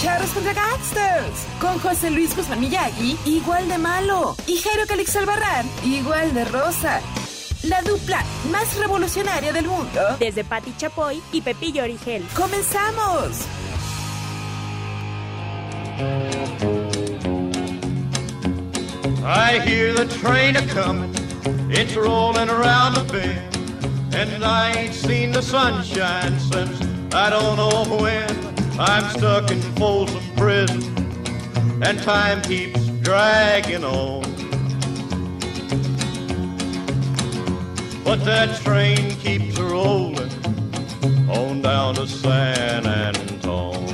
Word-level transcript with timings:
Charros 0.00 0.30
contra 0.30 0.54
Gangsters. 0.54 1.46
Con 1.60 1.78
José 1.78 2.10
Luis 2.10 2.34
Guzmán 2.34 2.60
Miyagi, 2.60 3.18
igual 3.26 3.68
de 3.68 3.76
malo. 3.76 4.34
Y 4.46 4.56
Jairo 4.56 4.86
Calix 4.86 5.14
Albarrán, 5.14 5.68
igual 5.84 6.32
de 6.32 6.46
rosa. 6.46 7.02
La 7.64 7.82
dupla 7.82 8.24
más 8.50 8.74
revolucionaria 8.78 9.52
del 9.52 9.66
mundo. 9.66 10.00
Desde 10.18 10.42
Patti 10.42 10.72
Chapoy 10.78 11.20
y 11.32 11.42
Pepillo 11.42 11.82
Origel. 11.82 12.24
¡Comenzamos! 12.34 13.44
I 19.22 19.60
hear 19.66 19.92
the 19.94 20.06
train 20.06 20.56
a 20.56 20.66
comin', 20.68 21.12
it's 21.70 21.94
rolling 21.94 22.48
around 22.48 22.94
the 22.94 23.04
bend, 23.12 24.14
and 24.14 24.42
I 24.42 24.72
ain't 24.72 24.94
seen 24.94 25.30
the 25.30 25.42
sunshine 25.42 26.40
since 26.40 26.80
I 27.12 27.28
don't 27.28 27.56
know 27.56 27.84
when. 28.00 28.59
I'm 28.82 29.04
stuck 29.10 29.50
in 29.50 29.60
Folsom 29.76 30.24
Prison, 30.36 30.82
and 31.82 31.98
time 32.02 32.40
keeps 32.40 32.86
dragging 33.02 33.84
on. 33.84 34.22
But 38.02 38.24
that 38.24 38.58
train 38.62 39.16
keeps 39.16 39.58
rolling 39.58 40.32
on 41.28 41.60
down 41.60 41.96
to 41.96 42.06
San 42.06 42.86
Antone. 42.86 43.86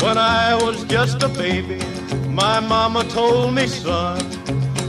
When 0.00 0.18
I 0.18 0.58
was 0.60 0.82
just 0.86 1.22
a 1.22 1.28
baby, 1.28 1.78
my 2.30 2.58
mama 2.58 3.04
told 3.04 3.54
me, 3.54 3.68
son, 3.68 4.20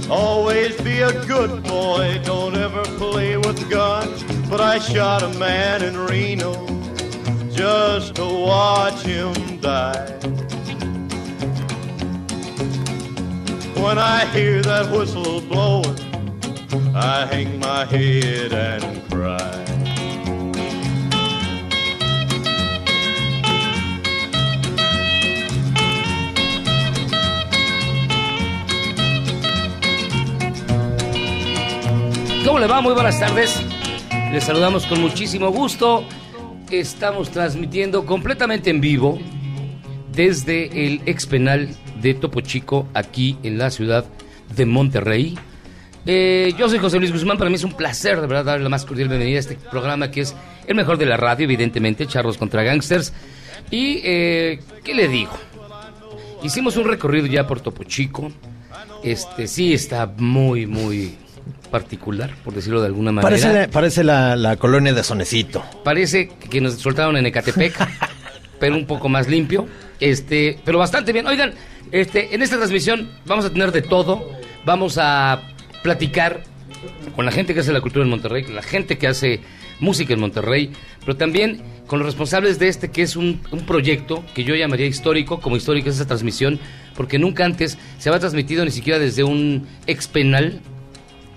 always 0.09 0.81
be 0.81 1.02
a 1.02 1.14
good 1.28 1.64
boy, 1.66 2.19
don't 2.23 2.58
ever 2.58 2.81
play 2.97 3.38
with 3.38 3.69
guns. 3.69 4.23
But 4.50 4.62
I 4.62 4.80
shot 4.80 5.22
a 5.22 5.30
man 5.38 5.84
in 5.84 5.95
Reno 5.95 6.81
just 7.53 8.16
to 8.16 8.25
watch 8.25 9.02
him 9.03 9.33
die. 9.59 10.17
When 13.75 13.97
I 13.97 14.25
hear 14.33 14.61
that 14.61 14.91
whistle 14.91 15.41
blowing, 15.41 15.97
I 16.95 17.25
hang 17.25 17.59
my 17.59 17.85
head 17.85 18.53
and 18.53 19.09
cry. 19.09 19.61
¿Cómo 32.45 32.59
le 32.59 32.67
va? 32.67 32.81
Muy 32.81 32.94
buenas 32.94 33.19
tardes. 33.19 33.59
Les 34.31 34.44
saludamos 34.44 34.85
con 34.85 35.01
muchísimo 35.01 35.51
gusto. 35.51 36.06
Estamos 36.72 37.32
transmitiendo 37.32 38.06
completamente 38.06 38.70
en 38.70 38.80
vivo 38.80 39.20
desde 40.14 40.86
el 40.86 41.02
ex 41.06 41.26
penal 41.26 41.68
de 42.02 42.14
Topo 42.14 42.40
Chico, 42.40 42.88
aquí 42.94 43.38
en 43.44 43.58
la 43.58 43.70
ciudad 43.72 44.06
de 44.56 44.66
Monterrey. 44.66 45.38
Eh, 46.06 46.54
yo 46.58 46.70
soy 46.70 46.80
José 46.80 46.98
Luis 46.98 47.12
Guzmán, 47.12 47.38
para 47.38 47.50
mí 47.50 47.58
es 47.58 47.66
un 47.66 47.74
placer 47.74 48.22
de 48.22 48.28
verdad 48.28 48.46
darle 48.46 48.64
la 48.64 48.70
más 48.70 48.86
cordial 48.86 49.09
bienvenida 49.09 49.36
a 49.36 49.40
este 49.42 49.56
programa 49.56 50.12
que 50.12 50.22
es 50.22 50.34
el 50.66 50.76
mejor 50.76 50.98
de 50.98 51.08
la 51.08 51.18
radio, 51.18 51.44
evidentemente, 51.44 52.08
Charros 52.08 52.38
contra 52.38 52.64
Gangsters. 52.64 53.12
Y, 53.70 54.00
eh, 54.06 54.62
¿qué 54.82 54.94
le 54.94 55.09
digo? 55.09 55.34
Hicimos 56.42 56.78
un 56.78 56.88
recorrido 56.88 57.28
ya 57.28 57.46
por 57.48 57.59
Topo 57.59 57.84
Chico. 57.84 58.32
Este 59.03 59.46
sí 59.48 59.74
está 59.74 60.06
muy, 60.06 60.68
muy 60.68 61.18
particular, 61.72 62.36
por 62.44 62.54
decirlo 62.54 62.82
de 62.82 62.88
alguna 62.88 63.12
manera. 63.12 63.30
Parece, 63.30 63.54
la, 63.54 63.68
parece 63.70 64.04
la, 64.04 64.36
la 64.36 64.58
colonia 64.58 64.94
de 64.94 65.04
Sonecito. 65.04 65.64
Parece 65.84 66.28
que 66.28 66.62
nos 66.62 66.76
soltaron 66.76 67.18
en 67.18 67.26
Ecatepec, 67.26 67.74
pero 68.59 68.76
un 68.76 68.86
poco 68.86 69.09
más 69.09 69.28
limpio. 69.28 69.68
Este, 70.00 70.59
pero 70.64 70.78
bastante 70.78 71.14
bien. 71.14 71.26
Oigan, 71.28 71.54
este, 71.92 72.36
en 72.36 72.42
esta 72.42 72.58
transmisión 72.58 73.09
vamos 73.26 73.46
a 73.46 73.50
tener 73.50 73.72
de 73.72 73.82
todo. 73.82 74.30
Vamos 74.66 74.98
a 75.00 75.42
platicar 75.82 76.44
con 77.16 77.26
la 77.26 77.32
gente 77.32 77.54
que 77.54 77.62
hace 77.62 77.74
la 77.74 77.82
cultura 77.82 78.03
en 78.03 78.12
Monterrey, 78.12 78.44
con 78.44 78.56
la 78.56 78.62
gente 78.62 78.98
que 78.98 79.08
hace 79.08 79.42
música 79.80 80.14
en 80.14 80.20
Monterrey, 80.20 80.72
pero 81.00 81.18
también 81.18 81.62
con 81.88 82.00
los 82.00 82.06
responsables 82.06 82.59
de 82.59 82.68
este 82.68 82.92
que 82.92 83.02
es 83.02 83.16
un, 83.16 83.42
un 83.52 83.66
proyecto 83.66 84.24
que 84.34 84.44
yo 84.44 84.56
llamaría 84.56 84.86
histórico, 84.86 85.42
como 85.42 85.58
histórica 85.58 85.90
es 85.90 85.96
esa 85.96 86.08
transmisión, 86.08 86.59
porque 86.96 87.20
nunca 87.20 87.46
antes 87.46 87.78
se 87.98 88.09
había 88.09 88.20
transmitido 88.20 88.64
ni 88.64 88.72
siquiera 88.72 89.00
desde 89.00 89.24
un 89.24 89.68
ex 89.88 90.08
penal, 90.08 90.62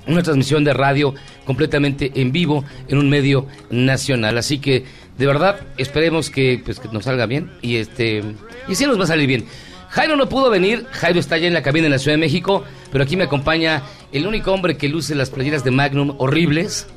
una 0.07 0.23
transmisión 0.23 0.65
de 0.65 0.75
radio 0.75 1.15
completamente 1.45 2.13
en 2.15 2.33
vivo 2.33 2.65
en 2.89 2.99
un 2.99 3.09
medio 3.09 3.47
nacional. 3.71 4.39
Así 4.39 4.59
que 4.59 4.85
de 5.19 5.27
verdad 5.27 5.61
esperemos 5.77 6.31
que, 6.31 6.61
pues, 6.65 6.81
que 6.81 6.89
nos 6.89 7.05
salga 7.05 7.27
bien 7.27 7.51
y 7.63 7.77
este 7.77 8.23
y 8.69 8.75
sí 8.75 8.87
nos 8.87 8.99
va 8.99 9.05
a 9.05 9.09
salir 9.09 9.27
bien. 9.27 9.47
Jairo 9.91 10.17
no 10.17 10.29
pudo 10.29 10.51
venir, 10.51 10.87
Jairo 10.91 11.21
está 11.21 11.37
allá 11.37 11.47
en 11.47 11.55
la 11.55 11.63
cabina 11.63 11.87
en 11.87 11.93
la 11.93 12.01
Ciudad 12.01 12.17
de 12.17 12.21
México, 12.21 12.65
pero 12.91 13.05
aquí 13.05 13.17
me 13.17 13.25
acompaña 13.25 13.83
el 14.11 14.27
único 14.27 14.53
hombre 14.53 14.77
que 14.77 14.89
luce 14.89 15.15
las 15.15 15.31
playeras 15.31 15.63
de 15.63 15.71
Magnum 15.71 16.17
horribles, 16.19 16.89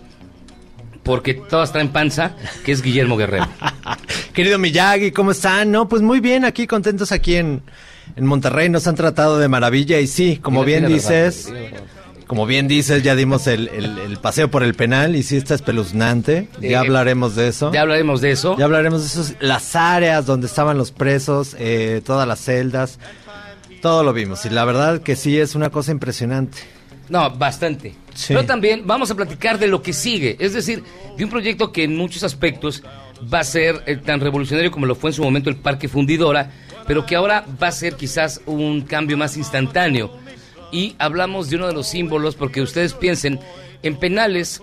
porque 1.04 1.36
todas 1.36 1.72
traen 1.72 1.90
panza, 1.90 2.36
que 2.66 2.72
es 2.72 2.82
Guillermo 2.82 3.16
Guerrero. 3.16 3.48
Querido 4.34 4.58
Miyagi, 4.58 5.12
¿cómo 5.12 5.30
están? 5.30 5.72
No, 5.72 5.88
pues 5.88 6.02
muy 6.02 6.22
bien, 6.22 6.44
aquí 6.44 6.66
contentos 6.66 7.12
aquí 7.12 7.36
en, 7.36 7.62
en 8.16 8.26
Monterrey, 8.26 8.68
nos 8.68 8.88
han 8.88 8.96
tratado 8.96 9.38
de 9.38 9.48
maravilla 9.48 10.00
y 10.00 10.08
sí, 10.08 10.40
como 10.42 10.64
bien 10.64 10.88
dices, 10.88 11.52
verdad. 11.52 11.80
Como 12.28 12.46
bien 12.46 12.68
dices, 12.68 13.04
ya 13.04 13.16
dimos 13.16 13.48
el, 13.48 13.70
el- 13.70 13.98
el 14.00 14.18
paseo 14.18 14.52
por 14.52 14.62
el 14.64 14.74
penal 14.74 15.16
y 15.16 15.24
sí 15.24 15.38
está 15.38 15.56
espeluznante, 15.56 16.50
Eh, 16.62 16.70
ya 16.72 16.82
hablaremos 16.82 17.36
de 17.36 17.48
eso. 17.48 17.72
Ya 17.74 17.82
hablaremos 17.82 18.22
de 18.22 18.32
eso. 18.32 18.58
Ya 18.58 18.66
hablaremos 18.66 19.02
de 19.02 19.08
eso, 19.22 19.34
las 19.40 19.76
áreas 19.76 20.26
donde 20.26 20.48
estaban 20.48 20.78
los 20.78 20.92
presos, 20.92 21.56
eh, 21.60 22.02
todas 22.06 22.28
las 22.28 22.40
celdas, 22.42 23.00
todo 23.82 24.04
lo 24.04 24.12
vimos 24.14 24.46
y 24.46 24.50
la 24.50 24.66
verdad 24.66 25.02
que 25.02 25.16
sí 25.16 25.40
es 25.40 25.56
una 25.56 25.70
cosa 25.70 25.92
impresionante. 25.92 26.58
No, 27.10 27.30
bastante. 27.32 27.92
Sí. 28.14 28.34
Pero 28.34 28.46
también 28.46 28.82
vamos 28.86 29.10
a 29.12 29.16
platicar 29.16 29.58
de 29.60 29.68
lo 29.68 29.82
que 29.82 29.94
sigue, 29.94 30.36
es 30.40 30.52
decir, 30.54 30.84
de 31.18 31.24
un 31.24 31.30
proyecto 31.30 31.72
que 31.72 31.84
en 31.86 31.96
muchos 31.96 32.24
aspectos 32.24 32.84
va 33.34 33.40
a 33.40 33.44
ser 33.46 33.82
eh, 33.86 33.96
tan 33.96 34.20
revolucionario 34.20 34.72
como 34.72 34.86
lo 34.86 34.96
fue 34.96 35.12
en 35.12 35.14
su 35.14 35.24
momento 35.24 35.50
el 35.50 35.56
Parque 35.56 35.88
Fundidora, 35.88 36.52
pero 36.86 37.06
que 37.06 37.16
ahora 37.16 37.46
va 37.64 37.68
a 37.68 37.72
ser 37.72 37.96
quizás 37.96 38.42
un 38.46 38.82
cambio 38.82 39.18
más 39.18 39.38
instantáneo. 39.38 40.12
Y 40.72 40.96
hablamos 41.00 41.50
de 41.50 41.56
uno 41.58 41.68
de 41.68 41.74
los 41.74 41.88
símbolos, 41.88 42.36
porque 42.36 42.62
ustedes 42.62 42.94
piensen 42.94 43.40
en 43.84 43.96
penales 43.98 44.62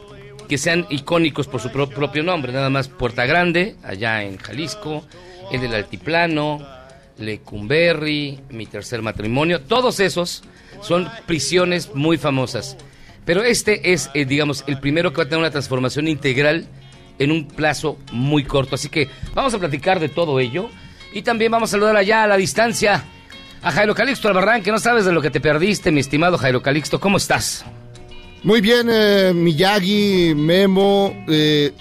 que 0.48 0.59
sean 0.59 0.87
icónicos 0.91 1.47
por 1.48 1.60
su 1.60 1.70
pro- 1.70 1.88
propio 1.88 2.23
nombre, 2.23 2.52
nada 2.52 2.69
más 2.69 2.88
Puerta 2.88 3.25
Grande, 3.25 3.76
allá 3.82 4.23
en 4.23 4.37
Jalisco, 4.37 5.05
el 5.50 5.61
del 5.62 5.75
Altiplano, 5.75 6.67
Lecumberri, 7.19 8.40
Mi 8.50 8.67
Tercer 8.67 9.02
Matrimonio, 9.02 9.62
todos 9.62 10.00
esos 10.00 10.43
son 10.82 11.08
prisiones 11.26 11.94
muy 11.94 12.19
famosas. 12.19 12.76
Pero 13.25 13.43
este 13.43 13.93
es, 13.93 14.11
eh, 14.12 14.26
digamos, 14.26 14.64
el 14.67 14.79
primero 14.81 15.12
que 15.12 15.19
va 15.19 15.23
a 15.23 15.26
tener 15.26 15.38
una 15.38 15.50
transformación 15.50 16.08
integral 16.08 16.67
en 17.19 17.31
un 17.31 17.49
plazo 17.49 17.99
muy 18.12 18.44
corto. 18.44 18.75
Así 18.75 18.90
que 18.90 19.08
vamos 19.32 19.55
a 19.55 19.58
platicar 19.58 19.99
de 19.99 20.11
todo 20.11 20.40
ello. 20.40 20.69
Y 21.14 21.23
también 21.23 21.50
vamos 21.52 21.70
a 21.70 21.73
saludar 21.73 21.96
allá 21.96 22.25
a 22.25 22.26
la 22.26 22.37
distancia 22.37 23.05
a 23.64 23.72
Jairo 23.72 23.94
Calixto 23.94 24.28
Albarrán, 24.28 24.62
que 24.62 24.70
no 24.70 24.78
sabes 24.78 25.05
de 25.05 25.12
lo 25.12 25.22
que 25.22 25.31
te 25.31 25.40
perdiste, 25.40 25.90
mi 25.90 26.00
estimado 26.00 26.38
Jairo 26.38 26.62
Calixto. 26.62 27.00
¿Cómo 27.00 27.16
estás? 27.16 27.64
Muy 28.43 28.61
bien, 28.61 28.88
eh, 28.90 29.32
Miyagi, 29.34 30.34
Memo. 30.37 31.25
eh, 31.28 31.72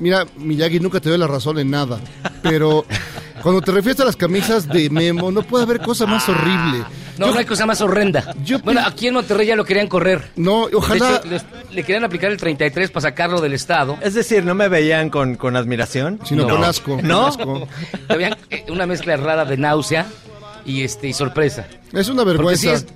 mira, 0.00 0.26
Miyagi 0.36 0.78
nunca 0.80 1.00
te 1.00 1.08
doy 1.08 1.18
la 1.18 1.26
razón 1.26 1.58
en 1.58 1.70
nada, 1.70 1.98
pero 2.42 2.84
cuando 3.42 3.62
te 3.62 3.72
refieres 3.72 4.00
a 4.00 4.04
las 4.04 4.16
camisas 4.16 4.68
de 4.68 4.90
Memo, 4.90 5.30
no 5.32 5.42
puede 5.42 5.64
haber 5.64 5.80
cosa 5.80 6.04
más 6.06 6.28
horrible. 6.28 6.84
No, 7.16 7.26
Yo- 7.26 7.32
no 7.32 7.38
hay 7.38 7.44
cosa 7.46 7.66
más 7.66 7.80
horrenda. 7.82 8.34
bueno, 8.64 8.80
aquí 8.86 9.06
en 9.08 9.14
Monterrey 9.14 9.46
ya 9.46 9.56
lo 9.56 9.64
querían 9.64 9.88
correr. 9.88 10.30
No, 10.36 10.68
ojalá- 10.74 11.08
De 11.10 11.16
hecho, 11.16 11.28
les- 11.28 11.44
le 11.74 11.82
querían 11.84 12.04
aplicar 12.04 12.30
el 12.30 12.36
33 12.38 12.90
para 12.90 13.02
sacarlo 13.02 13.40
del 13.40 13.52
estado. 13.54 13.96
Es 14.02 14.14
decir, 14.14 14.44
¿no 14.44 14.54
me 14.54 14.68
veían 14.68 15.08
con, 15.10 15.36
con 15.36 15.54
admiración? 15.56 16.18
Sino 16.24 16.46
No. 16.46 16.54
con 16.56 16.64
asco. 16.64 16.96
con 16.96 17.08
¿No? 17.08 17.26
asco. 17.26 17.68
Habían 18.08 18.36
eh, 18.50 18.64
una 18.70 18.86
mezcla 18.86 19.16
rara 19.16 19.44
de 19.44 19.56
náusea 19.58 20.06
y 20.64 20.82
este 20.82 21.08
y 21.08 21.12
sorpresa. 21.12 21.66
Es 21.92 22.08
una 22.08 22.22
sí 22.22 22.28
vergüenza. 22.28 22.72
es, 22.74 22.86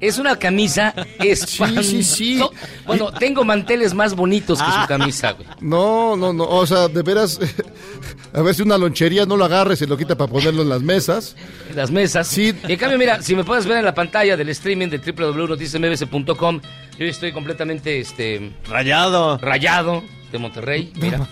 es 0.00 0.18
una 0.18 0.36
camisa 0.36 0.94
espantosa. 1.20 1.82
sí, 1.88 2.02
sí. 2.02 2.40
Bueno, 2.86 3.12
tengo 3.12 3.44
manteles 3.44 3.94
más 3.94 4.14
bonitos 4.14 4.60
que 4.60 4.70
su 4.70 4.86
camisa, 4.88 5.32
güey. 5.32 5.46
No, 5.60 6.16
no, 6.16 6.32
no. 6.32 6.44
O 6.44 6.66
sea, 6.66 6.88
de 6.88 7.02
veras, 7.02 7.38
a 8.34 8.42
ver 8.42 8.54
si 8.54 8.62
una 8.62 8.76
lonchería 8.78 9.24
no 9.26 9.36
lo 9.36 9.44
agarre, 9.44 9.76
se 9.76 9.86
lo 9.86 9.96
quita 9.96 10.16
para 10.16 10.30
ponerlo 10.30 10.62
en 10.62 10.68
las 10.68 10.82
mesas. 10.82 11.36
En 11.70 11.76
las 11.76 11.90
mesas. 11.90 12.26
Sí. 12.28 12.52
Y 12.68 12.72
en 12.72 12.78
cambio, 12.78 12.98
mira, 12.98 13.22
si 13.22 13.34
me 13.36 13.44
puedes 13.44 13.64
ver 13.66 13.78
en 13.78 13.84
la 13.84 13.94
pantalla 13.94 14.36
del 14.36 14.48
streaming 14.50 14.88
de 14.88 14.98
www.noticiasmbs.com, 14.98 16.60
yo 16.98 17.06
estoy 17.06 17.32
completamente 17.32 18.00
este 18.00 18.52
Rayado. 18.68 19.38
rayado 19.38 20.02
de 20.32 20.38
Monterrey, 20.38 20.92
mira. 20.96 21.26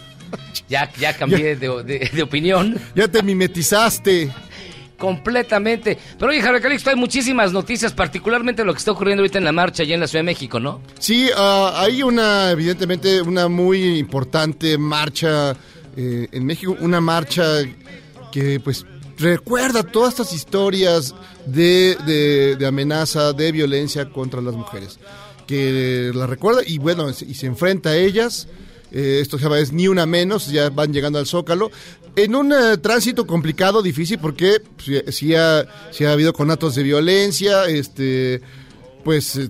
Ya, 0.68 0.88
ya 1.00 1.16
cambié 1.16 1.56
de, 1.56 1.82
de- 1.82 2.10
de 2.12 2.22
opinión. 2.22 2.78
Ya 2.94 3.08
te 3.08 3.20
mimetizaste. 3.22 4.30
Completamente. 5.00 5.98
Pero 6.18 6.30
oye, 6.30 6.40
Javier 6.42 6.62
Calixto, 6.62 6.90
hay 6.90 6.96
muchísimas 6.96 7.52
noticias, 7.52 7.92
particularmente 7.92 8.64
lo 8.64 8.72
que 8.72 8.78
está 8.78 8.92
ocurriendo 8.92 9.22
ahorita 9.22 9.38
en 9.38 9.44
la 9.44 9.52
marcha 9.52 9.82
allá 9.82 9.94
en 9.94 10.00
la 10.00 10.06
Ciudad 10.06 10.20
de 10.20 10.26
México, 10.26 10.60
¿no? 10.60 10.80
Sí, 10.98 11.28
ah, 11.36 11.72
hay 11.76 12.02
una, 12.02 12.50
evidentemente, 12.50 13.20
una 13.22 13.48
muy 13.48 13.98
importante 13.98 14.76
marcha 14.78 15.56
eh, 15.96 16.28
en 16.30 16.44
México, 16.46 16.76
una 16.80 17.00
marcha 17.00 17.44
que 18.30 18.60
pues 18.60 18.84
recuerda 19.18 19.82
todas 19.82 20.10
estas 20.14 20.32
historias 20.32 21.14
de, 21.46 21.96
de- 22.06 22.56
de 22.56 22.66
amenaza, 22.66 23.32
de 23.32 23.50
violencia 23.52 24.08
contra 24.10 24.40
las 24.40 24.54
mujeres, 24.54 24.98
que 25.46 26.12
la 26.14 26.26
recuerda 26.26 26.60
y 26.64 26.78
bueno, 26.78 27.08
y 27.10 27.34
se 27.34 27.46
enfrenta 27.46 27.90
a 27.90 27.96
ellas. 27.96 28.46
Eh, 28.92 29.18
esto 29.20 29.38
ya 29.38 29.48
es 29.58 29.72
ni 29.72 29.88
una 29.88 30.06
menos, 30.06 30.50
ya 30.50 30.70
van 30.70 30.92
llegando 30.92 31.18
al 31.18 31.26
Zócalo. 31.26 31.70
En 32.16 32.34
un 32.34 32.52
eh, 32.52 32.76
tránsito 32.78 33.26
complicado, 33.26 33.82
difícil, 33.82 34.18
porque 34.18 34.60
sí, 34.78 35.00
sí 35.08 35.34
ha, 35.34 35.66
sí 35.90 36.04
ha 36.04 36.12
habido 36.12 36.32
conatos 36.32 36.74
de 36.74 36.82
violencia, 36.82 37.66
este, 37.66 38.40
pues 39.04 39.36
eh, 39.36 39.48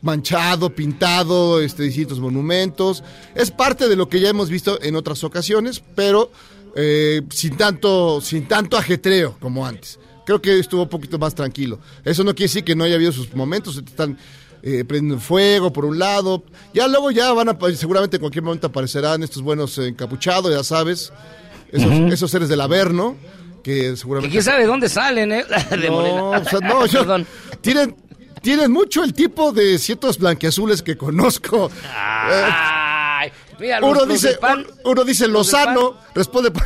manchado, 0.00 0.70
pintado, 0.70 1.60
este, 1.60 1.82
distintos 1.84 2.20
monumentos. 2.20 3.02
Es 3.34 3.50
parte 3.50 3.88
de 3.88 3.96
lo 3.96 4.08
que 4.08 4.20
ya 4.20 4.28
hemos 4.28 4.48
visto 4.48 4.80
en 4.80 4.96
otras 4.96 5.24
ocasiones, 5.24 5.82
pero 5.94 6.30
eh, 6.76 7.22
sin 7.30 7.56
tanto, 7.56 8.20
sin 8.20 8.46
tanto 8.46 8.76
ajetreo 8.76 9.36
como 9.40 9.66
antes. 9.66 9.98
Creo 10.24 10.40
que 10.40 10.58
estuvo 10.58 10.82
un 10.82 10.88
poquito 10.88 11.18
más 11.18 11.34
tranquilo. 11.34 11.80
Eso 12.04 12.22
no 12.22 12.34
quiere 12.34 12.48
decir 12.48 12.64
que 12.64 12.76
no 12.76 12.84
haya 12.84 12.96
habido 12.96 13.12
sus 13.12 13.34
momentos, 13.34 13.76
están 13.78 14.18
eh, 14.62 14.84
prendiendo 14.84 15.20
fuego 15.20 15.72
por 15.72 15.84
un 15.84 15.98
lado. 15.98 16.42
Ya 16.74 16.86
luego 16.88 17.10
ya 17.10 17.32
van 17.32 17.48
a, 17.48 17.56
seguramente 17.76 18.16
en 18.16 18.20
cualquier 18.20 18.44
momento 18.44 18.66
aparecerán 18.68 19.22
estos 19.22 19.42
buenos 19.42 19.76
eh, 19.78 19.88
encapuchados, 19.88 20.50
ya 20.52 20.64
sabes, 20.64 21.12
esos, 21.72 21.92
esos 22.12 22.30
seres 22.30 22.48
del 22.48 22.60
Averno, 22.60 23.16
que 23.62 23.96
seguramente... 23.96 24.30
quién 24.32 24.42
sabe 24.42 24.60
de 24.60 24.66
dónde 24.66 24.88
salen, 24.88 25.32
¿eh? 25.32 25.44
De 25.70 25.88
No, 25.90 26.30
o 26.30 26.44
sea, 26.44 26.58
no, 26.60 26.86
yo- 26.86 27.00
Perdón. 27.00 27.26
Tienen, 27.60 27.96
tienen 28.42 28.70
mucho 28.72 29.02
el 29.04 29.12
tipo 29.14 29.52
de 29.52 29.78
ciertos 29.78 30.18
blanqueazules 30.18 30.82
que 30.82 30.96
conozco. 30.96 31.70
Ay, 31.92 33.30
mira, 33.58 33.80
los- 33.80 33.90
uno 33.90 34.00
los 34.04 34.08
dice, 34.08 34.38
PAN- 34.40 34.66
uno 34.84 35.04
dice 35.04 35.26
Lozano, 35.28 35.96
responde 36.14 36.50
por 36.50 36.64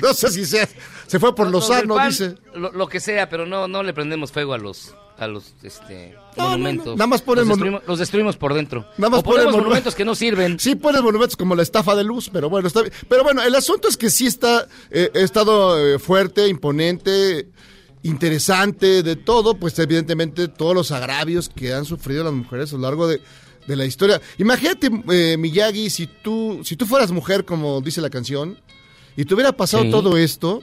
no 0.00 0.14
sé 0.14 0.30
si 0.30 0.44
se, 0.46 0.68
se 1.06 1.18
fue 1.18 1.34
por 1.34 1.46
los 1.50 1.68
Lozano, 1.68 1.94
PAN, 1.96 2.08
dice. 2.10 2.34
Lo, 2.54 2.70
lo 2.72 2.88
que 2.88 3.00
sea, 3.00 3.28
pero 3.28 3.46
no, 3.46 3.66
no 3.68 3.82
le 3.82 3.92
prendemos 3.92 4.30
fuego 4.32 4.54
a 4.54 4.58
los 4.58 4.94
a 5.18 5.26
los 5.26 5.54
este 5.62 6.14
No, 6.36 6.44
monumentos. 6.50 6.86
no, 6.86 6.92
nada 6.96 7.06
más 7.08 7.22
ponen 7.22 7.42
los 7.48 7.56
destruimos, 7.56 7.82
los 7.86 7.98
destruimos 7.98 8.36
por 8.36 8.54
dentro. 8.54 8.86
Nada 8.98 9.10
más 9.10 9.20
o 9.20 9.22
ponemos 9.24 9.46
ponen 9.46 9.54
monu- 9.60 9.64
monumentos 9.64 9.94
que 9.94 10.04
no 10.04 10.14
sirven. 10.14 10.58
Sí, 10.60 10.76
pones 10.76 11.02
monumentos 11.02 11.36
como 11.36 11.54
la 11.56 11.62
estafa 11.62 11.94
de 11.96 12.04
luz, 12.04 12.30
pero 12.32 12.48
bueno, 12.48 12.68
está 12.68 12.82
bien. 12.82 12.92
Pero 13.08 13.24
bueno, 13.24 13.42
el 13.42 13.54
asunto 13.54 13.88
es 13.88 13.96
que 13.96 14.10
sí 14.10 14.26
está, 14.26 14.66
eh, 14.90 15.10
estado 15.14 15.76
eh, 15.94 15.98
fuerte, 15.98 16.46
imponente, 16.48 17.48
interesante, 18.12 19.02
de 19.02 19.16
todo, 19.16 19.54
pues 19.54 19.78
evidentemente 19.78 20.48
todos 20.48 20.74
los 20.74 20.90
agravios 20.92 21.48
que 21.48 21.72
han 21.74 21.84
sufrido 21.84 22.24
las 22.24 22.32
mujeres 22.32 22.72
a 22.72 22.76
lo 22.76 22.82
largo 22.82 23.06
de, 23.08 23.20
de 23.66 23.76
la 23.76 23.84
historia. 23.84 24.20
Imagínate, 24.38 24.90
eh, 25.10 25.36
Miyagi, 25.36 25.90
si 25.90 26.06
tú, 26.06 26.60
si 26.64 26.76
tú 26.76 26.86
fueras 26.86 27.10
mujer, 27.10 27.44
como 27.44 27.80
dice 27.80 28.00
la 28.00 28.10
canción, 28.10 28.58
y 29.16 29.24
te 29.24 29.34
hubiera 29.34 29.52
pasado 29.52 29.82
Sí. 29.84 29.90
todo 29.90 30.16
esto, 30.16 30.62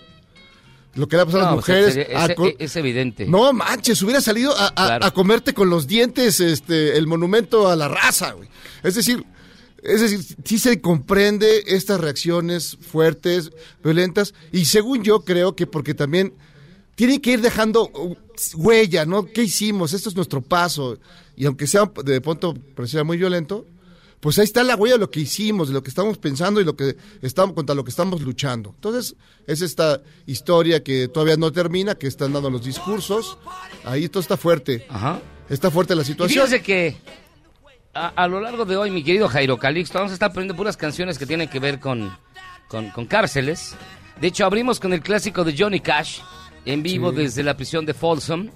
lo 0.96 1.08
que 1.08 1.16
le 1.18 1.22
ha 1.22 1.26
pasado 1.26 1.44
a 1.46 1.50
No, 1.52 1.56
las 1.58 1.66
pues, 1.66 1.96
mujeres... 1.96 2.16
a 2.16 2.64
es, 2.64 2.76
evidente. 2.76 3.26
no 3.26 3.52
manches, 3.54 4.02
hubiera 4.02 4.22
salido 4.22 4.58
a, 4.58 4.68
a- 4.68 4.74
Claro. 4.74 5.06
a 5.06 5.12
comerte 5.12 5.54
con 5.54 5.70
los 5.70 5.88
dientes 5.88 6.40
este 6.40 6.98
el 6.98 7.06
monumento 7.08 7.68
a 7.70 7.76
la 7.76 7.88
raza, 7.88 8.32
güey. 8.32 8.48
Es 8.84 8.96
decir, 8.96 9.24
es 9.84 10.02
decir, 10.02 10.20
sí 10.44 10.58
se 10.58 10.82
comprende 10.82 11.64
estas 11.68 12.00
reacciones 12.00 12.78
fuertes, 12.82 13.52
violentas, 13.84 14.34
y 14.52 14.66
según 14.66 15.04
yo 15.04 15.22
creo 15.26 15.56
que 15.56 15.68
porque 15.68 15.94
también 15.94 16.34
tienen 16.96 17.20
que 17.20 17.32
ir 17.34 17.42
dejando 17.42 17.90
uh, 17.94 18.16
huella, 18.56 19.06
¿no? 19.06 19.26
¿Qué 19.26 19.44
hicimos? 19.44 19.94
Esto 19.94 20.10
es 20.10 20.16
nuestro 20.16 20.42
paso. 20.42 20.98
Y 21.36 21.46
aunque 21.46 21.68
sea 21.68 21.92
de 22.06 22.22
pronto 22.22 22.54
pareciera 22.76 23.04
muy 23.04 23.18
violento, 23.18 23.66
pues 24.26 24.40
ahí 24.40 24.46
está 24.46 24.64
la 24.64 24.76
huella 24.76 24.96
de 24.96 25.02
lo 25.02 25.12
que 25.12 25.20
hicimos, 25.20 25.68
de 25.68 25.76
lo 25.76 25.84
que 25.84 25.90
estamos 25.90 26.18
pensando 26.18 26.60
y 26.60 26.64
lo 26.64 26.76
que 26.76 26.98
estamos 27.22 27.54
contra 27.54 27.76
lo 27.76 27.84
que 27.84 27.92
estamos 27.92 28.22
luchando. 28.22 28.72
Entonces, 28.74 29.16
es 29.46 29.62
esta 29.62 30.02
historia 30.26 30.84
que 30.84 31.08
todavía 31.10 31.38
no 31.38 31.52
termina, 31.52 31.94
que 31.94 32.08
están 32.08 32.34
dando 32.34 32.50
los 32.50 32.66
discursos. 32.66 33.38
Ahí 33.84 34.10
todo 34.10 34.22
está 34.22 34.36
fuerte. 34.36 34.88
Ajá. 34.90 35.22
Está 35.48 35.70
fuerte 35.70 35.94
la 35.94 36.02
Y 36.02 36.06
situación. 36.06 36.44
fíjese 36.48 36.64
que 36.64 36.98
a, 37.94 38.08
a 38.08 38.28
lo 38.28 38.42
largo 38.42 38.66
de 38.66 38.76
hoy, 38.76 38.90
mi 38.90 39.04
querido 39.04 39.28
Jairo 39.28 39.60
Calixto, 39.60 40.00
vamos 40.00 40.10
a 40.12 40.16
estar 40.16 40.34
poniendo 40.34 40.56
puras 40.56 40.76
canciones 40.76 41.20
que 41.20 41.28
tienen 41.28 41.48
que 41.48 41.60
ver 41.60 41.80
con, 41.80 42.12
con, 42.68 42.90
con 42.90 43.06
cárceles. 43.06 43.76
De 44.20 44.26
hecho, 44.28 44.44
abrimos 44.44 44.80
con 44.80 44.92
el 44.92 45.02
clásico 45.02 45.44
de 45.44 45.56
Johnny 45.56 45.82
Cash, 45.82 46.22
en 46.66 46.82
vivo 46.82 47.12
Sí. 47.12 47.18
desde 47.18 47.44
la 47.44 47.56
prisión 47.56 47.86
de 47.86 47.94
Folsom, 47.94 48.50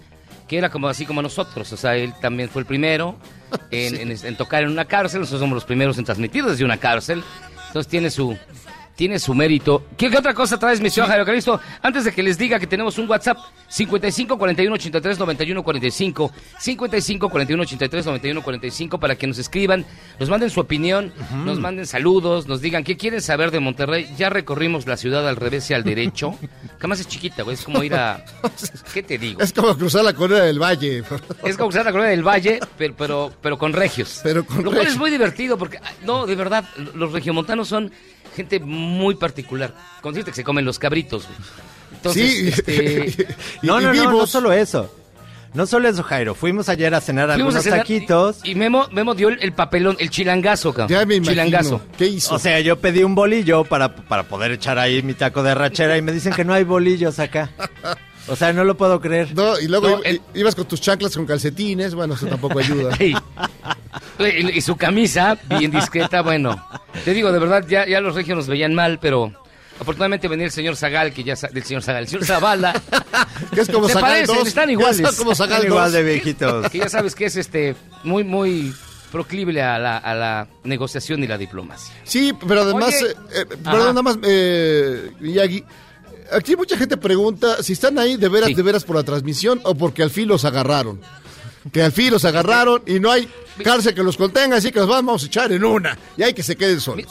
que 0.47 0.57
era 0.57 0.71
como 0.71 0.87
así 0.87 1.05
como 1.05 1.21
nosotros. 1.21 1.71
O 1.73 1.77
sea, 1.77 1.95
él 1.95 2.11
también 2.19 2.49
fue 2.49 2.61
el 2.61 2.65
primero 2.65 3.17
en, 3.71 4.11
en- 4.11 4.25
en 4.25 4.35
tocar 4.35 4.63
en 4.63 4.69
una 4.69 4.85
cárcel. 4.85 5.19
Nosotros 5.21 5.41
somos 5.41 5.55
los 5.55 5.65
primeros 5.65 5.97
en 5.97 6.05
transmitir 6.05 6.43
desde 6.43 6.63
una 6.65 6.77
cárcel. 6.77 7.23
Entonces 7.67 7.89
tiene 7.89 8.09
su, 8.09 8.37
tiene 8.99 9.17
su 9.17 9.33
mérito. 9.33 9.85
¿Qué, 9.95 10.09
qué 10.09 10.17
otra 10.17 10.33
cosa 10.33 10.59
traes, 10.59 10.81
mi 10.81 10.89
señor 10.89 11.07
Jairo 11.07 11.23
Calixto? 11.25 11.57
Antes 11.81 12.03
de 12.03 12.11
que 12.11 12.21
les 12.21 12.37
diga 12.37 12.59
que 12.59 12.67
tenemos 12.67 12.97
un 12.97 13.09
WhatsApp, 13.09 13.37
55 13.69 14.37
41 14.37 14.75
83 14.75 15.17
91 15.17 15.63
45, 15.63 16.31
55 16.59 17.29
41 17.29 17.63
83 17.63 18.05
91 18.05 18.43
45, 18.43 18.99
para 18.99 19.15
que 19.15 19.25
nos 19.25 19.37
escriban, 19.37 19.85
nos 20.19 20.29
manden 20.29 20.49
su 20.49 20.59
opinión, 20.59 21.13
nos 21.45 21.61
manden 21.61 21.85
saludos, 21.85 22.49
nos 22.49 22.59
digan 22.59 22.83
qué 22.83 22.97
quieren 22.97 23.21
saber 23.21 23.51
de 23.51 23.61
Monterrey. 23.61 24.13
Ya 24.17 24.29
recorrimos 24.29 24.85
la 24.85 24.97
ciudad 24.97 25.25
al 25.29 25.37
revés 25.37 25.69
y 25.69 25.73
al 25.73 25.85
derecho. 25.85 26.37
Que 26.79 26.87
más 26.87 26.99
es 27.01 27.07
chiquita, 27.09 27.43
güey, 27.43 27.55
es 27.55 27.63
como 27.63 27.83
ir 27.83 27.93
a... 27.93 28.23
¿Qué 28.93 29.03
te 29.03 29.17
digo? 29.17 29.41
Es 29.41 29.51
como 29.51 29.75
cruzar 29.77 30.03
la 30.03 30.13
corona 30.13 30.43
del 30.43 30.59
valle. 30.61 31.03
Es 31.43 31.57
como 31.57 31.69
cruzar 31.69 31.85
la 31.85 31.91
colonia 31.91 32.11
del 32.11 32.23
Valle, 32.23 32.59
pero, 32.77 32.95
pero, 32.97 33.33
pero 33.41 33.57
con 33.57 33.73
regios. 33.73 34.21
Pero 34.23 34.45
con 34.45 34.57
Lo 34.57 34.63
cual 34.65 34.75
regios. 34.75 34.93
es 34.93 34.99
muy 34.99 35.11
divertido 35.11 35.57
porque, 35.57 35.77
ah, 35.77 35.91
no, 36.05 36.25
de 36.25 36.35
verdad, 36.35 36.65
los 36.95 37.11
regiomontanos 37.11 37.67
son 37.67 37.91
gente 38.43 38.59
muy 38.59 39.15
particular. 39.15 39.73
Consiste 40.01 40.31
que 40.31 40.35
se 40.35 40.43
comen 40.43 40.63
los 40.65 40.79
cabritos. 40.79 41.25
güey. 41.25 41.37
Entonces, 41.93 42.31
sí. 42.31 42.47
este, 42.47 43.25
y- 43.61 43.67
No, 43.67 43.81
y 43.81 43.83
no, 43.83 43.93
no, 43.93 44.11
no 44.11 44.27
solo 44.27 44.53
eso. 44.53 44.95
No 45.53 45.65
solo 45.65 45.89
eso, 45.89 46.03
Jairo. 46.03 46.35
Fuimos 46.35 46.69
ayer 46.69 46.93
a 46.93 47.01
cenar 47.01 47.25
fuimos 47.33 47.55
algunos 47.55 47.55
a 47.59 47.61
cenar 47.63 47.79
taquitos. 47.79 48.37
Y, 48.43 48.51
y 48.51 48.55
Memo, 48.55 48.87
Memo 48.91 49.15
dio 49.15 49.29
el, 49.29 49.41
el 49.41 49.51
papelón, 49.51 49.97
el 49.99 50.09
chilangazo, 50.11 50.71
cabrón. 50.73 50.89
Ya 50.99 51.05
me 51.05 51.15
imagino. 51.15 51.33
Chilangazo. 51.43 51.81
¿Qué 51.97 52.05
hizo? 52.05 52.35
O 52.35 52.39
sea, 52.39 52.59
yo 52.59 52.77
pedí 52.79 53.03
un 53.03 53.15
bolillo 53.15 53.63
para, 53.65 53.95
para 53.95 54.23
poder 54.23 54.51
echar 54.51 54.77
ahí 54.77 55.01
mi 55.01 55.15
taco 55.15 55.41
de 55.43 55.55
rachera 55.55 55.97
y 55.97 56.01
me 56.03 56.11
dicen 56.11 56.33
que 56.33 56.45
no 56.45 56.53
hay 56.53 56.63
bolillos 56.63 57.17
acá. 57.19 57.49
O 58.27 58.35
sea, 58.35 58.53
no 58.53 58.63
lo 58.63 58.77
puedo 58.77 59.01
creer. 59.01 59.33
no, 59.35 59.59
y 59.59 59.67
luego 59.67 59.89
No, 59.89 60.03
el- 60.03 60.21
ibas 60.35 60.53
con 60.53 60.67
tus 60.67 60.79
chanclas 60.81 61.15
con 61.15 61.25
calcetines. 61.25 61.95
Bueno, 61.95 62.13
eso 62.13 62.27
tampoco 62.27 62.59
ayuda. 62.59 62.95
Y 64.53 64.59
su 64.61 64.75
camisa, 64.75 65.37
bien 65.57 65.71
discreta, 65.71 66.21
bueno. 66.21 66.61
Te 67.05 67.13
digo, 67.13 67.31
de 67.31 67.39
verdad, 67.39 67.65
ya, 67.67 67.87
ya 67.87 68.01
los 68.01 68.15
regios 68.15 68.37
nos 68.37 68.47
veían 68.47 68.73
mal, 68.75 68.99
pero 68.99 69.31
afortunadamente 69.79 70.27
venía 70.27 70.45
el 70.45 70.51
señor 70.51 70.75
Zagal, 70.75 71.13
que 71.13 71.23
ya 71.23 71.35
del 71.35 71.63
señor 71.63 71.81
Zagal, 71.83 72.03
el 72.03 72.09
señor 72.09 72.25
Zavala. 72.25 72.73
Que 73.53 73.61
es 73.61 73.69
como 73.69 73.87
Se 73.87 73.93
Zagal 73.93 74.09
parecen, 74.11 74.35
2. 74.35 74.47
están 74.47 74.69
iguales. 74.69 74.99
está 74.99 75.15
como 75.17 75.33
Zagal 75.33 75.57
Están 75.61 75.71
igual 75.71 75.85
2. 75.85 75.93
de 75.93 76.03
viejitos. 76.03 76.69
que 76.69 76.77
ya 76.79 76.89
sabes 76.89 77.15
que 77.15 77.25
es 77.25 77.35
este 77.37 77.75
muy, 78.03 78.23
muy 78.23 78.73
proclive 79.11 79.61
a 79.61 79.79
la, 79.79 79.97
a 79.97 80.13
la 80.13 80.47
negociación 80.63 81.23
y 81.23 81.27
la 81.27 81.37
diplomacia. 81.37 81.93
Sí, 82.03 82.33
pero 82.47 82.61
además, 82.61 82.93
eh, 83.01 83.15
eh, 83.33 83.45
perdón, 83.63 83.79
nada 83.95 84.01
más, 84.03 84.17
eh, 84.23 85.11
Miyagi, 85.19 85.63
aquí 86.33 86.55
mucha 86.55 86.77
gente 86.77 86.97
pregunta 86.97 87.63
si 87.63 87.73
están 87.73 87.97
ahí 87.97 88.17
de 88.17 88.29
veras, 88.29 88.49
Sí. 88.49 88.55
de 88.55 88.61
veras 88.61 88.83
por 88.83 88.97
la 88.97 89.03
transmisión 89.03 89.61
o 89.63 89.73
porque 89.75 90.03
al 90.03 90.11
fin 90.11 90.27
los 90.27 90.43
agarraron. 90.45 90.99
Que 91.71 91.81
al 91.83 91.91
fin 91.91 92.11
los 92.11 92.23
agarraron 92.25 92.81
y 92.87 92.99
no 92.99 93.11
hay 93.11 93.27
cárcel 93.63 93.93
que 93.93 94.03
los 94.03 94.15
contenga, 94.17 94.57
así 94.57 94.71
que 94.71 94.79
los 94.79 94.87
vamos 94.87 95.23
a 95.23 95.25
echar 95.27 95.51
en 95.51 95.63
una. 95.63 95.97
Y 96.17 96.23
hay 96.23 96.33
que 96.33 96.43
se 96.43 96.55
queden 96.55 96.79
solos. 96.79 97.05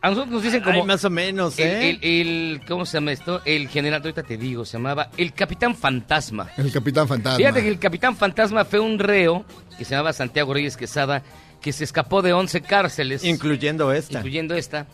A 0.00 0.08
nosotros 0.10 0.32
nos 0.34 0.42
dicen 0.42 0.62
como... 0.62 0.80
Ay, 0.80 0.86
más 0.86 1.02
o 1.04 1.08
menos, 1.10 1.58
el, 1.58 1.66
¿eh? 1.66 1.90
el- 1.90 1.98
el- 2.02 2.60
¿Cómo 2.68 2.84
se 2.84 2.98
llama 2.98 3.12
esto? 3.12 3.40
El 3.46 3.68
general, 3.68 4.02
ahorita 4.02 4.22
te 4.22 4.36
digo, 4.36 4.64
se 4.66 4.74
llamaba 4.76 5.10
el 5.16 5.32
Capitán 5.32 5.74
Fantasma. 5.74 6.50
El 6.58 6.70
Capitán 6.70 7.08
Fantasma. 7.08 7.38
Fíjate 7.38 7.62
que 7.62 7.68
el 7.68 7.78
Capitán 7.78 8.14
Fantasma 8.16 8.66
fue 8.66 8.80
un 8.80 8.98
reo 8.98 9.46
que 9.78 9.84
se 9.86 9.92
llamaba 9.92 10.12
Santiago 10.12 10.52
Reyes 10.52 10.76
Quesada, 10.76 11.22
que 11.62 11.72
se 11.72 11.84
escapó 11.84 12.20
de 12.20 12.34
11 12.34 12.60
cárceles, 12.60 13.24
Incluyendo 13.24 13.92
esta. 13.92 14.18
incluyendo 14.18 14.54
esta. 14.54 14.86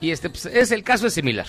Y 0.00 0.10
este, 0.10 0.30
pues, 0.30 0.46
es 0.46 0.70
el 0.72 0.82
caso 0.82 1.06
es 1.06 1.12
similar. 1.12 1.46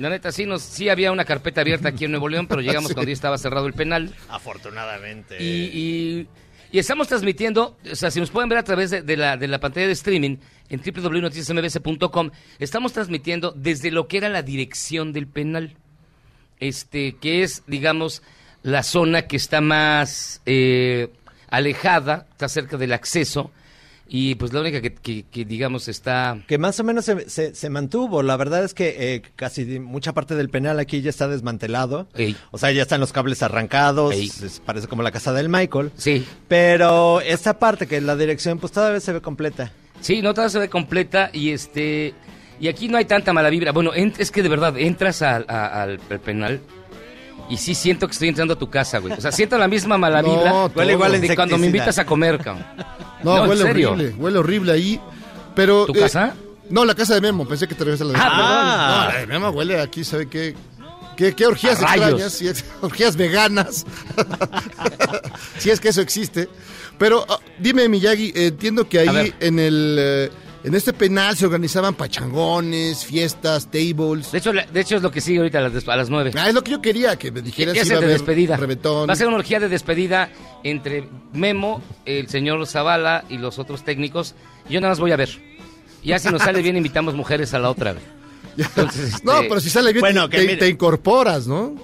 La 0.00 0.08
neta, 0.08 0.32
sí, 0.32 0.46
nos, 0.46 0.62
sí 0.62 0.88
había 0.88 1.12
una 1.12 1.24
carpeta 1.24 1.60
abierta 1.60 1.90
aquí 1.90 2.06
en 2.06 2.10
Nuevo 2.12 2.28
León, 2.28 2.46
pero 2.48 2.60
llegamos 2.62 2.88
Sí. 2.88 2.94
cuando 2.94 3.08
ya 3.10 3.14
estaba 3.14 3.38
cerrado 3.38 3.66
el 3.66 3.74
penal. 3.74 4.14
Afortunadamente. 4.28 5.36
Y, 5.42 5.46
y- 5.72 6.28
y 6.72 6.78
estamos 6.78 7.08
transmitiendo, 7.08 7.76
o 7.90 7.94
sea, 7.96 8.12
si 8.12 8.20
nos 8.20 8.30
pueden 8.30 8.48
ver 8.48 8.58
a 8.58 8.62
través 8.62 8.90
de, 8.90 9.02
de 9.02 9.16
la, 9.16 9.36
de 9.36 9.48
la 9.48 9.58
pantalla 9.58 9.88
de 9.88 9.92
streaming 9.92 10.36
en 10.68 10.80
www.noticiasmbs.com, 10.80 12.30
estamos 12.60 12.92
transmitiendo 12.92 13.50
desde 13.56 13.90
lo 13.90 14.06
que 14.06 14.18
era 14.18 14.28
la 14.28 14.42
dirección 14.42 15.12
del 15.12 15.26
penal, 15.26 15.74
este, 16.60 17.16
que 17.16 17.42
es, 17.42 17.64
digamos, 17.66 18.22
la 18.62 18.84
zona 18.84 19.22
que 19.26 19.36
está 19.36 19.60
más 19.60 20.42
eh, 20.46 21.08
alejada, 21.48 22.26
está 22.30 22.48
cerca 22.48 22.76
del 22.76 22.92
acceso, 22.92 23.50
y 24.12 24.34
pues 24.34 24.52
la 24.52 24.60
única 24.60 24.80
que, 24.80 24.92
que- 24.92 25.22
que, 25.30 25.44
digamos, 25.44 25.86
está... 25.86 26.36
Que 26.48 26.58
más 26.58 26.80
o 26.80 26.84
menos 26.84 27.04
se, 27.04 27.30
se- 27.30 27.54
se 27.54 27.70
mantuvo. 27.70 28.22
La 28.24 28.36
verdad 28.36 28.64
es 28.64 28.74
que 28.74 29.14
eh, 29.14 29.22
casi 29.36 29.78
mucha 29.78 30.12
parte 30.12 30.34
del 30.34 30.50
penal 30.50 30.80
aquí 30.80 31.00
ya 31.00 31.10
está 31.10 31.28
desmantelado. 31.28 32.08
Ey. 32.16 32.36
O 32.50 32.58
sea, 32.58 32.72
ya 32.72 32.82
están 32.82 32.98
los 33.00 33.12
cables 33.12 33.42
arrancados. 33.44 34.12
Es- 34.14 34.60
parece 34.66 34.88
como 34.88 35.04
la 35.04 35.12
casa 35.12 35.32
del 35.32 35.48
Michael. 35.48 35.92
Sí, 35.96 36.26
Pero 36.48 37.20
esta 37.20 37.58
parte 37.60 37.86
que 37.86 37.98
es 37.98 38.02
la 38.02 38.16
dirección, 38.16 38.58
pues 38.58 38.72
todavía 38.72 38.98
se 38.98 39.12
ve 39.12 39.20
completa. 39.20 39.70
Sí, 40.00 40.20
no, 40.22 40.34
toda 40.34 40.48
se 40.48 40.58
ve 40.58 40.68
completa 40.68 41.30
y 41.32 41.50
este 41.50 42.12
y 42.58 42.68
aquí 42.68 42.88
no 42.88 42.98
hay 42.98 43.04
tanta 43.04 43.32
mala 43.32 43.48
vibra. 43.48 43.70
Bueno, 43.72 43.94
en- 43.94 44.12
es 44.18 44.30
que 44.32 44.42
de 44.42 44.48
verdad 44.48 44.76
entras 44.76 45.22
al- 45.22 45.46
al 45.48 45.98
penal 46.24 46.60
y 47.50 47.56
sí 47.56 47.74
siento 47.74 48.06
que 48.06 48.12
estoy 48.12 48.28
entrando 48.28 48.54
a 48.54 48.58
tu 48.58 48.70
casa, 48.70 48.98
güey. 48.98 49.12
O 49.12 49.20
sea, 49.20 49.32
siento 49.32 49.58
la 49.58 49.68
misma 49.68 49.98
mala 49.98 50.22
No, 50.22 50.30
vibra 50.30 50.50
todo. 50.50 50.72
Huele 50.76 50.92
igual 50.92 51.20
de 51.20 51.34
cuando 51.34 51.58
me 51.58 51.66
invitas 51.66 51.98
a 51.98 52.06
comer, 52.06 52.38
cabrón. 52.38 52.64
No, 53.22 53.36
No, 53.36 53.42
¿en 53.44 53.50
huele 53.50 53.62
serio? 53.62 53.92
horrible, 53.92 54.14
huele 54.16 54.38
horrible 54.38 54.72
ahí. 54.72 55.00
Pero, 55.54 55.84
¿Tu 55.86 55.92
eh, 55.96 56.00
casa? 56.00 56.34
No, 56.70 56.84
la 56.84 56.94
casa 56.94 57.14
de 57.14 57.20
Memo, 57.20 57.46
pensé 57.46 57.66
que 57.66 57.74
te 57.74 57.84
refieres 57.84 58.00
a 58.00 58.04
la 58.04 58.12
de 58.12 58.18
Ah, 58.20 58.24
Memo. 58.24 58.36
perdón. 58.36 58.88
No, 58.88 59.12
la 59.12 59.18
de 59.18 59.26
Memo 59.26 59.48
huele 59.50 59.80
aquí, 59.80 60.04
¿sabe 60.04 60.28
qué? 60.28 60.54
¿Qué, 61.16 61.34
qué 61.34 61.46
orgías 61.46 61.82
extrañas? 61.82 62.64
Orgías 62.80 63.16
veganas. 63.16 63.84
si 65.58 65.70
es 65.70 65.80
que 65.80 65.88
eso 65.88 66.00
existe. 66.00 66.48
Pero 66.98 67.26
ah, 67.28 67.38
dime, 67.58 67.88
Miyagi, 67.88 68.32
eh, 68.34 68.46
entiendo 68.48 68.88
que 68.88 69.00
ahí 69.00 69.34
en 69.40 69.58
el... 69.58 69.96
eh, 69.98 70.30
en 70.62 70.74
este 70.74 70.92
penal 70.92 71.36
se 71.36 71.46
organizaban 71.46 71.94
pachangones, 71.94 73.04
fiestas, 73.04 73.66
tables. 73.70 74.30
De 74.32 74.38
hecho, 74.38 74.52
la- 74.52 74.66
de 74.66 74.80
hecho 74.80 74.96
es 74.96 75.02
lo 75.02 75.10
que 75.10 75.20
sigue 75.20 75.38
ahorita 75.38 75.58
a 75.58 75.68
las, 75.68 75.88
a 75.88 75.96
las 75.96 76.10
nueve. 76.10 76.32
Ah, 76.36 76.48
es 76.48 76.54
lo 76.54 76.62
que 76.62 76.70
yo 76.72 76.82
quería, 76.82 77.16
que 77.16 77.30
me 77.32 77.40
dijeras 77.42 77.74
¿Qué 77.74 77.82
si 77.84 77.88
iba 77.88 77.96
a 77.96 78.00
de 78.00 78.06
haber 78.06 78.18
despedida? 78.18 78.56
reventón. 78.56 79.08
Va 79.08 79.12
a 79.12 79.16
ser 79.16 79.26
una 79.28 79.36
orgía 79.38 79.58
de 79.60 79.68
despedida 79.68 80.30
entre 80.64 81.08
Memo, 81.32 81.82
el 82.04 82.28
señor 82.28 82.66
Zavala 82.66 83.24
y 83.28 83.38
los 83.38 83.58
otros 83.58 83.84
técnicos. 83.84 84.34
Yo 84.68 84.80
nada 84.80 84.92
más 84.92 85.00
voy 85.00 85.12
a 85.12 85.16
ver. 85.16 85.30
Ya 86.04 86.18
si 86.18 86.28
nos 86.30 86.42
sale 86.42 86.62
bien 86.62 86.76
invitamos 86.78 87.14
mujeres 87.14 87.52
a 87.54 87.58
la 87.58 87.70
otra. 87.70 87.94
Entonces, 88.56 89.14
este, 89.14 89.24
No, 89.24 89.40
pero 89.42 89.60
si 89.60 89.70
sale 89.70 89.92
bien, 89.92 90.00
Bueno, 90.00 90.28
que 90.28 90.56
te 90.56 90.68
incorporas, 90.68 91.46
¿no? 91.46 91.74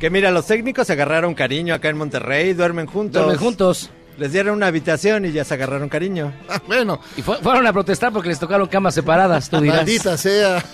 Que 0.00 0.10
mira, 0.10 0.30
los 0.32 0.46
técnicos 0.46 0.86
se 0.88 0.92
agarraron 0.94 1.34
cariño 1.34 1.72
acá 1.74 1.88
en 1.88 1.96
Monterrey, 1.96 2.52
duermen 2.52 2.86
juntos. 2.86 3.14
duermen 3.22 3.38
juntos. 3.38 3.90
Les 4.18 4.32
dieron 4.32 4.54
una 4.56 4.68
habitación 4.68 5.24
y 5.24 5.32
ya 5.32 5.44
se 5.44 5.54
agarraron 5.54 5.88
cariño. 5.88 6.32
Ah, 6.48 6.60
bueno, 6.66 7.00
Y 7.16 7.22
fue- 7.22 7.38
fueron 7.38 7.66
a 7.66 7.72
protestar 7.72 8.12
porque 8.12 8.28
les 8.28 8.38
tocaron 8.38 8.68
camas 8.68 8.94
separadas, 8.94 9.50
tú 9.50 9.60
dirás. 9.60 9.78
Maldita 9.78 10.16
sea. 10.16 10.64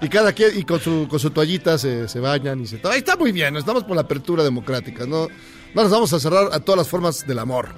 y 0.00 0.08
cada 0.08 0.32
quien, 0.32 0.58
y 0.58 0.64
con 0.64 0.80
su, 0.80 1.06
con 1.08 1.18
su 1.18 1.30
toallita 1.30 1.78
se, 1.78 2.08
se 2.08 2.20
bañan 2.20 2.60
y 2.60 2.66
se... 2.66 2.80
Ahí 2.84 2.98
está 2.98 3.16
muy 3.16 3.32
bien, 3.32 3.56
estamos 3.56 3.84
por 3.84 3.96
la 3.96 4.02
apertura 4.02 4.42
democrática, 4.44 5.06
¿no? 5.06 5.28
No 5.74 5.82
nos 5.82 5.90
vamos 5.90 6.12
a 6.12 6.20
cerrar 6.20 6.48
a 6.52 6.60
todas 6.60 6.78
las 6.78 6.88
formas 6.88 7.26
del 7.26 7.38
amor. 7.38 7.68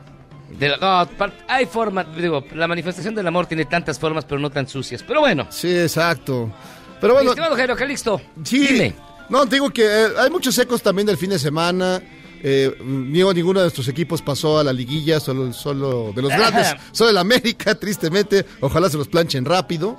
De 0.59 0.69
la- 0.69 0.77
no, 0.77 1.09
hay 1.49 1.67
formas, 1.67 2.07
digo, 2.17 2.45
la 2.55 2.69
manifestación 2.69 3.15
del 3.15 3.27
amor 3.27 3.47
tiene 3.47 3.65
tantas 3.65 3.99
formas, 3.99 4.25
pero 4.25 4.41
no 4.41 4.51
tan 4.51 4.69
sucias. 4.69 5.03
Pero 5.03 5.21
bueno, 5.21 5.47
Sí, 5.51 5.75
exacto. 5.77 6.53
Pero 7.01 7.15
mi 7.15 7.19
bueno, 7.19 7.31
estimado 7.31 7.57
Jairo 7.57 7.77
Calixto, 7.77 8.21
sí. 8.45 8.67
dime. 8.67 8.95
No, 9.29 9.47
te 9.47 9.57
digo 9.57 9.71
que 9.71 9.85
eh, 9.85 10.07
hay 10.19 10.31
muchos 10.31 10.57
ecos 10.59 10.83
también 10.83 11.07
del 11.07 11.17
fin 11.17 11.31
de 11.31 11.39
semana. 11.39 12.01
Eh, 12.47 12.77
ni- 12.85 13.23
ninguno 13.25 13.61
de 13.61 13.65
nuestros 13.65 13.89
equipos 13.89 14.21
pasó 14.21 14.59
a 14.59 14.65
la 14.65 14.73
liguilla, 14.73 15.19
solo, 15.19 15.51
solo 15.55 16.13
de 16.15 16.21
los 16.21 16.31
grandes, 16.31 16.75
solo 16.93 17.09
el 17.11 17.17
América, 17.17 17.75
tristemente. 17.75 18.45
Ojalá 18.61 18.91
se 18.91 18.99
los 18.99 19.09
planchen 19.09 19.47
rápido. 19.47 19.97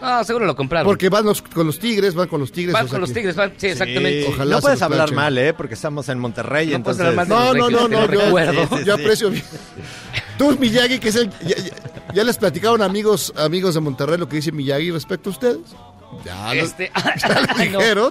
No, 0.00 0.22
seguro 0.24 0.46
lo 0.46 0.54
compraron. 0.56 0.86
Porque 0.86 1.08
van 1.08 1.24
los- 1.24 1.42
con 1.42 1.66
los 1.66 1.78
Tigres, 1.80 2.14
van 2.14 2.28
con 2.28 2.40
los 2.40 2.52
Tigres. 2.52 2.72
Van 2.72 2.84
o 2.84 2.88
sea 2.88 2.92
con 2.92 3.00
los 3.00 3.12
Tigres, 3.12 3.34
van, 3.36 3.52
sí, 3.56 3.66
exactamente. 3.68 4.26
Ojalá 4.28 4.56
no 4.56 4.60
puedes 4.60 4.82
hablar 4.82 4.98
planchen. 5.08 5.16
mal, 5.16 5.38
¿eh? 5.38 5.54
Porque 5.54 5.74
estamos 5.74 6.08
en 6.08 6.18
Monterrey, 6.20 6.68
No 6.70 6.82
puedes 6.82 6.98
entonces... 7.00 7.06
hablar 7.18 7.26
mal 7.28 7.54
de- 7.54 7.60
No, 7.60 7.70
no, 7.70 7.88
no, 7.88 7.88
no, 7.88 8.00
yo, 8.12 8.24
recuerdo. 8.24 8.62
Sí, 8.62 8.68
sí, 8.78 8.84
yo 8.84 8.94
aprecio 8.94 9.30
bien. 9.30 9.44
Tú, 10.38 10.56
Miyagi, 10.58 10.98
que 11.00 11.08
es 11.08 11.16
el... 11.16 11.30
Ya, 11.40 11.56
ya- 11.56 12.12
ya 12.14 12.24
les 12.24 12.36
platicaron 12.36 12.82
amigos 12.82 13.32
amigos 13.36 13.74
de 13.74 13.80
Monterrey 13.80 14.18
lo 14.18 14.28
que 14.28 14.36
dice 14.36 14.52
Miyagi 14.52 14.90
respecto 14.90 15.30
a 15.30 15.32
ustedes. 15.32 15.58
Ya, 16.24 16.52
lo- 16.54 16.62
Este, 16.62 16.90
ya 17.20 17.40
lo 17.40 17.54
dijeron. 17.64 18.10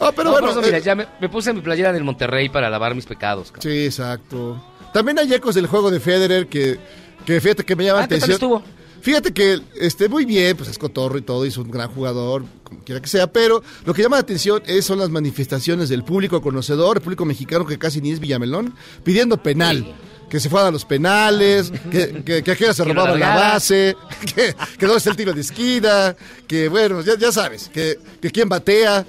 Ah, 0.00 0.10
pero 0.14 0.24
No, 0.24 0.32
bueno. 0.32 0.50
eso, 0.50 0.60
mira, 0.62 0.78
eh, 0.78 0.82
ya 0.82 0.94
me, 0.94 1.06
me 1.20 1.28
puse 1.28 1.52
mi 1.52 1.60
playera 1.60 1.92
del 1.92 2.04
Monterrey 2.04 2.48
para 2.48 2.68
lavar 2.70 2.94
mis 2.94 3.06
pecados. 3.06 3.50
cabrón. 3.52 3.72
Sí, 3.72 3.84
exacto. 3.86 4.62
También 4.92 5.18
hay 5.18 5.32
ecos 5.32 5.54
del 5.54 5.66
juego 5.66 5.90
de 5.90 6.00
Federer 6.00 6.46
que, 6.48 6.78
que 7.24 7.40
fíjate 7.40 7.64
que 7.64 7.74
me 7.76 7.84
llama 7.84 8.00
la 8.00 8.04
Ah, 8.04 8.08
¿qué 8.08 8.18
tal 8.18 8.30
atención. 8.30 8.60
estuvo? 8.62 8.74
Fíjate 9.02 9.32
que 9.34 9.60
esté 9.78 10.08
muy 10.08 10.24
bien, 10.24 10.56
pues 10.56 10.70
es 10.70 10.78
cotorro 10.78 11.18
y 11.18 11.22
todo, 11.22 11.44
y 11.44 11.48
es 11.48 11.56
un 11.58 11.70
gran 11.70 11.90
jugador, 11.90 12.44
como 12.62 12.80
quiera 12.84 13.02
que 13.02 13.08
sea, 13.08 13.26
pero 13.26 13.62
lo 13.84 13.92
que 13.92 14.00
llama 14.02 14.16
la 14.16 14.22
atención 14.22 14.62
es, 14.66 14.86
son 14.86 14.98
las 14.98 15.10
manifestaciones 15.10 15.90
del 15.90 16.04
público 16.04 16.40
conocedor, 16.40 16.96
el 16.96 17.02
público 17.02 17.26
mexicano 17.26 17.66
que 17.66 17.78
casi 17.78 18.00
ni 18.00 18.12
es 18.12 18.20
Villamelón, 18.20 18.74
pidiendo 19.02 19.36
penal. 19.42 19.94
Que 20.30 20.40
se 20.40 20.48
fueran 20.48 20.68
a 20.68 20.70
los 20.72 20.86
penales, 20.86 21.70
que, 21.92 22.22
que, 22.24 22.42
que 22.42 22.50
aquella 22.52 22.72
se 22.72 22.82
robaba 22.82 23.14
la 23.14 23.36
base, 23.36 23.94
que, 24.34 24.54
que 24.78 24.86
no 24.86 24.96
es 24.96 25.06
el 25.06 25.14
tiro 25.16 25.34
de 25.34 25.42
esquina, 25.42 26.16
que 26.48 26.68
bueno, 26.68 27.02
ya, 27.02 27.16
ya 27.18 27.30
sabes, 27.30 27.68
que, 27.72 27.98
que 28.22 28.30
quién 28.30 28.48
batea. 28.48 29.04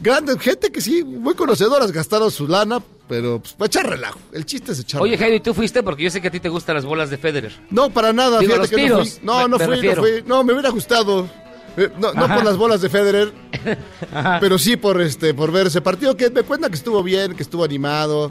Grande, 0.00 0.38
gente 0.38 0.70
que 0.70 0.80
sí, 0.80 1.02
muy 1.04 1.34
conocedoras, 1.34 1.90
gastaron 1.92 2.30
su 2.30 2.46
lana, 2.46 2.82
pero 3.08 3.40
pues 3.40 3.54
para 3.54 3.66
echar 3.66 3.88
relajo. 3.88 4.18
El 4.32 4.44
chiste 4.44 4.72
es 4.72 4.80
echar 4.80 5.00
Oye, 5.00 5.34
¿y 5.36 5.40
tú 5.40 5.54
fuiste? 5.54 5.82
Porque 5.82 6.02
yo 6.02 6.10
sé 6.10 6.20
que 6.20 6.28
a 6.28 6.30
ti 6.30 6.40
te 6.40 6.48
gustan 6.48 6.74
las 6.76 6.84
bolas 6.84 7.10
de 7.10 7.16
Federer. 7.18 7.52
No, 7.70 7.90
para 7.90 8.12
nada, 8.12 8.38
Digo, 8.38 8.54
fíjate 8.54 8.76
que 8.76 8.88
no 8.88 8.98
fui. 9.04 9.10
No, 9.22 9.42
me- 9.42 9.48
no 9.48 9.58
fui, 9.58 9.82
no 9.88 9.94
fui. 9.96 10.24
No, 10.26 10.44
me 10.44 10.52
hubiera 10.52 10.70
gustado. 10.70 11.28
Eh, 11.76 11.90
No, 11.98 12.12
por 12.12 12.44
las 12.44 12.56
bolas 12.56 12.80
de 12.82 12.88
Federer, 12.88 13.32
pero 14.40 14.58
sí 14.58 14.76
por 14.76 15.00
este, 15.00 15.34
por 15.34 15.50
ver 15.50 15.66
ese 15.66 15.80
partido 15.80 16.16
que 16.16 16.30
me 16.30 16.42
cuenta 16.42 16.68
que 16.68 16.76
estuvo 16.76 17.02
bien, 17.02 17.34
que 17.34 17.42
estuvo 17.42 17.64
animado, 17.64 18.30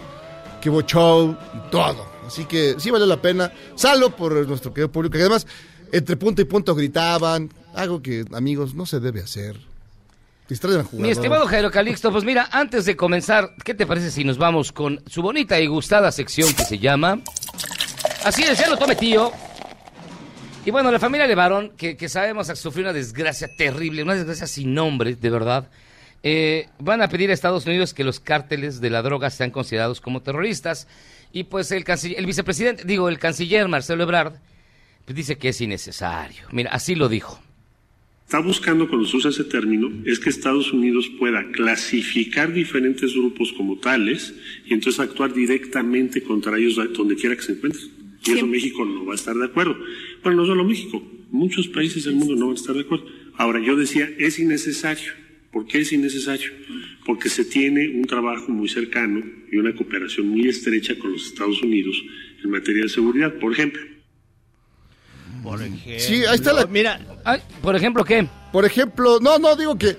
que 0.61 0.69
hubo 0.69 0.81
show 0.83 1.35
y 1.53 1.69
todo. 1.71 2.05
Así 2.25 2.45
que 2.45 2.75
sí 2.77 2.89
valió 2.89 3.05
la 3.05 3.21
pena. 3.21 3.51
Salvo 3.75 4.11
por 4.11 4.47
nuestro 4.47 4.73
querido 4.73 4.91
público, 4.91 5.13
que 5.17 5.21
además 5.21 5.45
entre 5.91 6.15
punto 6.15 6.41
y 6.41 6.45
punto 6.45 6.73
gritaban, 6.73 7.49
algo 7.73 8.01
que 8.01 8.25
amigos 8.33 8.75
no 8.75 8.85
se 8.85 8.99
debe 8.99 9.19
hacer. 9.21 9.57
Mi 11.03 11.09
estimado 11.09 11.47
Jairo 11.47 11.71
Calixto, 11.71 12.11
pues 12.11 12.23
mira, 12.23 12.49
antes 12.51 12.85
de 12.85 12.95
comenzar, 12.95 13.51
¿qué 13.63 13.73
te 13.73 13.85
parece 13.85 14.11
si 14.11 14.23
nos 14.23 14.37
vamos 14.37 14.71
con 14.71 15.01
su 15.07 15.21
bonita 15.21 15.59
y 15.59 15.67
gustada 15.67 16.11
sección 16.11 16.53
que 16.53 16.63
se 16.65 16.79
llama... 16.79 17.19
Así 18.25 18.43
es, 18.43 18.57
ya 18.57 18.73
tome 18.77 18.95
tío. 18.95 19.31
Y 20.65 20.71
bueno, 20.71 20.91
la 20.91 20.99
familia 20.99 21.27
Levarón, 21.27 21.73
que, 21.75 21.97
que 21.97 22.07
sabemos 22.07 22.47
que 22.49 22.55
sufrió 22.55 22.85
una 22.85 22.93
desgracia 22.93 23.49
terrible, 23.57 24.01
una 24.03 24.15
desgracia 24.15 24.47
sin 24.47 24.73
nombre, 24.73 25.15
de 25.15 25.29
verdad, 25.29 25.69
eh, 26.23 26.69
van 26.79 27.01
a 27.01 27.09
pedir 27.09 27.29
a 27.31 27.33
Estados 27.33 27.65
Unidos 27.65 27.93
que 27.93 28.05
los 28.05 28.21
cárteles 28.21 28.79
de 28.79 28.89
la 28.89 29.01
droga 29.01 29.29
sean 29.29 29.51
considerados 29.51 29.99
como 29.99 30.21
terroristas. 30.21 30.87
Y 31.33 31.45
pues 31.45 31.71
el, 31.71 31.83
canciller- 31.83 32.17
el 32.17 32.25
vicepresidente, 32.25 32.83
digo, 32.85 33.09
el 33.09 33.19
canciller 33.19 33.67
Marcelo 33.67 34.03
Ebrard, 34.03 34.35
pues 35.03 35.15
dice 35.15 35.37
que 35.37 35.49
es 35.49 35.59
innecesario. 35.59 36.45
Mira, 36.51 36.71
así 36.71 36.95
lo 36.95 37.09
dijo. 37.09 37.41
Está 38.25 38.39
buscando 38.39 38.89
cuando 38.89 39.07
se 39.07 39.17
usa 39.17 39.29
ese 39.29 39.43
término 39.43 39.91
es 40.05 40.19
que 40.19 40.29
Estados 40.29 40.73
Unidos 40.73 41.09
pueda 41.19 41.51
clasificar 41.51 42.51
diferentes 42.51 43.13
grupos 43.13 43.53
como 43.53 43.77
tales 43.77 44.33
y 44.65 44.73
entonces 44.73 44.99
actuar 44.99 45.33
directamente 45.33 46.23
contra 46.23 46.57
ellos 46.57 46.79
donde 46.93 47.15
quiera 47.15 47.35
que 47.35 47.43
se 47.43 47.53
encuentren. 47.53 47.91
Y 48.25 48.31
eso 48.31 48.47
México 48.47 48.85
no 48.85 49.05
va 49.05 49.13
a 49.13 49.15
estar 49.15 49.35
de 49.35 49.45
acuerdo. 49.45 49.77
Bueno, 50.23 50.41
no 50.41 50.45
solo 50.47 50.63
México, 50.63 51.05
muchos 51.29 51.67
países 51.67 52.05
del 52.05 52.15
mundo 52.15 52.35
no 52.35 52.47
van 52.47 52.55
a 52.55 52.59
estar 52.59 52.73
de 52.73 52.81
acuerdo. 52.81 53.05
Ahora, 53.35 53.59
yo 53.59 53.75
decía, 53.75 54.09
es 54.17 54.39
innecesario. 54.39 55.11
¿Por 55.51 55.67
qué 55.67 55.79
es 55.79 55.93
innecesario? 55.93 56.51
Porque 57.05 57.29
se 57.29 57.45
tiene 57.45 57.89
un 57.89 58.05
trabajo 58.05 58.51
muy 58.51 58.69
cercano 58.69 59.23
y 59.51 59.57
una 59.57 59.75
cooperación 59.75 60.27
muy 60.27 60.47
estrecha 60.47 60.97
con 60.97 61.11
los 61.11 61.27
Estados 61.27 61.61
Unidos 61.61 62.01
en 62.43 62.49
materia 62.49 62.83
de 62.83 62.89
seguridad. 62.89 63.37
Por 63.37 63.51
ejemplo, 63.51 63.81
Por 65.43 65.61
ejemplo. 65.61 65.93
Sí, 65.99 66.25
ahí 66.25 66.35
está 66.35 66.53
la- 66.53 66.65
Mira, 66.65 66.99
Ay, 67.25 67.41
por 67.61 67.75
ejemplo, 67.75 68.03
¿qué? 68.05 68.27
Por 68.51 68.65
ejemplo, 68.65 69.19
no, 69.19 69.37
no, 69.39 69.55
digo 69.55 69.75
que 69.77 69.97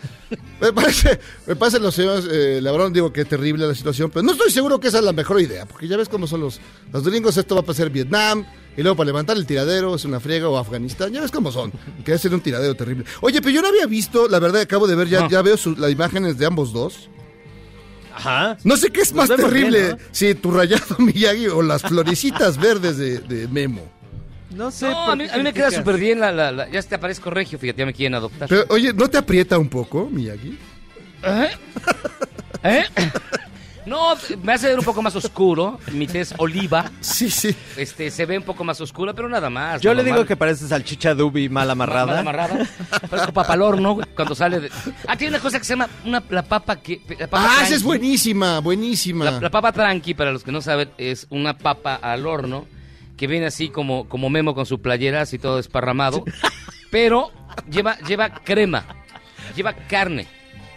me 0.60 0.72
parece, 0.72 1.18
me 1.46 1.54
parece 1.56 1.80
los 1.80 1.94
señores 1.94 2.24
eh, 2.30 2.60
Lebrón, 2.62 2.92
digo 2.92 3.12
que 3.12 3.22
es 3.22 3.28
terrible 3.28 3.66
la 3.66 3.74
situación, 3.74 4.10
pero 4.10 4.22
no 4.22 4.32
estoy 4.32 4.50
seguro 4.50 4.78
que 4.80 4.88
esa 4.88 4.98
es 5.00 5.04
la 5.04 5.12
mejor 5.12 5.40
idea, 5.40 5.66
porque 5.66 5.86
ya 5.88 5.96
ves 5.96 6.08
cómo 6.08 6.26
son 6.26 6.40
los, 6.40 6.60
los 6.92 7.04
gringos, 7.06 7.36
esto 7.36 7.54
va 7.56 7.60
a 7.62 7.64
pasar 7.64 7.90
Vietnam, 7.90 8.44
Y 8.76 8.82
luego 8.82 8.96
para 8.96 9.06
levantar 9.06 9.36
el 9.36 9.46
tiradero 9.46 9.94
es 9.94 10.04
una 10.04 10.18
friega 10.18 10.48
o 10.48 10.56
Afganistán. 10.58 11.12
Ya 11.12 11.20
ves 11.20 11.30
cómo 11.30 11.52
son. 11.52 11.70
Que 12.04 12.12
es 12.14 12.24
un 12.24 12.40
tiradero 12.40 12.74
terrible. 12.74 13.04
Oye, 13.20 13.40
pero 13.40 13.50
yo 13.54 13.62
no 13.62 13.68
había 13.68 13.86
visto, 13.86 14.26
la 14.28 14.40
verdad, 14.40 14.62
acabo 14.62 14.88
de 14.88 14.96
ver, 14.96 15.06
ya, 15.08 15.20
No. 15.20 15.28
ya 15.30 15.42
veo 15.42 15.56
su- 15.56 15.76
las 15.76 15.92
imágenes 15.92 16.38
de 16.38 16.46
ambos 16.46 16.72
dos. 16.72 17.08
Ajá. 18.12 18.56
No 18.64 18.76
sé 18.76 18.90
qué 18.90 19.00
es 19.02 19.12
Nos 19.12 19.28
más 19.28 19.38
bien, 19.38 19.48
terrible, 19.50 19.88
¿no? 19.90 19.98
si 20.12 20.34
tu 20.34 20.50
rayado 20.50 20.84
Miyagi 20.98 21.46
o 21.48 21.62
las 21.62 21.82
florecitas 21.82 22.58
verdes 22.58 22.96
de, 22.96 23.18
de 23.20 23.48
Memo. 23.48 23.82
No 24.54 24.70
sé. 24.70 24.88
No, 24.88 25.10
a 25.12 25.16
mí, 25.16 25.24
a 25.30 25.36
mí 25.36 25.42
me 25.42 25.52
queda 25.52 25.70
súper 25.70 25.96
bien 25.98 26.20
la, 26.20 26.30
la- 26.32 26.52
la- 26.52 26.68
Ya 26.70 26.80
te 26.82 26.94
aparezco 26.94 27.30
regio, 27.30 27.58
fíjate, 27.58 27.80
ya 27.80 27.86
me 27.86 27.92
quieren 27.94 28.14
adoptar. 28.14 28.48
Pero, 28.48 28.64
oye, 28.70 28.92
¿no 28.92 29.08
te 29.08 29.18
aprieta 29.18 29.58
un 29.58 29.68
poco, 29.68 30.08
Miyagi? 30.10 30.58
¿Eh? 31.22 31.48
¿Eh? 32.62 32.84
No, 33.86 34.14
me 34.42 34.54
hace 34.54 34.68
ver 34.68 34.78
un 34.78 34.84
poco 34.84 35.02
más 35.02 35.14
oscuro. 35.14 35.78
Mi 35.92 36.06
tez 36.06 36.32
oliva. 36.38 36.90
Sí, 37.00 37.30
sí. 37.30 37.54
Este, 37.76 38.10
se 38.10 38.24
ve 38.24 38.38
un 38.38 38.44
poco 38.44 38.64
más 38.64 38.80
oscura, 38.80 39.12
pero 39.12 39.28
nada 39.28 39.50
más. 39.50 39.82
Yo 39.82 39.92
le 39.92 40.02
digo 40.02 40.24
que 40.24 40.36
parece 40.36 40.66
salchicha 40.66 41.14
dubi 41.14 41.50
mal 41.50 41.70
amarrada. 41.70 42.06
Mal 42.06 42.18
amarrada. 42.18 42.66
Parezco 43.10 43.32
papa 43.34 43.52
al 43.52 43.60
horno 43.60 43.92
güey, 43.92 44.06
cuando 44.16 44.34
sale 44.34 44.60
de... 44.60 44.70
Ah, 45.06 45.16
tiene 45.18 45.34
una 45.34 45.42
cosa 45.42 45.58
que 45.58 45.66
se 45.66 45.74
llama 45.74 45.90
una, 46.06 46.22
la 46.30 46.42
papa 46.42 46.76
que... 46.76 47.02
La 47.18 47.26
papa 47.26 47.46
Ah, 47.58 47.64
esa 47.64 47.74
es 47.74 47.82
buenísima, 47.82 48.60
buenísima. 48.60 49.26
La, 49.26 49.38
la 49.40 49.50
papa 49.50 49.70
tranqui, 49.72 50.14
para 50.14 50.32
los 50.32 50.42
que 50.44 50.52
no 50.52 50.62
saben, 50.62 50.88
es 50.96 51.26
una 51.28 51.58
papa 51.58 51.96
al 51.96 52.26
horno 52.26 52.64
que 53.16 53.26
viene 53.26 53.46
así 53.46 53.68
como, 53.68 54.08
como 54.08 54.30
Memo 54.30 54.54
con 54.54 54.66
su 54.66 54.80
playera, 54.80 55.22
así 55.22 55.38
todo 55.38 55.56
desparramado, 55.56 56.24
pero 56.90 57.30
lleva, 57.70 57.98
lleva 58.00 58.30
crema, 58.30 58.84
lleva 59.56 59.72
carne, 59.74 60.26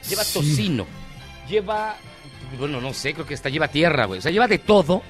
lleva 0.07 0.23
Sí. 0.23 0.33
tocino, 0.39 0.85
lleva, 1.49 1.95
bueno, 2.59 2.79
no 2.81 2.93
sé, 2.93 3.13
creo 3.13 3.25
que 3.25 3.33
hasta 3.33 3.49
lleva 3.49 3.67
tierra, 3.67 4.05
güey, 4.05 4.19
o 4.19 4.21
sea, 4.21 4.31
lleva 4.31 4.47
de 4.47 4.59
todo. 4.59 5.01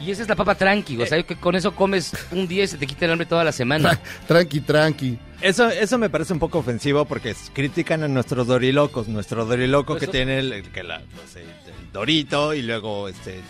Y 0.00 0.10
esa 0.10 0.22
es 0.22 0.28
la 0.28 0.34
papa 0.34 0.56
tranqui, 0.56 1.00
o 1.00 1.06
sea, 1.06 1.22
que 1.22 1.36
con 1.36 1.54
eso 1.54 1.72
comes 1.72 2.12
un 2.32 2.48
día 2.48 2.64
y 2.64 2.66
se 2.66 2.76
te 2.76 2.86
quita 2.86 3.04
el 3.04 3.12
hambre 3.12 3.26
toda 3.26 3.44
la 3.44 3.52
semana. 3.52 3.98
Tranqui, 4.26 4.60
tranqui. 4.60 5.16
Eso, 5.40 5.68
eso 5.70 5.98
me 5.98 6.10
parece 6.10 6.32
un 6.32 6.40
poco 6.40 6.58
ofensivo 6.58 7.04
porque 7.04 7.32
critican 7.52 8.02
a 8.02 8.08
nuestros 8.08 8.48
dorilocos. 8.48 9.06
Nuestro 9.06 9.46
doriloco 9.46 9.92
Pues 9.92 10.00
que 10.00 10.04
eso- 10.06 10.12
tiene 10.12 10.40
el, 10.40 10.52
el 10.52 10.62
que 10.72 10.82
la, 10.82 10.98
no 10.98 11.04
sé, 11.32 11.42
el 11.42 11.92
dorito 11.92 12.54
y 12.54 12.62
luego 12.62 13.08
este 13.08 13.40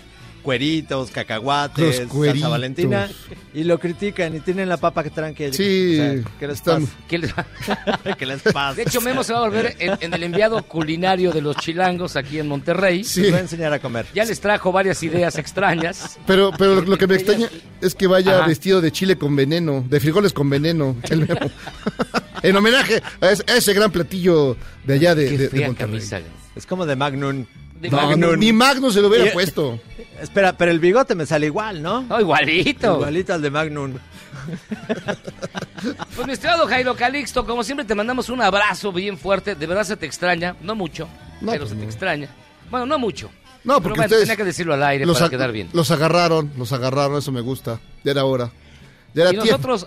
cueritos, 0.44 1.10
cacahuates, 1.10 1.96
salsa 1.96 2.12
cueritos. 2.12 2.50
valentina 2.50 3.08
y 3.52 3.64
lo 3.64 3.78
critican 3.80 4.36
y 4.36 4.40
tienen 4.40 4.68
la 4.68 4.76
papa 4.76 5.02
que 5.02 5.10
tranqui. 5.10 5.52
Sí, 5.52 5.98
O 5.98 6.02
sea, 6.22 6.32
¿qué 6.38 6.46
les 6.46 6.56
están- 6.58 6.82
pasa? 6.86 6.96
¿Qué 7.08 7.18
les- 7.18 7.34
¿Qué 8.18 8.26
les 8.26 8.42
pasa? 8.42 8.74
De 8.74 8.82
hecho, 8.82 9.00
Memo 9.00 9.24
se 9.24 9.32
va 9.32 9.38
a 9.40 9.42
volver 9.48 9.74
en, 9.80 9.96
en 10.00 10.14
el 10.14 10.22
enviado 10.22 10.62
culinario 10.62 11.32
de 11.32 11.40
los 11.40 11.56
chilangos 11.56 12.14
aquí 12.16 12.38
en 12.38 12.46
Monterrey. 12.46 12.98
Les 12.98 13.08
Sí. 13.08 13.22
voy 13.22 13.32
a 13.34 13.40
enseñar 13.40 13.72
a 13.72 13.78
comer. 13.80 14.06
Ya 14.14 14.24
les 14.24 14.38
trajo 14.40 14.70
varias 14.70 15.02
ideas 15.02 15.36
extrañas. 15.38 16.18
Pero, 16.26 16.52
pero 16.56 16.82
lo 16.82 16.96
que 16.98 17.06
me 17.06 17.14
extraña 17.16 17.48
es 17.80 17.94
que 17.94 18.06
vaya 18.06 18.38
Ajá. 18.38 18.46
vestido 18.46 18.80
de 18.80 18.92
chile 18.92 19.16
con 19.16 19.34
veneno, 19.34 19.84
de 19.88 19.98
frijoles 19.98 20.32
con 20.32 20.50
veneno, 20.50 20.96
el 21.08 21.20
Memo. 21.26 21.50
en 22.42 22.56
homenaje 22.56 23.02
a 23.20 23.30
ese, 23.30 23.44
a 23.50 23.56
ese 23.56 23.72
gran 23.72 23.90
platillo 23.90 24.56
de 24.84 24.94
allá 24.94 25.14
de, 25.14 25.24
Qué 25.24 25.30
de- 25.38 25.38
de 25.38 25.48
fea 25.48 25.66
Monterrey. 25.68 25.92
camisa. 26.00 26.20
Es 26.54 26.66
como 26.66 26.84
de 26.86 26.94
Magnum. 26.96 27.46
De 27.85 27.91
No, 27.91 27.97
Magnum. 27.99 28.21
no, 28.21 28.37
ni 28.37 28.53
Magno 28.53 28.91
se 28.91 29.00
lo 29.03 29.09
hubiera 29.09 29.26
Y- 29.26 29.31
puesto. 29.31 29.79
Espera, 30.21 30.57
pero 30.57 30.71
el 30.71 30.79
bigote 30.79 31.14
me 31.14 31.26
sale 31.26 31.47
igual, 31.47 31.83
¿no? 31.83 32.00
No, 32.03 32.19
igualito. 32.21 32.95
Igualito 32.95 33.35
al 33.35 33.43
de 33.43 33.50
Magnum. 33.50 33.95
Pues 36.17 36.26
mi 36.26 36.33
estimado 36.33 36.67
Jairo 36.67 36.95
Calixto, 36.95 37.45
como 37.47 37.62
siempre 37.62 37.85
te 37.85 37.95
mandamos 37.95 38.29
un 38.29 38.41
abrazo 38.43 38.93
bien 38.93 39.19
fuerte. 39.19 39.55
De 39.55 39.67
verdad 39.67 39.85
se 39.85 39.97
te 39.97 40.07
extraña, 40.07 40.57
no 40.62 40.75
mucho, 40.75 41.09
No, 41.41 41.53
pero 41.53 41.64
pues 41.64 41.71
se 41.71 41.76
te 41.76 41.85
extraña. 41.85 42.29
Bueno, 42.71 42.87
no 42.87 42.99
mucho. 42.99 43.31
No, 43.64 43.75
pero 43.81 43.95
porque 43.95 44.09
bueno, 44.09 44.17
tenía 44.21 44.37
que 44.37 44.45
decirlo 44.45 44.75
al 44.75 44.83
aire 44.83 45.05
los 45.07 45.19
para 45.19 45.31
quedar 45.31 45.53
bien. 45.53 45.69
Los 45.73 45.91
agarraron, 45.91 46.53
los 46.57 46.73
agarraron, 46.73 47.19
eso 47.19 47.33
me 47.33 47.41
gusta. 47.41 47.81
Ya 48.03 48.12
era 48.12 48.25
hora. 48.25 48.50
Ya 49.14 49.23
era 49.25 49.31
Y 49.33 49.38
tiempo. 49.38 49.50
nosotros 49.69 49.87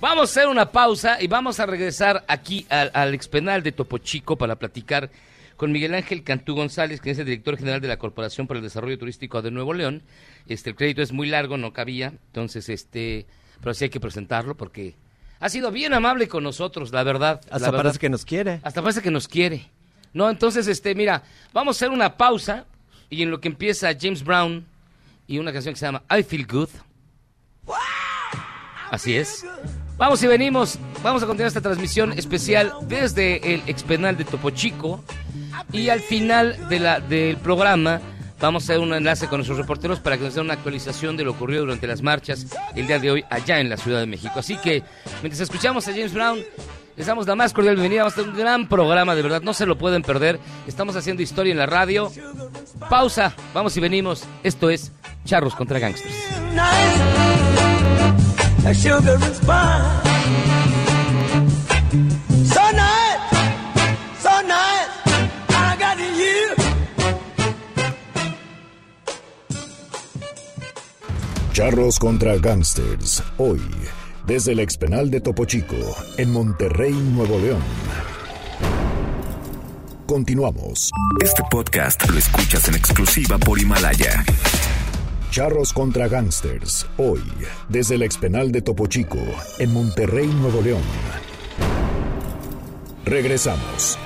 vamos 0.00 0.20
a 0.20 0.24
hacer 0.24 0.48
una 0.48 0.70
pausa 0.70 1.20
y 1.20 1.26
vamos 1.26 1.58
a 1.60 1.66
regresar 1.66 2.24
aquí 2.28 2.66
al, 2.68 2.90
al 2.94 3.14
expenal 3.14 3.62
de 3.62 3.72
Topo 3.72 3.98
Chico 3.98 4.36
para 4.36 4.56
platicar 4.56 5.10
con 5.56 5.72
Miguel 5.72 5.94
Ángel 5.94 6.22
Cantú 6.24 6.54
González, 6.54 7.00
que 7.00 7.10
es 7.10 7.18
el 7.18 7.26
director 7.26 7.56
general 7.56 7.80
de 7.80 7.88
la 7.88 7.98
Corporación 7.98 8.46
para 8.46 8.58
el 8.58 8.64
Desarrollo 8.64 8.98
Turístico 8.98 9.42
de 9.42 9.50
Nuevo 9.50 9.74
León. 9.74 10.02
Este, 10.48 10.70
el 10.70 10.76
crédito 10.76 11.02
es 11.02 11.12
muy 11.12 11.28
largo, 11.28 11.56
no 11.56 11.72
cabía, 11.72 12.08
entonces, 12.28 12.68
este, 12.68 13.26
pero 13.60 13.74
sí 13.74 13.84
hay 13.84 13.90
que 13.90 14.00
presentarlo 14.00 14.56
porque 14.56 14.94
ha 15.40 15.48
sido 15.48 15.70
bien 15.70 15.92
amable 15.94 16.28
con 16.28 16.44
nosotros, 16.44 16.92
la 16.92 17.02
verdad. 17.02 17.40
la 17.48 17.56
Hasta 17.56 17.70
verdad. 17.70 17.82
parece 17.84 17.98
que 17.98 18.08
nos 18.10 18.24
quiere. 18.24 18.60
Hasta 18.62 18.80
parece 18.82 19.02
que 19.02 19.10
nos 19.10 19.28
quiere. 19.28 19.68
No, 20.14 20.28
entonces, 20.30 20.66
este, 20.68 20.94
mira, 20.94 21.22
vamos 21.52 21.76
a 21.76 21.78
hacer 21.78 21.90
una 21.90 22.16
pausa 22.16 22.66
y 23.10 23.22
en 23.22 23.30
lo 23.30 23.40
que 23.40 23.48
empieza 23.48 23.90
James 23.98 24.22
Brown 24.24 24.64
y 25.26 25.38
una 25.38 25.52
canción 25.52 25.74
que 25.74 25.80
se 25.80 25.86
llama 25.86 26.02
I 26.10 26.22
Feel 26.22 26.46
Good. 26.46 26.68
Así 28.90 29.16
es. 29.16 29.44
Vamos 29.96 30.22
y 30.22 30.26
venimos. 30.26 30.78
Vamos 31.02 31.22
a 31.22 31.26
continuar 31.26 31.48
esta 31.48 31.60
transmisión 31.62 32.12
especial 32.12 32.72
desde 32.88 33.54
el 33.54 33.62
expenal 33.66 34.16
de 34.16 34.24
Topo 34.24 34.50
Chico. 34.50 35.02
Y 35.72 35.88
al 35.88 36.00
final 36.00 36.68
del 36.68 37.36
programa 37.38 38.00
vamos 38.40 38.64
a 38.64 38.72
hacer 38.72 38.80
un 38.80 38.92
enlace 38.92 39.28
con 39.28 39.38
nuestros 39.38 39.58
reporteros 39.58 40.00
para 40.00 40.18
que 40.18 40.24
nos 40.24 40.34
den 40.34 40.44
una 40.44 40.54
actualización 40.54 41.16
de 41.16 41.24
lo 41.24 41.30
ocurrido 41.30 41.62
durante 41.62 41.86
las 41.86 42.02
marchas 42.02 42.46
el 42.74 42.86
día 42.86 42.98
de 42.98 43.10
hoy 43.10 43.24
allá 43.30 43.60
en 43.60 43.68
la 43.68 43.76
Ciudad 43.76 44.00
de 44.00 44.06
México. 44.06 44.34
Así 44.36 44.56
que 44.56 44.82
mientras 45.22 45.40
escuchamos 45.40 45.86
a 45.88 45.92
James 45.92 46.12
Brown, 46.12 46.40
les 46.96 47.06
damos 47.06 47.26
la 47.26 47.34
más 47.34 47.52
cordial 47.52 47.76
bienvenida. 47.76 48.02
Vamos 48.04 48.18
a 48.18 48.22
un 48.22 48.36
gran 48.36 48.68
programa, 48.68 49.14
de 49.14 49.22
verdad, 49.22 49.42
no 49.42 49.54
se 49.54 49.64
lo 49.64 49.78
pueden 49.78 50.02
perder. 50.02 50.38
Estamos 50.66 50.96
haciendo 50.96 51.22
historia 51.22 51.52
en 51.52 51.58
la 51.58 51.66
radio. 51.66 52.12
Pausa, 52.90 53.34
vamos 53.54 53.76
y 53.76 53.80
venimos. 53.80 54.24
Esto 54.42 54.70
es 54.70 54.92
Charros 55.24 55.54
contra 55.54 55.78
Gangsters. 55.78 56.14
Charros 71.62 72.00
contra 72.00 72.36
Gangsters, 72.38 73.22
hoy, 73.38 73.62
desde 74.26 74.50
el 74.50 74.58
expenal 74.58 75.12
de 75.12 75.20
Topo 75.20 75.44
Chico, 75.44 75.76
en 76.16 76.32
Monterrey, 76.32 76.92
Nuevo 76.92 77.38
León. 77.38 77.62
Continuamos. 80.04 80.90
Este 81.22 81.44
podcast 81.48 82.10
lo 82.10 82.18
escuchas 82.18 82.66
en 82.66 82.74
exclusiva 82.74 83.38
por 83.38 83.60
Himalaya. 83.60 84.24
Charros 85.30 85.72
contra 85.72 86.08
Gangsters, 86.08 86.84
hoy, 86.96 87.22
desde 87.68 87.94
el 87.94 88.02
expenal 88.02 88.50
de 88.50 88.62
Topo 88.62 88.88
Chico, 88.88 89.20
en 89.60 89.72
Monterrey, 89.72 90.26
Nuevo 90.26 90.62
León. 90.62 90.82
Regresamos. 93.04 93.96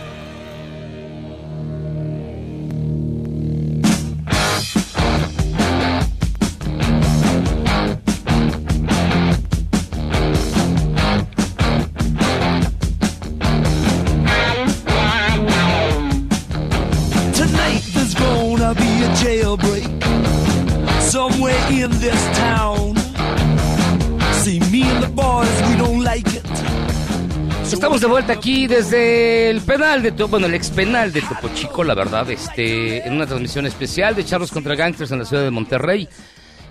De 28.07 28.13
vuelta 28.13 28.35
aquí 28.35 28.69
desde 28.69 29.51
el 29.51 29.61
penal 29.63 30.01
de 30.01 30.13
Topo, 30.13 30.33
bueno, 30.33 30.47
el 30.47 30.55
expenal 30.55 31.13
de 31.13 31.23
Topo 31.23 31.49
Chico, 31.55 31.83
la 31.83 31.93
verdad, 31.93 32.31
este, 32.31 33.05
en 33.05 33.15
una 33.15 33.27
transmisión 33.27 33.67
especial 33.67 34.15
de 34.15 34.25
Charlos 34.25 34.53
contra 34.53 34.77
Gangsters 34.77 35.11
en 35.11 35.19
la 35.19 35.25
ciudad 35.25 35.43
de 35.43 35.51
Monterrey. 35.51 36.09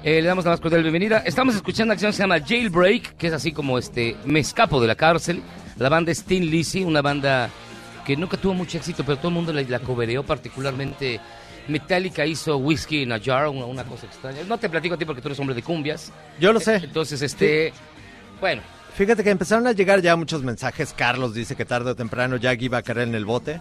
Eh, 0.01 0.21
le 0.21 0.27
damos 0.29 0.45
la 0.45 0.51
más 0.51 0.61
cordial 0.61 0.81
bienvenida. 0.81 1.23
Estamos 1.25 1.53
escuchando 1.53 1.91
una 1.91 1.95
canción 1.95 2.11
que 2.11 2.15
se 2.15 2.23
llama 2.23 2.39
Jailbreak, 2.39 3.17
que 3.17 3.27
es 3.27 3.33
así 3.33 3.51
como 3.51 3.77
este, 3.77 4.15
me 4.23 4.39
escapo 4.39 4.79
de 4.79 4.87
la 4.87 4.95
cárcel. 4.95 5.41
La 5.77 5.89
banda 5.89 6.13
es 6.13 6.23
Tin 6.23 6.49
Lizzy, 6.49 6.85
una 6.85 7.01
banda 7.01 7.49
que 8.05 8.15
nunca 8.15 8.37
tuvo 8.37 8.53
mucho 8.53 8.77
éxito, 8.77 9.03
pero 9.03 9.17
todo 9.17 9.27
el 9.27 9.33
mundo 9.33 9.51
la, 9.51 9.61
la 9.63 9.79
cobereó, 9.79 10.23
particularmente 10.23 11.19
Metallica 11.67 12.25
hizo 12.25 12.55
Whiskey 12.55 13.01
in 13.01 13.11
a 13.11 13.19
Jar, 13.19 13.49
una, 13.49 13.65
una 13.65 13.83
cosa 13.83 14.05
extraña. 14.05 14.37
No 14.47 14.57
te 14.57 14.69
platico 14.69 14.95
a 14.95 14.97
ti 14.97 15.03
porque 15.03 15.21
tú 15.21 15.27
eres 15.27 15.39
hombre 15.39 15.53
de 15.53 15.63
cumbias. 15.63 16.13
Yo 16.39 16.53
lo 16.53 16.61
sé. 16.61 16.75
Entonces, 16.75 17.21
este, 17.21 17.73
bueno, 18.39 18.61
Fíjate 18.95 19.25
que 19.25 19.29
empezaron 19.29 19.67
a 19.67 19.73
llegar 19.73 20.01
ya 20.01 20.15
muchos 20.15 20.41
mensajes. 20.41 20.93
Carlos 20.95 21.33
dice 21.33 21.55
que 21.57 21.65
tarde 21.65 21.91
o 21.91 21.95
temprano 21.95 22.37
Jaggy 22.41 22.69
va 22.69 22.77
a 22.77 22.81
caer 22.81 22.99
en 22.99 23.15
el 23.15 23.25
bote. 23.25 23.59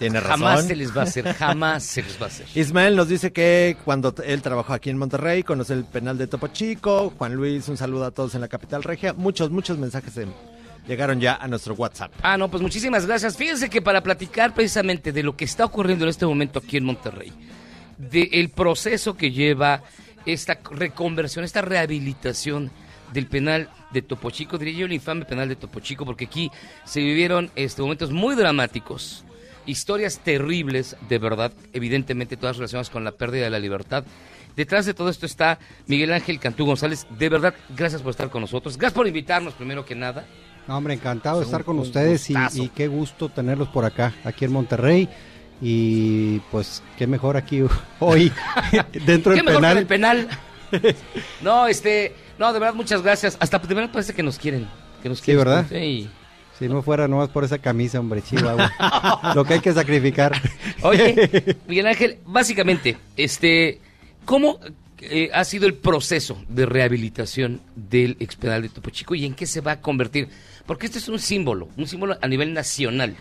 Tiene 0.00 0.18
razón. 0.20 0.40
jamás 0.40 0.66
se 0.66 0.76
les 0.76 0.96
va 0.96 1.02
a 1.02 1.04
hacer, 1.04 1.34
jamás 1.38 1.84
se 1.84 2.02
les 2.02 2.20
va 2.20 2.24
a 2.24 2.28
hacer. 2.28 2.46
Ismael 2.54 2.96
nos 2.96 3.08
dice 3.08 3.32
que 3.32 3.76
cuando 3.84 4.12
él 4.24 4.42
trabajó 4.42 4.72
aquí 4.72 4.90
en 4.90 4.98
Monterrey, 4.98 5.44
conoce 5.44 5.74
el 5.74 5.84
penal 5.84 6.18
de 6.18 6.26
Topo 6.26 6.48
Chico. 6.48 7.12
Juan 7.16 7.34
Luis, 7.34 7.68
un 7.68 7.76
saludo 7.76 8.04
a 8.04 8.10
todos 8.10 8.34
en 8.34 8.40
la 8.40 8.48
capital 8.48 8.82
regia. 8.82 9.12
Muchos, 9.12 9.50
muchos 9.50 9.78
mensajes 9.78 10.14
llegaron 10.88 11.20
ya 11.20 11.34
a 11.36 11.46
nuestro 11.46 11.74
WhatsApp. 11.74 12.12
Ah, 12.22 12.36
no, 12.36 12.50
pues 12.50 12.60
muchísimas 12.60 13.06
gracias. 13.06 13.36
Fíjense 13.36 13.70
que 13.70 13.80
para 13.80 14.02
platicar 14.02 14.54
precisamente 14.54 15.12
de 15.12 15.22
lo 15.22 15.36
que 15.36 15.44
está 15.44 15.64
ocurriendo 15.64 16.04
en 16.04 16.10
este 16.10 16.26
momento 16.26 16.58
aquí 16.58 16.78
en 16.78 16.84
Monterrey, 16.84 17.32
del 17.96 18.50
proceso 18.50 19.16
que 19.16 19.30
lleva 19.30 19.82
esta 20.26 20.58
reconversión, 20.72 21.44
esta 21.44 21.62
rehabilitación 21.62 22.72
del 23.12 23.26
penal 23.26 23.68
de 23.90 24.02
Topo 24.02 24.30
Chico, 24.30 24.58
diría 24.58 24.80
yo 24.80 24.86
el 24.86 24.92
infame 24.92 25.24
penal 25.24 25.48
de 25.48 25.56
Topo 25.56 25.80
Chico, 25.80 26.04
porque 26.04 26.26
aquí 26.26 26.50
se 26.84 27.00
vivieron 27.00 27.50
este, 27.56 27.82
momentos 27.82 28.10
muy 28.10 28.34
dramáticos, 28.34 29.24
historias 29.66 30.20
terribles, 30.20 30.96
de 31.08 31.18
verdad, 31.18 31.52
evidentemente 31.72 32.36
todas 32.36 32.56
relacionadas 32.56 32.90
con 32.90 33.04
la 33.04 33.12
pérdida 33.12 33.44
de 33.44 33.50
la 33.50 33.58
libertad. 33.58 34.04
Detrás 34.56 34.86
de 34.86 34.94
todo 34.94 35.08
esto 35.08 35.24
está 35.24 35.58
Miguel 35.86 36.12
Ángel 36.12 36.40
Cantú 36.40 36.66
González. 36.66 37.06
De 37.16 37.28
verdad, 37.28 37.54
gracias 37.76 38.02
por 38.02 38.10
estar 38.10 38.28
con 38.28 38.40
nosotros. 38.40 38.76
Gracias 38.76 38.94
por 38.94 39.06
invitarnos 39.06 39.54
primero 39.54 39.84
que 39.84 39.94
nada. 39.94 40.26
No, 40.66 40.76
hombre, 40.76 40.94
encantado 40.94 41.38
de 41.38 41.44
estar 41.44 41.64
con 41.64 41.78
ustedes 41.78 42.28
y, 42.28 42.68
qué 42.74 42.88
gusto 42.88 43.28
tenerlos 43.28 43.68
por 43.68 43.84
acá, 43.84 44.14
aquí 44.24 44.44
en 44.44 44.52
Monterrey. 44.52 45.08
Y 45.60 46.40
pues 46.50 46.82
qué 46.96 47.06
mejor 47.06 47.36
aquí 47.36 47.62
hoy 48.00 48.32
dentro 49.06 49.32
¿Qué 49.32 49.42
del 49.42 49.44
mejor 49.44 49.62
que 49.62 49.68
penal. 49.68 49.78
el 49.78 49.86
penal? 49.86 50.28
no, 51.40 51.66
este, 51.66 52.14
no, 52.38 52.52
de 52.52 52.58
verdad, 52.58 52.74
muchas 52.74 53.02
gracias. 53.02 53.36
Hasta 53.40 53.58
de 53.58 53.74
verdad 53.74 53.90
parece 53.92 54.14
que 54.14 54.22
nos 54.22 54.38
quieren. 54.38 54.66
Que 55.02 55.08
nos 55.08 55.18
Sí, 55.18 55.24
quieren. 55.26 55.44
¿verdad? 55.44 55.66
Sí. 55.68 56.08
Si 56.58 56.68
no 56.68 56.82
fuera 56.82 57.06
nomás 57.06 57.28
por 57.28 57.44
esa 57.44 57.58
camisa, 57.58 58.00
hombre, 58.00 58.20
chihuahua. 58.22 59.32
Lo 59.34 59.44
que 59.44 59.54
hay 59.54 59.60
que 59.60 59.72
sacrificar. 59.72 60.40
Oye, 60.82 61.56
Miguel 61.68 61.86
Ángel, 61.86 62.18
básicamente, 62.26 62.96
este, 63.16 63.80
¿cómo 64.24 64.58
eh, 64.98 65.30
ha 65.32 65.44
sido 65.44 65.66
el 65.66 65.74
proceso 65.74 66.42
de 66.48 66.66
rehabilitación 66.66 67.60
del 67.76 68.16
expedal 68.18 68.62
de 68.62 68.70
Topo 68.70 68.90
Chico 68.90 69.14
y 69.14 69.24
en 69.24 69.34
qué 69.34 69.46
se 69.46 69.60
va 69.60 69.72
a 69.72 69.80
convertir? 69.80 70.28
Porque 70.66 70.86
este 70.86 70.98
es 70.98 71.08
un 71.08 71.20
símbolo, 71.20 71.68
un 71.76 71.86
símbolo 71.86 72.18
a 72.20 72.26
nivel 72.26 72.52
nacional, 72.52 73.14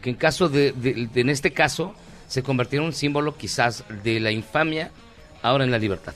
que 0.00 0.08
en 0.10 0.16
caso 0.16 0.48
de, 0.48 0.72
de- 0.72 1.06
de- 1.12 1.20
en 1.20 1.28
este 1.28 1.52
caso, 1.52 1.94
se 2.28 2.42
convirtió 2.42 2.80
en 2.80 2.86
un 2.86 2.92
símbolo 2.94 3.36
quizás 3.36 3.84
de 4.02 4.20
la 4.20 4.30
infamia, 4.30 4.90
ahora 5.42 5.64
en 5.64 5.70
la 5.70 5.78
libertad. 5.78 6.14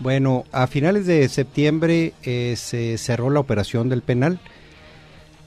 Bueno, 0.00 0.44
a 0.52 0.66
finales 0.66 1.06
de 1.06 1.28
septiembre 1.28 2.14
eh, 2.24 2.54
se 2.56 2.98
cerró 2.98 3.30
la 3.30 3.40
operación 3.40 3.88
del 3.88 4.02
penal 4.02 4.40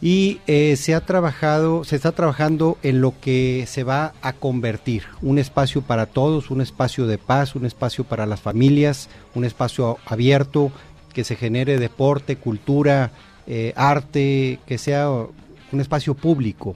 y 0.02 0.40
eh, 0.48 0.76
se 0.78 0.94
ha 0.94 1.02
trabajado, 1.02 1.84
se 1.84 1.96
está 1.96 2.12
trabajando 2.12 2.78
en 2.84 3.02
lo 3.02 3.20
que 3.20 3.66
se 3.68 3.84
va 3.84 4.14
a 4.22 4.34
convertir, 4.34 5.04
un 5.22 5.40
espacio 5.40 5.82
para 5.82 6.06
todos, 6.06 6.52
un 6.52 6.62
espacio 6.62 7.08
de 7.08 7.18
paz, 7.18 7.56
un 7.56 7.66
espacio 7.66 8.04
para 8.04 8.26
las 8.26 8.40
familias, 8.40 9.10
un 9.34 9.44
espacio 9.44 9.98
abierto 10.06 10.72
que 11.14 11.24
se 11.24 11.36
genere 11.36 11.80
deporte, 11.80 12.36
cultura, 12.36 13.12
eh, 13.48 13.74
arte, 13.76 14.60
que 14.68 14.78
sea 14.78 15.10
un 15.10 15.82
espacio 15.82 16.14
público. 16.14 16.76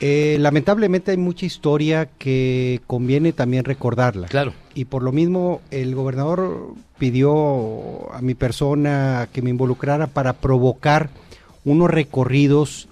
Eh, 0.00 0.36
lamentablemente 0.40 1.12
hay 1.12 1.16
mucha 1.16 1.46
historia 1.46 2.08
que 2.18 2.80
conviene 2.86 3.32
también 3.32 3.64
recordarla. 3.64 4.28
Claro. 4.28 4.52
Y 4.74 4.86
por 4.86 5.02
lo 5.02 5.12
mismo 5.12 5.60
el 5.70 5.94
gobernador 5.94 6.74
pidió 6.98 8.12
a 8.12 8.20
mi 8.20 8.34
persona 8.34 9.28
que 9.32 9.42
me 9.42 9.50
involucrara 9.50 10.06
para 10.06 10.34
provocar 10.34 11.10
unos 11.64 11.90
recorridos 11.90 12.88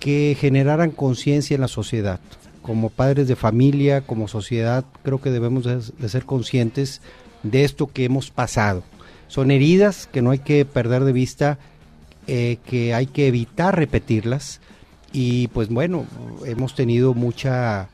que 0.00 0.36
generaran 0.38 0.90
conciencia 0.90 1.54
en 1.54 1.60
la 1.60 1.68
sociedad. 1.68 2.20
Como 2.62 2.90
padres 2.90 3.28
de 3.28 3.36
familia, 3.36 4.02
como 4.02 4.28
sociedad, 4.28 4.84
creo 5.02 5.20
que 5.20 5.30
debemos 5.30 5.64
de, 5.64 6.08
ser 6.08 6.24
conscientes 6.24 7.00
de 7.42 7.64
esto 7.64 7.86
que 7.86 8.04
hemos 8.04 8.30
pasado. 8.30 8.82
Son 9.28 9.50
heridas 9.50 10.08
que 10.12 10.22
no 10.22 10.30
hay 10.30 10.38
que 10.38 10.64
perder 10.64 11.04
de 11.04 11.12
vista, 11.12 11.58
eh, 12.26 12.58
que 12.66 12.94
hay 12.94 13.06
que 13.06 13.26
evitar 13.26 13.76
repetirlas. 13.76 14.60
Y 15.14 15.46
pues 15.48 15.68
bueno, 15.68 16.06
hemos 16.44 16.74
tenido 16.74 17.14
mucha, 17.14 17.88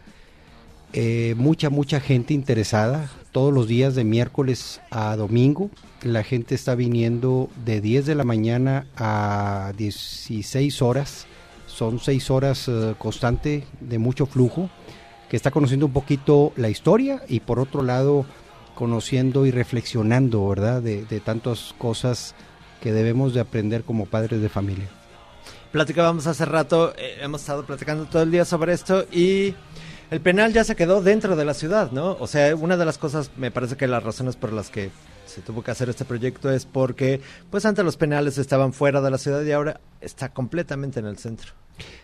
eh, 0.95 1.35
mucha, 1.37 1.69
mucha 1.69 2.01
gente 2.01 2.33
interesada. 2.33 3.11
Todos 3.31 3.53
los 3.53 3.69
días 3.69 3.95
de 3.95 4.05
miércoles 4.05 4.81
a 4.91 5.15
domingo, 5.17 5.69
la 6.03 6.25
gente 6.25 6.55
está 6.55 6.75
viniendo 6.75 7.51
de 7.63 7.83
10 7.83 8.07
de 8.07 8.15
la 8.15 8.25
mañana 8.25 8.87
a 8.97 9.75
16 9.77 10.81
horas. 10.81 11.27
Son 11.67 12.01
6 12.01 12.31
horas 12.31 12.69
eh, 12.69 12.95
constante 12.99 13.65
de 13.81 13.99
mucho 13.99 14.25
flujo, 14.25 14.71
que 15.29 15.37
está 15.37 15.51
conociendo 15.51 15.87
un 15.87 15.93
poquito 15.93 16.55
la 16.57 16.71
historia 16.71 17.23
y 17.29 17.41
por 17.41 17.61
otro 17.61 17.83
lado 17.83 18.25
conociendo 18.75 19.45
y 19.45 19.51
reflexionando, 19.51 20.49
¿verdad? 20.49 20.81
De, 20.81 21.05
de 21.05 21.21
tantas 21.21 21.75
cosas 21.77 22.35
que 22.81 22.95
debemos 22.95 23.35
de 23.35 23.41
aprender 23.41 23.85
como 23.85 24.07
padres 24.07 24.41
de 24.41 24.49
familia. 24.49 24.89
Platicábamos 25.73 26.27
hace 26.27 26.45
rato, 26.45 26.93
eh, 26.97 27.19
hemos 27.21 27.43
estado 27.43 27.65
platicando 27.65 28.07
todo 28.07 28.23
el 28.23 28.31
día 28.31 28.45
sobre 28.45 28.73
esto 28.73 29.07
y 29.13 29.55
el 30.11 30.21
penal 30.21 30.53
ya 30.53 30.65
se 30.65 30.75
quedó 30.75 31.01
dentro 31.01 31.37
de 31.37 31.45
la 31.45 31.55
ciudad, 31.55 31.93
¿no? 31.93 32.17
O 32.19 32.27
sea, 32.27 32.55
una 32.57 32.77
de 32.77 32.85
las 32.85 32.99
cosas, 32.99 33.31
me 33.37 33.53
parece 33.53 33.77
que 33.77 33.87
las 33.87 34.03
razones 34.03 34.35
por 34.35 34.53
las 34.53 34.71
que 34.71 34.91
se 35.27 35.41
tuvo 35.43 35.63
que 35.63 35.71
hacer 35.71 35.89
este 35.89 36.05
proyecto 36.05 36.51
es 36.51 36.67
porque, 36.67 37.21
pues 37.51 37.65
antes 37.65 37.85
los 37.85 37.97
penales 37.97 38.37
estaban 38.37 38.73
fuera 38.73 39.01
de 39.01 39.11
la 39.11 39.19
ciudad 39.19 39.43
y 39.45 39.53
ahora 39.53 39.81
está 40.01 40.31
completamente 40.31 40.99
en 40.99 41.07
el 41.07 41.19
centro. 41.19 41.53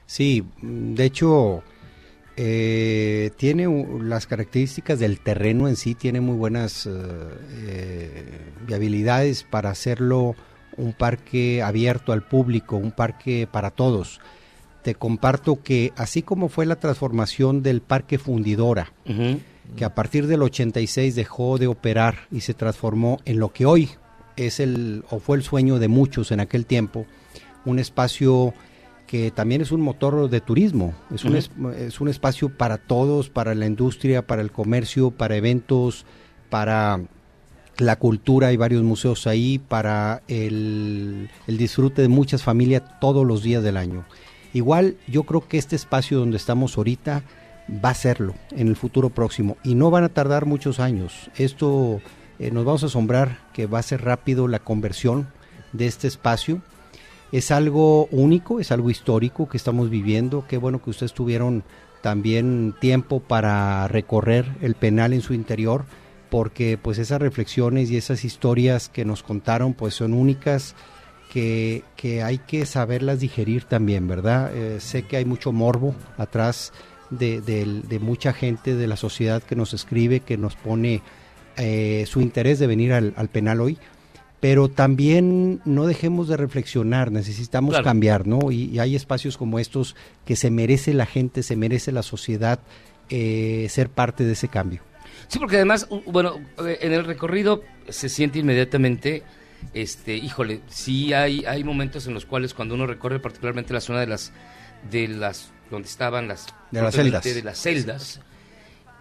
Sí, 0.06 0.46
de 0.62 1.04
hecho, 1.04 1.64
eh, 2.36 3.30
tiene 3.36 3.66
las 4.02 4.26
características 4.26 5.00
del 5.00 5.20
terreno 5.20 5.68
en 5.68 5.76
sí, 5.76 5.94
tiene 5.94 6.20
muy 6.20 6.36
buenas 6.36 6.86
eh, 6.86 6.90
eh, 6.92 8.52
viabilidades 8.66 9.42
para 9.42 9.70
hacerlo 9.70 10.36
un 10.76 10.92
parque 10.92 11.62
abierto 11.62 12.12
al 12.12 12.22
público, 12.22 12.76
un 12.76 12.92
parque 12.92 13.48
para 13.50 13.70
todos. 13.70 14.20
Te 14.82 14.94
comparto 14.94 15.62
que 15.62 15.92
así 15.96 16.22
como 16.22 16.48
fue 16.48 16.66
la 16.66 16.76
transformación 16.76 17.62
del 17.62 17.80
parque 17.80 18.18
fundidora, 18.18 18.92
que 19.76 19.84
a 19.84 19.94
partir 19.94 20.26
del 20.26 20.42
86 20.42 21.14
dejó 21.16 21.58
de 21.58 21.66
operar 21.66 22.28
y 22.30 22.40
se 22.40 22.54
transformó 22.54 23.18
en 23.24 23.38
lo 23.38 23.52
que 23.52 23.66
hoy 23.66 23.90
es 24.36 24.60
el 24.60 25.04
o 25.10 25.18
fue 25.18 25.38
el 25.38 25.42
sueño 25.42 25.78
de 25.78 25.88
muchos 25.88 26.30
en 26.30 26.40
aquel 26.40 26.66
tiempo, 26.66 27.06
un 27.64 27.78
espacio 27.78 28.54
que 29.06 29.30
también 29.30 29.60
es 29.60 29.72
un 29.72 29.80
motor 29.80 30.28
de 30.28 30.40
turismo, 30.40 30.94
es 31.14 31.24
un, 31.24 31.36
es 31.36 32.00
un 32.00 32.08
espacio 32.08 32.48
para 32.56 32.76
todos, 32.76 33.30
para 33.30 33.54
la 33.54 33.66
industria, 33.66 34.26
para 34.26 34.42
el 34.42 34.50
comercio, 34.50 35.10
para 35.10 35.36
eventos, 35.36 36.04
para 36.50 37.00
la 37.78 37.96
cultura, 37.96 38.48
hay 38.48 38.56
varios 38.56 38.82
museos 38.82 39.26
ahí, 39.26 39.58
para 39.58 40.22
el, 40.28 41.28
el 41.46 41.58
disfrute 41.58 42.02
de 42.02 42.08
muchas 42.08 42.42
familias 42.42 42.82
todos 43.00 43.26
los 43.26 43.42
días 43.42 43.62
del 43.62 43.76
año. 43.76 44.04
Igual 44.52 44.96
yo 45.06 45.24
creo 45.24 45.46
que 45.46 45.58
este 45.58 45.76
espacio 45.76 46.18
donde 46.18 46.36
estamos 46.36 46.76
ahorita 46.76 47.22
va 47.84 47.90
a 47.90 47.94
serlo 47.94 48.34
en 48.52 48.68
el 48.68 48.76
futuro 48.76 49.10
próximo 49.10 49.56
y 49.64 49.74
no 49.74 49.90
van 49.90 50.04
a 50.04 50.08
tardar 50.08 50.46
muchos 50.46 50.80
años. 50.80 51.30
Esto 51.36 52.00
eh, 52.38 52.50
nos 52.50 52.64
vamos 52.64 52.82
a 52.82 52.86
asombrar 52.86 53.38
que 53.52 53.66
va 53.66 53.78
a 53.78 53.82
ser 53.82 54.02
rápido 54.02 54.48
la 54.48 54.60
conversión 54.60 55.28
de 55.72 55.86
este 55.86 56.08
espacio. 56.08 56.62
Es 57.32 57.50
algo 57.50 58.06
único, 58.06 58.60
es 58.60 58.70
algo 58.70 58.90
histórico 58.90 59.48
que 59.48 59.56
estamos 59.56 59.90
viviendo. 59.90 60.44
Qué 60.48 60.58
bueno 60.58 60.82
que 60.82 60.90
ustedes 60.90 61.12
tuvieron 61.12 61.64
también 62.02 62.74
tiempo 62.80 63.20
para 63.20 63.88
recorrer 63.88 64.46
el 64.62 64.74
penal 64.74 65.12
en 65.12 65.22
su 65.22 65.34
interior, 65.34 65.84
porque 66.36 66.76
pues 66.76 66.98
esas 66.98 67.18
reflexiones 67.18 67.90
y 67.90 67.96
esas 67.96 68.22
historias 68.22 68.90
que 68.90 69.06
nos 69.06 69.22
contaron 69.22 69.72
pues 69.72 69.94
son 69.94 70.12
únicas 70.12 70.74
que, 71.32 71.82
que 71.96 72.22
hay 72.22 72.36
que 72.36 72.66
saberlas 72.66 73.20
digerir 73.20 73.64
también, 73.64 74.06
¿verdad? 74.06 74.54
Eh, 74.54 74.80
sé 74.80 75.04
que 75.04 75.16
hay 75.16 75.24
mucho 75.24 75.50
morbo 75.50 75.94
atrás 76.18 76.74
de, 77.08 77.40
de 77.40 77.98
mucha 78.00 78.34
gente 78.34 78.74
de 78.74 78.86
la 78.86 78.96
sociedad 78.96 79.42
que 79.42 79.56
nos 79.56 79.72
escribe, 79.72 80.20
que 80.20 80.36
nos 80.36 80.56
pone 80.56 81.00
eh, 81.56 82.04
su 82.06 82.20
interés 82.20 82.58
de 82.58 82.66
venir 82.66 82.92
al, 82.92 83.14
al 83.16 83.30
penal 83.30 83.62
hoy, 83.62 83.78
pero 84.38 84.68
también 84.68 85.62
no 85.64 85.86
dejemos 85.86 86.28
de 86.28 86.36
reflexionar, 86.36 87.12
necesitamos 87.12 87.70
Claro. 87.70 87.84
cambiar, 87.86 88.26
¿no? 88.26 88.50
Y, 88.52 88.64
y 88.64 88.78
hay 88.78 88.94
espacios 88.94 89.38
como 89.38 89.58
estos 89.58 89.96
que 90.26 90.36
se 90.36 90.50
merece 90.50 90.92
la 90.92 91.06
gente, 91.06 91.42
se 91.42 91.56
merece 91.56 91.92
la 91.92 92.02
sociedad 92.02 92.58
eh, 93.08 93.68
ser 93.70 93.88
parte 93.88 94.24
de 94.24 94.32
ese 94.34 94.48
cambio. 94.48 94.82
Sí, 95.28 95.38
porque 95.38 95.56
además, 95.56 95.88
bueno, 96.06 96.40
eh, 96.64 96.78
en 96.82 96.92
el 96.92 97.04
recorrido 97.04 97.62
se 97.88 98.08
siente 98.08 98.38
inmediatamente, 98.38 99.22
este, 99.74 100.14
híjole, 100.16 100.60
sí 100.68 101.12
hay, 101.12 101.44
hay 101.46 101.64
momentos 101.64 102.06
en 102.06 102.14
los 102.14 102.26
cuales 102.26 102.54
cuando 102.54 102.74
uno 102.74 102.86
recorre 102.86 103.18
particularmente 103.20 103.72
la 103.72 103.80
zona 103.80 104.00
de 104.00 104.06
las, 104.06 104.32
de 104.90 105.08
las, 105.08 105.50
donde 105.70 105.88
estaban 105.88 106.28
las, 106.28 106.46
De 106.70 106.82
las 106.82 106.94
celdas. 106.94 107.24
de 107.24 107.42
las 107.42 107.58
celdas, 107.58 108.20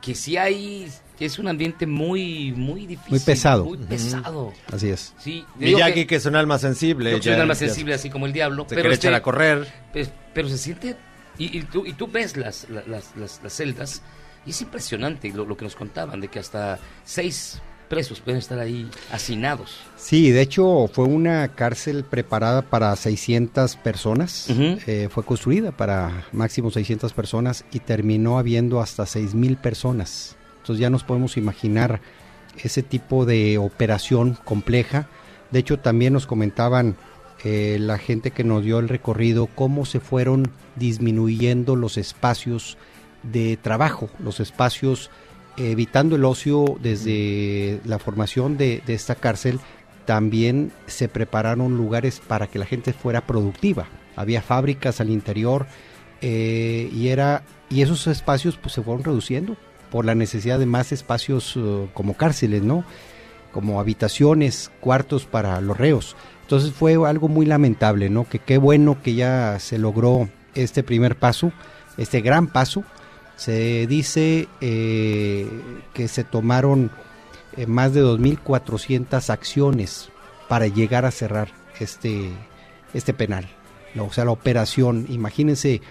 que 0.02 0.16
sí 0.16 0.38
hay, 0.38 0.88
que 1.18 1.26
es 1.26 1.40
un 1.40 1.48
ambiente 1.48 1.86
muy, 1.88 2.52
muy 2.54 2.86
difícil. 2.86 3.12
Muy 3.12 3.20
pesado. 3.20 3.66
Muy 3.66 3.78
pesado. 3.80 4.54
Así 4.72 4.90
es. 4.90 5.14
Sí, 5.20 5.44
Miyagi, 5.58 6.06
que, 6.06 6.16
es 6.16 6.26
un 6.26 6.36
alma 6.36 6.60
sensible. 6.60 7.16
un 7.16 7.30
alma 7.30 7.54
ya- 7.54 7.60
sensible 7.60 7.94
así 7.96 8.10
como 8.10 8.26
el 8.28 8.34
diablo. 8.34 8.64
Se 8.64 8.70
pero 8.70 8.82
quiere 8.82 8.94
este, 8.96 9.08
echar 9.08 9.16
a 9.16 9.22
correr. 9.24 9.68
pero 10.34 10.48
se 10.50 10.58
siente. 10.58 10.96
Y, 11.38 11.58
y 11.58 11.62
tú, 11.64 11.86
y 11.86 11.94
tú 11.94 12.08
ves 12.08 12.38
las, 12.38 12.70
la- 12.70 12.84
las, 12.88 13.16
las, 13.18 13.42
las 13.44 13.54
celdas 13.54 14.02
y 14.46 14.52
es 14.52 14.62
impresionante 14.62 15.32
lo, 15.34 15.46
lo 15.46 15.58
que 15.58 15.66
nos 15.66 15.76
contaban, 15.76 16.22
de 16.22 16.28
que 16.28 16.40
hasta 16.40 16.80
seis 17.04 17.62
presos 17.88 18.20
pueden 18.20 18.40
estar 18.40 18.60
ahí 18.60 18.90
hacinados. 19.12 19.78
Sí, 19.96 20.32
de 20.32 20.42
hecho 20.42 20.90
fue 20.92 21.06
una 21.06 21.48
cárcel 21.50 22.04
preparada 22.04 22.62
para 22.64 22.96
600 22.96 23.76
personas, 23.78 24.48
Eh, 24.50 25.08
fue 25.12 25.24
construida 25.24 25.72
para 25.72 26.26
máximo 26.32 26.72
600 26.72 27.14
personas 27.14 27.66
y 27.72 27.80
terminó 27.80 28.40
habiendo 28.40 28.82
hasta 28.82 29.04
6.000 29.04 29.58
personas. 29.58 30.36
Entonces 30.58 30.82
ya 30.82 30.90
nos 30.90 31.04
podemos 31.04 31.38
imaginar 31.38 32.02
ese 32.64 32.82
tipo 32.82 33.26
de 33.26 33.58
operación 33.58 34.38
compleja 34.44 35.08
De 35.52 35.60
hecho, 35.60 35.78
también 35.78 36.14
nos 36.14 36.26
comentaban 36.26 36.96
eh, 37.44 37.78
la 37.80 37.98
gente 37.98 38.32
que 38.32 38.44
nos 38.44 38.64
dio 38.64 38.80
el 38.80 38.90
recorrido 38.90 39.48
cómo 39.48 39.86
se 39.86 40.00
fueron 40.00 40.50
disminuyendo 40.76 41.76
los 41.76 41.98
espacios 41.98 42.78
de 43.32 43.58
trabajo, 43.58 44.10
los 44.20 44.40
espacios 44.40 45.10
evitando 45.58 46.16
el 46.16 46.26
ocio 46.26 46.78
desde 46.82 47.80
la 47.86 48.00
formación 48.00 48.58
de, 48.58 48.82
esta 48.88 49.16
cárcel, 49.16 49.60
también 50.06 50.72
se 50.86 51.08
prepararon 51.08 51.78
lugares 51.78 52.22
para 52.26 52.48
que 52.48 52.60
la 52.60 52.66
gente 52.66 52.94
fuera 52.94 53.26
productiva. 53.26 53.88
Había 54.16 54.42
fábricas 54.42 55.02
al 55.02 55.10
interior 55.10 55.66
eh, 56.22 56.90
y 56.94 57.08
era 57.08 57.44
y 57.70 57.82
esos 57.82 58.08
espacios 58.08 58.58
pues 58.58 58.74
se 58.74 58.82
fueron 58.82 59.04
reduciendo 59.04 59.58
por 59.92 60.06
la 60.06 60.16
necesidad 60.16 60.60
de 60.60 60.66
más 60.66 60.92
espacios 60.92 61.54
eh, 61.56 61.90
como 61.94 62.16
cárceles, 62.16 62.62
¿no? 62.62 62.84
Como 63.52 63.80
habitaciones, 63.80 64.72
cuartos 64.80 65.26
para 65.26 65.60
los 65.62 65.78
reos. 65.78 66.16
Entonces 66.42 66.72
fue 66.72 66.94
algo 67.08 67.28
muy 67.28 67.46
lamentable, 67.46 68.10
¿no? 68.10 68.28
Que 68.28 68.40
qué 68.40 68.58
bueno 68.58 69.02
que 69.02 69.16
ya 69.16 69.58
se 69.60 69.80
logró 69.80 70.30
este 70.54 70.84
primer 70.84 71.16
paso, 71.16 71.52
este 71.98 72.22
gran 72.22 72.48
paso. 72.48 72.84
Se 73.36 73.88
dice 73.88 74.48
eh, 74.62 75.48
que 75.94 76.08
se 76.08 76.24
tomaron 76.24 76.92
eh, 77.58 77.68
más 77.68 77.94
de 77.94 78.04
2.400 78.04 79.30
acciones 79.30 80.10
para 80.48 80.68
llegar 80.68 81.06
a 81.06 81.12
cerrar 81.12 81.50
este, 81.80 82.30
este 82.94 83.14
penal. 83.14 83.48
O 84.00 84.12
sea, 84.12 84.26
la 84.26 84.32
operación, 84.32 85.06
imagínense 85.10 85.82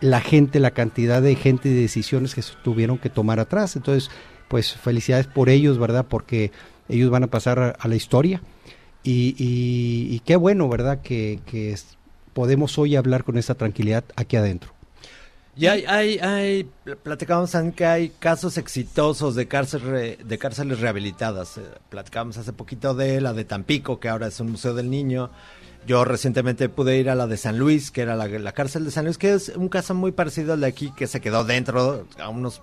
la 0.00 0.20
gente, 0.20 0.60
la 0.60 0.70
cantidad 0.70 1.20
de 1.20 1.34
gente 1.34 1.68
y 1.68 1.74
decisiones 1.74 2.34
que 2.34 2.42
tuvieron 2.62 2.98
que 2.98 3.10
tomar 3.10 3.40
atrás. 3.40 3.76
Entonces, 3.76 4.10
pues 4.48 4.72
felicidades 4.74 5.26
por 5.26 5.48
ellos, 5.48 5.78
¿verdad? 5.78 6.06
Porque 6.08 6.52
ellos 6.88 7.10
van 7.10 7.24
a 7.24 7.28
pasar 7.28 7.76
a, 7.78 7.88
la 7.88 7.96
historia. 7.96 8.42
Y, 9.02 10.20
qué 10.26 10.36
bueno, 10.36 10.68
¿verdad? 10.68 11.00
Que, 11.00 11.40
que 11.46 11.74
podemos 12.34 12.78
hoy 12.78 12.96
hablar 12.96 13.24
con 13.24 13.38
esta 13.38 13.54
tranquilidad 13.54 14.04
aquí 14.16 14.36
adentro. 14.36 14.77
Y 15.58 15.66
hay, 15.66 15.84
hay, 15.86 16.18
hay, 16.20 16.70
platicamos 17.02 17.50
que 17.74 17.84
hay 17.84 18.10
casos 18.10 18.56
exitosos 18.58 19.34
de, 19.34 19.48
cárcel 19.48 20.16
de 20.24 20.38
cárceles 20.38 20.78
rehabilitadas. 20.78 21.58
Eh, 21.58 21.62
platicamos 21.88 22.38
hace 22.38 22.52
poquito 22.52 22.94
de 22.94 23.20
la 23.20 23.32
de 23.32 23.44
Tampico, 23.44 23.98
que 23.98 24.08
ahora 24.08 24.28
es 24.28 24.38
un 24.38 24.52
museo 24.52 24.72
del 24.72 24.88
niño. 24.88 25.30
Yo 25.84 26.04
recientemente 26.04 26.68
pude 26.68 26.96
ir 26.98 27.10
a 27.10 27.16
la 27.16 27.26
de 27.26 27.36
San 27.36 27.58
Luis, 27.58 27.90
que 27.90 28.02
era 28.02 28.14
la, 28.14 28.28
la 28.28 28.52
cárcel 28.52 28.84
de 28.84 28.92
San 28.92 29.06
Luis, 29.06 29.18
que 29.18 29.32
es 29.32 29.48
un 29.48 29.68
caso 29.68 29.96
muy 29.96 30.12
parecido 30.12 30.52
al 30.52 30.60
de 30.60 30.68
aquí, 30.68 30.92
que 30.96 31.08
se 31.08 31.20
quedó 31.20 31.42
dentro, 31.42 32.06
a 32.20 32.28
unos 32.28 32.62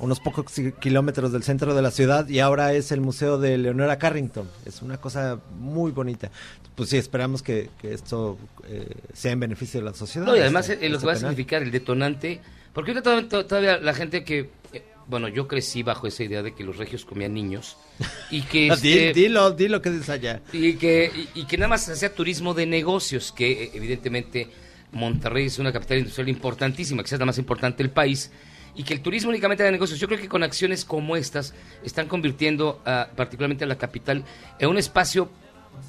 unos 0.00 0.20
pocos 0.20 0.44
kilómetros 0.78 1.32
del 1.32 1.42
centro 1.42 1.74
de 1.74 1.82
la 1.82 1.90
ciudad 1.90 2.28
y 2.28 2.38
ahora 2.38 2.72
es 2.72 2.92
el 2.92 3.00
Museo 3.00 3.38
de 3.38 3.58
Leonora 3.58 3.98
Carrington. 3.98 4.48
Es 4.64 4.80
una 4.80 4.98
cosa 4.98 5.40
muy 5.58 5.90
bonita. 5.90 6.30
Pues 6.78 6.90
sí, 6.90 6.96
esperamos 6.96 7.42
que, 7.42 7.70
que 7.82 7.92
esto 7.92 8.38
eh, 8.68 8.86
sea 9.12 9.32
en 9.32 9.40
beneficio 9.40 9.80
de 9.80 9.86
la 9.86 9.94
sociedad. 9.94 10.24
No, 10.24 10.36
y 10.36 10.38
además 10.38 10.68
este, 10.68 10.86
eh, 10.86 10.88
lo 10.88 11.00
que 11.00 11.06
va 11.06 11.14
a 11.14 11.16
significar 11.16 11.60
el 11.60 11.72
detonante, 11.72 12.40
porque 12.72 12.94
todavía, 13.02 13.28
todavía 13.28 13.78
la 13.78 13.94
gente 13.94 14.22
que, 14.22 14.48
eh, 14.72 14.84
bueno, 15.08 15.26
yo 15.26 15.48
crecí 15.48 15.82
bajo 15.82 16.06
esa 16.06 16.22
idea 16.22 16.40
de 16.40 16.54
que 16.54 16.62
los 16.62 16.76
regios 16.76 17.04
comían 17.04 17.34
niños 17.34 17.76
y 18.30 18.42
que... 18.42 18.68
este, 18.68 19.12
dilo, 19.12 19.50
dilo 19.50 19.82
que 19.82 19.90
dices 19.90 20.08
allá. 20.08 20.40
Y 20.52 20.74
que, 20.74 21.10
y, 21.34 21.40
y 21.40 21.44
que 21.46 21.58
nada 21.58 21.66
más 21.66 21.88
hacía 21.88 22.14
turismo 22.14 22.54
de 22.54 22.66
negocios, 22.66 23.32
que 23.32 23.72
evidentemente 23.74 24.46
Monterrey 24.92 25.46
es 25.46 25.58
una 25.58 25.72
capital 25.72 25.98
industrial 25.98 26.28
importantísima, 26.28 27.02
quizás 27.02 27.18
la 27.18 27.26
más 27.26 27.38
importante 27.38 27.82
del 27.82 27.90
país, 27.90 28.30
y 28.76 28.84
que 28.84 28.94
el 28.94 29.00
turismo 29.00 29.30
únicamente 29.30 29.64
de 29.64 29.72
negocios, 29.72 29.98
yo 29.98 30.06
creo 30.06 30.20
que 30.20 30.28
con 30.28 30.44
acciones 30.44 30.84
como 30.84 31.16
estas 31.16 31.54
están 31.82 32.06
convirtiendo 32.06 32.80
uh, 32.86 33.12
particularmente 33.16 33.64
a 33.64 33.66
la 33.66 33.78
capital 33.78 34.22
en 34.60 34.68
un 34.68 34.78
espacio 34.78 35.28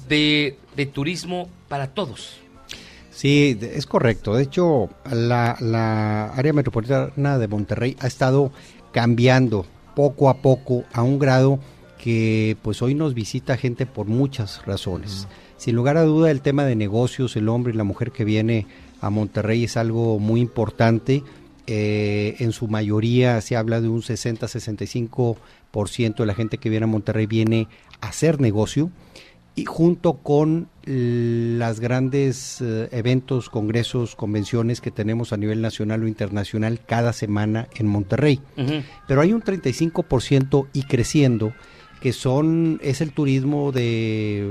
de, 0.08 0.56
de, 0.76 0.86
turismo 0.86 1.48
para 1.68 1.88
todos. 1.88 2.38
Sí, 3.10 3.58
es 3.60 3.86
correcto. 3.86 4.34
De 4.34 4.42
hecho, 4.42 4.88
la, 5.10 5.56
la 5.60 6.32
área 6.32 6.52
metropolitana 6.52 7.38
de 7.38 7.48
Monterrey 7.48 7.96
ha 8.00 8.06
estado 8.06 8.50
cambiando 8.92 9.66
poco 9.94 10.30
a 10.30 10.38
poco 10.38 10.84
a 10.92 11.02
un 11.02 11.18
grado 11.18 11.58
que 12.02 12.56
pues 12.62 12.80
hoy 12.80 12.94
nos 12.94 13.14
visita 13.14 13.56
gente 13.56 13.86
por 13.86 14.06
muchas 14.06 14.64
razones. 14.64 15.26
Mm. 15.26 15.60
Sin 15.60 15.76
lugar 15.76 15.98
a 15.98 16.04
duda 16.04 16.30
el 16.30 16.40
tema 16.40 16.64
de 16.64 16.76
negocios, 16.76 17.36
el 17.36 17.48
hombre 17.48 17.74
y 17.74 17.76
la 17.76 17.84
mujer 17.84 18.10
que 18.10 18.24
viene 18.24 18.66
a 19.02 19.10
Monterrey 19.10 19.64
es 19.64 19.76
algo 19.76 20.18
muy 20.18 20.40
importante 20.40 21.22
eh, 21.72 22.34
en 22.40 22.50
su 22.50 22.66
mayoría 22.66 23.40
se 23.40 23.54
habla 23.54 23.80
de 23.80 23.88
un 23.88 24.02
60-65% 24.02 26.16
de 26.16 26.26
la 26.26 26.34
gente 26.34 26.58
que 26.58 26.68
viene 26.68 26.82
a 26.82 26.88
Monterrey 26.88 27.26
viene 27.26 27.68
a 28.00 28.08
hacer 28.08 28.40
negocio 28.40 28.90
y 29.54 29.64
junto 29.64 30.14
con 30.14 30.68
las 30.84 31.80
grandes 31.80 32.60
eh, 32.60 32.88
eventos, 32.92 33.48
congresos, 33.50 34.16
convenciones 34.16 34.80
que 34.80 34.90
tenemos 34.90 35.32
a 35.32 35.36
nivel 35.36 35.60
nacional 35.60 36.02
o 36.02 36.08
internacional 36.08 36.80
cada 36.84 37.12
semana 37.12 37.68
en 37.76 37.86
Monterrey. 37.86 38.40
Uh 38.56 38.60
-huh. 38.62 38.84
Pero 39.06 39.20
hay 39.20 39.32
un 39.32 39.42
35% 39.42 40.68
y 40.72 40.84
creciendo 40.84 41.52
que 42.00 42.12
son 42.12 42.80
es 42.82 43.00
el 43.00 43.12
turismo 43.12 43.72
de 43.72 44.46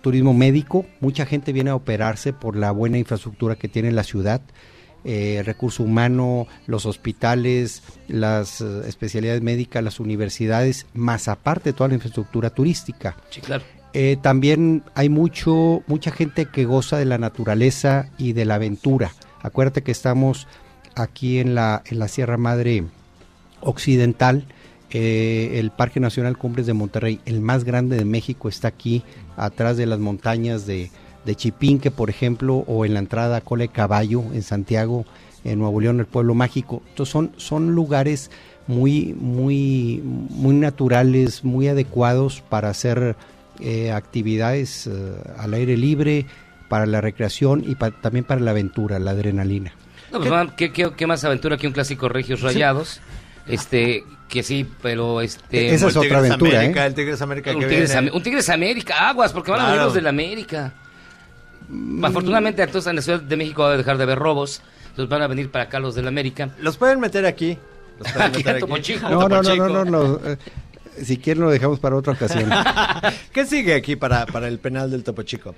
turismo 0.00 0.32
médico, 0.32 0.86
mucha 1.00 1.26
gente 1.26 1.52
viene 1.52 1.70
a 1.70 1.74
operarse 1.74 2.32
por 2.32 2.54
la 2.56 2.70
buena 2.70 2.96
infraestructura 2.96 3.56
que 3.56 3.66
tiene 3.66 3.90
la 3.90 4.04
ciudad 4.04 4.40
eh, 5.08 5.42
recurso 5.44 5.84
humano, 5.84 6.48
los 6.66 6.84
hospitales, 6.84 7.84
las 8.08 8.60
uh, 8.60 8.82
especialidades 8.88 9.40
médicas, 9.40 9.84
las 9.84 10.00
universidades, 10.00 10.86
más 10.94 11.28
aparte 11.28 11.72
toda 11.72 11.86
la 11.86 11.94
infraestructura 11.94 12.50
turística. 12.50 13.16
Sí, 13.30 13.40
claro. 13.40 13.62
Eh, 13.98 14.18
también 14.20 14.82
hay 14.94 15.08
mucho, 15.08 15.82
mucha 15.86 16.10
gente 16.10 16.44
que 16.44 16.66
goza 16.66 16.98
de 16.98 17.06
la 17.06 17.16
naturaleza 17.16 18.10
y 18.18 18.34
de 18.34 18.44
la 18.44 18.56
aventura. 18.56 19.10
Acuérdate 19.40 19.82
que 19.82 19.90
estamos 19.90 20.46
aquí 20.94 21.38
en 21.38 21.54
la, 21.54 21.82
en 21.86 21.98
la 21.98 22.06
Sierra 22.06 22.36
Madre 22.36 22.84
Occidental, 23.62 24.44
eh, 24.90 25.52
el 25.54 25.70
Parque 25.70 25.98
Nacional 25.98 26.36
Cumbres 26.36 26.66
de 26.66 26.74
Monterrey, 26.74 27.20
el 27.24 27.40
más 27.40 27.64
grande 27.64 27.96
de 27.96 28.04
México, 28.04 28.50
está 28.50 28.68
aquí, 28.68 29.02
atrás 29.34 29.78
de 29.78 29.86
las 29.86 29.98
montañas 29.98 30.66
de, 30.66 30.90
Chipinque, 31.34 31.90
por 31.90 32.10
ejemplo, 32.10 32.64
o 32.66 32.84
en 32.84 32.92
la 32.92 33.00
entrada 33.00 33.38
a 33.38 33.40
Cole 33.40 33.68
Caballo, 33.68 34.24
en 34.34 34.42
Santiago, 34.42 35.06
en 35.42 35.58
Nuevo 35.58 35.80
León, 35.80 36.00
el 36.00 36.06
pueblo 36.06 36.34
mágico. 36.34 36.82
Entonces 36.90 37.10
son, 37.10 37.32
son 37.38 37.74
lugares 37.74 38.30
muy, 38.66 39.14
muy, 39.18 40.02
muy 40.04 40.54
naturales, 40.54 41.44
muy 41.44 41.68
adecuados 41.68 42.42
para 42.46 42.68
hacer 42.68 43.16
eh, 43.60 43.92
actividades 43.92 44.86
eh, 44.86 45.14
al 45.38 45.54
aire 45.54 45.76
libre, 45.76 46.26
para 46.68 46.86
la 46.86 47.00
recreación 47.00 47.62
y 47.66 47.74
pa 47.76 47.90
también 47.90 48.24
para 48.24 48.40
la 48.40 48.50
aventura, 48.50 48.98
la 48.98 49.12
adrenalina. 49.12 49.72
No, 50.12 50.20
pues, 50.20 50.32
¿Qué? 50.56 50.72
¿Qué, 50.72 50.92
qué, 50.96 51.06
más 51.06 51.24
aventura 51.24 51.56
que 51.56 51.66
un 51.66 51.72
clásico 51.72 52.08
Regios 52.08 52.40
Rayados? 52.40 52.88
Sí. 52.88 53.00
Este, 53.48 54.04
que 54.28 54.42
sí, 54.42 54.68
pero 54.82 55.20
este... 55.20 55.74
Esa 55.74 55.88
es 55.88 55.96
otra 55.96 56.18
aventura, 56.18 56.58
América, 56.58 56.84
¿eh? 56.84 56.86
El 56.88 56.94
Tigres 56.94 57.22
América 57.22 57.52
un 57.52 57.60
que 57.60 57.66
Tigres, 57.66 57.92
viene. 57.92 58.10
un 58.10 58.22
Tigres 58.22 58.48
América, 58.48 59.08
aguas, 59.08 59.32
porque 59.32 59.52
van 59.52 59.60
claro. 59.60 59.70
a 59.70 59.74
venir 59.74 59.84
los 59.84 59.94
de 59.94 60.02
la 60.02 60.08
América. 60.08 60.74
Mm. 61.68 62.04
Afortunadamente, 62.04 62.62
entonces 62.62 62.90
en 62.90 62.96
la 62.96 63.02
Ciudad 63.02 63.20
de 63.20 63.36
México 63.36 63.62
va 63.62 63.72
a 63.72 63.76
dejar 63.76 63.96
de 63.96 64.02
haber 64.02 64.18
robos, 64.18 64.62
entonces 64.90 65.08
van 65.08 65.22
a 65.22 65.26
venir 65.28 65.50
para 65.50 65.64
acá 65.64 65.78
los 65.78 65.94
de 65.94 66.02
la 66.02 66.08
América. 66.08 66.50
Los 66.60 66.76
pueden 66.76 66.98
meter 66.98 67.24
aquí. 67.24 67.56
Los 67.98 68.12
pueden 68.12 68.28
aquí, 68.28 68.38
meter 68.38 68.56
aquí. 68.56 68.82
Chico, 68.82 69.08
no, 69.08 69.28
no, 69.28 69.42
no, 69.42 69.56
no, 69.56 69.68
no, 69.68 69.84
no, 69.84 70.20
eh, 70.24 70.36
si 71.02 71.16
quieren 71.18 71.42
lo 71.42 71.50
dejamos 71.50 71.80
para 71.80 71.96
otra 71.96 72.12
ocasión. 72.14 72.50
¿Qué 73.32 73.46
sigue 73.46 73.74
aquí 73.74 73.96
para, 73.96 74.26
para 74.26 74.48
el 74.48 74.58
penal 74.58 74.90
del 74.90 75.04
Topo 75.04 75.22
Chico? 75.22 75.54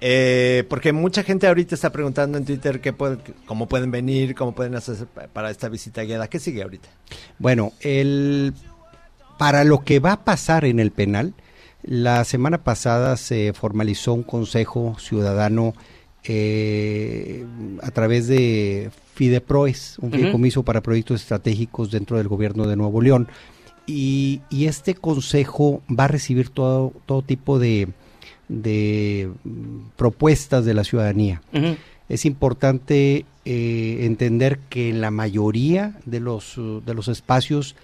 Eh, 0.00 0.64
porque 0.68 0.92
mucha 0.92 1.22
gente 1.22 1.46
ahorita 1.46 1.74
está 1.74 1.90
preguntando 1.90 2.36
en 2.36 2.44
Twitter 2.44 2.80
qué 2.80 2.92
puede, 2.92 3.18
cómo 3.46 3.68
pueden 3.68 3.90
venir, 3.90 4.34
cómo 4.34 4.54
pueden 4.54 4.74
hacer 4.74 5.06
para 5.32 5.50
esta 5.50 5.68
visita 5.68 6.02
guiada. 6.02 6.28
¿Qué 6.28 6.38
sigue 6.38 6.62
ahorita? 6.62 6.88
Bueno, 7.38 7.72
el, 7.80 8.52
para 9.38 9.64
lo 9.64 9.84
que 9.84 10.00
va 10.00 10.12
a 10.12 10.24
pasar 10.24 10.64
en 10.64 10.80
el 10.80 10.90
penal, 10.90 11.34
la 11.82 12.24
semana 12.24 12.64
pasada 12.64 13.16
se 13.16 13.52
formalizó 13.52 14.14
un 14.14 14.24
consejo 14.24 14.96
ciudadano 14.98 15.74
eh, 16.24 17.44
a 17.82 17.90
través 17.90 18.26
de 18.26 18.90
Fideproes, 19.14 19.98
un 20.00 20.10
fideicomiso 20.10 20.60
uh 20.60 20.62
-huh. 20.62 20.66
para 20.66 20.82
proyectos 20.82 21.20
estratégicos 21.20 21.90
dentro 21.90 22.16
del 22.16 22.28
gobierno 22.28 22.66
de 22.66 22.76
Nuevo 22.76 23.00
León. 23.00 23.28
Y, 23.86 24.40
y 24.48 24.66
este 24.66 24.94
consejo 24.94 25.82
va 25.88 26.04
a 26.04 26.08
recibir 26.08 26.48
todo, 26.48 26.92
todo 27.06 27.20
tipo 27.22 27.58
de, 27.58 27.88
de 28.48 29.30
propuestas 29.96 30.64
de 30.64 30.74
la 30.74 30.84
ciudadanía. 30.84 31.42
Uh 31.52 31.58
-huh. 31.58 31.76
Es 32.08 32.24
importante 32.24 33.24
eh, 33.44 33.98
entender 34.02 34.58
que 34.68 34.90
en 34.90 35.00
la 35.00 35.10
mayoría 35.10 35.98
de 36.06 36.20
los, 36.20 36.56
de 36.84 36.94
los 36.94 37.08
espacios 37.08 37.76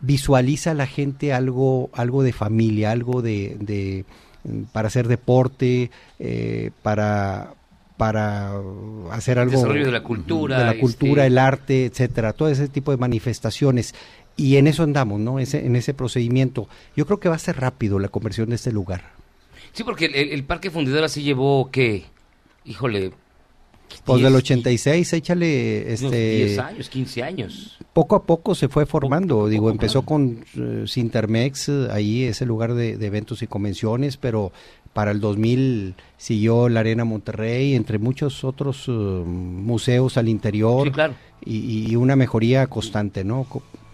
visualiza 0.00 0.74
la 0.74 0.86
gente 0.86 1.32
algo, 1.32 1.90
algo 1.92 2.22
de 2.22 2.32
familia, 2.32 2.92
algo 2.92 3.22
de, 3.22 3.56
de 3.60 4.04
para 4.72 4.88
hacer 4.88 5.08
deporte, 5.08 5.90
eh, 6.20 6.70
para, 6.82 7.54
para 7.96 8.52
hacer 9.10 9.38
algo 9.38 9.52
desarrollo 9.52 9.86
de 9.86 9.92
la 9.92 10.02
cultura, 10.02 10.58
de 10.58 10.64
la 10.64 10.78
cultura, 10.78 11.22
este... 11.24 11.26
el 11.26 11.38
arte, 11.38 11.84
etcétera, 11.86 12.32
todo 12.32 12.48
ese 12.48 12.68
tipo 12.68 12.92
de 12.92 12.96
manifestaciones. 12.96 13.94
Y 14.38 14.56
en 14.56 14.68
eso 14.68 14.84
andamos, 14.84 15.18
¿no? 15.18 15.40
Ese, 15.40 15.66
en 15.66 15.74
ese 15.74 15.92
procedimiento. 15.94 16.68
Yo 16.96 17.04
creo 17.06 17.18
que 17.18 17.28
va 17.28 17.34
a 17.34 17.40
ser 17.40 17.60
rápido 17.60 17.98
la 17.98 18.08
conversión 18.08 18.48
de 18.48 18.54
este 18.54 18.70
lugar. 18.70 19.10
Sí, 19.72 19.82
porque 19.82 20.06
el, 20.06 20.44
parque 20.44 20.70
fundidora 20.70 21.08
sí 21.08 21.22
llevó, 21.22 21.70
¿qué? 21.72 22.04
Híjole. 22.64 23.12
Pues 24.04 24.20
10, 24.20 24.30
del 24.30 24.36
86, 24.36 25.12
échale 25.14 25.92
este 25.92 26.46
10 26.46 26.58
años, 26.58 26.88
15 26.88 27.22
años. 27.22 27.78
poco 27.92 28.14
a 28.14 28.22
poco 28.22 28.54
se 28.54 28.68
fue 28.68 28.86
formando. 28.86 29.48
Digo, 29.48 29.70
empezó 29.70 30.02
con 30.02 30.44
eh, 30.56 30.84
Sintermex, 30.86 31.68
eh, 31.68 31.88
ahí 31.90 32.24
ese 32.24 32.46
lugar 32.46 32.74
de, 32.74 32.96
de 32.96 33.06
eventos 33.06 33.42
y 33.42 33.48
convenciones, 33.48 34.18
pero 34.18 34.52
para 34.92 35.10
el 35.10 35.20
2000 35.20 35.94
siguió 36.16 36.68
la 36.68 36.80
Arena 36.80 37.04
Monterrey, 37.04 37.74
entre 37.74 37.98
muchos 37.98 38.44
otros 38.44 38.84
eh, 38.88 38.90
museos 38.92 40.16
al 40.16 40.28
interior. 40.28 40.86
Sí, 40.86 40.92
claro. 40.92 41.14
y, 41.44 41.90
y 41.90 41.96
una 41.96 42.14
mejoría 42.14 42.68
constante, 42.68 43.24
¿no? 43.24 43.46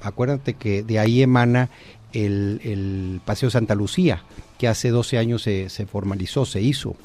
Acuérdate 0.05 0.55
que 0.55 0.83
de 0.83 0.99
ahí 0.99 1.23
emana 1.23 1.71
el, 2.13 2.61
el 2.63 3.21
Paseo 3.25 3.51
Santa 3.51 3.75
Lucía, 3.75 4.23
que 4.59 4.69
hace 4.69 4.91
12 4.91 5.19
años 5.19 5.43
se, 5.43 5.69
se 5.69 5.87
formalizó, 5.87 6.45
se 6.47 6.61
hizo. 6.61 6.97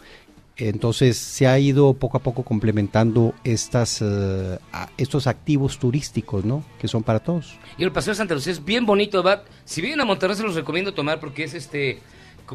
Entonces 0.57 1.17
se 1.17 1.47
ha 1.47 1.57
ido 1.57 1.93
poco 1.93 2.17
a 2.17 2.19
poco 2.19 2.43
complementando 2.43 3.33
estas, 3.45 4.01
eh, 4.01 4.59
estos 4.97 5.25
activos 5.25 5.79
turísticos, 5.79 6.43
¿no? 6.43 6.65
Que 6.79 6.89
son 6.89 7.01
para 7.01 7.21
todos. 7.21 7.57
Y 7.77 7.83
el 7.83 7.93
Paseo 7.93 8.13
Santa 8.13 8.33
Lucía 8.33 8.51
es 8.51 8.65
bien 8.65 8.85
bonito. 8.85 9.23
Si 9.63 9.81
vienen 9.81 10.01
a 10.01 10.05
Monterrey 10.05 10.35
se 10.35 10.43
los 10.43 10.55
recomiendo 10.55 10.93
tomar 10.93 11.21
porque 11.21 11.45
es 11.45 11.53
este, 11.53 11.99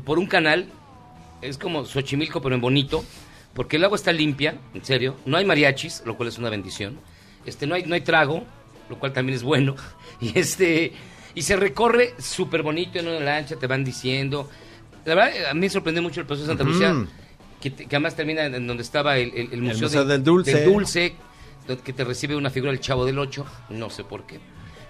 por 0.04 0.18
un 0.18 0.26
canal, 0.26 0.66
es 1.40 1.56
como 1.56 1.86
Xochimilco 1.86 2.42
pero 2.42 2.54
en 2.54 2.60
bonito, 2.60 3.02
porque 3.54 3.76
el 3.76 3.84
agua 3.84 3.96
está 3.96 4.12
limpia, 4.12 4.58
en 4.74 4.84
serio, 4.84 5.16
no 5.24 5.38
hay 5.38 5.46
mariachis, 5.46 6.02
lo 6.04 6.16
cual 6.16 6.28
es 6.28 6.38
una 6.38 6.50
bendición, 6.50 6.98
este, 7.46 7.66
no 7.66 7.74
hay, 7.74 7.84
no 7.84 7.94
hay 7.94 8.02
trago, 8.02 8.44
lo 8.90 8.98
cual 8.98 9.14
también 9.14 9.36
es 9.36 9.42
bueno, 9.42 9.76
y 10.20 10.38
este, 10.38 10.92
y 11.34 11.42
se 11.42 11.56
recorre 11.56 12.14
súper 12.18 12.62
bonito 12.62 12.98
en 12.98 13.08
una 13.08 13.20
lancha, 13.20 13.56
te 13.56 13.66
van 13.66 13.84
diciendo, 13.84 14.48
la 15.04 15.14
verdad, 15.14 15.46
a 15.50 15.54
mí 15.54 15.60
me 15.60 15.70
sorprendió 15.70 16.02
mucho 16.02 16.20
el 16.20 16.26
Paseo 16.26 16.42
de 16.44 16.48
Santa. 16.48 16.64
Lucía, 16.64 16.94
que, 17.60 17.70
te- 17.70 17.86
que 17.86 17.96
además 17.96 18.14
termina 18.16 18.44
en 18.46 18.66
donde 18.66 18.82
estaba 18.82 19.16
el, 19.18 19.32
el- 19.34 19.52
el 19.52 19.62
museo, 19.62 19.82
Museo 19.88 20.04
de- 20.04 20.12
del 20.14 20.24
Dulce. 20.24 21.14
Que 21.82 21.94
te 21.94 22.04
recibe 22.04 22.36
una 22.36 22.50
figura 22.50 22.72
del 22.72 22.80
Chavo 22.80 23.06
del 23.06 23.18
Ocho, 23.18 23.46
no 23.70 23.88
sé 23.88 24.04
por 24.04 24.26
qué. 24.26 24.38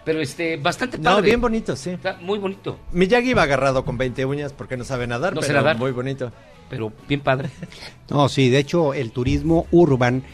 Pero 0.04 0.20
este, 0.20 0.56
bastante 0.56 0.98
No, 0.98 1.04
padre. 1.04 1.26
bien 1.28 1.40
bonito, 1.40 1.76
sí. 1.76 1.90
Está 1.90 2.18
muy 2.20 2.40
bonito. 2.40 2.80
Miyagi 2.90 3.30
iba 3.30 3.44
agarrado 3.44 3.84
con 3.84 3.96
20 3.96 4.24
uñas 4.26 4.52
porque 4.52 4.76
no 4.76 4.82
sabe 4.82 5.06
nadar, 5.06 5.34
No 5.34 5.40
sé 5.40 5.46
pero 5.48 5.60
nadar. 5.60 5.78
muy 5.78 5.92
bonito. 5.92 6.32
Pero 6.68 6.92
bien 7.08 7.20
padre. 7.20 7.48
No, 8.10 8.28
sí, 8.28 8.50
de 8.50 8.58
hecho 8.58 8.92
el 8.92 9.12
turismo 9.12 9.68
urban 9.70 10.24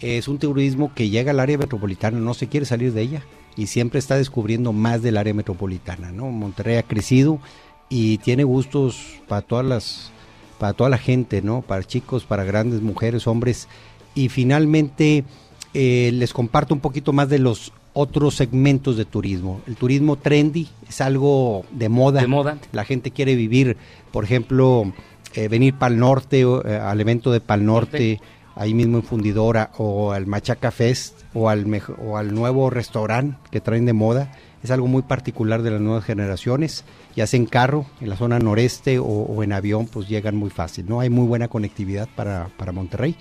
es 0.00 0.28
un 0.28 0.38
turismo 0.38 0.92
que 0.94 1.08
llega 1.08 1.30
al 1.30 1.40
área 1.40 1.56
metropolitana, 1.56 2.18
no 2.18 2.34
se 2.34 2.46
quiere 2.48 2.66
salir 2.66 2.92
de 2.92 3.00
ella 3.00 3.22
y 3.56 3.66
siempre 3.66 3.98
está 3.98 4.16
descubriendo 4.16 4.72
más 4.72 5.02
del 5.02 5.16
área 5.16 5.34
metropolitana, 5.34 6.12
¿no? 6.12 6.26
Monterrey 6.26 6.76
ha 6.76 6.82
crecido 6.82 7.40
y 7.88 8.18
tiene 8.18 8.44
gustos 8.44 9.20
para 9.28 9.42
todas 9.42 9.64
las 9.64 10.10
para 10.58 10.72
toda 10.72 10.88
la 10.88 10.98
gente, 10.98 11.42
¿no? 11.42 11.62
Para 11.62 11.84
chicos, 11.84 12.24
para 12.24 12.44
grandes, 12.44 12.80
mujeres, 12.80 13.26
hombres 13.26 13.68
y 14.14 14.28
finalmente 14.28 15.24
eh, 15.74 16.10
les 16.14 16.32
comparto 16.32 16.74
un 16.74 16.80
poquito 16.80 17.12
más 17.12 17.28
de 17.28 17.38
los 17.38 17.72
otros 17.92 18.34
segmentos 18.34 18.96
de 18.96 19.04
turismo. 19.04 19.60
El 19.66 19.76
turismo 19.76 20.16
trendy 20.16 20.68
es 20.88 21.00
algo 21.00 21.64
de 21.70 21.88
moda. 21.88 22.20
De 22.20 22.26
moda. 22.26 22.58
La 22.72 22.84
gente 22.84 23.10
quiere 23.10 23.34
vivir, 23.34 23.76
por 24.12 24.24
ejemplo, 24.24 24.92
eh, 25.34 25.48
venir 25.48 25.74
para 25.74 25.94
el 25.94 26.00
norte, 26.00 26.40
eh, 26.40 26.76
al 26.76 27.00
evento 27.00 27.30
de 27.30 27.40
Pal 27.40 27.64
Norte, 27.64 28.20
ahí 28.56 28.74
mismo 28.74 28.96
en 28.98 29.04
Fundidora, 29.04 29.70
o 29.78 30.12
al 30.12 30.26
Machaca 30.26 30.70
Fest, 30.72 31.20
o 31.34 31.48
al, 31.48 31.66
o 32.04 32.16
al 32.16 32.34
nuevo 32.34 32.70
restaurante 32.70 33.38
que 33.50 33.60
traen 33.60 33.86
de 33.86 33.92
moda. 33.92 34.32
Es 34.62 34.70
algo 34.72 34.88
muy 34.88 35.02
particular 35.02 35.62
de 35.62 35.70
las 35.70 35.80
nuevas 35.80 36.04
generaciones. 36.04 36.84
Ya 37.14 37.26
sea 37.26 37.38
en 37.38 37.46
carro, 37.46 37.86
en 38.00 38.08
la 38.08 38.16
zona 38.16 38.40
noreste 38.40 38.98
o, 38.98 39.04
o 39.04 39.42
en 39.44 39.52
avión, 39.52 39.86
pues 39.86 40.08
llegan 40.08 40.34
muy 40.34 40.50
fácil. 40.50 40.86
¿no? 40.88 40.98
Hay 40.98 41.10
muy 41.10 41.26
buena 41.26 41.46
conectividad 41.46 42.08
para, 42.16 42.48
para 42.56 42.72
Monterrey. 42.72 43.16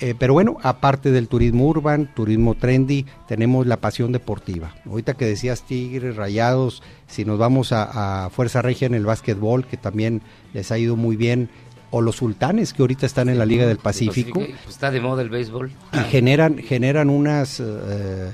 Eh, 0.00 0.14
pero 0.18 0.32
bueno, 0.32 0.56
aparte 0.62 1.12
del 1.12 1.28
turismo 1.28 1.66
urban, 1.66 2.12
turismo 2.14 2.54
trendy, 2.54 3.06
tenemos 3.28 3.66
la 3.66 3.76
pasión 3.76 4.10
deportiva. 4.10 4.74
Ahorita 4.86 5.14
que 5.14 5.24
decías 5.24 5.62
Tigres, 5.62 6.16
Rayados, 6.16 6.82
si 7.06 7.24
nos 7.24 7.38
vamos 7.38 7.72
a, 7.72 8.24
a 8.24 8.30
Fuerza 8.30 8.60
Regia 8.60 8.86
en 8.86 8.94
el 8.94 9.06
básquetbol, 9.06 9.66
que 9.66 9.76
también 9.76 10.22
les 10.52 10.72
ha 10.72 10.78
ido 10.78 10.96
muy 10.96 11.16
bien, 11.16 11.48
o 11.90 12.00
los 12.00 12.16
sultanes 12.16 12.72
que 12.72 12.82
ahorita 12.82 13.06
están 13.06 13.28
en 13.28 13.38
la 13.38 13.46
Liga 13.46 13.66
del 13.66 13.78
Pacífico, 13.78 14.40
Pues 14.40 14.54
está 14.68 14.90
de 14.90 15.00
moda 15.00 15.22
el 15.22 15.30
béisbol. 15.30 15.70
y 15.92 15.98
generan, 16.10 16.58
generan 16.58 17.08
unas, 17.10 17.60
eh, 17.60 18.32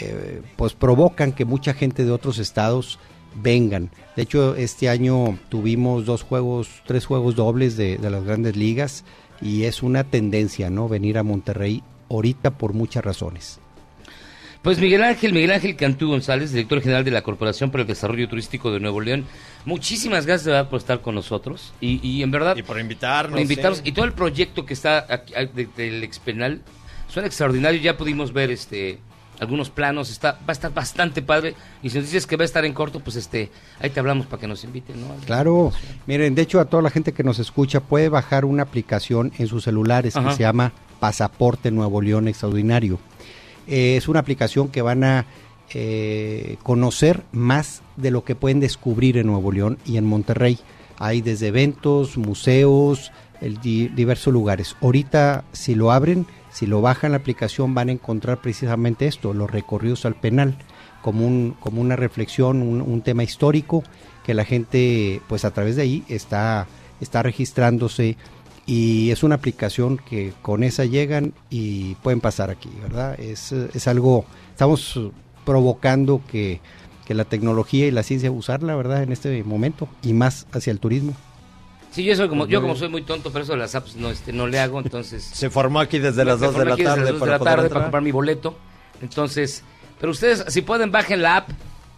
eh, 0.00 0.42
pues 0.56 0.72
provocan 0.74 1.32
que 1.32 1.44
mucha 1.44 1.74
gente 1.74 2.04
de 2.04 2.10
otros 2.10 2.38
estados 2.38 2.98
vengan. 3.42 3.90
De 4.16 4.22
hecho, 4.22 4.54
este 4.56 4.88
año 4.88 5.38
tuvimos 5.48 6.06
dos 6.06 6.22
juegos, 6.22 6.82
tres 6.86 7.04
juegos 7.06 7.34
dobles 7.34 7.76
de, 7.76 7.98
de 7.98 8.10
las 8.10 8.24
grandes 8.24 8.56
ligas 8.56 9.04
y 9.42 9.64
es 9.64 9.82
una 9.82 10.04
tendencia, 10.04 10.70
¿no? 10.70 10.88
Venir 10.88 11.18
a 11.18 11.22
Monterrey 11.22 11.82
ahorita 12.08 12.52
por 12.52 12.72
muchas 12.72 13.04
razones. 13.04 13.60
Pues 14.62 14.78
Miguel 14.78 15.02
Ángel, 15.02 15.34
Miguel 15.34 15.50
Ángel 15.50 15.76
Cantú 15.76 16.08
González, 16.08 16.52
director 16.52 16.80
general 16.80 17.04
de 17.04 17.10
la 17.10 17.20
Corporación 17.22 17.70
para 17.70 17.82
el 17.82 17.86
Desarrollo 17.88 18.28
Turístico 18.30 18.72
de 18.72 18.80
Nuevo 18.80 19.02
León. 19.02 19.26
Muchísimas 19.64 20.26
gracias 20.26 20.44
de 20.44 20.52
verdad 20.52 20.68
por 20.68 20.78
estar 20.78 21.00
con 21.00 21.14
nosotros 21.14 21.72
y, 21.80 22.06
y 22.06 22.22
en 22.22 22.30
verdad 22.30 22.54
Y 22.56 22.62
por 22.62 22.78
invitarnos. 22.78 23.32
por 23.32 23.40
invitarnos 23.40 23.78
sí. 23.78 23.84
y 23.88 23.92
todo 23.92 24.04
el 24.04 24.12
proyecto 24.12 24.66
que 24.66 24.74
está 24.74 25.06
aquí, 25.08 25.32
ah, 25.36 25.44
de- 25.44 25.68
del 25.76 26.04
expenal 26.04 26.60
suena 27.08 27.26
extraordinario. 27.26 27.80
Ya 27.80 27.96
pudimos 27.96 28.32
ver 28.32 28.50
este 28.50 28.98
algunos 29.40 29.68
planos, 29.70 30.10
está 30.10 30.32
va 30.32 30.38
a 30.48 30.52
estar 30.52 30.72
bastante 30.72 31.20
padre 31.20 31.54
y 31.82 31.90
si 31.90 31.96
nos 31.98 32.06
dices 32.06 32.26
que 32.26 32.36
va 32.36 32.42
a 32.42 32.44
estar 32.44 32.64
en 32.64 32.72
corto, 32.72 33.00
pues 33.00 33.16
este 33.16 33.50
ahí 33.80 33.90
te 33.90 33.98
hablamos 34.00 34.26
para 34.26 34.40
que 34.40 34.46
nos 34.46 34.62
inviten, 34.64 35.00
¿no? 35.00 35.08
Claro, 35.26 35.72
miren, 36.06 36.34
de 36.36 36.42
hecho 36.42 36.60
a 36.60 36.66
toda 36.66 36.82
la 36.84 36.90
gente 36.90 37.12
que 37.12 37.24
nos 37.24 37.38
escucha 37.40 37.80
puede 37.80 38.08
bajar 38.08 38.44
una 38.44 38.62
aplicación 38.62 39.32
en 39.38 39.48
sus 39.48 39.64
celulares 39.64 40.14
Ajá. 40.16 40.28
que 40.30 40.36
se 40.36 40.42
llama 40.42 40.72
Pasaporte 41.00 41.70
Nuevo 41.72 42.00
León 42.00 42.28
Extraordinario. 42.28 42.98
Eh, 43.66 43.96
es 43.96 44.08
una 44.08 44.20
aplicación 44.20 44.68
que 44.68 44.82
van 44.82 45.02
a 45.04 45.24
eh, 45.76 46.56
conocer 46.62 47.24
más 47.32 47.82
de 47.96 48.12
lo 48.12 48.22
que 48.22 48.36
pueden 48.36 48.60
descubrir 48.60 49.18
en 49.18 49.26
Nuevo 49.26 49.50
León 49.50 49.78
y 49.84 49.96
en 49.96 50.04
Monterrey. 50.04 50.58
Hay 50.98 51.20
desde 51.20 51.48
eventos, 51.48 52.16
museos, 52.16 53.10
diversos 53.40 54.32
lugares. 54.32 54.76
Ahorita 54.80 55.44
si 55.52 55.74
lo 55.74 55.90
abren, 55.90 56.26
si 56.52 56.66
lo 56.66 56.80
bajan 56.80 57.10
la 57.10 57.18
aplicación 57.18 57.74
van 57.74 57.88
a 57.88 57.92
encontrar 57.92 58.40
precisamente 58.40 59.08
esto, 59.08 59.34
los 59.34 59.50
recorridos 59.50 60.06
al 60.06 60.14
penal, 60.14 60.56
como, 61.02 61.26
un, 61.26 61.56
como 61.58 61.80
una 61.80 61.96
reflexión, 61.96 62.62
un, 62.62 63.02
tema 63.02 63.24
histórico 63.24 63.82
que 64.24 64.32
la 64.32 64.44
gente 64.44 65.20
pues 65.28 65.44
a 65.44 65.50
través 65.50 65.74
de 65.74 65.82
ahí 65.82 66.04
está, 66.08 66.68
registrándose 67.12 68.16
y 68.64 69.10
es 69.10 69.24
una 69.24 69.34
aplicación 69.34 69.98
que 69.98 70.32
con 70.40 70.62
esa 70.62 70.84
llegan 70.84 71.34
y 71.50 71.96
pueden 71.96 72.20
pasar 72.20 72.48
aquí, 72.48 72.70
¿verdad? 72.80 73.18
Es, 73.18 73.50
es 73.50 73.88
algo, 73.88 74.24
estamos 74.52 75.12
provocando 75.44 76.20
que, 76.30 76.60
que 77.04 77.14
la 77.14 77.24
tecnología 77.24 77.86
y 77.86 77.90
la 77.90 78.02
ciencia 78.02 78.30
usarla, 78.30 78.74
¿verdad? 78.76 79.02
En 79.02 79.12
este 79.12 79.42
momento 79.44 79.88
y 80.02 80.12
más 80.12 80.46
hacia 80.52 80.70
el 80.70 80.80
turismo. 80.80 81.14
Sí, 81.94 82.02
yo 82.02 82.16
soy 82.16 82.28
como 82.28 82.48
yo 82.48 82.60
como 82.60 82.74
soy 82.74 82.88
muy 82.88 83.02
tonto, 83.02 83.30
pero 83.30 83.44
eso 83.44 83.52
de 83.52 83.58
las 83.58 83.76
apps 83.76 83.94
no 83.94 84.10
este 84.10 84.32
no 84.32 84.48
le 84.48 84.58
hago, 84.58 84.80
entonces 84.80 85.22
Se 85.32 85.48
formó 85.48 85.78
aquí 85.78 86.00
desde 86.00 86.24
las 86.24 86.40
Me 86.40 86.46
2 86.48 86.58
de 86.58 86.64
la 86.64 86.72
aquí 86.74 86.82
desde 86.82 86.90
tarde 86.90 87.04
las 87.04 87.10
dos 87.12 87.14
de 87.14 87.20
para 87.20 87.32
la 87.32 87.38
poder 87.38 87.54
tarde 87.54 87.68
para 87.68 87.82
comprar 87.82 88.02
mi 88.02 88.10
boleto. 88.10 88.56
Entonces, 89.00 89.62
pero 90.00 90.10
ustedes 90.10 90.44
si 90.48 90.62
pueden 90.62 90.90
bajen 90.90 91.22
la 91.22 91.36
app 91.36 91.50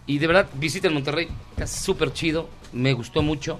y 0.05 0.19
de 0.19 0.27
verdad 0.27 0.47
visiten 0.53 0.93
Monterrey, 0.93 1.27
está 1.51 1.65
súper 1.65 2.13
chido, 2.13 2.47
me 2.73 2.93
gustó 2.93 3.23
mucho. 3.23 3.59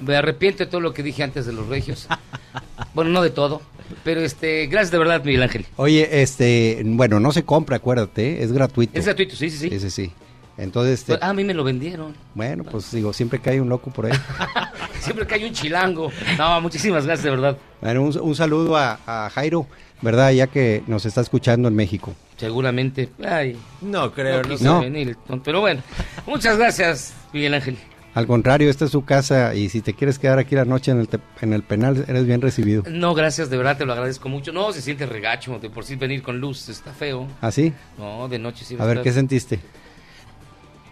Me 0.00 0.14
arrepiento 0.14 0.58
de 0.58 0.70
todo 0.70 0.82
lo 0.82 0.92
que 0.92 1.02
dije 1.02 1.22
antes 1.22 1.46
de 1.46 1.54
los 1.54 1.68
regios. 1.68 2.06
bueno, 2.94 3.10
no 3.10 3.22
de 3.22 3.30
todo, 3.30 3.62
pero 4.04 4.20
este, 4.20 4.66
gracias 4.66 4.90
de 4.90 4.98
verdad, 4.98 5.22
Miguel 5.24 5.42
Ángel. 5.42 5.66
Oye, 5.76 6.22
este, 6.22 6.82
bueno, 6.84 7.20
no 7.20 7.32
se 7.32 7.44
compra, 7.44 7.76
acuérdate, 7.76 8.40
¿eh? 8.40 8.42
es 8.44 8.52
gratuito. 8.52 8.98
Es 8.98 9.04
gratuito, 9.06 9.34
sí, 9.36 9.50
sí, 9.50 9.58
sí. 9.58 9.70
Sí, 9.70 9.80
sí, 9.80 9.90
sí. 9.90 10.12
Entonces, 10.56 11.00
este, 11.00 11.12
Pues, 11.12 11.22
ah, 11.22 11.28
a 11.30 11.34
mí 11.34 11.44
me 11.44 11.54
lo 11.54 11.62
vendieron. 11.64 12.14
bueno, 12.34 12.64
pues 12.64 12.90
digo, 12.90 13.12
siempre 13.12 13.38
que 13.40 13.50
hay 13.50 13.60
un 13.60 13.68
loco 13.68 13.90
por 13.92 14.06
ahí. 14.06 14.12
Siempre 15.00 15.26
que 15.26 15.34
hay 15.36 15.44
un 15.44 15.52
chilango. 15.52 16.10
No, 16.36 16.60
muchísimas 16.60 17.06
gracias 17.06 17.22
de 17.24 17.30
verdad. 17.30 17.56
Bueno, 17.80 18.02
un, 18.02 18.18
un 18.20 18.34
saludo 18.34 18.76
a, 18.76 18.98
a 19.06 19.30
Jairo, 19.30 19.66
¿verdad? 20.02 20.32
Ya 20.32 20.48
que 20.48 20.82
nos 20.88 21.06
está 21.06 21.20
escuchando 21.20 21.68
en 21.68 21.76
México. 21.76 22.14
Seguramente. 22.36 23.08
Ay, 23.24 23.56
No 23.80 24.12
creo, 24.12 24.42
no 24.42 24.56
No. 24.60 24.80
venir, 24.80 25.16
pero 25.44 25.60
bueno. 25.60 25.82
Muchas 26.26 26.58
gracias, 26.58 27.14
Miguel 27.32 27.54
Ángel. 27.54 27.78
Al 28.14 28.26
contrario, 28.26 28.68
esta 28.70 28.86
es 28.86 28.90
su 28.90 29.04
casa 29.04 29.54
y 29.54 29.68
si 29.68 29.80
te 29.80 29.94
quieres 29.94 30.18
quedar 30.18 30.38
aquí 30.38 30.54
la 30.56 30.64
noche 30.64 30.90
en 30.90 30.98
el, 31.00 31.08
te- 31.08 31.20
en 31.40 31.52
el 31.52 31.62
penal, 31.62 32.04
eres 32.08 32.26
bien 32.26 32.40
recibido. 32.40 32.82
No, 32.90 33.14
gracias, 33.14 33.48
de 33.50 33.56
verdad 33.56 33.76
te 33.78 33.86
lo 33.86 33.92
agradezco 33.92 34.28
mucho. 34.28 34.52
No, 34.52 34.72
se 34.72 34.82
siente 34.82 35.06
regacho, 35.06 35.58
de 35.60 35.70
por 35.70 35.84
sí 35.84 35.94
venir 35.96 36.22
con 36.22 36.40
luz 36.40 36.68
está 36.68 36.92
feo. 36.92 37.28
¿Así? 37.40 37.72
No, 37.96 38.26
de 38.28 38.38
noche 38.40 38.64
sí. 38.64 38.74
va 38.74 38.82
¿Ah, 38.82 38.84
A 38.84 38.88
ver, 38.88 38.96
estar- 38.98 39.04
¿qué 39.04 39.12
sentiste? 39.12 39.60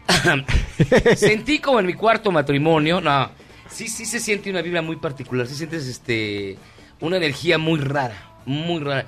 Sentí 1.17 1.59
como 1.59 1.81
en 1.81 1.87
mi 1.87 1.95
cuarto 1.95 2.31
matrimonio, 2.31 3.01
no, 3.01 3.31
sí, 3.69 3.89
sí 3.89 4.05
se 4.07 4.21
siente 4.21 4.51
una 4.51 4.63
vibra 4.63 4.83
muy 4.83 4.97
particular, 4.97 5.47
sí 5.47 5.55
sientes 5.55 5.87
este, 5.87 6.57
una 7.01 7.17
energía 7.17 7.59
muy 7.59 7.81
rara, 7.81 8.17
muy 8.45 8.81
rara. 8.81 9.07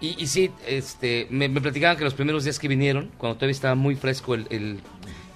Y, 0.00 0.16
y 0.20 0.26
sí, 0.26 0.50
este, 0.66 1.26
me, 1.30 1.48
me 1.48 1.60
platicaban 1.60 1.96
que 1.96 2.04
los 2.04 2.14
primeros 2.14 2.44
días 2.44 2.58
que 2.58 2.68
vinieron, 2.68 3.10
cuando 3.18 3.36
todavía 3.36 3.52
estaba 3.52 3.74
muy 3.74 3.94
fresco 3.96 4.34
el, 4.34 4.46
el, 4.50 4.80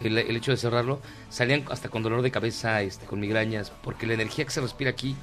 el- 0.05 0.19
el 0.19 0.37
hecho 0.37 0.51
de 0.51 0.57
cerrarlo, 0.57 1.01
salían 1.31 1.65
hasta 1.71 1.89
con 1.89 2.03
dolor 2.03 2.23
de 2.23 2.31
cabeza, 2.31 2.83
este, 2.83 3.07
con 3.07 3.21
migrañas, 3.21 3.73
porque 3.83 4.07
la 4.07 4.15
energía 4.15 4.45
que 4.45 4.51
se 4.51 4.61
respira 4.61 4.91
aquí, 4.91 5.15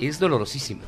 es 0.00 0.18
dolorosísimo, 0.18 0.82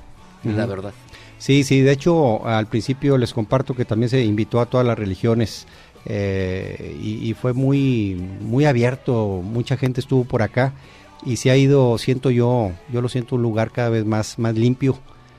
la 0.45 0.67
verdad. 0.67 0.93
Sí, 1.39 1.65
sí, 1.65 1.81
de 1.81 1.93
hecho 1.93 2.47
al 2.47 2.67
principio 2.67 3.17
les 3.19 3.33
comparto 3.33 3.75
que 3.75 3.85
también 3.85 4.09
se 4.11 4.23
invitó 4.23 4.61
a 4.61 4.67
todas 4.67 4.87
las 4.87 4.99
religiones 4.99 5.67
eh, 6.07 6.97
y, 7.03 7.29
y 7.29 7.35
fue 7.35 7.53
muy, 7.53 8.15
muy 8.41 8.65
abierto, 8.65 9.41
mucha 9.43 9.77
gente 9.77 10.01
estuvo 10.01 10.25
por 10.25 10.43
acá 10.43 10.73
y 11.25 11.37
se 11.37 11.51
ha 11.51 11.57
ido, 11.57 11.99
siento 11.99 12.31
yo, 12.31 12.73
yo 12.93 13.03
lo 13.03 13.09
siento 13.09 13.37
un 13.37 13.43
lugar 13.43 13.71
cada 13.71 13.91
vez 13.91 14.05
más, 14.05 14.39
más 14.39 14.55
limpio. 14.55 14.99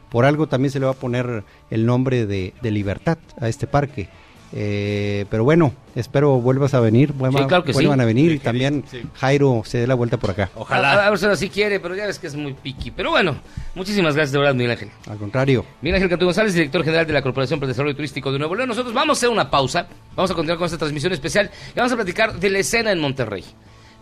Por 0.10 0.26
algo 0.26 0.48
también 0.48 0.72
se 0.72 0.80
le 0.80 0.86
va 0.86 0.92
a 0.92 0.96
poner 0.96 1.44
el 1.70 1.86
nombre 1.86 2.26
de, 2.26 2.54
de 2.62 2.72
Libertad 2.72 3.18
a 3.40 3.48
este 3.48 3.66
parque. 3.66 4.10
Eh, 4.54 5.26
pero 5.30 5.46
bueno, 5.46 5.74
espero 5.96 6.42
vuelvas 6.42 6.74
a 6.74 6.82
venir, 6.82 7.14
vuelva- 7.14 7.40
Sí, 7.40 7.46
claro 7.48 7.64
que 7.64 7.72
sí. 7.72 7.78
vuelvan 7.78 8.02
a 8.02 8.06
venir 8.06 8.32
y 8.34 8.40
también 8.40 8.84
sí. 8.92 9.02
Jairo 9.16 9.62
se 9.66 9.78
dé 9.78 9.88
la 9.88 9.96
vuelta 9.96 10.18
por 10.18 10.32
acá. 10.32 10.50
A, 10.70 11.06
a 11.08 11.10
ver 11.10 11.38
si 11.38 11.50
quiere, 11.50 11.80
pero 11.80 11.96
ya 11.96 12.06
ves 12.06 12.20
que 12.20 12.28
es 12.28 12.36
muy 12.36 12.54
piqui. 12.54 12.92
Pero 12.92 13.12
bueno, 13.12 13.38
muchísimas 13.76 14.14
gracias 14.16 14.34
de 14.34 14.40
verdad, 14.40 14.54
Miguel 14.54 14.72
Ángel. 14.72 14.90
Al 15.10 15.18
contrario. 15.18 15.66
Miguel 15.82 15.96
Ángel 15.96 16.10
Cantú 16.10 16.26
González, 16.26 16.54
director 16.54 16.84
general 16.84 17.08
de 17.08 17.14
la 17.14 17.22
Corporación 17.22 17.60
para 17.60 17.68
el 17.68 17.74
Desarrollo 17.74 17.96
Turístico 17.96 18.32
de 18.32 18.40
Nuevo 18.40 18.56
León. 18.56 18.68
Nosotros 18.68 18.94
vamos 18.94 19.18
a 19.18 19.20
hacer 19.20 19.30
una 19.30 19.50
pausa, 19.50 19.88
vamos 20.16 20.30
a 20.32 20.34
continuar 20.34 20.58
con 20.58 20.66
esta 20.66 20.78
transmisión 20.78 21.14
especial 21.14 21.50
y 21.74 21.78
vamos 21.78 21.94
a 21.94 21.96
platicar 21.96 22.38
de 22.38 22.50
la 22.50 22.60
escena 22.60 22.92
en 22.92 23.00
Monterrey. 23.00 23.46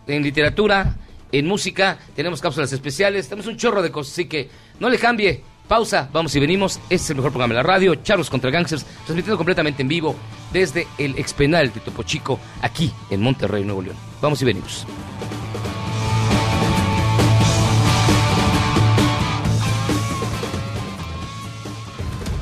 En 0.08 0.22
literatura, 0.22 0.96
en 1.30 1.46
música, 1.46 1.96
tenemos 2.16 2.40
cápsulas 2.40 2.72
especiales, 2.72 3.28
tenemos 3.28 3.46
un 3.46 3.56
chorro 3.56 3.82
de 3.82 3.92
cosas, 3.92 4.14
así 4.14 4.24
que 4.24 4.48
no 4.80 4.88
le 4.88 4.98
cambie. 4.98 5.42
Pausa, 5.70 6.10
vamos 6.12 6.34
y 6.34 6.40
venimos. 6.40 6.80
Este 6.90 6.96
es 6.96 7.10
el 7.10 7.16
mejor 7.18 7.30
programa 7.30 7.54
de 7.54 7.58
la 7.58 7.62
radio, 7.62 7.94
Charlos 7.94 8.28
contra 8.28 8.50
Gangsters, 8.50 8.84
transmitiendo 9.04 9.36
completamente 9.36 9.82
en 9.82 9.88
vivo 9.88 10.16
desde 10.52 10.88
el 10.98 11.16
expenal 11.16 11.72
de 11.72 11.78
Topo 11.78 12.02
Chico, 12.02 12.40
aquí 12.60 12.92
en 13.08 13.22
Monterrey, 13.22 13.62
Nuevo 13.62 13.80
León. 13.80 13.94
Vamos 14.20 14.42
y 14.42 14.46
venimos. 14.46 14.84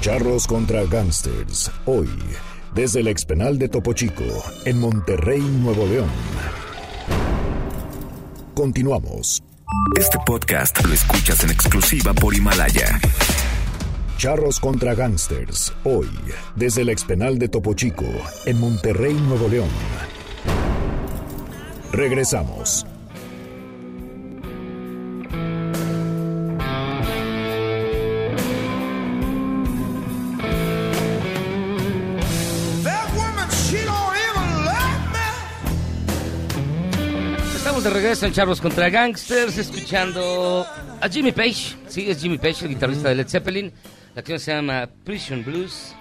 Charros 0.01 0.47
contra 0.47 0.87
Gangsters, 0.87 1.71
hoy, 1.85 2.09
desde 2.75 3.01
el 3.01 3.09
expenal 3.09 3.59
de 3.59 3.69
Topo 3.69 3.93
Chico, 3.93 4.25
en 4.65 4.81
Monterrey, 4.81 5.43
Nuevo 5.43 5.85
León. 5.85 6.09
Continuamos. 8.55 9.43
Este 9.99 10.19
podcast 10.25 10.85
lo 10.85 10.95
escuchas 10.95 11.45
en 11.45 11.51
exclusiva 11.51 12.15
por 12.15 12.35
Himalaya. 12.35 12.99
Charros 14.17 14.59
contra 14.59 14.95
Gangsters, 14.95 15.73
hoy, 15.85 16.09
desde 16.57 16.83
el 16.83 16.89
expenal 16.89 17.39
de 17.39 17.49
Topo 17.49 17.75
Chico, 17.75 18.07
en 18.47 18.59
Monterrey, 18.61 19.15
Nuevo 19.15 19.49
León. 19.49 19.69
Regresamos. 21.93 22.87
De 37.89 37.95
regreso 37.95 38.27
en 38.27 38.33
Charlos 38.33 38.61
contra 38.61 38.91
Gangsters, 38.91 39.57
escuchando 39.57 40.67
a 41.01 41.09
Jimmy 41.09 41.33
Page. 41.33 41.77
Sí, 41.87 42.11
es 42.11 42.21
Jimmy 42.21 42.37
Page, 42.37 42.65
el 42.65 42.69
guitarrista 42.69 43.09
de 43.09 43.15
Led 43.15 43.29
Zeppelin. 43.29 43.73
La 44.15 44.23
canción 44.23 44.41
se 44.41 44.53
llama 44.53 44.89
Prison 45.05 45.43
Blues. 45.43 45.95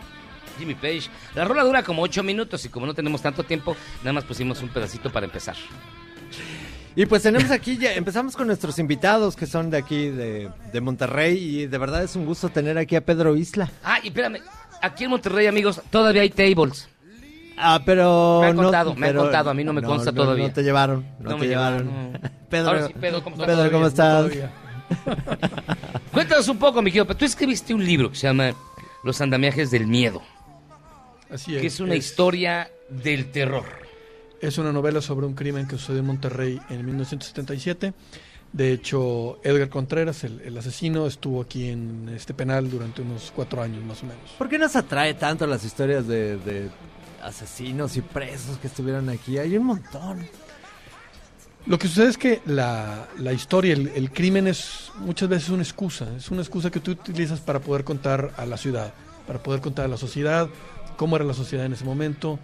Jimmy 0.59 0.75
Page. 0.75 1.03
La 1.33 1.45
rola 1.45 1.63
dura 1.63 1.83
como 1.83 2.01
8 2.01 2.23
minutos 2.23 2.65
y 2.65 2.69
como 2.69 2.85
no 2.85 2.93
tenemos 2.93 3.21
tanto 3.21 3.43
tiempo, 3.43 3.77
nada 3.99 4.11
más 4.13 4.25
pusimos 4.25 4.61
un 4.61 4.69
pedacito 4.69 5.11
para 5.11 5.27
empezar. 5.27 5.55
Y 6.95 7.05
pues 7.05 7.21
tenemos 7.23 7.51
aquí, 7.51 7.77
ya 7.77 7.93
empezamos 7.93 8.35
con 8.35 8.47
nuestros 8.47 8.79
invitados 8.79 9.35
que 9.35 9.45
son 9.45 9.69
de 9.69 9.77
aquí, 9.77 10.09
de, 10.09 10.49
de 10.73 10.81
Monterrey, 10.81 11.37
y 11.37 11.67
de 11.67 11.77
verdad 11.77 12.03
es 12.03 12.17
un 12.17 12.25
gusto 12.25 12.49
tener 12.49 12.77
aquí 12.77 12.97
a 12.97 13.05
Pedro 13.05 13.37
Isla. 13.37 13.71
Ah, 13.83 13.99
y 14.03 14.07
espérame, 14.07 14.39
aquí 14.81 15.05
en 15.05 15.11
Monterrey, 15.11 15.47
amigos, 15.47 15.81
todavía 15.89 16.23
hay 16.23 16.31
tables. 16.31 16.89
Ah, 17.57 17.81
pero... 17.85 18.39
Me 18.41 18.47
han 18.47 18.55
no- 18.55 18.63
contado, 18.63 18.95
me 18.95 19.07
han 19.07 19.13
pero- 19.13 19.23
contado, 19.23 19.49
a 19.49 19.53
mí 19.53 19.63
no 19.63 19.73
me 19.73 19.81
consta 19.81 20.11
no, 20.11 20.23
todavía. 20.23 20.47
No 20.47 20.53
te 20.53 20.63
llevaron, 20.63 21.05
no, 21.19 21.29
No 21.29 21.35
te 21.35 21.41
me 21.41 21.47
llevaron. 21.47 22.19
Pedro, 22.49 22.67
Ahora 22.69 22.87
sí, 22.87 22.93
Pedro, 22.99 23.23
¿cómo 23.23 23.35
estás? 23.35 23.47
Pedro, 23.57 23.71
¿cómo 23.71 23.89
Todavía, 23.91 24.45
estás? 24.45 25.37
Cuéntanos 26.13 26.47
un 26.47 26.57
poco, 26.57 26.81
mi 26.81 26.91
querido. 26.91 27.13
Tú 27.15 27.25
escribiste 27.25 27.73
un 27.73 27.83
libro 27.83 28.09
que 28.09 28.15
se 28.15 28.27
llama 28.27 28.51
Los 29.03 29.19
andamiajes 29.21 29.71
del 29.71 29.87
miedo. 29.87 30.21
Así 31.29 31.51
Que 31.57 31.67
es 31.67 31.79
una 31.79 31.95
historia 31.95 32.69
del 32.89 33.31
terror. 33.31 33.65
Es 34.39 34.57
una 34.57 34.71
novela 34.71 35.01
sobre 35.01 35.25
un 35.25 35.33
crimen 35.33 35.67
que 35.67 35.77
sucedió 35.77 35.99
en 35.99 36.05
Monterrey 36.05 36.59
en 36.69 36.85
1977. 36.85 37.93
De 38.53 38.71
hecho, 38.71 39.39
Edgar 39.43 39.67
Contreras, 39.67 40.23
el, 40.23 40.39
el 40.41 40.57
asesino, 40.57 41.05
estuvo 41.05 41.41
aquí 41.41 41.67
en 41.69 42.09
este 42.15 42.33
penal 42.33 42.69
durante 42.69 43.01
unos 43.01 43.33
cuatro 43.35 43.61
años 43.61 43.83
más 43.83 44.01
o 44.03 44.05
menos. 44.05 44.31
¿Por 44.37 44.47
qué 44.47 44.57
nos 44.57 44.75
atrae 44.75 45.15
tanto 45.15 45.45
las 45.47 45.65
historias 45.65 46.07
de, 46.07 46.37
de 46.37 46.69
asesinos 47.27 47.97
y 47.97 48.01
presos 48.01 48.57
que 48.57 48.67
estuvieron 48.67 49.09
aquí? 49.09 49.37
Hay 49.37 49.57
un 49.57 49.65
montón. 49.65 50.27
Lo 51.65 51.77
que 51.77 51.87
sucede 51.87 52.07
es 52.07 52.17
que 52.17 52.41
la, 52.45 53.07
la 53.17 53.33
historia, 53.33 53.73
el, 53.73 53.89
el 53.89 54.11
crimen 54.11 54.47
es 54.47 54.91
muchas 54.99 55.27
veces 55.27 55.49
una 55.49 55.63
excusa. 55.63 56.07
Es 56.15 56.31
una 56.31 56.41
excusa 56.41 56.71
que 56.71 56.79
tú 56.79 56.91
utilizas 56.91 57.41
para 57.41 57.59
poder 57.59 57.83
contar 57.83 58.33
a 58.37 58.45
la 58.45 58.55
ciudad, 58.55 58.93
para 59.27 59.43
poder 59.43 59.59
contar 59.59 59.85
a 59.85 59.87
la 59.89 59.97
sociedad, 59.97 60.47
cómo 60.95 61.17
era 61.17 61.25
la 61.25 61.33
sociedad 61.33 61.65
en 61.65 61.73
ese 61.73 61.83
momento, 61.83 62.39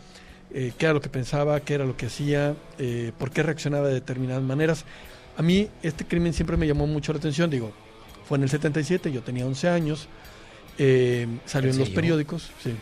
eh, 0.53 0.73
qué 0.77 0.85
era 0.85 0.93
lo 0.93 1.01
que 1.01 1.09
pensaba, 1.09 1.59
qué 1.61 1.73
era 1.73 1.85
lo 1.85 1.97
que 1.97 2.07
hacía, 2.07 2.55
eh, 2.77 3.11
por 3.17 3.31
qué 3.31 3.43
reaccionaba 3.43 3.87
de 3.87 3.95
determinadas 3.95 4.43
maneras. 4.43 4.85
A 5.37 5.41
mí 5.41 5.69
este 5.81 6.05
crimen 6.05 6.33
siempre 6.33 6.57
me 6.57 6.67
llamó 6.67 6.85
mucho 6.85 7.13
la 7.13 7.19
atención. 7.19 7.49
Digo, 7.49 7.71
fue 8.25 8.37
en 8.37 8.43
el 8.43 8.49
77, 8.49 9.11
yo 9.11 9.21
tenía 9.23 9.45
11 9.45 9.69
años, 9.69 10.07
eh, 10.77 11.27
salió 11.45 11.71
¿En 11.71 11.79
los 11.79 11.89
periódicos. 11.89 12.51
Sí. 12.61 12.73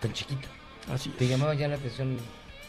Tan 0.00 0.12
chiquito. 0.12 0.48
Así 0.92 1.10
¿Te 1.10 1.26
llamaba 1.28 1.54
ya 1.54 1.68
la 1.68 1.76
atención? 1.76 2.16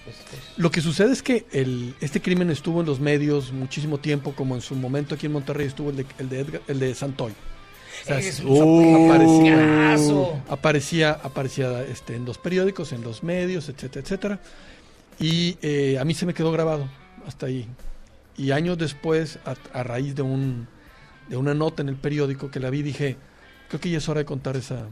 pues, 0.03 0.15
pues? 0.29 0.41
Lo 0.57 0.71
que 0.71 0.81
sucede 0.81 1.11
es 1.13 1.21
que 1.21 1.45
el, 1.51 1.93
este 2.01 2.21
crimen 2.21 2.49
estuvo 2.49 2.79
en 2.81 2.87
los 2.87 2.99
medios 2.99 3.51
muchísimo 3.51 3.97
tiempo, 3.99 4.33
como 4.33 4.55
en 4.55 4.61
su 4.61 4.75
momento 4.75 5.15
aquí 5.15 5.25
en 5.27 5.33
Monterrey 5.33 5.67
estuvo 5.67 5.89
el 5.91 5.97
de, 5.97 6.05
el 6.17 6.29
de, 6.29 6.39
Edgar- 6.45 6.61
el 6.67 6.79
de 6.79 6.95
Santoy. 6.95 7.33
O 8.03 8.05
sea, 8.05 8.19
un 8.45 9.09
aparecía, 9.09 9.55
caso. 9.91 10.39
aparecía, 10.49 11.11
aparecía 11.11 11.81
este, 11.83 12.15
en 12.15 12.25
los 12.25 12.37
periódicos, 12.37 12.91
en 12.93 13.01
los 13.01 13.23
medios, 13.23 13.69
etcétera, 13.69 14.01
etcétera. 14.03 14.39
Y 15.19 15.57
eh, 15.61 15.97
a 15.99 16.05
mí 16.05 16.13
se 16.13 16.25
me 16.25 16.33
quedó 16.33 16.51
grabado 16.51 16.87
hasta 17.25 17.47
ahí. 17.47 17.67
Y 18.37 18.51
años 18.51 18.77
después, 18.77 19.39
a, 19.45 19.55
a 19.77 19.83
raíz 19.83 20.15
de, 20.15 20.21
un, 20.21 20.67
de 21.27 21.37
una 21.37 21.53
nota 21.55 21.81
en 21.81 21.89
el 21.89 21.95
periódico 21.95 22.51
que 22.51 22.59
la 22.59 22.69
vi, 22.69 22.83
dije, 22.83 23.17
creo 23.67 23.81
que 23.81 23.89
ya 23.89 23.97
es 23.97 24.07
hora 24.07 24.19
de 24.19 24.25
contar 24.25 24.55
esa, 24.55 24.85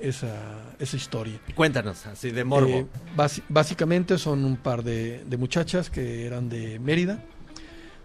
esa, 0.00 0.74
esa 0.78 0.96
historia. 0.96 1.40
Cuéntanos, 1.54 2.06
así 2.06 2.30
de 2.30 2.44
morbo. 2.44 2.68
Eh, 2.68 2.86
básicamente 3.48 4.18
son 4.18 4.44
un 4.44 4.56
par 4.56 4.82
de, 4.82 5.24
de 5.24 5.36
muchachas 5.36 5.90
que 5.90 6.26
eran 6.26 6.48
de 6.48 6.78
Mérida, 6.78 7.22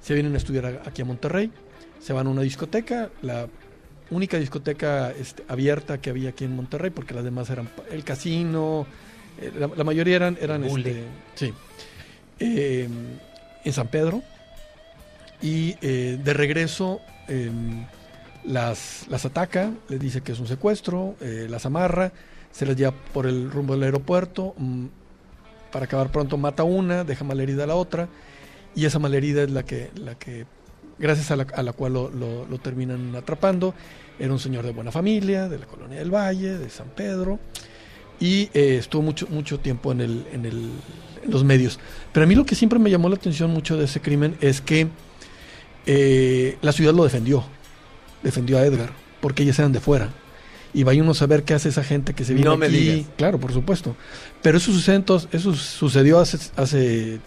se 0.01 0.13
vienen 0.13 0.33
a 0.33 0.37
estudiar 0.37 0.81
aquí 0.85 1.01
a 1.01 1.05
Monterrey, 1.05 1.51
se 1.99 2.13
van 2.13 2.27
a 2.27 2.29
una 2.29 2.41
discoteca, 2.41 3.09
la 3.21 3.47
única 4.11 4.37
discoteca 4.37 5.11
este, 5.11 5.43
abierta 5.47 5.99
que 5.99 6.09
había 6.09 6.29
aquí 6.29 6.43
en 6.43 6.55
Monterrey, 6.55 6.91
porque 6.91 7.13
las 7.13 7.23
demás 7.23 7.49
eran 7.49 7.69
el 7.89 8.03
casino, 8.03 8.85
eh, 9.39 9.51
la, 9.57 9.69
la 9.75 9.83
mayoría 9.83 10.17
eran, 10.17 10.37
eran 10.41 10.63
este, 10.63 11.03
sí, 11.35 11.53
Eh, 12.39 12.89
en 13.63 13.73
San 13.73 13.87
Pedro, 13.87 14.21
y 15.41 15.75
eh, 15.81 16.19
de 16.21 16.33
regreso 16.33 16.99
em, 17.27 17.85
las, 18.45 19.05
las 19.09 19.25
ataca, 19.25 19.71
les 19.89 19.99
dice 19.99 20.21
que 20.21 20.31
es 20.33 20.39
un 20.39 20.47
secuestro, 20.47 21.15
eh, 21.21 21.47
las 21.49 21.65
amarra, 21.65 22.11
se 22.51 22.65
las 22.65 22.75
lleva 22.75 22.91
por 23.13 23.25
el 23.25 23.49
rumbo 23.51 23.73
del 23.73 23.83
aeropuerto, 23.83 24.53
mm, 24.57 24.85
para 25.71 25.85
acabar 25.85 26.11
pronto 26.11 26.37
mata 26.37 26.63
una, 26.63 27.03
deja 27.03 27.23
malherida 27.23 27.63
a 27.63 27.67
la 27.67 27.75
otra, 27.75 28.07
y 28.75 28.85
esa 28.85 28.99
malherida 28.99 29.43
es 29.43 29.51
la 29.51 29.63
que, 29.63 29.89
la 29.95 30.15
que 30.15 30.45
gracias 30.99 31.31
a 31.31 31.35
la, 31.35 31.47
a 31.55 31.63
la 31.63 31.73
cual 31.73 31.93
lo, 31.93 32.09
lo- 32.11 32.57
terminan 32.59 33.15
atrapando. 33.15 33.73
Era 34.19 34.31
un 34.31 34.39
señor 34.39 34.63
de 34.65 34.71
buena 34.71 34.91
familia, 34.91 35.49
de 35.49 35.57
la 35.57 35.65
colonia 35.65 35.97
del 35.99 36.13
Valle, 36.13 36.57
de 36.59 36.69
San 36.69 36.87
Pedro, 36.89 37.39
y 38.19 38.43
eh, 38.53 38.77
estuvo 38.79 39.01
mucho, 39.01 39.25
mucho 39.29 39.59
tiempo 39.59 39.91
en, 39.91 40.01
el, 40.01 40.25
en, 40.31 40.45
el, 40.45 40.69
en 41.23 41.31
los 41.31 41.43
medios. 41.43 41.79
Pero 42.11 42.23
a 42.25 42.27
mí 42.27 42.35
lo 42.35 42.45
que 42.45 42.53
siempre 42.53 42.77
me 42.77 42.91
llamó 42.91 43.09
la 43.09 43.15
atención 43.15 43.49
mucho 43.49 43.75
de 43.75 43.85
ese 43.85 44.01
crimen 44.01 44.37
es 44.39 44.61
que 44.61 44.87
eh, 45.85 46.57
la 46.61 46.71
ciudad 46.71 46.93
lo 46.93 47.03
defendió, 47.03 47.43
defendió 48.23 48.57
a 48.57 48.65
Edgar, 48.65 48.91
porque 49.21 49.43
ellas 49.43 49.59
eran 49.59 49.71
de 49.73 49.79
fuera. 49.79 50.09
Y 50.73 50.83
vaya 50.83 51.03
uno 51.03 51.11
a 51.11 51.15
saber 51.15 51.43
qué 51.43 51.53
hace 51.53 51.69
esa 51.69 51.83
gente 51.83 52.13
que 52.13 52.25
se 52.25 52.33
viene 52.33 52.49
No 52.49 52.57
me 52.57 52.65
aquí. 52.65 52.75
digas. 52.77 53.05
Claro, 53.15 53.39
por 53.39 53.53
supuesto. 53.53 53.95
Pero 54.41 54.57
eso 54.57 54.71
sucede 54.71 54.95
entonces- 54.95 55.29
eso 55.31 55.53
sucedió 55.53 56.19
hace, 56.19 56.39
hace 56.55 57.19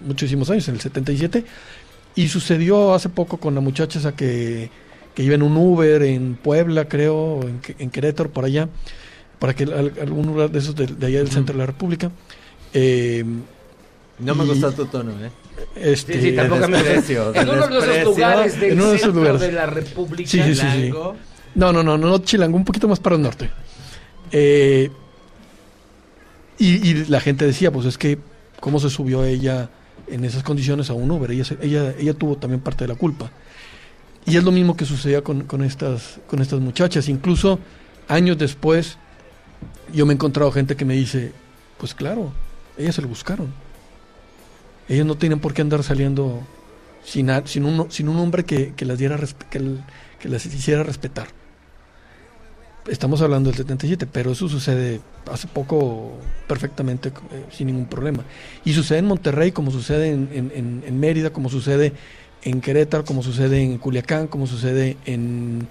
muchísimos 0.00 0.48
años, 0.50 0.66
en 0.68 0.76
el 0.76 0.80
77, 0.80 1.44
y 2.14 2.28
sucedió 2.28 2.94
hace 2.94 3.08
poco 3.10 3.36
con 3.38 3.54
la 3.54 3.60
muchacha 3.60 3.98
esa 3.98 4.16
que, 4.16 4.70
que 5.14 5.22
iba 5.22 5.34
en 5.34 5.42
un 5.42 5.56
Uber 5.56 6.02
en 6.02 6.34
Puebla, 6.36 6.88
creo, 6.88 7.42
en, 7.42 7.60
en 7.78 7.90
Querétaro, 7.90 8.30
por 8.30 8.44
allá, 8.46 8.68
para 9.38 9.54
que 9.54 9.64
al- 9.64 9.92
algún 10.00 10.26
lugar 10.28 10.50
de 10.50 10.58
esos 10.60 10.74
de, 10.74 10.86
de 10.86 11.06
allá 11.06 11.18
del 11.18 11.30
centro 11.30 11.52
de 11.54 11.58
la 11.58 11.66
República. 11.66 12.10
Eh, 12.72 13.22
No 14.18 14.34
me 14.34 14.44
y- 14.44 14.48
gusta 14.48 14.72
tu 14.72 14.86
tono, 14.86 15.10
¿eh? 15.22 15.30
Este, 15.76 16.14
Sí, 16.14 16.20
sí, 16.30 16.32
tampoco 16.36 16.68
me 16.68 16.82
desprecio, 16.82 17.34
En 17.34 17.48
uno 17.48 17.66
de 17.68 17.78
esos 17.78 18.04
lugares 18.04 18.60
del 18.60 18.72
En 18.72 18.80
uno 18.80 18.90
de 18.90 18.96
esos 18.96 19.14
lugares. 19.14 19.40
de 19.40 19.52
la 19.52 19.66
República. 19.66 20.30
Sí. 20.30 20.92
No, 21.54 21.72
no, 21.72 21.82
no, 21.82 21.96
no, 21.98 22.08
no 22.08 22.18
Chilango, 22.18 22.56
un 22.56 22.64
poquito 22.64 22.88
más 22.88 23.00
para 23.00 23.16
el 23.16 23.22
norte. 23.22 23.50
Eh, 24.32 24.90
y, 26.58 26.88
y 26.88 27.04
la 27.06 27.20
gente 27.20 27.44
decía, 27.46 27.70
pues 27.72 27.86
es 27.86 27.98
que, 27.98 28.18
¿cómo 28.60 28.80
se 28.80 28.90
subió 28.90 29.24
ella 29.24 29.70
en 30.08 30.24
esas 30.24 30.42
condiciones 30.42 30.90
a 30.90 30.94
un 30.94 31.10
Uber? 31.10 31.30
Ella, 31.30 31.44
ella, 31.60 31.94
ella 31.98 32.14
tuvo 32.14 32.36
también 32.36 32.60
parte 32.60 32.84
de 32.84 32.88
la 32.88 32.94
culpa. 32.96 33.30
Y 34.26 34.36
es 34.36 34.44
lo 34.44 34.52
mismo 34.52 34.76
que 34.76 34.84
sucedía 34.84 35.22
con, 35.22 35.44
con 35.44 35.62
estas, 35.62 36.18
con 36.26 36.40
estas 36.40 36.60
muchachas. 36.60 37.08
Incluso 37.08 37.58
años 38.08 38.38
después, 38.38 38.96
yo 39.92 40.06
me 40.06 40.12
he 40.12 40.16
encontrado 40.16 40.50
gente 40.50 40.76
que 40.76 40.84
me 40.84 40.94
dice, 40.94 41.32
pues 41.78 41.94
claro, 41.94 42.32
ellas 42.78 42.94
se 42.94 43.02
lo 43.02 43.08
buscaron. 43.08 43.52
Ellas 44.88 45.06
no 45.06 45.16
tienen 45.16 45.40
por 45.40 45.54
qué 45.54 45.62
andar 45.62 45.82
saliendo 45.82 46.40
sin, 47.04 47.30
sin, 47.46 47.64
un, 47.64 47.90
sin 47.90 48.08
un 48.08 48.18
hombre 48.18 48.44
que, 48.44 48.72
que 48.74 48.84
las 48.84 48.98
diera 48.98 49.18
que, 49.50 49.60
las 50.28 50.46
hiciera 50.46 50.82
respetar. 50.82 51.28
Estamos 52.88 53.22
hablando 53.22 53.48
del 53.48 53.56
77, 53.56 54.06
pero 54.06 54.32
eso 54.32 54.46
sucede 54.46 55.00
hace 55.32 55.46
poco 55.48 56.12
perfectamente 56.46 57.08
eh, 57.08 57.44
sin 57.50 57.68
ningún 57.68 57.86
problema. 57.86 58.24
Y 58.62 58.74
sucede 58.74 58.98
en 58.98 59.06
Monterrey, 59.06 59.52
como 59.52 59.70
sucede 59.70 60.10
en, 60.10 60.28
en- 60.32 60.52
en- 60.54 60.84
en 60.86 61.00
Mérida, 61.00 61.30
como 61.30 61.48
sucede 61.48 61.94
en 62.42 62.60
Querétaro, 62.60 63.06
como 63.06 63.22
sucede 63.22 63.62
en 63.62 63.78
Culiacán, 63.78 64.26
como 64.26 64.46
sucede 64.46 64.98
en, 65.06 65.66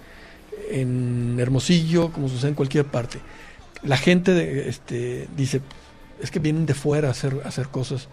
en 0.72 1.38
Hermosillo, 1.39 2.11
como 2.11 2.30
sucede 2.30 2.49
en 2.49 2.55
cualquier 2.55 2.86
parte. 2.86 3.20
La 3.84 3.97
gente 3.97 4.34
de- 4.34 4.68
este, 4.70 5.28
dice, 5.38 5.61
es 6.20 6.32
que 6.32 6.39
vienen 6.39 6.66
de 6.66 6.74
fuera 6.74 7.09
a 7.09 7.11
hacer, 7.11 7.41
a 7.45 7.49
hacer 7.49 7.68
cosas 7.68 8.07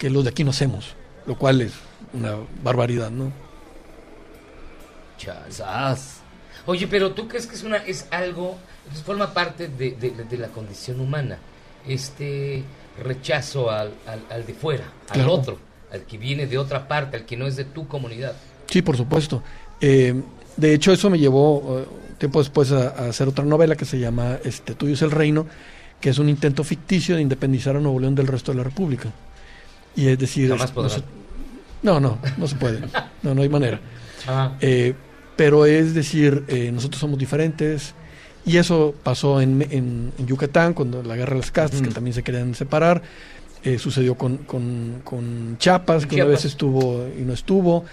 que 0.00 0.10
los 0.10 0.24
de 0.24 0.30
aquí 0.30 0.42
no 0.42 0.50
hacemos, 0.50 0.94
lo 1.26 1.36
cual 1.38 1.60
es 1.60 1.72
una 2.14 2.34
barbaridad, 2.64 3.10
¿no? 3.10 3.30
Chazas. 5.18 6.20
Oye, 6.66 6.86
pero 6.86 7.12
¿tú 7.12 7.28
crees 7.28 7.46
que 7.46 7.54
es 7.54 7.62
una 7.62 7.76
es 7.78 8.06
algo, 8.10 8.56
entonces 8.84 9.04
forma 9.04 9.32
parte 9.32 9.68
de, 9.68 9.92
de- 9.92 10.10
de 10.28 10.38
la 10.38 10.48
condición 10.48 11.00
humana? 11.00 11.38
Este 11.86 12.62
rechazo 13.02 13.70
al, 13.70 13.92
al, 14.06 14.20
al 14.30 14.46
de 14.46 14.54
fuera, 14.54 14.84
al 15.08 15.14
Claro. 15.14 15.32
otro, 15.32 15.58
al 15.92 16.02
que 16.02 16.18
viene 16.18 16.46
de 16.46 16.58
otra 16.58 16.86
parte, 16.88 17.16
al 17.16 17.24
que 17.26 17.36
no 17.36 17.46
es 17.46 17.56
de 17.56 17.64
tu 17.64 17.86
comunidad. 17.88 18.34
Sí, 18.66 18.82
por 18.82 18.96
supuesto. 18.96 19.42
Eh, 19.80 20.14
de 20.56 20.74
hecho, 20.74 20.92
eso 20.92 21.08
me 21.10 21.18
llevó 21.18 21.78
eh, 21.80 21.86
tiempo 22.18 22.38
después 22.38 22.70
a, 22.72 22.88
a 22.88 23.08
hacer 23.08 23.28
otra 23.28 23.44
novela 23.44 23.76
que 23.76 23.84
se 23.84 23.98
llama 23.98 24.38
este, 24.44 24.74
Tuyo 24.74 24.94
es 24.94 25.02
el 25.02 25.10
Reino, 25.10 25.46
que 26.00 26.10
es 26.10 26.18
un 26.18 26.28
intento 26.28 26.64
ficticio 26.64 27.16
de 27.16 27.22
independizar 27.22 27.76
a 27.76 27.80
Nuevo 27.80 27.98
León 28.00 28.14
del 28.14 28.26
resto 28.26 28.52
de 28.52 28.58
la 28.58 28.64
República. 28.64 29.10
Y 29.96 30.08
es 30.08 30.18
decir, 30.18 30.48
es- 30.54 30.60
no, 30.82 30.88
se- 30.88 31.02
no, 31.82 32.00
no, 32.00 32.18
no 32.36 32.46
se 32.46 32.56
puede. 32.56 32.80
No, 33.22 33.34
no 33.34 33.42
hay 33.42 33.48
manera. 33.48 33.80
Ah. 34.28 34.52
Eh, 34.60 34.92
pero 35.36 35.64
es 35.64 35.94
decir, 35.94 36.44
eh, 36.48 36.70
nosotros 36.72 37.00
somos 37.00 37.18
diferentes. 37.18 37.94
Y 38.44 38.58
eso 38.58 38.94
pasó 39.02 39.40
en, 39.40 39.62
en- 39.70 40.12
en 40.18 40.26
Yucatán, 40.26 40.74
cuando 40.74 41.02
la 41.02 41.16
guerra 41.16 41.32
de 41.32 41.40
las 41.40 41.50
castas, 41.50 41.80
que 41.80 41.88
también 41.94 42.12
se 42.12 42.22
querían 42.22 42.54
separar. 42.54 43.00
Eh, 43.64 43.78
sucedió 43.78 44.14
con, 44.16 44.36
con, 44.38 45.00
con 45.04 45.56
Chiapas, 45.58 46.04
que 46.06 46.16
una 46.16 46.24
vez 46.32 46.44
estuvo 46.44 47.06
y 47.18 47.22
no 47.22 47.32
estuvo. 47.32 47.84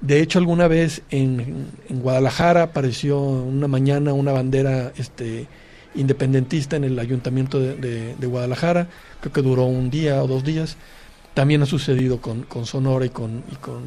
De 0.00 0.20
hecho, 0.20 0.38
alguna 0.38 0.68
vez 0.68 1.02
en, 1.10 1.66
en 1.88 2.00
Guadalajara 2.00 2.62
apareció 2.64 3.20
una 3.20 3.66
mañana 3.68 4.12
una 4.12 4.30
bandera 4.32 4.92
este, 4.96 5.46
independentista 5.96 6.76
en 6.76 6.84
el 6.84 6.98
ayuntamiento 6.98 7.58
de, 7.58 7.76
de- 7.76 8.14
de 8.16 8.26
Guadalajara. 8.26 8.88
Creo 9.20 9.32
que 9.32 9.42
duró 9.42 9.64
un 9.64 9.90
día 9.90 10.22
o 10.22 10.26
dos 10.28 10.44
días. 10.44 10.76
También 11.34 11.62
ha 11.62 11.66
sucedido 11.66 12.20
con, 12.20 12.42
con 12.44 12.64
Sonora 12.64 13.04
y 13.06 13.10
con, 13.10 13.42
y 13.50 13.56
con 13.56 13.82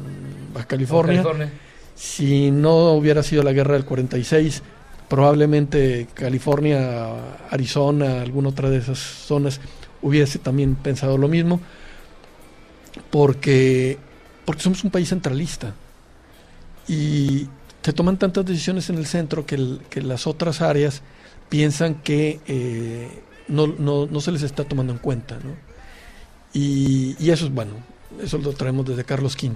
Baja 0.52 0.66
California. 0.66 1.22
California. 1.22 1.50
Si 1.94 2.50
no 2.50 2.92
hubiera 2.92 3.22
sido 3.22 3.42
la 3.42 3.52
guerra 3.52 3.72
del 3.74 3.84
46, 3.84 4.62
probablemente 5.08 6.06
California, 6.14 7.38
Arizona, 7.50 8.20
alguna 8.20 8.50
otra 8.50 8.68
de 8.70 8.76
esas 8.78 8.98
zonas 8.98 9.60
hubiese 10.02 10.38
también 10.38 10.74
pensado 10.76 11.16
lo 11.18 11.26
mismo, 11.26 11.60
porque, 13.10 13.98
porque 14.44 14.62
somos 14.62 14.84
un 14.84 14.90
país 14.90 15.08
centralista 15.08 15.74
y 16.86 17.48
se 17.82 17.92
toman 17.92 18.18
tantas 18.18 18.44
decisiones 18.44 18.90
en 18.90 18.98
el 18.98 19.06
centro 19.06 19.46
que, 19.46 19.54
el- 19.54 19.80
que 19.88 20.02
las 20.02 20.26
otras 20.26 20.60
áreas 20.60 21.02
piensan 21.48 21.96
que 21.96 22.40
eh, 22.46 23.08
no, 23.48 23.66
no- 23.66 24.06
no 24.06 24.20
se 24.20 24.32
les 24.32 24.42
está 24.42 24.64
tomando 24.64 24.92
en 24.92 24.98
cuenta. 24.98 25.38
¿no? 25.42 25.52
Y, 26.58 27.14
y 27.20 27.30
eso 27.30 27.44
es 27.46 27.52
bueno, 27.52 27.72
eso 28.20 28.36
lo 28.38 28.52
traemos 28.52 28.84
desde 28.84 29.04
Carlos 29.04 29.36
V. 29.40 29.54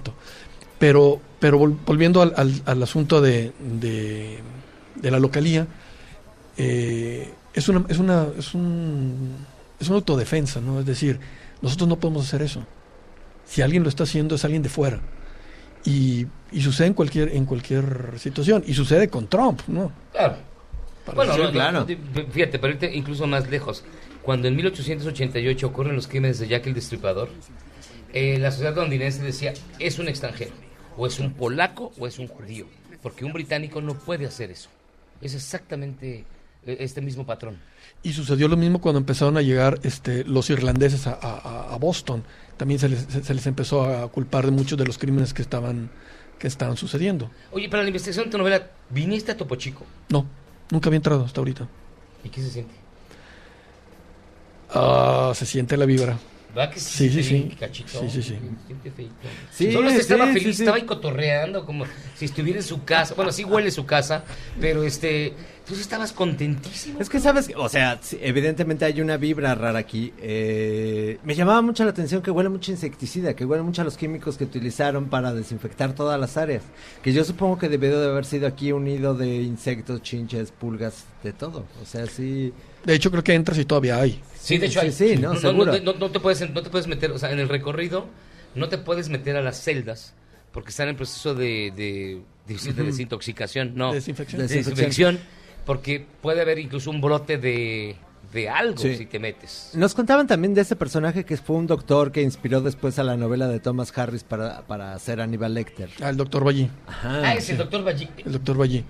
Pero, 0.79 1.19
pero 1.39 1.59
vol- 1.59 1.77
volviendo 1.85 2.21
al, 2.21 2.33
al- 2.37 2.61
al 2.65 2.81
asunto 2.83 3.19
de, 3.21 3.51
de, 3.59 4.39
de 4.95 5.11
la 5.11 5.19
localía, 5.19 5.67
eh, 6.57 7.29
es, 7.53 7.67
una, 7.67 7.85
es, 7.89 7.97
una, 7.99 8.27
es, 8.37 8.53
un, 8.53 9.35
es 9.79 9.87
una 9.89 9.97
autodefensa, 9.97 10.61
¿no? 10.61 10.79
Es 10.79 10.85
decir, 10.85 11.19
nosotros 11.61 11.89
no 11.89 11.97
podemos 11.97 12.25
hacer 12.25 12.41
eso. 12.41 12.65
Si 13.45 13.61
alguien 13.61 13.83
lo 13.83 13.89
está 13.89 14.03
haciendo 14.03 14.35
es 14.35 14.45
alguien 14.45 14.63
de 14.63 14.69
fuera. 14.69 15.01
Y, 15.85 16.27
y 16.53 16.61
sucede 16.61 16.87
en 16.87 16.93
cualquier, 16.93 17.35
en 17.35 17.45
cualquier 17.45 18.13
situación. 18.17 18.63
Y 18.65 18.73
sucede 18.73 19.09
con 19.09 19.27
Trump, 19.27 19.59
¿no? 19.67 19.91
Claro. 20.13 20.37
Para 21.05 21.15
Bueno, 21.17 21.31
decir, 21.33 21.45
no, 21.47 21.51
claro. 21.51 21.85
fíjate, 22.31 22.59
pero 22.59 22.73
irte 22.73 22.95
incluso 22.95 23.27
más 23.27 23.49
lejos. 23.49 23.83
Cuando 24.23 24.47
en 24.47 24.55
1888 24.55 25.67
ocurren 25.67 25.95
los 25.95 26.07
crímenes 26.07 26.39
de 26.39 26.47
Jack 26.47 26.65
el 26.67 26.73
Destripador, 26.73 27.29
eh, 28.13 28.37
la 28.39 28.51
sociedad 28.51 28.75
londinense 28.75 29.21
decía, 29.21 29.53
es 29.79 29.99
un 29.99 30.07
extranjero, 30.07 30.51
o 30.97 31.05
es 31.07 31.19
un 31.19 31.33
polaco, 31.33 31.91
o 31.99 32.07
es 32.07 32.19
un 32.19 32.27
judío, 32.27 32.65
porque 33.01 33.25
un 33.25 33.33
británico 33.33 33.81
no 33.81 33.95
puede 33.95 34.25
hacer 34.25 34.49
eso. 34.51 34.69
Es 35.21 35.33
exactamente 35.35 36.23
eh, 36.65 36.77
este 36.79 37.01
mismo 37.01 37.25
patrón. 37.25 37.57
Y 38.01 38.13
sucedió 38.13 38.47
lo 38.47 38.55
mismo 38.55 38.79
cuando 38.79 38.99
empezaron 38.99 39.35
a 39.37 39.41
llegar 39.41 39.79
este, 39.83 40.23
los 40.23 40.49
irlandeses 40.49 41.05
a, 41.07 41.13
a- 41.13 41.73
a 41.73 41.77
Boston. 41.77 42.23
También 42.55 42.79
se 42.79 42.87
les, 42.89 42.99
se- 43.01 43.23
se 43.23 43.33
les 43.33 43.45
empezó 43.47 43.83
a 43.83 44.09
culpar 44.09 44.45
de 44.45 44.51
muchos 44.51 44.77
de 44.77 44.85
los 44.85 44.97
crímenes 44.97 45.33
que 45.33 45.41
estaban, 45.41 45.89
que 46.39 46.47
estaban 46.47 46.77
sucediendo. 46.77 47.29
Oye, 47.51 47.67
para 47.67 47.83
la 47.83 47.89
investigación 47.89 48.25
de 48.25 48.31
tu 48.31 48.37
novela, 48.37 48.69
¿viniste 48.89 49.31
a 49.33 49.37
Topo 49.37 49.55
Chico? 49.57 49.85
No, 50.09 50.25
nunca 50.71 50.87
había 50.87 50.97
entrado 50.97 51.25
hasta 51.25 51.41
ahorita. 51.41 51.67
¿Y 52.23 52.29
qué 52.29 52.41
se 52.41 52.49
siente? 52.51 52.73
Ah, 54.73 55.31
se 55.35 55.45
siente 55.45 55.77
la 55.77 55.85
vibra. 55.85 56.17
¿Va 56.55 56.69
que 56.69 56.79
Sí, 56.79 57.09
sí, 57.09 57.15
se 57.15 57.23
sí. 57.23 57.29
siente 57.29 57.55
cachito? 57.55 57.99
Sí, 57.99 58.09
sí, 58.11 58.21
sí. 58.21 58.35
Se 58.35 58.67
siente 58.67 58.91
feito. 58.91 59.13
Sí, 59.51 59.71
Solo 59.71 59.89
se 59.89 59.97
estaba 59.97 60.27
sí, 60.27 60.33
feliz, 60.33 60.43
sí, 60.49 60.53
sí. 60.53 60.61
estaba 60.61 60.77
ahí 60.77 60.83
cotorreando 60.83 61.65
como 61.65 61.85
si 62.15 62.25
estuviera 62.25 62.59
en 62.59 62.63
su 62.65 62.83
casa. 62.83 63.15
Bueno, 63.15 63.31
sí 63.31 63.43
huele 63.43 63.71
su 63.71 63.87
casa, 63.87 64.23
pero 64.61 64.83
este, 64.83 65.33
tú 65.65 65.73
sí 65.73 65.81
estabas 65.81 66.11
contentísimo. 66.13 66.99
Es 67.01 67.09
que 67.09 67.19
sabes, 67.19 67.49
o 67.57 67.67
sea, 67.69 67.97
sí, 68.03 68.19
evidentemente 68.21 68.85
hay 68.85 69.01
una 69.01 69.17
vibra 69.17 69.55
rara 69.55 69.79
aquí. 69.79 70.13
Eh, 70.21 71.17
me 71.23 71.33
llamaba 71.33 71.63
mucho 71.63 71.85
la 71.85 71.89
atención 71.89 72.21
que 72.21 72.29
huele 72.29 72.49
mucho 72.49 72.69
insecticida, 72.71 73.35
que 73.35 73.45
huele 73.45 73.63
mucho 73.63 73.81
a 73.81 73.85
los 73.85 73.97
químicos 73.97 74.37
que 74.37 74.43
utilizaron 74.43 75.05
para 75.05 75.33
desinfectar 75.33 75.93
todas 75.95 76.19
las 76.19 76.37
áreas. 76.37 76.61
Que 77.01 77.13
yo 77.13 77.23
supongo 77.23 77.57
que 77.57 77.67
debió 77.67 77.99
de 77.99 78.09
haber 78.11 78.25
sido 78.25 78.45
aquí 78.45 78.71
un 78.71 78.83
nido 78.83 79.15
de 79.15 79.41
insectos, 79.41 80.03
chinches, 80.03 80.51
pulgas, 80.51 81.05
de 81.23 81.33
todo. 81.33 81.65
O 81.81 81.85
sea, 81.87 82.05
sí. 82.05 82.53
De 82.85 82.93
hecho, 82.95 83.09
creo 83.11 83.23
que 83.23 83.33
entras 83.33 83.57
y 83.57 83.65
todavía 83.65 83.99
hay. 83.99 84.21
Sí, 84.39 84.57
de 84.57 84.65
hecho, 84.67 84.81
Sí, 84.81 84.85
hay- 84.87 84.91
sí, 84.91 85.15
¿no? 85.17 85.33
no, 85.33 85.39
Seguro. 85.39 85.71
no, 85.71 85.79
no- 85.93 85.99
no 85.99 86.11
te 86.11 86.19
puedes, 86.19 86.49
no 86.49 86.61
te 86.61 86.69
puedes 86.69 86.87
meter, 86.87 87.11
o 87.11 87.17
sea, 87.19 87.31
en 87.31 87.39
el 87.39 87.47
recorrido 87.49 88.07
no 88.55 88.67
te 88.69 88.77
puedes 88.77 89.09
meter 89.09 89.35
a 89.37 89.41
las 89.41 89.61
celdas 89.61 90.13
porque 90.51 90.69
están 90.69 90.89
en 90.89 90.95
proceso 90.97 91.33
de, 91.33 91.71
de, 91.75 92.21
de, 92.47 92.83
desintoxicación, 92.83 93.73
no, 93.75 93.93
Desinfección. 93.93 94.39
de 94.41 94.47
Desinfección. 94.47 94.75
desinfección, 94.75 95.19
porque 95.65 96.05
puede 96.21 96.41
haber 96.41 96.59
incluso 96.59 96.89
un 96.91 96.99
brote 97.01 97.37
de, 97.37 97.95
de 98.33 98.49
algo 98.49 98.77
Sí. 98.77 98.95
si 98.97 99.05
te 99.05 99.17
metes. 99.19 99.71
Nos 99.73 99.93
contaban 99.93 100.27
también 100.27 100.53
de 100.53 100.61
ese 100.61 100.75
personaje 100.75 101.23
que 101.23 101.37
fue 101.37 101.55
un 101.55 101.65
doctor 101.67 102.11
que 102.11 102.21
inspiró 102.21 102.61
después 102.61 102.99
a 102.99 103.03
la 103.03 103.15
novela 103.15 103.47
de 103.47 103.59
Thomas 103.59 103.97
Harris 103.97 104.23
para, 104.23 104.61
para 104.67 104.93
hacer 104.93 105.21
Aníbal 105.21 105.53
Lecter. 105.53 105.89
El 105.99 106.17
doctor 106.17 106.43
Ballí. 106.43 106.69
Ajá. 106.87 107.21
Ah, 107.23 107.35
es 107.35 107.49
el 107.49 107.57
doctor 107.57 107.83
Ballí. 107.83 108.09
El 108.25 108.33
doctor 108.33 108.57
Ballí. 108.57 108.83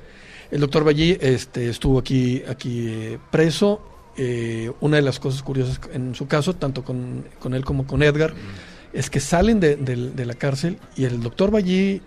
El 0.53 0.59
doctor 0.61 0.83
Ballí 0.83 1.17
este, 1.19 1.67
estuvo 1.69 1.97
aquí, 1.99 2.43
aquí 2.47 2.85
eh, 2.87 3.19
preso. 3.31 3.81
Eh, 4.15 4.71
una 4.81 4.97
de 4.97 5.01
las 5.01 5.19
cosas 5.19 5.41
curiosas 5.41 5.79
en 5.91 6.13
su 6.13 6.27
caso, 6.27 6.53
tanto 6.53 6.83
con, 6.83 7.25
con 7.39 7.55
él 7.55 7.65
como 7.65 7.87
con 7.87 8.03
Edgar, 8.03 8.33
es 8.93 9.09
que 9.09 9.19
salen 9.19 9.59
de, 9.59 9.75
de- 9.75 10.11
de 10.11 10.25
la 10.25 10.35
cárcel 10.35 10.77
y 10.95 11.05
el 11.05 11.19
doctor 11.21 11.49
Ballí 11.49 12.01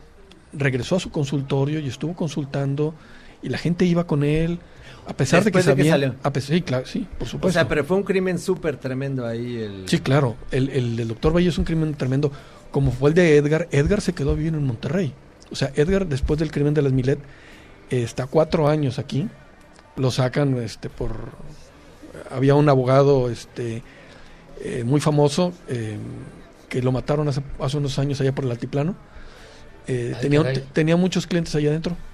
regresó 0.53 0.95
a 0.97 1.01
su 1.01 1.11
consultorio 1.11 1.81
y 1.81 1.89
estuvo 1.89 2.15
consultando 2.15 2.95
y 3.43 3.49
la 3.49 3.59
gente 3.59 3.85
iba 3.85 4.07
con 4.07 4.23
él, 4.23 4.61
a 5.09 5.15
pesar 5.17 5.43
Después 5.43 5.65
de 5.65 5.73
de 5.73 5.77
que 5.77 5.83
que 5.83 5.89
sabían... 5.89 6.01
salió. 6.13 6.15
a 6.23 6.33
pesar- 6.33 6.55
sí, 6.57 6.63
claro, 6.63 6.87
sí, 6.87 7.07
por 7.19 7.27
O 7.27 7.31
supuesto. 7.33 7.59
sea, 7.59 7.67
pero 7.69 7.85
fue 7.85 7.97
un 7.97 8.05
crimen 8.05 8.39
súper 8.39 8.77
tremendo 8.77 9.27
ahí. 9.27 9.57
El... 9.57 9.89
Sí, 9.89 9.99
claro. 9.99 10.37
El, 10.53 10.69
el 10.71 10.95
del 10.95 11.09
doctor 11.09 11.35
Valle 11.35 11.49
es 11.49 11.59
un 11.59 11.65
crimen 11.65 11.95
tremendo. 11.95 12.31
Como 12.71 12.93
fue 12.93 13.11
el 13.11 13.15
de 13.17 13.37
Edgar, 13.37 13.67
Edgar 13.73 14.01
se 14.01 14.13
quedó 14.13 14.37
vivir 14.37 14.55
en 14.55 14.65
Monterrey. 14.65 15.13
O 15.51 15.57
sea, 15.57 15.73
Edgar, 15.75 16.07
después 16.07 16.39
del 16.39 16.51
crimen 16.53 16.73
de 16.75 16.83
las 16.83 16.93
Milet, 16.93 17.19
está 17.91 18.27
cuatro 18.27 18.69
años 18.69 18.99
aquí. 18.99 19.29
Lo 19.97 20.11
sacan 20.11 20.57
este, 20.59 20.89
por... 20.91 21.13
Había 22.31 22.55
un 22.55 22.69
abogado 22.69 23.31
este, 23.31 23.83
eh, 24.63 24.85
muy 24.85 25.01
famoso, 25.01 25.53
eh, 25.69 25.97
que 26.69 26.83
lo 26.83 26.91
mataron 26.93 27.29
hace, 27.29 27.43
hace 27.61 27.77
unos 27.77 27.99
años 27.99 28.21
allá 28.21 28.35
por 28.35 28.45
el 28.45 28.51
altiplano. 28.51 28.95
Eh, 29.87 30.13
Ay, 30.17 30.21
tenía, 30.21 30.53
tenía 30.73 30.97
muchos 30.97 31.27
clientes 31.27 31.55
allá 31.55 31.71
adentro. 31.71 31.97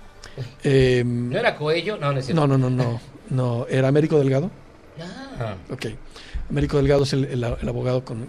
Eh, 0.64 1.02
¿No 1.04 1.36
era 1.38 1.56
Coello? 1.56 1.98
No, 1.98 2.12
no 2.12 2.18
es 2.18 2.32
no, 2.32 2.46
no, 2.46 2.56
no, 2.56 2.70
no, 2.70 3.00
no, 3.28 3.66
era 3.68 3.88
Américo 3.88 4.18
Delgado. 4.18 4.50
Ah. 5.38 5.56
Ok. 5.70 5.86
Américo 6.48 6.76
Delgado 6.78 7.02
es 7.02 7.12
el, 7.12 7.24
el- 7.26 7.44
el 7.60 7.68
abogado 7.68 8.02
con, 8.04 8.26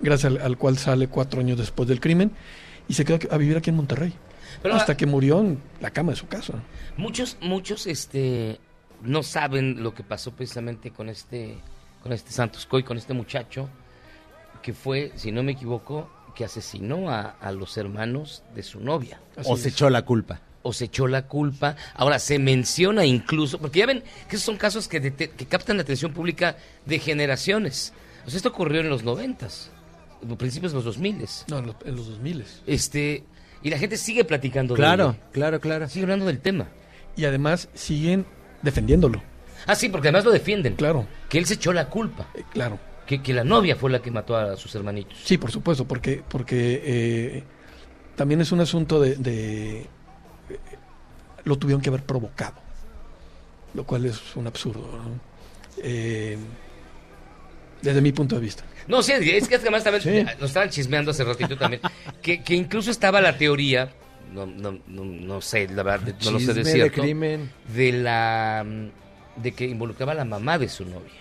gracias 0.00 0.32
al, 0.32 0.40
al 0.42 0.56
cual 0.58 0.78
sale 0.78 1.08
cuatro 1.08 1.40
años 1.40 1.58
después 1.58 1.88
del 1.88 1.98
crimen 2.00 2.30
y 2.88 2.94
se 2.94 3.04
quedó 3.04 3.18
a 3.32 3.36
vivir 3.36 3.56
aquí 3.56 3.70
en 3.70 3.76
Monterrey. 3.76 4.12
Pero 4.62 4.74
hasta 4.74 4.96
que 4.96 5.06
murió 5.06 5.40
en 5.40 5.60
la 5.80 5.90
cama 5.90 6.12
de 6.12 6.16
su 6.16 6.26
casa. 6.28 6.54
Muchos, 6.96 7.36
muchos, 7.40 7.86
este, 7.86 8.58
no 9.02 9.22
saben 9.22 9.82
lo 9.82 9.94
que 9.94 10.02
pasó 10.02 10.32
precisamente 10.32 10.90
con 10.90 11.08
este, 11.08 11.56
con 12.02 12.12
este 12.12 12.32
Santos 12.32 12.66
Coy, 12.66 12.82
con 12.82 12.96
este 12.96 13.14
muchacho, 13.14 13.68
que 14.62 14.72
fue, 14.74 15.12
si 15.16 15.32
no 15.32 15.42
me 15.42 15.52
equivoco, 15.52 16.10
que 16.34 16.44
asesinó 16.44 17.10
a, 17.10 17.22
a 17.40 17.52
los 17.52 17.76
hermanos 17.76 18.42
de 18.54 18.62
su 18.62 18.80
novia. 18.80 19.20
o 19.44 19.56
se 19.56 19.68
echó 19.70 19.90
la 19.90 20.02
culpa. 20.02 20.40
O 20.62 20.74
se 20.74 20.84
echó 20.86 21.06
la 21.08 21.26
culpa. 21.26 21.74
Ahora, 21.94 22.18
se 22.18 22.38
menciona 22.38 23.06
incluso, 23.06 23.58
porque 23.58 23.78
ya 23.78 23.86
ven 23.86 24.02
que 24.28 24.36
esos 24.36 24.44
son 24.44 24.58
casos 24.58 24.88
que, 24.88 25.00
dete- 25.02 25.30
que 25.30 25.46
captan 25.46 25.76
la 25.78 25.82
atención 25.82 26.12
pública 26.12 26.56
de 26.84 26.98
generaciones. 26.98 27.94
O 28.26 28.30
sea, 28.30 28.36
esto 28.36 28.50
ocurrió 28.50 28.82
en 28.82 28.90
los 28.90 29.02
noventas, 29.02 29.70
en 30.22 30.36
principios 30.36 30.72
de 30.72 30.76
los 30.76 30.84
dos 30.84 30.98
miles. 30.98 31.46
No, 31.48 31.58
en 31.60 31.66
los, 31.68 31.76
en 31.86 31.96
los 31.96 32.06
2000. 32.08 32.44
Este, 32.66 33.24
y 33.62 33.70
la 33.70 33.78
gente 33.78 33.96
sigue 33.96 34.24
platicando 34.24 34.74
Claro, 34.74 35.12
de 35.12 35.18
claro, 35.32 35.60
claro. 35.60 35.88
Sigue 35.88 36.04
hablando 36.04 36.26
del 36.26 36.40
tema. 36.40 36.68
Y 37.16 37.24
además 37.24 37.68
siguen 37.74 38.24
defendiéndolo. 38.62 39.22
Ah, 39.66 39.74
sí, 39.74 39.88
porque 39.88 40.08
además 40.08 40.24
lo 40.24 40.30
defienden. 40.30 40.74
Claro. 40.76 41.06
Que 41.28 41.38
él 41.38 41.46
se 41.46 41.54
echó 41.54 41.72
la 41.72 41.88
culpa. 41.88 42.26
claro. 42.52 42.78
Que, 43.06 43.20
que 43.20 43.34
la 43.34 43.42
novia 43.42 43.74
fue 43.74 43.90
la 43.90 44.00
que 44.00 44.10
mató 44.12 44.36
a 44.36 44.56
sus 44.56 44.72
hermanitos. 44.76 45.18
Sí, 45.24 45.36
por 45.36 45.50
supuesto, 45.50 45.84
porque, 45.84 46.22
porque 46.28 46.80
eh, 46.84 47.44
también 48.14 48.40
es 48.40 48.52
un 48.52 48.60
asunto 48.60 49.00
de, 49.00 49.16
de- 49.16 49.80
eh, 49.80 49.86
Lo 51.42 51.58
tuvieron 51.58 51.82
que 51.82 51.88
haber 51.88 52.04
provocado, 52.04 52.54
lo 53.74 53.82
cual 53.84 54.06
es 54.06 54.36
un 54.36 54.46
absurdo. 54.46 54.82
¿no? 54.82 55.20
Eh, 55.82 56.38
desde 57.82 58.00
mi 58.00 58.12
punto 58.12 58.36
de 58.36 58.40
vista. 58.42 58.62
No, 58.90 59.02
sí, 59.02 59.12
es 59.12 59.48
que 59.48 59.54
además 59.56 59.84
también 59.84 60.02
Sí. 60.02 60.32
nos 60.40 60.50
estaban 60.50 60.68
chismeando 60.70 61.12
hace 61.12 61.24
ratito 61.24 61.56
también. 61.56 61.80
que, 62.20 62.42
que 62.42 62.54
incluso 62.54 62.90
estaba 62.90 63.20
la 63.20 63.38
teoría, 63.38 63.90
no, 64.32 64.46
no, 64.46 64.78
no, 64.86 65.04
no 65.04 65.40
sé, 65.40 65.68
la 65.68 65.82
verdad, 65.82 66.14
no 66.24 66.30
lo 66.32 66.38
sé 66.40 66.46
de 66.48 66.54
Chisme 66.54 66.62
de 66.64 66.72
cierto, 66.72 67.00
crimen. 67.00 67.50
de 67.74 67.92
la 67.92 68.64
mm, 68.66 69.40
de 69.42 69.52
que 69.52 69.64
involucraba 69.66 70.12
a 70.12 70.16
la 70.16 70.24
mamá 70.24 70.58
de 70.58 70.68
su 70.68 70.84
novia. 70.84 71.20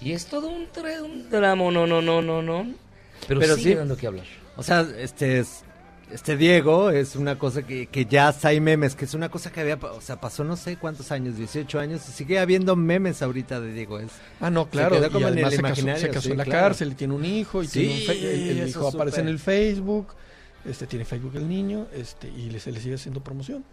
Y 0.00 0.12
es 0.12 0.26
todo 0.26 0.48
un, 0.48 0.68
un 1.02 1.30
drama, 1.30 1.70
no, 1.72 1.86
no, 1.86 2.02
no, 2.02 2.20
no, 2.22 2.42
no. 2.42 2.74
Pero, 3.26 3.40
Pero 3.40 3.56
sigue 3.56 3.70
sí. 3.70 3.74
dando 3.74 3.96
que 3.96 4.06
hablar. 4.06 4.26
O 4.56 4.62
sea, 4.62 4.86
este 4.98 5.38
es- 5.40 5.64
este 6.10 6.36
Diego 6.36 6.90
es 6.90 7.16
una 7.16 7.38
cosa 7.38 7.62
que, 7.66 7.86
que 7.88 8.06
ya 8.06 8.34
hay 8.44 8.60
memes, 8.60 8.94
que 8.94 9.04
es 9.06 9.14
una 9.14 9.28
cosa 9.28 9.50
que 9.50 9.60
había, 9.60 9.74
o 9.76 10.00
sea, 10.00 10.20
pasó 10.20 10.44
no 10.44 10.56
sé 10.56 10.76
cuántos 10.76 11.10
años, 11.12 11.36
18 11.36 11.78
años, 11.80 12.08
y 12.08 12.12
sigue 12.12 12.38
habiendo 12.38 12.76
memes 12.76 13.22
ahorita 13.22 13.60
de 13.60 13.72
Diego. 13.72 13.98
Es, 13.98 14.10
Ah, 14.40 14.50
no, 14.50 14.64
se 14.64 14.70
claro. 14.70 15.00
quedó 15.00 15.18
y 15.20 15.24
además 15.24 15.54
se 15.54 15.62
casó, 15.62 15.82
se 15.96 16.08
casó 16.10 16.20
sí, 16.22 16.30
en 16.32 16.38
la 16.38 16.44
claro. 16.44 16.60
cárcel, 16.66 16.92
y 16.92 16.94
tiene 16.94 17.14
un 17.14 17.24
hijo, 17.24 17.62
y 17.62 17.66
Sí, 17.66 17.80
tiene 17.80 17.94
un 17.94 18.00
fe- 18.06 18.50
el, 18.62 18.68
hijo 18.68 18.88
aparece 18.88 19.20
en 19.20 19.28
el 19.28 19.38
Facebook, 19.38 20.08
este 20.64 20.86
tiene 20.86 21.04
Facebook 21.04 21.32
el 21.36 21.48
niño, 21.48 21.86
este 21.94 22.28
y 22.28 22.50
le, 22.50 22.60
se 22.60 22.70
le 22.72 22.80
sigue 22.80 22.94
haciendo 22.94 23.20
promoción. 23.22 23.64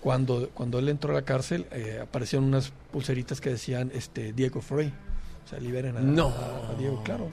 Cuando, 0.00 0.50
cuando 0.54 0.78
él 0.78 0.88
entró 0.88 1.10
a 1.10 1.14
la 1.14 1.22
cárcel, 1.22 1.66
eh, 1.72 1.98
aparecieron 2.02 2.46
unas 2.46 2.70
pulseritas 2.92 3.40
que 3.40 3.50
decían 3.50 3.90
este 3.94 4.32
Diego 4.32 4.60
Frey. 4.60 4.92
O 5.44 5.48
sea, 5.48 5.58
liberen 5.58 5.96
a, 5.96 6.00
No. 6.00 6.28
a 6.28 6.74
Diego, 6.78 7.02
claro. 7.02 7.30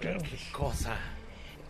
Claro. 0.00 0.20
cosa. 0.52 0.96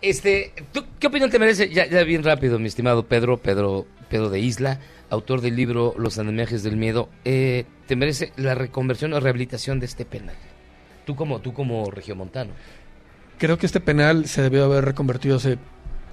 Este, 0.02 0.52
¿tú 0.72 0.84
qué 0.98 1.08
opinión 1.08 1.30
te 1.30 1.38
merece? 1.38 1.68
Ya, 1.70 1.86
ya 1.86 2.02
bien 2.04 2.24
rápido, 2.24 2.58
mi 2.58 2.66
estimado 2.68 3.04
Pedro, 3.06 3.36
Pedro, 3.36 3.86
Pedro 4.08 4.30
de 4.30 4.40
Isla, 4.40 4.80
autor 5.10 5.40
del 5.42 5.56
libro 5.56 5.94
Los 5.98 6.18
andamiajes 6.18 6.62
del 6.62 6.76
miedo. 6.76 7.08
Eh, 7.24 7.64
¿Te 7.86 7.96
merece 7.96 8.32
la 8.36 8.54
reconversión 8.54 9.12
o 9.12 9.20
rehabilitación 9.20 9.78
de 9.78 9.86
este 9.86 10.04
penal? 10.04 10.36
Tú 11.04 11.16
como, 11.16 11.40
tú 11.40 11.52
como 11.52 11.90
regiomontano. 11.90 12.52
Creo 13.38 13.58
que 13.58 13.66
este 13.66 13.80
penal 13.80 14.26
se 14.26 14.42
debió 14.42 14.64
haber 14.64 14.84
reconvertido 14.84 15.36
hace 15.36 15.58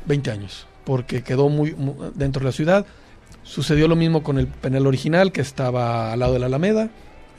20 0.06 0.32
años, 0.32 0.68
porque 0.86 1.24
quedó 1.24 1.48
muy, 1.50 1.74
mu- 1.74 2.12
dentro 2.16 2.40
de 2.42 2.46
la 2.46 2.52
ciudad. 2.52 2.86
Sucedió 3.44 3.88
lo 3.88 3.96
mismo 3.96 4.24
con 4.24 4.38
el 4.38 4.48
penal 4.48 4.86
original, 4.88 5.32
que 5.32 5.42
estaba 5.42 6.12
al 6.12 6.20
lado 6.20 6.34
de 6.34 6.40
la 6.40 6.46
Alameda. 6.48 6.90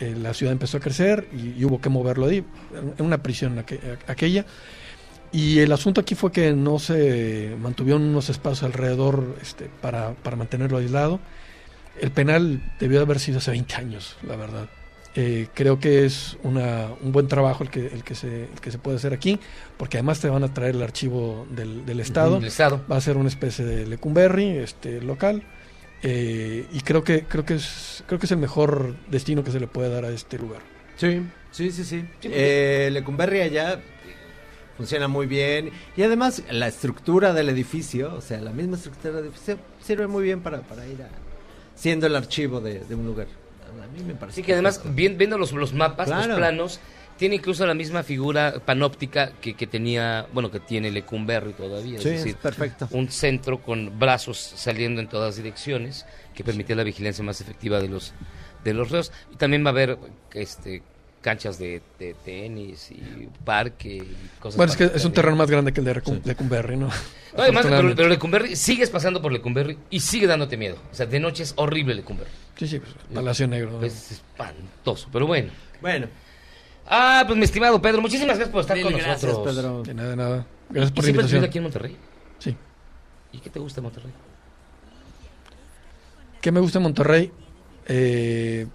Eh, 0.01 0.14
la 0.16 0.32
ciudad 0.32 0.53
empezó 0.53 0.76
a 0.76 0.80
crecer 0.80 1.26
y, 1.32 1.62
hubo 1.64 1.80
que 1.80 1.88
moverlo 1.88 2.26
ahí, 2.26 2.44
en 2.99 3.05
una 3.05 3.18
prisión 3.22 3.57
aqu- 3.59 3.80
aquella. 4.07 4.46
Y 5.33 5.59
el 5.59 5.72
asunto 5.72 6.01
aquí 6.01 6.14
fue 6.14 6.33
que 6.33 6.53
no 6.53 6.79
se 6.79 7.55
mantuvieron 7.61 8.03
unos 8.03 8.31
espacios 8.31 8.62
alrededor 8.62 9.37
este, 9.43 9.70
para, 9.81 10.14
para 10.14 10.37
mantenerlo 10.37 10.79
aislado. 10.79 11.20
El 12.01 12.11
penal 12.12 12.62
debió 12.79 12.99
de 12.99 13.05
haber 13.05 13.18
sido 13.20 13.39
hace 13.39 13.51
20 13.51 13.74
años, 13.74 14.16
la 14.22 14.37
verdad. 14.37 14.68
Eh, 15.14 15.49
creo 15.53 15.81
que 15.81 16.05
es 16.07 16.37
una, 16.45 16.91
un 17.03 17.11
buen 17.12 17.26
trabajo 17.29 17.64
el 17.64 17.70
que, 17.70 17.87
el, 17.89 18.05
que 18.05 18.14
se, 18.14 18.45
el 18.45 18.61
que 18.61 18.70
se 18.70 18.79
puede 18.79 18.99
hacer 18.99 19.12
aquí, 19.12 19.41
porque 19.76 19.97
además 19.97 20.20
te 20.20 20.29
van 20.29 20.45
a 20.45 20.55
traer 20.55 20.76
el 20.76 20.83
archivo 20.83 21.47
del, 21.51 21.85
del 21.85 22.01
Estado. 22.01 22.37
Del 22.37 22.45
Estado. 22.45 22.85
Va 22.91 22.97
a 22.97 23.01
ser 23.01 23.16
una 23.16 23.29
especie 23.29 23.64
de 23.64 23.87
Lecumberri 23.87 24.59
este, 24.59 25.01
local. 25.01 25.43
eh, 26.03 26.66
y 26.70 26.81
creo 26.83 27.03
que, 27.05 27.24
creo, 27.24 27.45
que 27.45 27.55
es, 27.55 28.05
creo 28.07 28.20
que 28.20 28.26
es 28.26 28.33
el 28.33 28.39
mejor 28.39 28.95
destino 29.11 29.43
que 29.43 29.51
se 29.51 29.61
le 29.61 29.66
puede 29.66 29.91
dar 29.91 30.05
a 30.05 30.11
este 30.11 30.39
lugar. 30.39 30.61
Sí, 30.97 31.22
sí, 31.51 31.72
sí, 31.72 31.85
sí. 31.85 32.05
Eh, 32.22 32.89
Lecumberri 32.93 33.41
allá 33.41 33.81
funciona 34.79 35.09
muy 35.09 35.26
bien. 35.26 35.70
Y 35.97 36.03
además 36.03 36.43
la 36.51 36.68
estructura 36.68 37.35
del 37.35 37.51
edificio, 37.51 38.14
o 38.14 38.20
sea, 38.22 38.41
la 38.41 38.53
misma 38.53 38.76
estructura 38.76 39.12
del 39.16 39.26
edificio, 39.26 39.59
sirve 39.83 40.07
muy 40.07 40.22
bien 40.22 40.41
para, 40.41 40.61
para 40.62 40.87
ir 40.87 41.03
a, 41.03 41.09
siendo 41.74 42.07
el 42.07 42.16
archivo 42.16 42.61
de, 42.61 42.81
de 42.81 42.95
un 42.95 43.05
lugar. 43.07 43.26
A 43.83 43.87
mí 43.95 44.03
me 44.03 44.14
parece 44.14 44.41
Así 44.41 44.47
que 44.47 44.55
además, 44.55 44.81
bien- 44.95 45.18
viendo 45.18 45.37
los, 45.37 45.53
los 45.53 45.74
mapas, 45.74 46.07
Claro. 46.09 46.29
los 46.29 46.37
planos, 46.39 46.81
tiene 47.18 47.35
incluso 47.35 47.66
la 47.66 47.74
misma 47.74 48.03
figura 48.05 48.55
panóptica 48.64 49.33
que, 49.41 49.55
que 49.55 49.66
tenía, 49.66 50.26
bueno, 50.33 50.51
que 50.51 50.61
tiene 50.61 50.91
Lecumberri 50.91 51.53
todavía. 51.53 52.01
Sí, 52.01 52.09
es 52.11 52.14
es 52.14 52.24
decir, 52.24 52.37
perfecto. 52.37 52.89
un 52.93 53.11
centro 53.11 53.61
con 53.61 53.99
brazos 53.99 54.39
saliendo 54.39 55.01
en 55.01 55.09
todas 55.09 55.35
direcciones 55.37 56.07
que 56.35 56.45
permite 56.45 56.74
la 56.76 56.85
vigilancia 56.85 57.24
más 57.24 57.41
efectiva 57.41 57.81
de 57.81 57.89
los 57.89 58.14
de 58.64 58.72
los 58.74 58.91
reos. 58.91 59.11
Y 59.33 59.37
también 59.37 59.64
va 59.64 59.68
a 59.68 59.72
haber 59.72 59.99
este 60.33 60.83
canchas 61.21 61.59
de, 61.59 61.83
de 61.99 62.14
tenis 62.25 62.91
y 62.91 63.29
parque 63.45 63.97
y 63.97 64.39
cosas 64.41 64.57
Bueno, 64.57 64.73
es 64.73 64.79
que 64.79 64.85
es 64.85 65.05
un 65.05 65.12
terreno 65.12 65.37
más 65.37 65.51
grande 65.51 65.73
que 65.73 65.81
el 65.81 65.87
de 65.87 65.95
Recum- 65.95 66.21
Lecumberri, 66.25 66.77
¿no? 66.77 66.89
No, 67.37 67.43
además, 67.43 67.66
pero, 67.69 67.95
pero 67.95 68.09
Lecumberri, 68.09 68.57
sigues 68.57 68.89
pasando 68.91 69.21
por 69.21 69.31
Lecumberri 69.31 69.79
y 69.91 70.01
sigue 70.01 70.27
dándote 70.27 70.57
miedo. 70.57 70.77
O 70.91 70.95
sea, 70.95 71.05
de 71.07 71.21
noche 71.21 71.43
es 71.43 71.53
horrible 71.57 71.95
Lecumberri. 71.95 72.31
Sí, 72.57 72.66
sí, 72.66 72.79
pues, 72.79 72.93
Palacio 73.14 73.47
Negro. 73.47 73.73
¿no? 73.73 73.83
Es 73.85 74.11
espantoso, 74.12 75.09
pero 75.12 75.27
bueno. 75.27 75.51
Bueno. 75.83 76.09
Ah, 76.87 77.23
pues 77.27 77.39
mi 77.39 77.45
estimado 77.45 77.81
Pedro, 77.83 78.01
muchísimas 78.01 78.37
gracias 78.39 78.49
por 78.49 78.62
estar 78.62 78.77
Mil 78.77 78.87
con 78.87 78.95
gracias, 78.95 79.25
nosotros. 79.25 79.55
Pedro. 79.55 79.83
De 79.83 79.95
nada, 79.95 80.09
de 80.11 80.16
nada. 80.16 80.47
Gracias 80.71 80.91
¿Y 80.91 80.95
por 80.95 81.05
la 81.05 81.05
siempre 81.05 81.25
has 81.25 81.31
vivido 81.31 81.45
invitación. 81.45 81.45
aquí 81.45 81.59
en 81.59 81.62
Monterrey? 81.64 81.97
Sí. 82.39 82.57
¿Y 83.33 83.39
qué 83.41 83.51
te 83.51 83.59
gusta 83.61 83.81
Monterrey? 83.83 84.12
¿Qué 86.41 86.53
me 86.53 86.61
gusta 86.61 86.79
en 86.79 86.83
Monterrey? 86.85 87.33
Eh, 87.87 88.66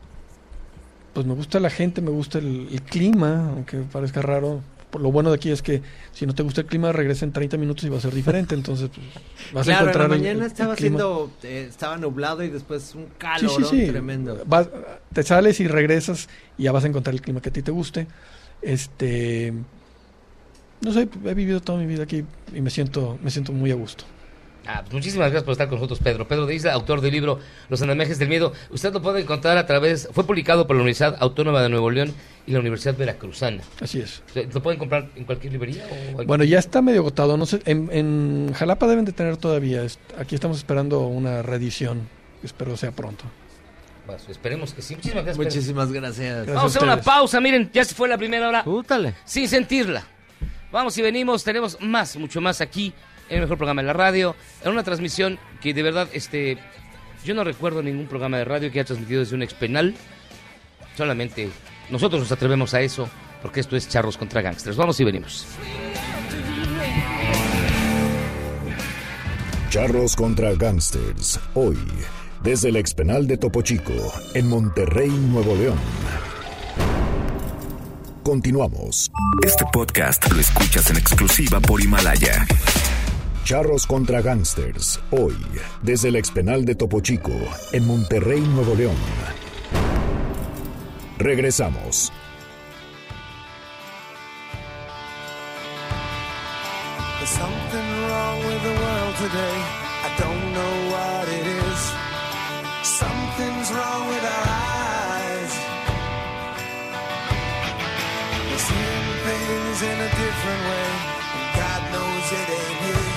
pues 1.13 1.25
me 1.25 1.33
gusta 1.33 1.59
la 1.59 1.69
gente, 1.69 2.01
me 2.01 2.09
gusta 2.11 2.39
el, 2.39 2.67
el 2.71 2.81
clima, 2.81 3.49
aunque 3.49 3.77
parezca 3.79 4.21
raro. 4.21 4.61
Por 4.89 5.01
lo 5.01 5.11
bueno 5.11 5.31
de 5.31 5.37
aquí 5.37 5.49
es 5.49 5.63
que 5.63 5.81
si 6.11 6.27
no 6.27 6.35
te 6.35 6.43
gusta 6.43 6.61
el 6.61 6.67
clima, 6.67 6.91
regresa 6.91 7.25
en 7.25 7.31
30 7.31 7.57
minutos 7.57 7.83
y 7.83 7.89
va 7.89 7.97
a 7.97 7.99
ser 7.99 8.13
diferente. 8.13 8.53
Entonces, 8.53 8.89
pues, 8.93 9.07
vas 9.53 9.65
claro, 9.65 9.79
a 9.79 9.89
encontrar 9.89 10.05
en 10.05 10.09
la 10.11 10.15
el- 10.15 10.21
mañana 10.21 10.45
el- 10.45 10.51
estaba 10.51 10.73
el 10.73 10.77
haciendo, 10.77 11.31
eh, 11.41 11.65
estaba 11.69 11.97
nublado 11.97 12.43
y 12.43 12.49
después 12.49 12.93
un 12.93 13.05
Sí, 13.05 13.09
calor 13.17 13.65
sí, 13.65 13.85
sí. 13.85 13.85
tremendo. 13.87 14.43
Vas- 14.45 14.69
te 15.11 15.23
sales 15.23 15.59
y 15.59 15.67
regresas 15.67 16.29
y 16.59 16.63
ya 16.63 16.71
vas 16.71 16.83
a 16.83 16.87
encontrar 16.87 17.15
el 17.15 17.21
clima 17.21 17.41
que 17.41 17.49
a 17.49 17.53
ti 17.53 17.63
te 17.63 17.71
guste. 17.71 18.05
Este, 18.61 19.51
no 20.81 20.91
sé, 20.93 21.09
he 21.25 21.33
vivido 21.33 21.59
toda 21.59 21.79
mi 21.79 21.85
vida 21.87 22.03
aquí 22.03 22.23
y 22.53 22.61
me 22.61 22.69
siento, 22.69 23.17
me 23.23 23.31
siento 23.31 23.51
muy 23.51 23.71
a 23.71 23.75
gusto. 23.75 24.03
Ah, 24.65 24.81
pues 24.81 24.93
muchísimas 24.93 25.29
gracias 25.29 25.43
por 25.43 25.51
estar 25.51 25.67
con 25.67 25.77
nosotros, 25.77 25.99
Pedro. 25.99 26.27
Pedro 26.27 26.45
de 26.45 26.55
Isla, 26.55 26.73
autor 26.73 27.01
del 27.01 27.11
libro 27.11 27.39
Los 27.69 27.81
andamiajes 27.81 28.17
del 28.17 28.29
miedo. 28.29 28.53
Usted 28.69 28.93
lo 28.93 29.01
puede 29.01 29.21
encontrar 29.21 29.57
a 29.57 29.65
través, 29.65 30.07
fue 30.11 30.25
publicado 30.25 30.67
por 30.67 30.75
la 30.75 30.83
Universidad 30.83 31.17
Autónoma 31.19 31.61
de 31.61 31.69
Nuevo 31.69 31.91
León 31.91 32.13
y 32.47 32.51
la 32.53 32.59
Universidad 32.59 32.95
Veracruzana. 32.95 33.61
Así 33.81 33.99
es. 33.99 34.23
¿Lo 34.53 34.63
pueden 34.63 34.79
comprar 34.79 35.09
en 35.15 35.25
cualquier 35.25 35.53
librería? 35.53 35.85
O 36.17 36.23
Bueno, 36.23 36.43
ya 36.45 36.59
está 36.59 36.81
medio 36.81 37.01
agotado. 37.01 37.35
No 37.35 37.45
sé, 37.45 37.61
en, 37.65 37.89
en 37.91 38.53
Jalapa 38.53 38.87
deben 38.87 39.05
de 39.05 39.11
tener 39.11 39.37
todavía. 39.37 39.85
Aquí 40.17 40.35
estamos 40.35 40.57
esperando 40.57 41.07
una 41.07 41.41
reedición. 41.41 42.07
Espero 42.41 42.77
sea 42.77 42.91
pronto. 42.91 43.25
Esperemos 44.29 44.73
que 44.73 44.81
sí. 44.81 44.95
Muchísimas 44.95 45.23
gracias. 45.23 45.37
Pedro. 45.37 45.49
Muchísimas 45.49 45.91
gracias. 45.91 46.35
Gracias 46.35 46.55
Vamos 46.55 46.75
a 46.75 46.79
a 46.79 46.81
hacer 46.81 46.83
una 46.83 47.01
pausa. 47.01 47.39
Miren, 47.39 47.69
ya 47.73 47.85
se 47.85 47.95
fue 47.95 48.07
la 48.09 48.17
primera 48.17 48.49
hora. 48.49 48.63
Útale. 48.65 49.15
Sin 49.25 49.47
sentirla. 49.47 50.05
Vamos 50.71 50.97
y 50.97 51.01
venimos. 51.01 51.43
Tenemos 51.43 51.77
más, 51.81 52.17
mucho 52.17 52.41
más 52.41 52.59
aquí 52.59 52.93
el 53.35 53.41
mejor 53.41 53.57
programa 53.57 53.81
de 53.81 53.87
la 53.87 53.93
radio. 53.93 54.35
Era 54.61 54.71
una 54.71 54.83
transmisión 54.83 55.39
que 55.61 55.73
de 55.73 55.83
verdad, 55.83 56.07
este, 56.13 56.57
yo 57.23 57.33
no 57.33 57.43
recuerdo 57.43 57.81
ningún 57.81 58.07
programa 58.07 58.37
de 58.37 58.45
radio 58.45 58.71
que 58.71 58.79
haya 58.79 58.85
transmitido 58.85 59.21
desde 59.21 59.35
un 59.35 59.43
ex 59.43 59.53
penal. 59.53 59.95
Solamente 60.95 61.49
nosotros 61.89 62.21
nos 62.21 62.31
atrevemos 62.31 62.73
a 62.73 62.81
eso, 62.81 63.09
porque 63.41 63.59
esto 63.59 63.75
es 63.75 63.89
Charros 63.89 64.17
contra 64.17 64.41
Gangsters. 64.41 64.77
Vamos 64.77 64.99
y 64.99 65.03
venimos. 65.03 65.45
Charros 69.69 70.15
contra 70.15 70.53
Gangsters, 70.53 71.39
hoy, 71.55 71.79
desde 72.43 72.69
el 72.69 72.75
ex 72.75 72.93
penal 72.93 73.25
de 73.25 73.37
Topo 73.37 73.63
Chico, 73.63 73.93
en 74.35 74.47
Monterrey, 74.47 75.09
Nuevo 75.09 75.55
León. 75.55 75.79
Continuamos. 78.23 79.11
Este 79.43 79.65
podcast 79.73 80.31
lo 80.31 80.39
escuchas 80.39 80.89
en 80.91 80.97
exclusiva 80.97 81.59
por 81.59 81.81
Himalaya. 81.81 82.45
Charros 83.43 83.85
contra 83.85 84.21
Gangsters, 84.21 85.01
hoy, 85.11 85.35
desde 85.81 86.07
el 86.07 86.15
expenal 86.15 86.63
de 86.63 86.75
Topo 86.75 87.01
Chico, 87.01 87.33
en 87.73 87.85
Monterrey, 87.85 88.39
Nuevo 88.39 88.73
León. 88.73 88.95
Regresamos. 91.17 92.11
Something's 102.83 103.71
wrong 103.71 104.07
with 104.09 104.23
our. 104.23 104.63
We're 108.49 108.57
seeing 108.57 109.07
things 109.25 109.81
in 109.81 109.97
a 109.99 110.09
different 110.09 110.61
way. 110.69 110.87
God 111.55 111.81
knows 111.91 112.31
it 112.31 112.49
ain't. 112.49 113.12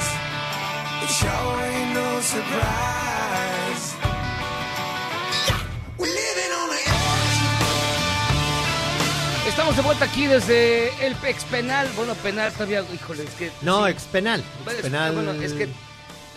It 1.07 1.12
sure 1.12 1.62
ain't 1.62 1.94
no 1.94 2.20
surprise. 2.20 3.94
We're 5.98 6.07
living 6.11 6.52
on 6.61 6.68
the 6.70 6.82
Estamos 9.48 9.76
de 9.76 9.82
vuelta 9.82 10.04
aquí 10.07 10.26
desde 10.26 10.88
el 11.07 11.14
ex 11.24 11.44
penal. 11.44 11.88
Bueno, 11.94 12.14
penal 12.16 12.52
todavía, 12.52 12.82
híjole, 12.92 13.22
es 13.22 13.30
que. 13.34 13.52
No, 13.62 13.84
sí. 13.86 13.92
ex 13.92 14.02
penal. 14.04 14.42
Bueno, 14.64 14.78
es- 14.80 14.82
penal. 14.84 15.12
bueno, 15.14 15.32
es 15.32 15.52
que 15.52 15.68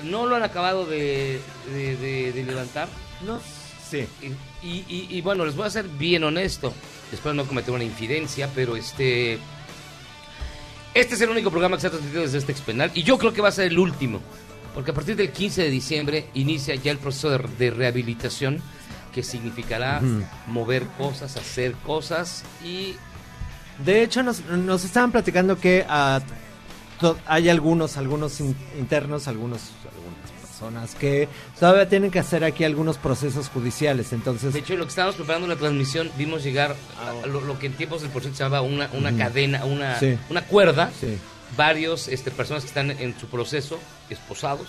no 0.03 0.28
lo 0.28 0.36
han 0.36 0.43
acabado 0.43 0.86
de, 0.86 1.41
de- 1.74 1.97
de- 1.97 2.32
de 2.32 2.43
levantar. 2.43 2.88
No, 3.26 3.39
sí. 3.89 4.07
Y, 4.22 4.28
y- 4.67 4.86
y- 4.88 5.07
y 5.17 5.22
bueno, 5.22 5.45
les 5.45 5.55
voy 5.55 5.65
a 5.65 5.72
ser 5.72 5.88
bien 5.88 6.24
honesto. 6.24 6.72
Espero 7.11 7.34
no 7.34 7.45
cometer 7.45 7.74
una 7.74 7.84
infidencia, 7.84 8.47
pero 8.53 8.76
este. 8.76 9.39
Este 10.93 11.15
es 11.15 11.22
el 11.22 11.30
único 11.30 11.49
programa 11.49 11.76
que 11.78 11.82
se 11.82 11.88
ha 11.88 11.91
transmitido 11.91 12.22
desde 12.22 12.38
este 12.38 12.51
ex 12.51 12.61
penal. 12.61 12.91
Y 12.93 13.01
yo 13.03 13.17
creo 13.17 13.34
que 13.34 13.41
va 13.41 13.49
a 13.49 13.51
ser 13.51 13.65
el 13.65 13.80
último. 13.80 14.22
Porque 14.74 14.91
a 14.91 14.93
partir 14.93 15.15
del 15.15 15.32
15 15.32 15.63
de 15.63 15.70
diciembre 15.70 16.28
inicia 16.34 16.76
ya 16.76 16.91
el 16.91 16.97
proceso 16.97 17.30
de, 17.30 17.39
de 17.57 17.72
rehabilitación. 17.72 18.61
Que 19.13 19.24
significará 19.24 20.01
mover 20.45 20.84
cosas, 20.97 21.36
hacer 21.36 21.74
cosas 21.84 22.43
y 22.63 22.95
De 23.84 24.03
hecho, 24.03 24.22
nos, 24.22 24.45
nos 24.45 24.86
estaban 24.86 25.11
platicando 25.11 25.57
que 25.59 25.84
ah, 25.89 26.22
to- 26.99 27.17
hay 27.26 27.49
algunos, 27.49 27.97
algunos 27.97 28.39
in- 28.39 28.55
internos, 28.78 29.28
algunos, 29.28 29.61
algunas 29.84 30.30
personas 30.47 30.93
que 30.95 31.28
todavía 31.59 31.89
tienen 31.89 32.11
que 32.11 32.20
hacer 32.20 32.43
aquí 32.43 32.63
algunos 32.65 32.97
procesos 32.97 33.49
judiciales. 33.49 34.13
Entonces, 34.13 34.53
De 34.53 34.59
hecho, 34.59 34.76
lo 34.78 34.84
que 34.84 34.89
estábamos 34.89 35.15
preparando 35.15 35.45
en 35.47 35.53
la 35.53 35.55
transmisión, 35.59 36.11
vimos 36.15 36.43
llegar 36.43 36.76
a 37.24 37.26
lo, 37.26 37.41
lo 37.41 37.57
que 37.57 37.65
en 37.65 37.74
tiempos 37.74 38.01
del 38.03 38.11
proceso 38.11 38.36
se 38.36 38.43
llamaba 38.43 38.61
una, 38.61 38.89
una 38.93 39.17
cadena, 39.17 39.65
una, 39.65 39.99
Sí. 39.99 40.17
una 40.30 40.43
cuerda. 40.45 40.91
Sí. 40.99 41.17
Varios 41.58 42.08
este, 42.08 42.32
personas 42.32 42.64
que 42.64 42.68
están 42.70 42.91
en 42.91 43.18
su 43.20 43.28
proceso, 43.28 43.80
esposados, 44.10 44.68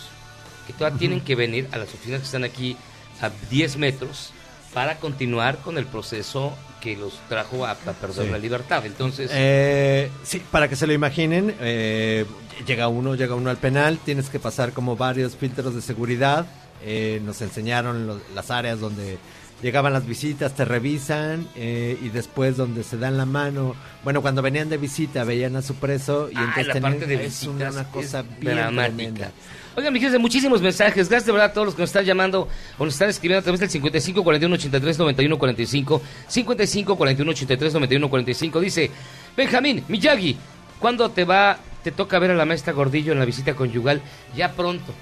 que 0.67 0.73
todavía 0.73 0.99
tienen 0.99 1.21
que 1.21 1.35
venir 1.35 1.69
a 1.73 1.79
las 1.79 1.89
oficinas 1.95 2.21
que 2.21 2.27
están 2.27 2.45
aquí 2.45 2.77
a 3.21 3.31
10 3.51 3.77
metros 3.77 4.33
para 4.73 4.99
continuar 4.99 5.59
con 5.59 5.79
el 5.79 5.87
proceso 5.87 6.55
que 6.81 6.97
los 6.97 7.19
trajo 7.29 7.67
a, 7.67 7.73
a 7.73 7.75
perder 7.75 8.27
Sí. 8.27 8.31
la 8.33 8.39
libertad. 8.39 8.87
Entonces, 8.87 9.31
Eh, 9.35 10.11
sí, 10.23 10.41
para 10.51 10.69
que 10.69 10.77
se 10.77 10.87
lo 10.87 10.93
imaginen, 10.95 11.55
eh, 11.61 12.25
llega 12.67 12.89
uno, 12.89 13.15
llega 13.15 13.35
uno 13.35 13.51
al 13.51 13.59
penal, 13.59 13.99
tienes 13.99 14.31
que 14.31 14.39
pasar 14.41 14.73
como 14.73 14.97
varios 14.97 15.37
filtros 15.37 15.75
de 15.75 15.83
seguridad. 15.83 16.47
eh, 16.83 17.21
nos 17.27 17.43
enseñaron 17.43 18.07
lo- 18.07 18.21
las 18.35 18.51
áreas 18.51 18.81
donde 18.81 19.19
llegaban 19.63 19.93
las 19.93 20.07
visitas, 20.07 20.55
te 20.55 20.65
revisan 20.65 21.47
eh, 21.57 21.99
y 22.03 22.09
después 22.09 22.57
donde 22.57 22.83
se 22.83 22.97
dan 22.97 23.17
la 23.17 23.27
mano. 23.27 23.75
Bueno, 24.05 24.23
cuando 24.23 24.41
venían 24.43 24.69
de 24.69 24.79
visita 24.79 25.25
veían 25.25 25.57
a 25.57 25.63
su 25.63 25.75
preso 25.75 26.29
y 26.31 26.37
Ah, 26.37 26.41
entonces 26.49 26.67
la 26.69 26.73
tenían- 26.75 26.93
parte 26.93 27.07
de 27.07 27.25
es 27.27 27.43
una, 27.45 27.71
una 27.71 27.85
cosa 27.85 28.21
es 28.21 28.41
bien 28.41 28.55
dramática. 28.57 28.85
tremenda. 28.97 29.33
Oigan, 29.77 29.93
mi 29.93 30.01
gente, 30.01 30.19
muchísimos 30.19 30.61
mensajes. 30.61 31.09
Gracias 31.09 31.27
de 31.27 31.33
verdad 31.33 31.51
a 31.51 31.53
todos 31.53 31.67
los 31.67 31.75
que 31.77 31.83
nos 31.83 31.91
están 31.91 32.05
llamando 32.05 32.49
o 32.79 32.85
nos 32.85 32.95
están 32.95 33.09
escribiendo 33.09 33.39
a 33.41 33.43
través 33.43 33.61
del 33.61 33.71
55 33.71 34.25
41 34.25 34.55
83 34.57 34.99
91 34.99 35.39
45. 35.39 36.03
55 36.27 36.97
41 36.97 37.31
83 37.31 37.73
91 37.75 38.11
45. 38.11 38.61
Dice 38.61 38.91
Benjamín 39.37 39.85
Miyagi, 39.89 40.37
¿cuándo 40.81 41.11
te 41.11 41.25
va, 41.25 41.57
te 41.85 41.93
toca 41.93 42.19
ver 42.19 42.33
a 42.33 42.35
la 42.35 42.45
maestra 42.45 42.73
Gordillo 42.73 43.13
en 43.13 43.21
la 43.21 43.25
visita 43.25 43.55
conyugal? 43.55 44.01
Ya 44.37 44.53
pronto. 44.53 44.93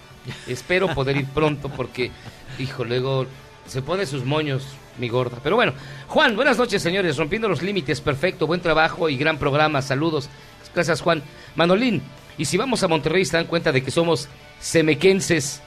Espero 0.47 0.95
poder 0.95 1.17
ir 1.17 1.27
pronto 1.27 1.71
porque, 1.71 2.11
hijo, 2.59 2.85
luego 2.85 3.27
se 3.69 3.83
pone 3.83 4.07
sus 4.07 4.25
moños, 4.25 4.65
mi 4.99 5.09
gorda. 5.09 5.39
Pero 5.43 5.57
bueno, 5.57 5.75
Juan, 6.09 6.35
buenas 6.35 6.59
noches, 6.59 6.83
señores. 6.83 7.17
Rompiendo 7.17 7.49
los 7.49 7.63
límites, 7.63 8.01
perfecto, 8.01 8.47
buen 8.47 8.61
trabajo 8.61 9.09
y 9.09 9.17
gran 9.17 9.39
programa. 9.39 9.83
Saludos. 9.83 10.29
Gracias, 10.75 11.01
Juan. 11.01 11.23
Manolín, 11.55 12.03
y 12.37 12.45
si 12.45 12.57
vamos 12.57 12.83
a 12.83 12.89
Monterrey 12.89 13.25
se 13.25 13.37
dan 13.37 13.47
cuenta 13.47 13.73
de 13.73 13.83
que 13.83 13.91
somos 13.91 14.29
semequenses, 14.61 15.61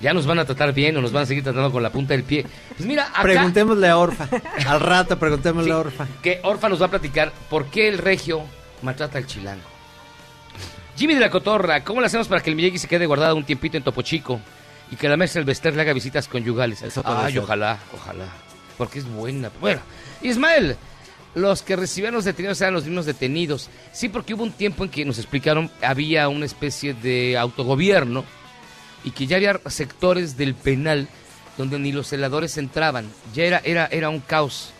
ya 0.00 0.12
nos 0.12 0.26
van 0.26 0.38
a 0.38 0.44
tratar 0.44 0.72
bien 0.72 0.96
o 0.96 1.00
nos 1.00 1.12
van 1.12 1.24
a 1.24 1.26
seguir 1.26 1.44
tratando 1.44 1.70
con 1.70 1.82
la 1.82 1.90
punta 1.90 2.14
del 2.14 2.24
pie. 2.24 2.44
Pues 2.76 2.86
mira, 2.86 3.08
acá 3.08 3.22
Preguntémosle 3.22 3.88
a 3.88 3.98
Orfa. 3.98 4.28
Al 4.66 4.80
rato 4.80 5.18
preguntémosle 5.18 5.72
a 5.72 5.78
Orfa. 5.78 6.06
que 6.22 6.40
Orfa 6.42 6.68
nos 6.68 6.80
va 6.80 6.86
a 6.86 6.90
platicar 6.90 7.32
por 7.50 7.66
qué 7.66 7.88
el 7.88 7.98
regio 7.98 8.42
maltrata 8.82 9.18
al 9.18 9.26
chilango. 9.26 9.62
Jimmy 10.96 11.14
de 11.14 11.20
la 11.20 11.30
Cotorra, 11.30 11.84
¿cómo 11.84 12.00
le 12.00 12.06
hacemos 12.06 12.28
para 12.28 12.42
que 12.42 12.50
el 12.50 12.56
Miyagi 12.56 12.78
se 12.78 12.88
quede 12.88 13.06
guardado 13.06 13.36
un 13.36 13.44
tiempito 13.44 13.76
en 13.76 13.82
Topo 13.82 14.02
Chico 14.02 14.40
y 14.92 14.96
que 14.96 15.08
la 15.08 15.16
maestra 15.16 15.40
del 15.40 15.46
Bester 15.46 15.74
le 15.74 15.82
haga 15.82 15.92
visitas 15.92 16.28
conyugales? 16.28 16.82
Eso 16.82 17.02
Ay, 17.04 17.32
ser. 17.32 17.42
ojalá, 17.42 17.78
ojalá, 17.94 18.26
porque 18.76 19.00
es 19.00 19.06
buena. 19.06 19.50
Bueno, 19.60 19.80
Ismael, 20.20 20.76
los 21.34 21.62
que 21.62 21.76
recibían 21.76 22.12
los 22.12 22.24
detenidos 22.26 22.60
eran 22.60 22.74
los 22.74 22.84
mismos 22.84 23.06
detenidos. 23.06 23.70
Sí, 23.92 24.10
porque 24.10 24.34
hubo 24.34 24.42
un 24.44 24.52
tiempo 24.52 24.84
en 24.84 24.90
que 24.90 25.04
nos 25.04 25.18
explicaron 25.18 25.70
había 25.82 26.28
una 26.28 26.44
especie 26.44 26.92
de 26.92 27.38
autogobierno 27.38 28.24
y 29.02 29.12
que 29.12 29.26
ya 29.26 29.36
había 29.38 29.58
sectores 29.66 30.36
del 30.36 30.54
penal 30.54 31.08
donde 31.56 31.78
ni 31.78 31.90
los 31.90 32.08
celadores 32.08 32.58
entraban. 32.58 33.10
Ya 33.34 33.44
era, 33.44 33.62
era, 33.64 33.86
era 33.86 34.10
un 34.10 34.20
caos. 34.20 34.72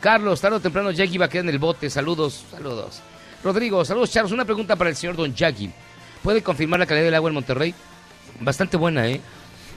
Carlos, 0.00 0.40
tarde 0.40 0.56
o 0.56 0.60
temprano 0.60 0.90
Yagi 0.90 1.16
iba 1.16 1.26
a 1.26 1.28
quedar 1.28 1.44
en 1.44 1.50
el 1.50 1.58
bote. 1.58 1.90
Saludos, 1.90 2.44
saludos. 2.50 3.00
Rodrigo, 3.44 3.84
saludos, 3.84 4.10
Charlos. 4.10 4.32
Una 4.32 4.44
pregunta 4.44 4.76
para 4.76 4.90
el 4.90 4.96
señor 4.96 5.16
Don 5.16 5.34
Yagi. 5.34 5.70
¿Puede 6.22 6.42
confirmar 6.42 6.80
la 6.80 6.86
calidad 6.86 7.04
del 7.04 7.14
agua 7.14 7.28
en 7.28 7.34
Monterrey? 7.34 7.74
Bastante 8.40 8.76
buena, 8.76 9.06
¿eh? 9.08 9.20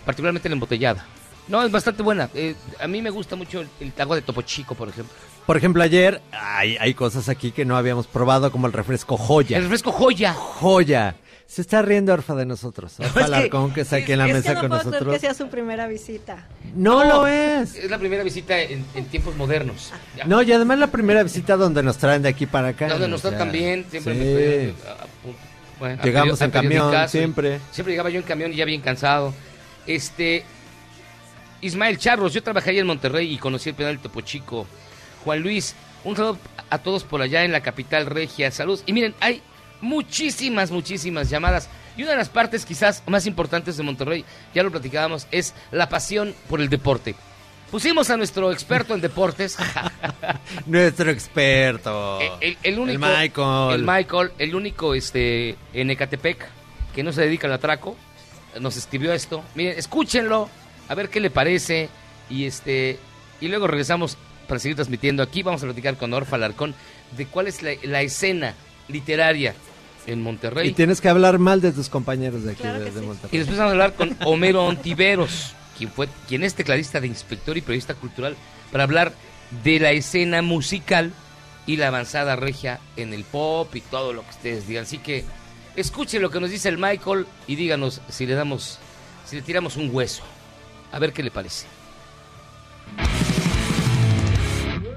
Particularmente 0.06 0.50
la 0.50 0.54
embotellada. 0.54 1.06
No, 1.48 1.64
es 1.64 1.72
bastante 1.72 2.02
buena. 2.04 2.30
Eh, 2.34 2.56
a 2.80 2.88
mí 2.88 3.02
me 3.02 3.10
gusta 3.10 3.36
mucho 3.36 3.62
el, 3.62 3.68
el 3.80 3.92
agua 3.98 4.16
de 4.16 4.22
Topo 4.22 4.42
Chico, 4.44 4.76
por 4.76 4.90
ejemplo. 4.90 5.14
Por 5.46 5.58
ejemplo, 5.58 5.84
ayer 5.84 6.22
hay, 6.32 6.78
hay 6.80 6.94
cosas 6.94 7.28
aquí 7.30 7.52
que 7.52 7.66
no 7.66 7.76
habíamos 7.76 8.08
probado, 8.08 8.52
como 8.52 8.68
el 8.68 8.74
refresco 8.74 9.18
Joya. 9.18 9.58
El 9.58 9.64
refresco 9.64 9.92
Joya. 9.92 10.34
Joya. 10.34 11.16
Se 11.48 11.62
está 11.62 11.82
riendo 11.82 12.14
Orfa 12.14 12.34
de 12.36 12.46
nosotros. 12.46 12.94
Orfa 13.00 13.08
Es 13.10 13.14
que- 13.14 13.34
Alarcón, 13.36 13.74
que 13.74 13.82
está 13.82 13.98
aquí 13.98 14.14
en 14.14 14.20
la 14.20 14.28
es 14.28 14.34
mesa 14.36 14.50
que 14.50 14.54
no 14.56 14.60
con 14.62 14.70
puedo 14.70 14.80
creer 14.82 14.94
nosotros. 14.94 15.14
que 15.16 15.20
sea 15.20 15.34
su 15.34 15.50
primera 15.50 15.88
visita. 15.88 16.48
No, 16.76 17.04
lo 17.04 17.28
es. 17.28 17.76
Es 17.76 17.90
la 17.92 17.98
primera 17.98 18.24
visita 18.24 18.58
en, 18.62 18.86
en 18.96 19.06
tiempos 19.06 19.36
modernos. 19.36 19.92
Ya. 20.16 20.24
No, 20.26 20.42
y 20.42 20.52
además 20.54 20.80
la 20.80 20.88
primera 20.88 21.24
visita 21.24 21.58
donde 21.58 21.84
nos 21.84 21.98
traen 21.98 22.22
de 22.22 22.30
aquí 22.30 22.46
para 22.46 22.70
acá. 22.70 22.88
Donde 22.88 23.10
nos 23.10 23.22
tratan 23.22 23.52
bien, 23.52 23.86
siempre 23.92 24.14
sí. 24.14 24.20
me 24.86 24.90
a- 24.90 24.98
bueno, 25.80 26.04
Llegamos 26.04 26.40
en 26.40 26.52
camión, 26.52 27.10
siempre. 27.10 27.60
Siempre 27.72 27.92
llegaba 27.94 28.10
yo 28.12 28.20
en 28.20 28.26
camión 28.26 28.54
y 28.54 28.56
ya 28.56 28.64
bien 28.64 28.80
cansado. 28.80 29.34
Este. 29.88 30.46
Ismael 31.62 32.00
Charros, 32.00 32.34
yo 32.34 32.42
trabajé 32.42 32.72
ahí 32.72 32.80
en 32.80 32.88
Monterrey 32.88 33.32
y 33.32 33.38
conocí 33.38 33.70
el 33.70 33.76
penal 33.76 34.00
Topo 34.00 34.22
Chico. 34.22 34.66
Juan 35.24 35.42
Luis, 35.42 35.76
un 36.04 36.16
saludo 36.16 36.40
a 36.70 36.80
todos 36.80 37.04
por 37.04 37.22
allá 37.22 37.44
en 37.44 37.52
la 37.52 37.62
capital 37.62 38.08
regia. 38.08 38.50
Saludos. 38.50 38.84
Y 38.88 38.94
miren, 38.94 39.14
hay 39.20 39.42
muchísimas, 39.82 40.72
muchísimas 40.72 41.30
llamadas. 41.30 41.70
Y 41.98 42.04
una 42.04 42.12
de 42.12 42.18
las 42.18 42.30
partes 42.30 42.66
quizás 42.66 43.04
más 43.06 43.28
importantes 43.28 43.78
de 43.78 43.84
Monterrey, 43.84 44.26
ya 44.56 44.64
lo 44.64 44.72
platicábamos, 44.72 45.28
es 45.32 45.54
la 45.72 45.90
pasión 45.90 46.34
por 46.50 46.62
el 46.62 46.70
deporte. 46.70 47.16
Pusimos 47.70 48.10
a 48.10 48.18
nuestro 48.18 48.52
experto 48.52 48.94
en 48.94 49.00
deportes. 49.00 49.58
Nuestro 50.66 51.10
experto. 51.10 52.20
El, 52.42 52.58
el 52.64 52.78
único. 52.78 53.06
El 53.06 53.18
Michael. 53.18 53.76
El 53.76 53.84
Michael, 53.84 54.32
el 54.40 54.56
único 54.56 54.94
este, 54.94 55.56
en 55.72 55.90
Ecatepec 55.90 56.50
que 56.94 57.02
no 57.02 57.14
se 57.14 57.22
dedica 57.22 57.48
al 57.48 57.54
atraco. 57.54 57.96
Nos 58.60 58.78
escribió 58.78 59.14
esto. 59.14 59.44
Miren, 59.56 59.78
escúchenlo, 59.78 60.50
a 60.88 60.96
ver 60.96 61.10
qué 61.10 61.20
le 61.20 61.30
parece. 61.30 61.90
Y 62.30 62.46
este 62.46 63.00
y 63.40 63.48
luego 63.48 63.68
regresamos 63.68 64.18
para 64.48 64.60
seguir 64.60 64.76
transmitiendo. 64.76 65.24
Aquí 65.24 65.44
vamos 65.44 65.62
a 65.64 65.66
platicar 65.66 65.98
con 65.98 66.14
Orfa 66.14 66.36
Alarcón 66.36 66.76
de 67.18 67.26
cuál 67.26 67.48
es 67.48 67.62
la, 67.62 67.72
la 67.84 68.02
escena 68.02 68.54
literaria 68.88 69.56
en 70.08 70.22
Monterrey. 70.22 70.70
Y 70.70 70.74
tienes 70.74 71.02
que 71.02 71.10
hablar 71.10 71.40
mal 71.40 71.62
de 71.62 71.72
tus 71.72 71.90
compañeros 71.90 72.44
de 72.44 72.52
aquí 72.52 72.62
Claro 72.62 72.80
de, 72.80 72.86
que 72.86 72.92
de 72.92 73.00
sí. 73.00 73.06
Monterrey. 73.06 73.30
Y 73.32 73.38
después 73.38 73.58
vamos 73.58 73.70
a 73.70 73.74
hablar 73.74 73.94
con 73.96 74.16
Homero 74.26 74.66
Ontiveros, 74.66 75.54
quien 75.78 75.92
fue 75.92 76.08
quien 76.28 76.44
es 76.44 76.54
tecladista 76.56 77.00
de 77.00 77.08
inspector 77.08 77.58
y 77.58 77.62
periodista 77.62 77.94
cultural, 77.96 78.36
para 78.72 78.84
hablar 78.84 79.14
de 79.64 79.80
la 79.80 79.92
escena 79.92 80.42
musical 80.42 81.12
y 81.68 81.78
la 81.78 81.88
avanzada 81.88 82.36
regia 82.36 82.80
en 82.96 83.14
el 83.14 83.24
pop 83.24 83.76
y 83.76 83.82
todo 83.82 84.14
lo 84.14 84.24
que 84.24 84.30
ustedes 84.30 84.68
digan. 84.68 84.84
Así 84.84 84.98
que 84.98 85.26
escuchen 85.76 86.22
lo 86.22 86.30
que 86.30 86.40
nos 86.40 86.50
dice 86.50 86.70
el 86.70 86.78
Michael 86.78 87.26
y 87.48 87.56
díganos 87.56 88.02
si 88.10 88.26
le 88.26 88.36
damos 88.36 88.80
si 89.26 89.38
le 89.38 89.42
tiramos 89.42 89.78
un 89.78 89.90
hueso. 89.94 90.24
A 90.92 91.00
ver 91.00 91.14
qué 91.14 91.24
le 91.24 91.32
parece. 91.32 91.66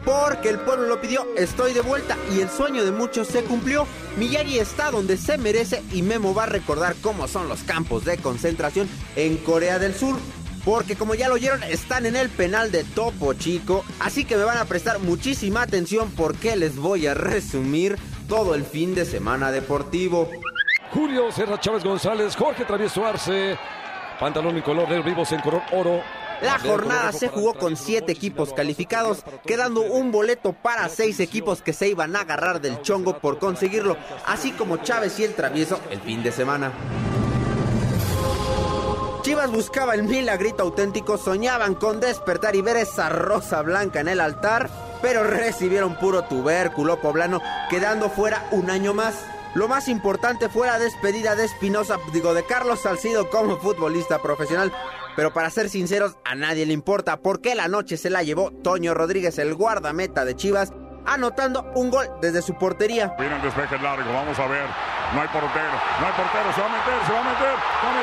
Porque 0.04 0.50
el 0.50 0.58
pueblo 0.58 0.86
lo 0.86 1.00
pidió, 1.00 1.26
estoy 1.36 1.72
de 1.72 1.80
vuelta 1.80 2.18
y 2.34 2.40
el 2.40 2.50
sueño 2.50 2.84
de 2.84 2.92
muchos 2.92 3.28
se 3.28 3.42
cumplió. 3.42 3.86
Miyagi 4.18 4.58
está 4.58 4.90
donde 4.90 5.16
se 5.16 5.38
merece 5.38 5.82
y 5.92 6.02
Memo 6.02 6.34
va 6.34 6.42
a 6.42 6.46
recordar 6.46 6.94
cómo 7.00 7.26
son 7.26 7.48
los 7.48 7.62
campos 7.62 8.04
de 8.04 8.18
concentración 8.18 8.88
en 9.16 9.38
Corea 9.38 9.78
del 9.78 9.94
Sur. 9.94 10.16
Porque 10.64 10.96
como 10.96 11.14
ya 11.14 11.28
lo 11.28 11.34
oyeron, 11.34 11.62
están 11.62 12.06
en 12.06 12.16
el 12.16 12.28
penal 12.28 12.70
de 12.70 12.84
Topo 12.84 13.34
Chico. 13.34 13.84
Así 13.98 14.24
que 14.24 14.36
me 14.36 14.44
van 14.44 14.58
a 14.58 14.64
prestar 14.64 14.98
muchísima 14.98 15.62
atención 15.62 16.10
porque 16.10 16.56
les 16.56 16.76
voy 16.76 17.06
a 17.06 17.14
resumir 17.14 17.96
todo 18.28 18.54
el 18.54 18.64
fin 18.64 18.94
de 18.94 19.04
semana 19.04 19.52
deportivo. 19.52 20.30
Julio 20.94 21.32
Serra 21.32 21.58
Chávez 21.58 21.82
González, 21.82 22.36
Jorge 22.36 22.64
Travieso 22.64 23.04
Arce, 23.04 23.58
pantalón 24.20 24.56
y 24.56 24.62
color 24.62 24.88
negro 24.88 25.02
vivos 25.02 25.32
en 25.32 25.40
color 25.40 25.62
oro. 25.72 26.00
La 26.40 26.56
jornada 26.60 27.10
se 27.10 27.28
jugó 27.28 27.54
con 27.54 27.76
siete 27.76 28.12
equipos 28.12 28.52
calificados, 28.52 29.24
quedando 29.44 29.80
un 29.80 30.12
boleto 30.12 30.52
para 30.52 30.88
seis 30.88 31.18
equipos 31.18 31.62
que 31.62 31.72
se 31.72 31.88
iban 31.88 32.14
a 32.14 32.20
agarrar 32.20 32.60
del 32.60 32.80
chongo 32.82 33.18
por 33.18 33.40
conseguirlo, 33.40 33.96
así 34.24 34.52
como 34.52 34.76
Chávez 34.76 35.18
y 35.18 35.24
el 35.24 35.34
Travieso 35.34 35.80
el 35.90 36.00
fin 36.00 36.22
de 36.22 36.30
semana. 36.30 36.70
Chivas 39.22 39.50
buscaba 39.50 39.94
el 39.94 40.04
milagrito 40.04 40.62
auténtico, 40.62 41.18
soñaban 41.18 41.74
con 41.74 41.98
despertar 41.98 42.54
y 42.54 42.62
ver 42.62 42.76
esa 42.76 43.08
rosa 43.08 43.62
blanca 43.62 43.98
en 43.98 44.08
el 44.08 44.20
altar, 44.20 44.70
pero 45.02 45.24
recibieron 45.24 45.96
puro 45.96 46.22
tubérculo 46.22 47.00
poblano, 47.00 47.40
quedando 47.68 48.10
fuera 48.10 48.46
un 48.52 48.70
año 48.70 48.94
más. 48.94 49.33
Lo 49.54 49.68
más 49.68 49.86
importante 49.88 50.48
fue 50.48 50.66
la 50.66 50.78
despedida 50.78 51.36
de 51.36 51.44
Espinosa, 51.44 51.98
digo, 52.12 52.34
de 52.34 52.44
Carlos 52.44 52.80
Salcido 52.80 53.30
como 53.30 53.56
futbolista 53.58 54.20
profesional. 54.20 54.72
Pero 55.14 55.32
para 55.32 55.48
ser 55.50 55.68
sinceros, 55.68 56.16
a 56.24 56.34
nadie 56.34 56.66
le 56.66 56.72
importa 56.72 57.18
porque 57.18 57.54
la 57.54 57.68
noche 57.68 57.96
se 57.96 58.10
la 58.10 58.24
llevó 58.24 58.50
Toño 58.50 58.94
Rodríguez, 58.94 59.38
el 59.38 59.54
guardameta 59.54 60.24
de 60.24 60.34
Chivas, 60.34 60.72
anotando 61.06 61.70
un 61.76 61.90
gol 61.90 62.08
desde 62.20 62.42
su 62.42 62.54
portería. 62.54 63.14
Viene 63.16 63.36
el 63.36 63.42
despeje 63.42 63.78
largo, 63.78 64.12
vamos 64.12 64.36
a 64.38 64.46
ver. 64.48 64.66
No 65.14 65.20
hay 65.20 65.28
portero, 65.28 65.50
no 66.00 66.06
hay 66.06 66.12
portero, 66.14 66.52
se 66.52 66.60
va 66.60 66.66
a 66.66 66.70
meter, 66.70 67.06
se 67.06 67.12
va 67.12 67.20
a 67.20 67.24
meter, 67.24 67.54
se 67.80 67.86
va 67.86 67.92
a 67.92 67.96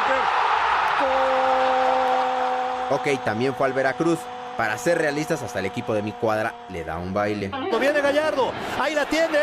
meter. 2.95 3.16
Ok, 3.18 3.24
también 3.26 3.54
fue 3.56 3.68
al 3.68 3.74
Veracruz. 3.74 4.20
Para 4.56 4.78
ser 4.78 4.97
realistas, 4.97 5.41
hasta 5.41 5.60
el 5.60 5.66
equipo 5.66 5.93
de 5.93 6.02
mi 6.02 6.12
cuadra 6.14 6.54
le 6.70 6.84
da 6.84 6.97
un 6.97 7.14
baile. 7.14 7.52
Viene 7.80 8.02
Gallardo, 8.02 8.52
ahí 8.80 8.93
la 8.93 9.06
tiene. 9.06 9.39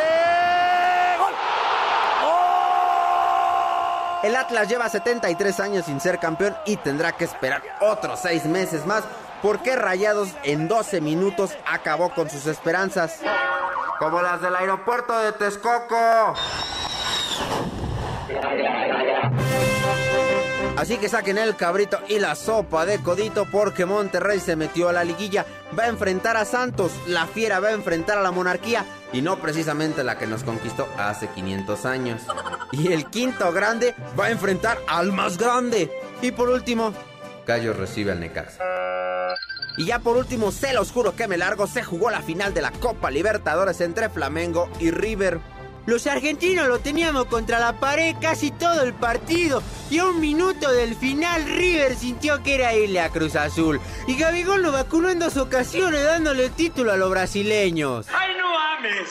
¡Gol! 1.18 1.32
El 4.22 4.34
Atlas 4.34 4.68
lleva 4.68 4.88
73 4.88 5.60
años 5.60 5.86
sin 5.86 6.00
ser 6.00 6.18
campeón 6.18 6.56
y 6.66 6.76
tendrá 6.76 7.12
que 7.12 7.24
esperar 7.24 7.62
otros 7.80 8.18
6 8.22 8.46
meses 8.46 8.84
más 8.84 9.04
porque 9.42 9.76
Rayados 9.76 10.30
en 10.42 10.66
12 10.66 11.00
minutos 11.00 11.52
acabó 11.66 12.10
con 12.10 12.28
sus 12.28 12.46
esperanzas. 12.46 13.20
Como 14.00 14.20
las 14.20 14.40
del 14.42 14.56
aeropuerto 14.56 15.16
de 15.18 15.32
Texcoco. 15.32 16.34
Así 20.76 20.96
que 20.98 21.08
saquen 21.08 21.38
el 21.38 21.56
cabrito 21.56 21.98
y 22.08 22.18
la 22.18 22.34
sopa 22.34 22.86
de 22.86 23.00
codito 23.00 23.46
porque 23.50 23.84
Monterrey 23.84 24.38
se 24.38 24.54
metió 24.54 24.88
a 24.88 24.92
la 24.92 25.02
liguilla. 25.02 25.44
Va 25.76 25.84
a 25.84 25.88
enfrentar 25.88 26.36
a 26.36 26.44
Santos, 26.44 26.92
la 27.06 27.26
fiera 27.26 27.58
va 27.58 27.68
a 27.68 27.72
enfrentar 27.72 28.18
a 28.18 28.22
la 28.22 28.30
monarquía 28.30 28.84
y 29.12 29.22
no 29.22 29.38
precisamente 29.38 30.04
la 30.04 30.18
que 30.18 30.26
nos 30.26 30.44
conquistó 30.44 30.88
hace 30.96 31.28
500 31.28 31.84
años. 31.84 32.22
Y 32.72 32.92
el 32.92 33.06
quinto 33.06 33.52
grande 33.52 33.94
va 34.18 34.26
a 34.26 34.30
enfrentar 34.30 34.78
al 34.86 35.12
más 35.12 35.38
grande. 35.38 35.90
Y 36.20 36.30
por 36.30 36.48
último, 36.50 36.92
Gallo 37.46 37.72
recibe 37.72 38.12
al 38.12 38.20
Necaxa. 38.20 38.62
Y 39.78 39.86
ya 39.86 40.00
por 40.00 40.16
último, 40.16 40.50
se 40.50 40.72
los 40.72 40.90
juro 40.90 41.14
que 41.14 41.28
me 41.28 41.38
largo, 41.38 41.66
se 41.66 41.82
jugó 41.82 42.10
la 42.10 42.20
final 42.20 42.52
de 42.52 42.62
la 42.62 42.72
Copa 42.72 43.10
Libertadores 43.10 43.80
entre 43.80 44.08
Flamengo 44.08 44.68
y 44.80 44.90
River. 44.90 45.38
Los 45.86 46.06
argentinos 46.06 46.68
lo 46.68 46.80
teníamos 46.80 47.26
contra 47.26 47.58
la 47.58 47.80
pared 47.80 48.14
casi 48.20 48.50
todo 48.50 48.82
el 48.82 48.92
partido. 48.92 49.62
Y 49.88 50.00
a 50.00 50.06
un 50.06 50.20
minuto 50.20 50.70
del 50.70 50.94
final, 50.94 51.44
River 51.46 51.96
sintió 51.96 52.42
que 52.42 52.56
era 52.56 52.74
irle 52.74 53.00
a 53.00 53.08
Cruz 53.08 53.36
Azul. 53.36 53.80
Y 54.06 54.18
Gabigol 54.18 54.60
lo 54.60 54.72
vacunó 54.72 55.08
en 55.08 55.18
dos 55.18 55.38
ocasiones, 55.38 56.04
dándole 56.04 56.46
el 56.46 56.50
título 56.50 56.92
a 56.92 56.98
los 56.98 57.08
brasileños. 57.08 58.06
¡Ay, 58.12 58.34
no 58.36 58.58
ames! 58.58 59.08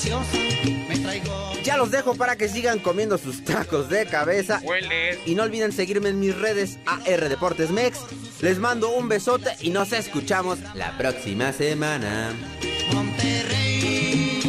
Preciosa. 0.00 0.38
Me 0.88 0.98
traigo. 0.98 1.52
Ya 1.62 1.76
los 1.76 1.90
dejo 1.90 2.14
para 2.14 2.36
que 2.36 2.48
sigan 2.48 2.78
comiendo 2.78 3.18
sus 3.18 3.44
tacos 3.44 3.88
de 3.88 4.06
cabeza. 4.06 4.60
Y 5.26 5.34
no 5.34 5.42
olviden 5.42 5.72
seguirme 5.72 6.08
en 6.08 6.20
mis 6.20 6.36
redes 6.36 6.78
AR 6.86 7.28
Deportes 7.28 7.70
Mex. 7.70 7.98
Les 8.40 8.58
mando 8.58 8.90
un 8.90 9.08
besote 9.08 9.50
y 9.60 9.70
nos 9.70 9.92
escuchamos 9.92 10.58
la 10.74 10.96
próxima 10.96 11.52
semana. 11.52 12.32
Monterrey, 12.94 14.40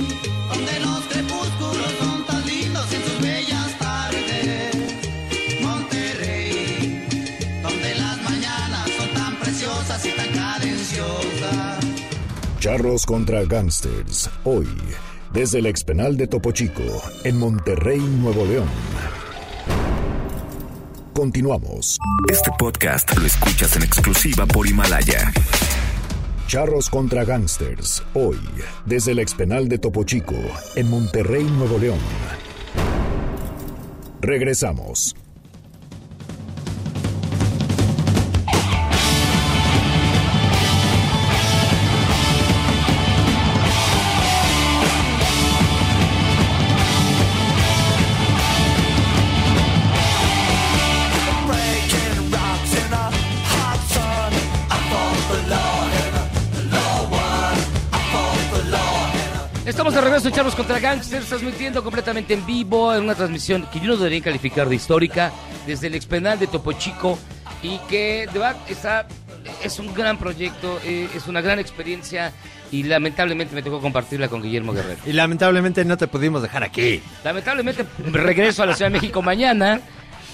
donde 0.49 0.79
los 0.79 0.99
crepúsculos 1.05 1.91
son 1.99 2.25
tan 2.25 2.47
lindos 2.47 2.93
en 2.93 3.03
sus 3.03 3.21
bellas 3.21 3.79
tardes. 3.79 5.61
Monterrey, 5.61 7.07
donde 7.61 7.95
las 7.95 8.21
mañanas 8.23 8.89
son 8.97 9.13
tan 9.13 9.35
preciosas 9.39 10.05
y 10.05 10.11
tan 10.11 10.31
cadenciosas. 10.31 11.85
Charros 12.59 13.05
contra 13.05 13.43
Gangsters. 13.43 14.29
Hoy, 14.43 14.67
desde 15.34 15.59
el 15.59 15.65
expenal 15.65 16.17
de 16.17 16.27
Topo 16.27 16.51
Chico, 16.51 16.84
en 17.23 17.39
Monterrey, 17.39 17.99
Nuevo 17.99 18.45
León. 18.45 18.67
Continuamos. 21.13 21.97
Este 22.29 22.51
podcast 22.57 23.17
lo 23.17 23.25
escuchas 23.25 23.75
en 23.75 23.84
exclusiva 23.84 24.45
por 24.45 24.67
Himalaya. 24.67 25.32
Charros 26.47 26.89
contra 26.89 27.23
Gangsters. 27.23 28.03
Hoy, 28.13 28.39
desde 28.86 29.13
el 29.13 29.19
expenal 29.19 29.69
de 29.69 29.77
Topo 29.77 30.03
Chico, 30.03 30.36
en 30.75 30.89
Monterrey, 30.89 31.43
Nuevo 31.43 31.77
León. 31.77 31.99
Regresamos. 34.19 35.15
Estamos 59.82 59.95
de 59.95 60.01
regreso 60.01 60.27
en 60.27 60.36
Charlos 60.36 60.53
contra 60.53 60.79
Gangsters, 60.79 61.25
transmitiendo 61.25 61.84
completamente 61.84 62.36
en 62.36 62.45
vivo 62.45 62.93
en 62.93 63.01
una 63.01 63.15
transmisión 63.15 63.65
que 63.73 63.79
yo 63.79 63.88
no 63.88 63.97
debería 63.97 64.21
calificar 64.21 64.69
de 64.69 64.75
histórica 64.75 65.32
desde 65.65 65.88
el 65.88 65.95
expenal 65.95 66.38
de 66.38 66.45
Topo 66.45 66.73
Chico 66.73 67.17
y 67.63 67.79
que 67.89 68.29
de 68.32 68.38
verdad 68.38 68.57
está, 68.69 69.07
es 69.63 69.79
un 69.79 69.91
gran 69.95 70.19
proyecto, 70.19 70.79
eh, 70.86 71.09
es 71.15 71.25
una 71.25 71.41
gran 71.41 71.57
experiencia 71.57 72.32
y 72.71 72.84
lamentablemente 72.84 73.55
me 73.55 73.63
tocó 73.63 73.82
compartirla 73.82 74.27
con 74.27 74.43
Guillermo 74.43 74.71
Guerrero. 74.71 75.01
Y 75.03 75.13
lamentablemente 75.13 75.84
no 75.84 75.97
te 75.97 76.05
pudimos 76.05 76.43
dejar 76.43 76.63
aquí. 76.63 77.01
Lamentablemente 77.23 77.84
regreso 78.11 78.61
a 78.61 78.67
la 78.67 78.75
Ciudad 78.75 78.91
de 78.91 78.99
México 78.99 79.23
mañana, 79.23 79.82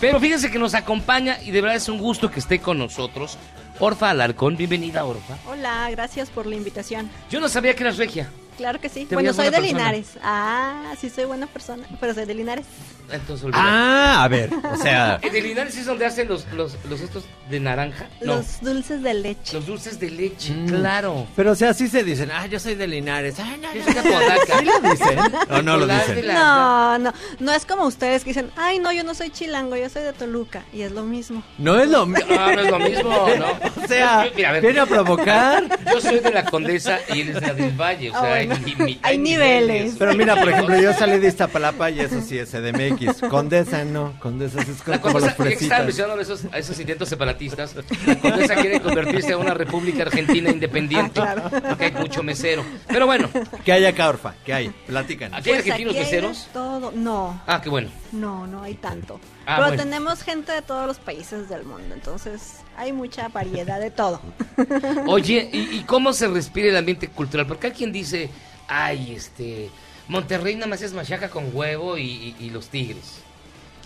pero 0.01 0.19
fíjense 0.19 0.51
que 0.51 0.59
nos 0.59 0.73
acompaña 0.73 1.37
y 1.41 1.51
de 1.51 1.61
verdad 1.61 1.77
es 1.77 1.87
un 1.87 1.99
gusto 1.99 2.29
que 2.29 2.41
esté 2.41 2.59
con 2.59 2.79
nosotros. 2.79 3.37
Orfa 3.79 4.09
Alarcón, 4.09 4.57
bienvenida 4.57 5.05
Orfa. 5.05 5.37
Hola, 5.47 5.89
gracias 5.89 6.29
por 6.29 6.45
la 6.47 6.55
invitación. 6.57 7.09
Yo 7.31 7.39
no 7.39 7.47
sabía 7.47 7.77
que 7.77 7.83
eras 7.83 7.95
regia. 7.95 8.29
Claro 8.57 8.81
que 8.81 8.89
sí. 8.89 9.05
Te 9.05 9.15
Bueno, 9.15 9.33
soy 9.33 9.45
de 9.45 9.51
persona. 9.51 9.67
Linares. 9.67 10.07
Ah, 10.23 10.93
sí 10.99 11.09
soy 11.09 11.25
buena 11.25 11.45
persona, 11.47 11.85
pero 11.99 12.13
soy 12.13 12.25
de 12.25 12.33
Linares. 12.33 12.65
Entonces. 13.09 13.47
Ah, 13.53 14.23
a 14.23 14.27
ver, 14.27 14.49
o 14.53 14.75
sea... 14.75 15.17
¿En 15.21 15.33
el 15.33 15.41
Linares 15.43 15.77
es 15.77 15.85
donde 15.85 16.05
hacen 16.05 16.27
los, 16.27 16.45
los, 16.53 16.75
los 16.89 16.99
estos 16.99 17.23
de 17.49 17.59
naranja? 17.61 18.07
No, 18.19 18.35
Los 18.37 18.59
dulces 18.61 19.01
de 19.01 19.13
leche. 19.13 19.53
los 19.53 19.65
dulces 19.65 19.97
de 19.99 20.09
leche, 20.11 20.53
Mm. 20.53 20.67
claro. 20.67 21.25
Pero 21.35 21.51
o 21.51 21.55
sea, 21.55 21.73
sí 21.73 21.87
se 21.87 22.03
dicen, 22.03 22.29
ah, 22.33 22.47
yo 22.47 22.59
soy 22.59 22.75
de 22.75 22.85
Linares. 22.87 23.35
Ay, 23.39 23.59
no, 23.61 23.73
Yo 23.73 23.83
soy 23.83 23.93
de. 23.93 24.01
¿Sí 24.01 24.65
lo 24.65 24.89
dicen? 24.89 25.19
¿O 25.51 25.61
no 25.61 25.77
lo 25.77 25.87
dicen? 25.87 26.15
de 26.15 26.23
la- 26.23 26.33
No, 26.33 26.97
no, 26.97 27.13
no 27.39 27.53
es 27.53 27.65
como 27.65 27.85
ustedes 27.85 28.23
que 28.25 28.31
dicen, 28.31 28.51
ay, 28.57 28.79
no, 28.79 28.91
yo 28.91 29.03
no 29.05 29.13
soy 29.13 29.29
chilango, 29.29 29.75
yo 29.77 29.89
soy 29.89 30.03
de 30.03 30.11
Toluca. 30.13 30.63
Y 30.73 30.81
es 30.81 30.91
lo 30.91 31.03
mismo. 31.03 31.43
No 31.59 31.79
es 31.79 31.87
lo 31.89 32.05
mismo. 32.05 32.35
No, 32.35 32.51
no 32.55 32.61
es 32.61 32.71
lo 32.71 32.79
mismo, 32.79 33.27
¿no? 33.39 33.67
O 33.83 33.87
sea, 33.87 34.27
mira, 34.35 34.49
a 34.49 34.51
ver. 34.53 34.61
viene 34.63 34.79
a 34.81 34.85
provocar. 34.85 35.63
Yo 35.93 36.01
soy 36.01 36.19
de 36.19 36.31
la 36.31 36.43
Condesa 36.43 36.99
y 37.13 37.21
él 37.21 37.29
es 37.29 37.35
de 37.35 37.41
la 37.41 37.53
del 37.53 37.71
Valle. 37.71 38.09
O 38.09 38.13
sea, 38.13 38.21
Ah, 38.21 38.29
bueno. 38.29 38.46
Hay, 38.55 38.99
Hay 39.03 39.17
niveles. 39.17 39.95
Pero 39.97 40.13
mira, 40.15 40.35
por 40.35 40.49
ejemplo, 40.49 40.79
yo 40.79 40.93
salí 40.93 41.17
de 41.19 41.27
Iztapalapa 41.27 41.89
y 41.91 41.99
eso 41.99 42.21
sí 42.21 42.37
es 42.37 42.49
CDMX. 42.51 43.21
Condesa 43.29 43.83
no, 43.85 44.13
Condesa 44.19 44.61
es 44.61 44.81
como, 44.81 44.95
La 44.95 45.01
como 45.01 45.19
los 45.19 45.33
fresitas. 45.33 45.83
mencionando 45.85 46.19
a 46.19 46.23
esos, 46.23 46.45
a 46.51 46.57
esos 46.57 46.79
intentos 46.79 47.09
separatistas, 47.09 47.75
la 48.05 48.15
Condesa 48.19 48.55
quiere 48.55 48.79
convertirse 48.81 49.33
en 49.33 49.39
una 49.39 49.53
república 49.53 50.03
argentina 50.03 50.49
independiente, 50.49 51.19
Ah, 51.21 51.35
porque 51.69 51.85
hay 51.85 51.91
mucho 51.93 52.23
mesero. 52.23 52.63
Pero 52.87 53.05
bueno, 53.05 53.29
¿Qué 53.65 53.71
hay 53.73 53.85
acá, 53.85 54.09
Orfa? 54.09 54.33
¿Qué 54.45 54.53
hay? 54.53 54.69
Platícanos. 54.87 55.39
¿aquí 55.39 55.49
hay 55.49 55.55
Pues 55.55 55.65
argentinos 55.67 55.91
aquí 55.91 55.99
hay 55.99 56.05
meseros? 56.05 56.47
todo. 56.53 56.91
No, 56.95 57.41
Ah, 57.47 57.61
qué 57.61 57.69
bueno. 57.69 57.89
no, 58.11 58.47
no 58.47 58.63
hay 58.63 58.75
tanto. 58.75 59.19
Ah, 59.49 59.55
Pero 59.55 59.67
bueno. 59.69 59.83
tenemos 59.83 60.21
gente 60.23 60.51
de 60.51 60.61
todos 60.61 60.85
los 60.87 60.97
países 60.97 61.47
del 61.47 61.63
mundo, 61.63 61.95
entonces 61.95 62.57
hay 62.75 62.91
mucha 62.91 63.29
variedad 63.29 63.79
de 63.79 63.91
todo. 63.91 64.19
Oye, 65.07 65.49
¿y, 65.53 65.77
y 65.77 65.83
cómo 65.85 66.11
se 66.11 66.27
respira 66.27 66.67
el 66.67 66.75
ambiente 66.75 67.07
cultural? 67.07 67.47
Porque 67.47 67.67
hay 67.67 67.73
quien 67.73 67.93
dice, 67.93 68.29
ay, 68.67 69.13
este, 69.15 69.69
Monterrey 70.09 70.55
nada 70.55 70.67
más 70.67 70.81
es 70.81 70.91
machaca 70.93 71.29
con 71.29 71.49
huevo 71.55 71.97
y, 71.97 72.03
y- 72.03 72.35
y 72.41 72.49
los 72.49 72.67
tigres. 72.67 73.19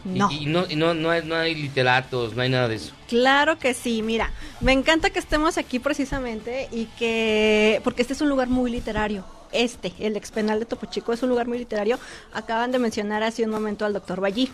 No. 0.03 0.31
Y, 0.31 0.47
no, 0.47 0.65
no, 0.75 0.95
no, 0.95 1.11
hay, 1.11 1.23
no 1.23 1.35
hay 1.35 1.53
literatos, 1.53 2.35
no 2.35 2.41
hay 2.41 2.49
nada 2.49 2.67
de 2.67 2.75
eso. 2.77 2.91
Claro 3.07 3.59
que 3.59 3.75
sí, 3.75 4.01
mira, 4.01 4.31
me 4.59 4.71
encanta 4.71 5.11
que 5.11 5.19
estemos 5.19 5.59
aquí 5.59 5.77
precisamente 5.77 6.67
y 6.71 6.85
que, 6.97 7.79
porque 7.83 8.01
este 8.01 8.13
es 8.15 8.21
un 8.21 8.29
lugar 8.29 8.47
muy 8.47 8.71
literario. 8.71 9.23
Este, 9.51 9.93
el 9.99 10.15
ex 10.17 10.31
penal 10.31 10.59
de 10.59 10.65
Topo 10.65 10.87
Chico, 10.87 11.13
es 11.13 11.21
un 11.21 11.29
lugar 11.29 11.47
muy 11.47 11.59
literario. 11.59 11.99
Acaban 12.33 12.71
de 12.71 12.79
mencionar 12.79 13.21
hace 13.21 13.43
un 13.43 13.51
momento 13.51 13.85
al 13.85 13.93
doctor 13.93 14.21
Ballí. 14.21 14.49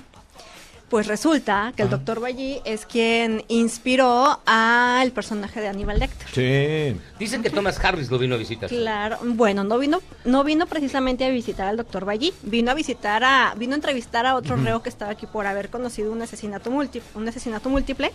Pues 0.89 1.07
resulta 1.07 1.73
que 1.75 1.83
el 1.83 1.89
doctor 1.89 2.21
Ballí 2.21 2.61
es 2.63 2.85
quien 2.85 3.43
inspiró 3.49 4.39
al 4.45 5.11
personaje 5.11 5.59
de 5.59 5.67
Aníbal 5.67 5.99
Lecter. 5.99 6.27
Sí. 6.33 6.97
Dicen 7.19 7.43
que 7.43 7.49
Thomas 7.49 7.83
Harris 7.83 8.09
lo 8.09 8.17
vino 8.17 8.35
a 8.35 8.37
visitar. 8.37 8.69
Claro, 8.69 9.17
bueno, 9.21 9.65
no 9.65 9.79
vino, 9.79 10.01
no 10.23 10.45
vino 10.45 10.65
precisamente 10.65 11.25
a 11.25 11.29
visitar 11.29 11.67
al 11.67 11.75
doctor 11.75 12.05
Ballí, 12.05 12.33
vino 12.43 12.71
a 12.71 12.73
visitar 12.73 13.25
a, 13.25 13.53
vino 13.57 13.73
a 13.73 13.75
entrevistar 13.75 14.25
a 14.25 14.35
otro 14.35 14.55
reo 14.55 14.81
que 14.81 14.87
estaba 14.87 15.11
aquí 15.11 15.25
por 15.27 15.45
haber 15.45 15.69
conocido 15.69 16.09
un 16.09 16.21
asesinato 16.21 16.71
múltiple, 16.71 17.09
un 17.15 17.27
asesinato 17.27 17.69
múltiple, 17.69 18.13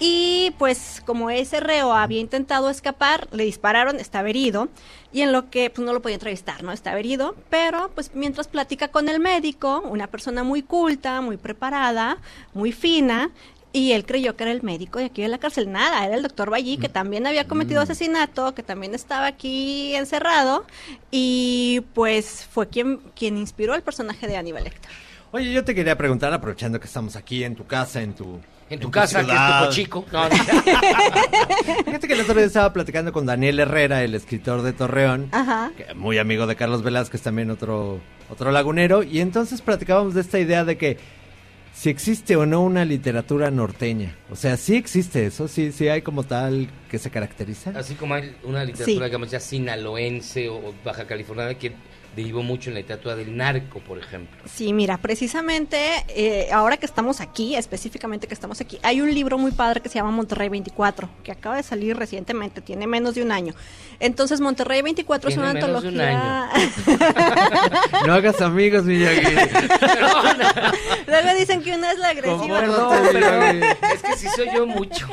y 0.00 0.52
pues 0.58 1.00
como 1.06 1.30
ese 1.30 1.60
reo 1.60 1.92
había 1.92 2.18
intentado 2.18 2.68
escapar, 2.68 3.28
le 3.30 3.44
dispararon, 3.44 4.00
estaba 4.00 4.28
herido, 4.28 4.68
y 5.12 5.22
en 5.22 5.32
lo 5.32 5.50
que 5.50 5.70
pues 5.70 5.84
no 5.84 5.92
lo 5.92 6.02
podía 6.02 6.14
entrevistar, 6.14 6.62
¿no? 6.62 6.72
Estaba 6.72 6.98
herido, 6.98 7.34
pero 7.50 7.90
pues 7.94 8.10
mientras 8.14 8.48
platica 8.48 8.88
con 8.88 9.08
el 9.08 9.20
médico, 9.20 9.80
una 9.80 10.06
persona 10.06 10.44
muy 10.44 10.62
culta, 10.62 11.20
muy 11.20 11.36
preparada, 11.36 12.18
muy 12.54 12.72
fina, 12.72 13.30
y 13.72 13.92
él 13.92 14.06
creyó 14.06 14.34
que 14.34 14.44
era 14.44 14.52
el 14.52 14.62
médico 14.62 14.98
de 14.98 15.06
aquí 15.06 15.22
de 15.22 15.28
la 15.28 15.38
cárcel. 15.38 15.70
Nada, 15.70 16.04
era 16.04 16.14
el 16.14 16.22
doctor 16.22 16.50
Ballí, 16.50 16.78
que 16.78 16.88
también 16.88 17.26
había 17.26 17.46
cometido 17.46 17.82
asesinato, 17.82 18.54
que 18.54 18.62
también 18.62 18.94
estaba 18.94 19.26
aquí 19.26 19.94
encerrado, 19.94 20.64
y 21.10 21.82
pues 21.94 22.46
fue 22.50 22.68
quien, 22.68 22.98
quien 23.14 23.36
inspiró 23.36 23.74
el 23.74 23.82
personaje 23.82 24.26
de 24.26 24.36
Aníbal 24.36 24.64
Lecter. 24.64 24.90
Oye, 25.30 25.52
yo 25.52 25.64
te 25.64 25.74
quería 25.74 25.96
preguntar, 25.98 26.32
aprovechando 26.32 26.80
que 26.80 26.86
estamos 26.86 27.14
aquí 27.14 27.44
en 27.44 27.54
tu 27.54 27.66
casa, 27.66 28.00
en 28.00 28.14
tu... 28.14 28.40
En 28.70 28.80
tu 28.80 28.90
casa, 28.90 29.24
que 29.24 29.32
es 29.32 29.38
Topo 29.38 29.72
Chico. 29.72 30.06
No, 30.12 30.28
no. 30.28 30.34
Fíjate 31.84 32.06
que 32.06 32.12
el 32.14 32.20
otro 32.20 32.34
día 32.34 32.44
estaba 32.44 32.72
platicando 32.72 33.12
con 33.12 33.24
Daniel 33.26 33.60
Herrera, 33.60 34.02
el 34.02 34.14
escritor 34.14 34.62
de 34.62 34.72
Torreón, 34.72 35.28
Ajá. 35.32 35.72
que 35.76 35.94
muy 35.94 36.18
amigo 36.18 36.46
de 36.46 36.56
Carlos 36.56 36.82
Velázquez, 36.82 37.22
también 37.22 37.50
otro, 37.50 38.00
otro 38.28 38.50
lagunero, 38.50 39.02
y 39.02 39.20
entonces 39.20 39.62
platicábamos 39.62 40.14
de 40.14 40.20
esta 40.20 40.38
idea 40.38 40.64
de 40.64 40.76
que 40.76 40.98
si 41.72 41.90
existe 41.90 42.34
o 42.36 42.44
no 42.44 42.60
una 42.62 42.84
literatura 42.84 43.50
norteña. 43.50 44.16
O 44.30 44.36
sea, 44.36 44.56
sí 44.56 44.74
existe 44.76 45.26
eso, 45.26 45.46
sí, 45.46 45.70
sí 45.70 45.88
hay 45.88 46.02
como 46.02 46.24
tal 46.24 46.68
que 46.90 46.98
se 46.98 47.08
caracteriza. 47.08 47.72
Así 47.74 47.94
como 47.94 48.14
hay 48.14 48.34
una 48.42 48.64
literatura, 48.64 49.06
digamos, 49.06 49.30
ya 49.30 49.40
sinaloense 49.40 50.48
o 50.48 50.74
baja 50.84 51.06
californiana 51.06 51.54
que 51.54 51.72
derivó 52.14 52.42
mucho 52.42 52.70
en 52.70 52.74
la 52.74 52.80
literatura 52.80 53.14
del 53.14 53.36
narco, 53.36 53.80
por 53.80 53.98
ejemplo. 53.98 54.38
Sí, 54.46 54.72
mira, 54.72 54.98
precisamente 54.98 55.78
eh, 56.08 56.48
ahora 56.52 56.76
que 56.76 56.86
estamos 56.86 57.20
aquí, 57.20 57.54
específicamente 57.54 58.26
que 58.26 58.34
estamos 58.34 58.60
aquí, 58.60 58.78
hay 58.82 59.00
un 59.00 59.12
libro 59.12 59.38
muy 59.38 59.52
padre 59.52 59.80
que 59.80 59.88
se 59.88 59.96
llama 59.96 60.10
Monterrey 60.10 60.48
24, 60.48 61.08
que 61.22 61.32
acaba 61.32 61.56
de 61.56 61.62
salir 61.62 61.96
recientemente, 61.96 62.60
tiene 62.60 62.86
menos 62.86 63.14
de 63.14 63.22
un 63.22 63.32
año. 63.32 63.54
Entonces, 64.00 64.40
Monterrey 64.40 64.82
24 64.82 65.30
es 65.30 65.36
una 65.36 65.52
menos 65.52 65.82
de 65.82 65.88
un 65.88 66.00
antología. 66.00 66.50
No 68.06 68.14
hagas 68.14 68.40
amigos, 68.40 68.84
Miyagi. 68.84 69.34
Luego 71.06 71.34
dicen 71.38 71.62
que 71.62 71.74
una 71.74 71.92
es 71.92 71.98
la 71.98 72.10
agresiva. 72.10 72.60
Perdón, 72.60 73.08
pero 73.12 73.42
es 73.42 74.02
que 74.02 74.16
si 74.16 74.28
soy 74.28 74.48
yo 74.54 74.66
mucho. 74.66 75.08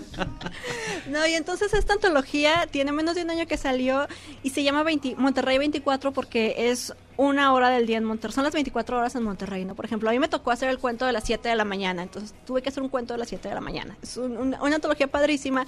No, 1.10 1.24
y 1.26 1.34
entonces 1.34 1.72
esta 1.72 1.92
antología 1.92 2.66
tiene 2.70 2.90
menos 2.92 3.14
de 3.14 3.22
un 3.22 3.30
año 3.30 3.46
que 3.46 3.56
salió 3.56 4.08
y 4.42 4.50
se 4.50 4.62
llama 4.64 4.82
20 4.82 5.14
Monterrey 5.16 5.56
24 5.58 6.12
porque 6.12 6.70
es 6.70 6.94
una 7.16 7.52
hora 7.52 7.70
del 7.70 7.86
día 7.86 7.96
en 7.98 8.04
Monterrey. 8.04 8.34
Son 8.34 8.44
las 8.44 8.52
24 8.52 8.98
horas 8.98 9.14
en 9.14 9.22
Monterrey, 9.22 9.64
¿no? 9.64 9.74
Por 9.76 9.84
ejemplo, 9.84 10.10
a 10.10 10.12
mí 10.12 10.18
me 10.18 10.28
tocó 10.28 10.50
hacer 10.50 10.68
el 10.68 10.78
cuento 10.78 11.06
de 11.06 11.12
las 11.12 11.24
7 11.24 11.48
de 11.48 11.54
la 11.54 11.64
mañana, 11.64 12.02
entonces 12.02 12.34
tuve 12.44 12.60
que 12.60 12.68
hacer 12.70 12.82
un 12.82 12.88
cuento 12.88 13.14
de 13.14 13.18
las 13.18 13.28
7 13.28 13.48
de 13.48 13.54
la 13.54 13.60
mañana. 13.60 13.96
Es 14.02 14.16
un- 14.16 14.36
una, 14.36 14.58
antología 14.74 15.06
padrísima 15.06 15.64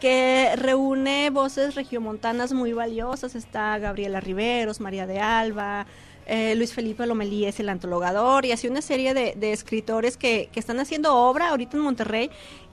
que 0.00 0.52
reúne 0.56 1.30
voces 1.30 1.74
regiomontanas 1.76 2.52
muy 2.52 2.72
valiosas. 2.72 3.34
Está 3.34 3.78
Gabriela 3.78 4.20
Riveros, 4.20 4.80
María 4.80 5.06
de 5.06 5.20
Alba, 5.20 5.86
eh, 6.26 6.54
Luis 6.54 6.72
Felipe 6.74 7.06
Lomelí 7.06 7.46
es 7.46 7.58
el 7.58 7.68
antologador 7.68 8.44
y 8.44 8.52
así 8.52 8.68
una 8.68 8.82
serie 8.82 9.14
de, 9.14 9.34
de 9.36 9.52
escritores 9.52 10.16
que, 10.16 10.48
que 10.52 10.60
están 10.60 10.78
haciendo 10.78 11.16
obra 11.16 11.48
ahorita 11.48 11.76
en 11.76 11.82
Monterrey 11.82 12.30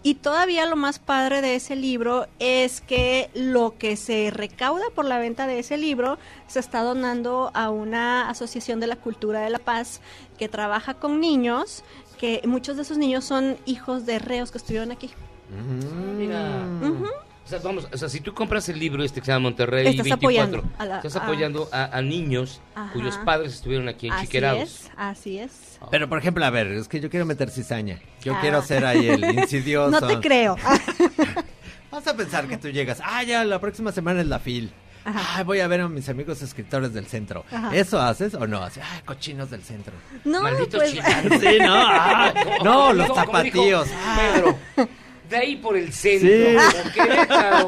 y 0.08 0.16
todavía 0.16 0.66
lo 0.66 0.78
más 0.78 0.99
padre 0.99 1.41
de 1.41 1.55
ese 1.55 1.76
libro 1.76 2.28
es 2.39 2.80
que 2.80 3.30
lo 3.34 3.78
que 3.78 3.97
se 3.97 4.32
recauda 4.32 4.86
por 4.95 5.03
la 5.03 5.20
venta 5.20 5.47
de 5.47 5.60
ese 5.60 5.76
libro 5.76 6.18
se 6.47 6.62
está 6.62 6.82
donando 6.82 7.51
a 7.53 7.70
una 7.72 8.30
asociación 8.30 8.80
de 8.80 8.88
la 8.88 8.95
cultura 8.95 9.41
de 9.41 9.49
la 9.49 9.60
paz 9.60 9.99
que 10.38 10.47
trabaja 10.47 10.93
con 10.93 11.20
niños 11.20 11.84
que 12.18 12.41
muchos 12.45 12.78
de 12.78 12.84
esos 12.84 12.97
niños 12.97 13.26
son 13.26 13.58
hijos 13.66 14.05
de 14.05 14.20
reos 14.20 14.49
que 14.49 14.60
estuvieron 14.60 14.93
aquí. 14.93 15.10
Mira. 16.18 16.66
Ujú. 16.82 17.08
O 17.48 17.50
sea, 17.50 17.60
vamos, 17.64 17.88
o 17.93 17.98
sea, 17.98 18.10
si 18.10 18.20
tú 18.20 18.34
compras 18.34 18.68
el 18.68 18.78
libro 18.78 19.02
este 19.06 19.22
que 19.22 19.26
se 19.26 19.32
llama 19.32 19.43
Monterrey 19.43 19.88
Estás 19.88 20.04
24, 20.04 20.18
apoyando 20.60 20.64
a 20.78 20.86
la- 20.86 20.98
estás 20.98 21.16
apoyando 21.16 21.70
a, 21.72 21.98
a 21.98 22.02
niños 22.02 22.60
Ajá. 22.76 22.91
cuyos 22.91 23.18
padres 23.20 23.54
estuvieron 23.54 23.88
aquí 23.88 24.08
en 24.08 24.14
Así 24.14 24.26
Chiquerados. 24.26 24.64
es, 24.64 24.91
así 24.98 25.39
es. 25.39 25.80
Pero, 25.89 26.10
por 26.10 26.20
ejemplo, 26.20 26.43
a 26.43 26.50
ver, 26.50 26.68
es 26.68 26.89
que 26.89 27.00
yo 27.00 27.10
quiero 27.10 27.26
meter 27.26 27.50
cizaña. 27.50 28.00
Yo 28.22 28.34
Ah. 28.36 28.39
quiero 28.41 28.62
ser 28.62 28.86
ahí 28.86 29.08
el 29.08 29.24
insidioso. 29.39 29.91
No 29.98 30.06
te 30.06 30.20
creo. 30.20 30.58
Vas 31.91 32.06
a 32.06 32.18
pensar 32.18 32.48
que 32.50 32.58
tú 32.58 32.68
llegas, 32.70 33.02
ah, 33.02 33.24
ya, 33.24 33.45
la 33.45 33.60
próxima 33.62 33.93
semana 33.93 34.20
es 34.22 34.28
la 34.28 34.39
FIL. 34.39 34.74
Ah, 35.06 35.41
voy 35.45 35.62
a 35.62 35.68
ver 35.70 35.80
a 35.80 35.88
mis 35.88 36.10
amigos 36.10 36.41
escritores 36.41 36.93
del 36.93 37.08
centro. 37.08 37.45
Ajá. 37.50 37.74
¿Eso 37.74 38.02
haces 38.02 38.34
o 38.34 38.45
no? 38.45 38.62
Así, 38.62 38.82
ah, 38.84 39.02
cochinos 39.06 39.50
del 39.50 39.64
centro. 39.64 39.93
No, 40.26 40.41
Malditos 40.41 40.82
pues-. 40.82 41.39
Sí, 41.39 41.58
no, 41.62 41.74
ah, 41.74 42.34
no, 42.62 42.91
los 42.91 43.06
dijo 43.06 43.16
tapatíos. 43.16 43.88
Pedro, 44.18 44.58
de 45.30 45.38
ahí 45.38 45.56
por 45.58 45.76
el 45.78 45.92
centro, 45.94 46.30
Sí. 46.30 46.90
Querétaro. 46.94 47.68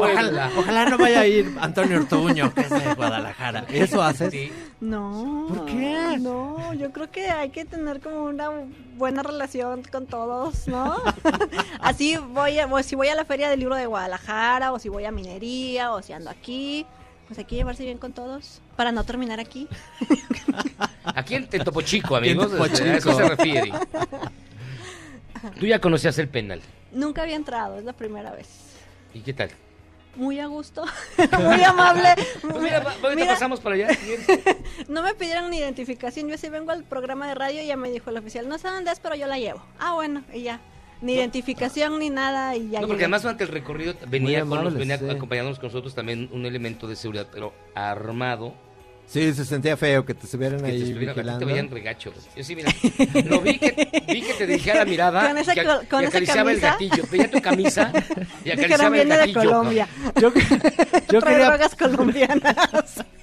Ojalá, 0.00 0.50
ojalá 0.56 0.84
no 0.86 0.98
vaya 0.98 1.20
a 1.20 1.26
ir 1.26 1.54
Antonio 1.60 1.98
Ortuño, 1.98 2.52
que 2.52 2.60
es 2.62 2.70
de 2.70 2.94
Guadalajara. 2.94 3.64
¿Eso 3.70 4.02
haces? 4.02 4.30
Sí. 4.32 4.52
No. 4.80 5.46
¿Por 5.48 5.66
qué? 5.66 6.16
No, 6.20 6.72
yo 6.74 6.90
creo 6.92 7.10
que 7.10 7.30
hay 7.30 7.50
que 7.50 7.64
tener 7.64 8.00
como 8.00 8.24
una 8.24 8.50
buena 8.96 9.22
relación 9.22 9.82
con 9.90 10.06
todos, 10.06 10.66
¿no? 10.68 10.96
Así 11.80 12.16
voy, 12.16 12.58
a, 12.58 12.66
o 12.66 12.82
si 12.82 12.96
voy 12.96 13.08
a 13.08 13.14
la 13.14 13.24
Feria 13.24 13.48
del 13.50 13.60
Libro 13.60 13.76
de 13.76 13.86
Guadalajara, 13.86 14.72
o 14.72 14.78
si 14.78 14.88
voy 14.88 15.04
a 15.04 15.10
Minería, 15.12 15.92
o 15.92 16.02
si 16.02 16.12
ando 16.12 16.30
aquí, 16.30 16.86
pues 17.28 17.38
hay 17.38 17.44
que 17.44 17.56
llevarse 17.56 17.84
bien 17.84 17.98
con 17.98 18.12
todos 18.12 18.60
para 18.76 18.90
no 18.92 19.04
terminar 19.04 19.38
aquí. 19.40 19.68
Aquí 21.14 21.34
en 21.34 21.46
Topo 21.48 21.82
Chico, 21.82 22.16
amigos, 22.16 22.50
Topo 22.50 22.64
este, 22.66 22.82
a 22.90 22.96
eso 22.96 23.10
Chico. 23.10 23.22
se 23.22 23.28
refiere. 23.28 23.72
Tú 25.58 25.66
ya 25.66 25.80
conocías 25.80 26.18
el 26.18 26.28
penal. 26.28 26.60
Nunca 26.92 27.22
había 27.22 27.36
entrado, 27.36 27.78
es 27.78 27.84
la 27.84 27.92
primera 27.92 28.32
vez. 28.32 28.48
¿Y 29.14 29.20
qué 29.20 29.32
tal? 29.32 29.50
Muy 30.16 30.40
a 30.40 30.46
gusto, 30.46 30.84
muy 31.40 31.62
amable. 31.62 32.08
Pues 32.40 32.60
mira, 32.60 32.78
ahorita 32.78 33.14
Mira, 33.14 33.26
pasamos 33.32 33.60
para 33.60 33.76
allá. 33.76 33.88
No 34.88 35.02
me 35.02 35.14
pidieron 35.14 35.50
ni 35.50 35.58
identificación, 35.58 36.28
yo 36.28 36.36
sí 36.36 36.48
vengo 36.48 36.72
al 36.72 36.82
programa 36.84 37.28
de 37.28 37.34
radio 37.36 37.62
y 37.62 37.66
ya 37.66 37.76
me 37.76 37.90
dijo 37.90 38.10
el 38.10 38.16
oficial, 38.16 38.48
no 38.48 38.58
sé 38.58 38.68
dónde 38.68 38.90
es, 38.90 38.98
pero 38.98 39.14
yo 39.14 39.26
la 39.28 39.38
llevo. 39.38 39.62
Ah, 39.78 39.92
bueno, 39.94 40.22
y 40.32 40.42
ya. 40.42 40.60
Ni 41.00 41.14
identificación 41.14 41.98
ni 41.98 42.10
nada 42.10 42.56
y 42.56 42.70
ya 42.70 42.80
No, 42.80 42.86
porque 42.88 42.94
llegué. 42.98 43.04
además 43.04 43.22
durante 43.22 43.44
el 43.44 43.50
recorrido 43.50 43.94
venía, 44.08 44.40
con, 44.40 44.52
amables, 44.52 44.74
venía 44.74 44.98
sí. 44.98 45.08
acompañándonos 45.08 45.58
con 45.58 45.68
nosotros 45.68 45.94
también 45.94 46.28
un 46.32 46.44
elemento 46.44 46.86
de 46.88 46.96
seguridad, 46.96 47.28
pero 47.32 47.54
armado. 47.74 48.52
Sí, 49.10 49.34
se 49.34 49.44
sentía 49.44 49.76
feo 49.76 50.04
que 50.06 50.14
te 50.14 50.24
estuvieran 50.26 50.58
Que 50.60 50.66
te, 50.66 50.72
ahí 50.72 50.82
ti 50.84 50.92
vigilando. 50.92 51.38
te 51.40 51.44
veían 51.44 51.68
regacho. 51.68 52.12
Yo 52.36 52.44
sí, 52.44 52.54
mira, 52.54 52.70
lo 53.28 53.40
vi 53.40 53.58
que, 53.58 54.04
vi 54.06 54.22
que 54.22 54.34
te 54.34 54.46
dirigía 54.46 54.76
la 54.76 54.84
mirada 54.84 55.26
Con 55.26 55.36
esa 55.38 55.52
y, 55.52 55.64
col- 55.66 55.86
con 55.88 56.02
y 56.02 56.04
esa 56.06 56.18
acariciaba 56.18 56.52
el 56.52 56.60
gatillo. 56.60 57.02
Veía 57.10 57.28
tu 57.28 57.42
camisa 57.42 57.90
y 58.44 58.50
acariciaba 58.52 58.86
el 58.86 58.92
viene 58.92 59.10
de 59.14 59.18
gatillo. 59.18 59.40
Colombia. 59.40 59.88
Yo, 60.20 60.32
yo 61.12 61.20
Trae 61.20 61.34
quería, 61.34 61.46
drogas 61.48 61.74
colombianas. 61.74 63.04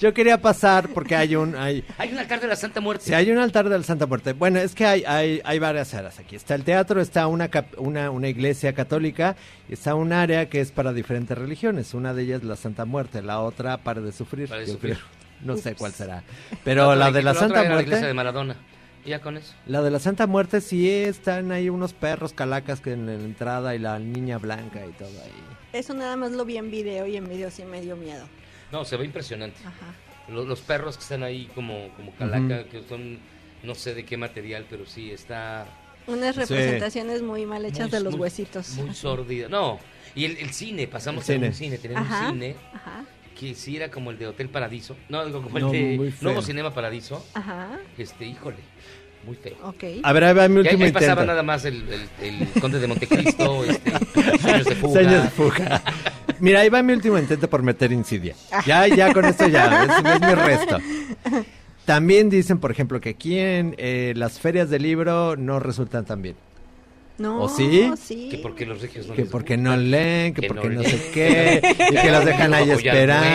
Yo 0.00 0.12
quería 0.12 0.40
pasar 0.40 0.88
porque 0.88 1.14
hay 1.16 1.36
un... 1.36 1.54
Hay, 1.54 1.84
Hay 1.98 2.10
un 2.12 2.18
altar 2.18 2.40
de 2.40 2.48
la 2.48 2.56
Santa 2.56 2.80
Muerte. 2.80 3.04
si 3.04 3.14
hay 3.14 3.30
un 3.30 3.38
altar 3.38 3.68
de 3.68 3.78
la 3.78 3.84
Santa 3.84 4.06
Muerte. 4.06 4.32
Bueno, 4.32 4.58
es 4.58 4.74
que 4.74 4.84
hay, 4.84 5.04
hay, 5.06 5.40
hay 5.44 5.58
varias 5.58 5.94
áreas 5.94 6.18
aquí. 6.18 6.34
Está 6.36 6.54
el 6.54 6.64
teatro, 6.64 7.00
está 7.00 7.26
una, 7.28 7.48
cap- 7.48 7.78
una, 7.78 8.10
una 8.10 8.28
iglesia 8.28 8.72
católica, 8.74 9.36
y 9.68 9.74
está 9.74 9.94
un 9.94 10.12
área 10.12 10.48
que 10.48 10.60
es 10.60 10.70
para 10.72 10.92
diferentes 10.92 11.36
religiones. 11.36 11.94
Una 11.94 12.12
de 12.14 12.22
ellas 12.24 12.42
la 12.42 12.56
Santa 12.56 12.84
Muerte, 12.84 13.22
la 13.22 13.40
otra 13.40 13.78
para 13.78 14.00
de 14.00 14.12
sufrir. 14.12 14.48
Para 14.48 14.62
de 14.62 14.66
sufrir. 14.66 14.94
creo. 14.96 15.06
No 15.42 15.56
sé 15.56 15.74
cuál 15.74 15.92
será. 15.92 16.22
Pero 16.64 16.84
otra 16.90 16.96
la 16.96 17.10
de 17.12 17.22
la 17.22 17.34
Santa 17.34 17.60
era 17.64 17.74
La 17.74 17.82
iglesia 17.82 17.90
Muerte... 17.96 18.06
de 18.08 18.14
Maradona. 18.14 18.56
Y 19.04 19.10
ya 19.10 19.20
con 19.20 19.36
eso. 19.36 19.52
La 19.66 19.82
de 19.82 19.90
la 19.90 19.98
Santa 20.00 20.26
Muerte 20.26 20.60
sí 20.60 20.90
están 20.90 21.52
ahí 21.52 21.68
unos 21.68 21.92
perros 21.92 22.32
calacas 22.32 22.80
que 22.80 22.92
en 22.92 23.06
la 23.06 23.12
entrada 23.14 23.74
y 23.74 23.78
la 23.78 23.98
niña 24.00 24.38
blanca 24.38 24.84
y 24.84 24.90
todo 24.92 25.08
ahí. 25.22 25.32
Eso 25.72 25.94
nada 25.94 26.16
más 26.16 26.32
lo 26.32 26.44
vi 26.44 26.56
en 26.56 26.70
video 26.70 27.06
y 27.06 27.16
en 27.16 27.28
video 27.28 27.50
sí 27.50 27.62
me 27.64 27.80
dio 27.80 27.96
miedo. 27.96 28.26
No, 28.72 28.84
se 28.84 28.96
ve 28.96 29.04
impresionante. 29.04 29.58
Ajá. 29.64 29.94
Lo- 30.28 30.44
Los, 30.44 30.60
perros 30.60 30.96
que 30.96 31.02
están 31.04 31.22
ahí 31.22 31.48
como, 31.54 31.88
como 31.96 32.10
calaca, 32.16 32.64
que 32.64 32.82
son 32.88 33.18
no 33.62 33.74
sé 33.76 33.94
de 33.94 34.04
qué 34.04 34.16
material, 34.16 34.66
pero 34.68 34.86
sí 34.86 35.12
está 35.12 35.66
Unas 36.08 36.34
Sí. 36.34 36.40
representaciones 36.40 37.22
muy 37.22 37.46
mal 37.46 37.64
hechas 37.64 37.82
Muy- 37.82 37.90
de 37.90 38.00
los 38.00 38.12
muy- 38.14 38.22
huesitos. 38.22 38.70
muy 38.74 38.90
Así. 38.90 39.00
sordida. 39.00 39.48
No, 39.48 39.78
y 40.16 40.24
el, 40.24 40.36
el 40.38 40.50
cine, 40.52 40.88
pasamos 40.88 41.28
El 41.28 41.34
a 41.34 41.36
cine. 41.36 41.46
un 41.48 41.54
cine, 41.54 41.78
tenemos 41.78 42.06
Ajá, 42.08 42.26
un 42.26 42.32
cine 42.32 42.56
Ajá. 42.74 43.04
Que 43.38 43.54
sí 43.54 43.76
era 43.76 43.90
como 43.90 44.10
el 44.10 44.18
de 44.18 44.26
Hotel 44.28 44.48
Paradiso. 44.48 44.96
No, 45.08 45.24
digo, 45.26 45.42
como 45.42 45.58
No, 45.58 45.66
el 45.72 45.98
de. 45.98 46.12
Nuevo 46.22 46.42
Cinema 46.42 46.72
Paradiso. 46.72 47.24
Ajá. 47.34 47.78
Este, 47.98 48.24
híjole, 48.26 48.56
muy 49.26 49.36
feo. 49.36 49.56
Ok. 49.62 49.84
A 50.02 50.12
ver, 50.12 50.24
ahí 50.24 50.34
va 50.34 50.48
mi 50.48 50.54
Y 50.54 50.58
ahí- 50.58 50.64
último 50.64 50.84
ahí 50.84 50.92
pasaba 50.92 51.24
nada 51.24 51.42
más 51.42 51.64
el, 51.64 51.84
el- 52.20 52.38
el 52.52 52.60
Conde 52.60 52.78
de 52.80 52.86
Montecristo, 52.86 53.64
este, 53.68 53.90
Sueños 54.40 54.64
de 54.66 54.74
Fuga. 54.76 54.92
Sueños 54.94 55.22
de 55.24 55.30
fuga. 55.30 55.82
Mira, 56.40 56.60
ahí 56.60 56.68
va 56.68 56.82
mi 56.82 56.92
último 56.92 57.18
intento 57.18 57.48
por 57.48 57.62
meter 57.62 57.92
insidia. 57.92 58.34
Ya, 58.66 58.86
ya 58.86 59.12
con 59.12 59.24
esto 59.24 59.48
ya, 59.48 59.84
es, 59.84 60.14
es 60.14 60.20
mi 60.20 60.34
resto. 60.34 60.78
También 61.84 62.28
dicen, 62.30 62.58
por 62.58 62.70
ejemplo, 62.70 63.00
que 63.00 63.10
aquí 63.10 63.38
en 63.38 63.74
eh, 63.78 64.12
las 64.16 64.40
ferias 64.40 64.70
de 64.70 64.78
libro 64.78 65.36
no 65.36 65.60
resultan 65.60 66.04
tan 66.04 66.20
bien. 66.20 66.36
No, 67.18 67.42
¿O 67.44 67.48
sí? 67.48 67.90
sí. 68.02 68.28
Que 68.30 68.38
porque 68.38 68.66
los 68.66 68.82
regios 68.82 69.06
no 69.06 69.14
Que 69.14 69.22
les 69.22 69.30
porque 69.30 69.56
no 69.56 69.74
leen, 69.76 70.34
que, 70.34 70.42
Que 70.42 70.48
porque 70.48 70.68
no 70.68 70.82
no, 70.82 70.88
sé 70.88 71.10
qué, 71.14 71.62
y 71.90 71.94
que 71.94 72.10
los 72.10 72.24
dejan 72.26 72.52
ahí 72.52 72.70
esperando. 72.70 73.26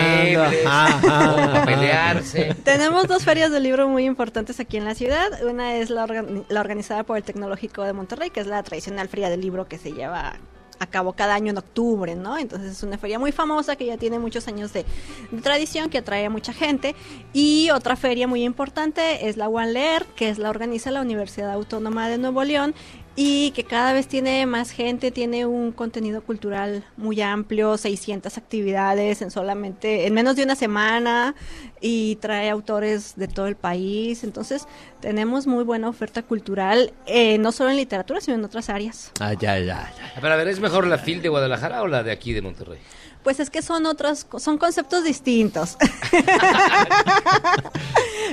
muebles, 0.42 0.66
Ajá, 0.66 1.34
o 1.34 1.38
ajá. 1.40 1.64
pelearse. 1.66 2.54
Tenemos 2.64 3.08
dos 3.08 3.24
ferias 3.24 3.50
de 3.50 3.58
libro 3.60 3.88
muy 3.88 4.04
importantes 4.04 4.60
aquí 4.60 4.76
en 4.76 4.84
la 4.84 4.94
ciudad. 4.94 5.26
Una 5.44 5.76
es 5.76 5.90
la, 5.90 6.04
organ- 6.06 6.44
la 6.48 6.60
organizada 6.60 7.02
por 7.02 7.16
el 7.16 7.24
Tecnológico 7.24 7.82
de 7.82 7.92
Monterrey, 7.92 8.30
que 8.30 8.38
es 8.40 8.46
la 8.46 8.62
tradicional 8.62 9.08
feria 9.08 9.30
del 9.30 9.40
libro 9.40 9.66
que 9.66 9.78
se 9.78 9.92
lleva 9.92 10.34
a 10.78 10.86
cabo 10.86 11.12
cada 11.12 11.34
año 11.36 11.50
en 11.50 11.58
octubre, 11.58 12.16
¿no? 12.16 12.36
Entonces 12.38 12.72
es 12.72 12.82
una 12.82 12.98
feria 12.98 13.16
muy 13.16 13.30
famosa 13.30 13.76
que 13.76 13.86
ya 13.86 13.96
tiene 13.98 14.18
muchos 14.18 14.48
años 14.48 14.72
de, 14.72 14.84
de 15.30 15.40
tradición, 15.40 15.88
que 15.90 15.98
atrae 15.98 16.24
a 16.26 16.30
mucha 16.30 16.52
gente. 16.52 16.96
Y 17.32 17.70
otra 17.70 17.94
feria 17.94 18.26
muy 18.26 18.42
importante 18.42 19.28
es 19.28 19.36
la 19.36 19.48
One 19.48 19.70
Lear, 19.72 20.04
que 20.16 20.28
es 20.28 20.38
la 20.38 20.50
organiza 20.50 20.90
la 20.90 21.00
Universidad 21.00 21.52
Autónoma 21.52 22.08
de 22.08 22.18
Nuevo 22.18 22.42
León 22.42 22.74
y 23.14 23.50
que 23.50 23.64
cada 23.64 23.92
vez 23.92 24.06
tiene 24.06 24.46
más 24.46 24.70
gente, 24.70 25.10
tiene 25.10 25.44
un 25.44 25.72
contenido 25.72 26.22
cultural 26.22 26.84
muy 26.96 27.20
amplio, 27.20 27.76
600 27.76 28.38
actividades 28.38 29.20
en 29.20 29.30
solamente, 29.30 30.06
en 30.06 30.14
menos 30.14 30.36
de 30.36 30.44
una 30.44 30.56
semana 30.56 31.34
y 31.80 32.16
trae 32.16 32.48
autores 32.48 33.14
de 33.16 33.28
todo 33.28 33.48
el 33.48 33.56
país. 33.56 34.24
Entonces 34.24 34.66
tenemos 35.00 35.46
muy 35.46 35.64
buena 35.64 35.88
oferta 35.88 36.22
cultural, 36.22 36.92
eh, 37.06 37.36
no 37.38 37.52
solo 37.52 37.70
en 37.70 37.76
literatura, 37.76 38.20
sino 38.20 38.36
en 38.36 38.44
otras 38.44 38.70
áreas. 38.70 39.12
Ah, 39.20 39.34
ya, 39.34 39.58
ya, 39.58 39.92
ya. 39.96 40.12
Pero 40.20 40.32
a 40.32 40.36
ver, 40.36 40.48
¿es 40.48 40.60
mejor 40.60 40.86
la 40.86 40.98
FIL 40.98 41.20
de 41.20 41.28
Guadalajara 41.28 41.82
o 41.82 41.88
la 41.88 42.02
de 42.02 42.12
aquí 42.12 42.32
de 42.32 42.40
Monterrey? 42.40 42.78
Pues 43.22 43.40
es 43.40 43.50
que 43.50 43.62
son 43.62 43.86
otros, 43.86 44.26
son 44.38 44.58
conceptos 44.58 45.04
distintos. 45.04 45.76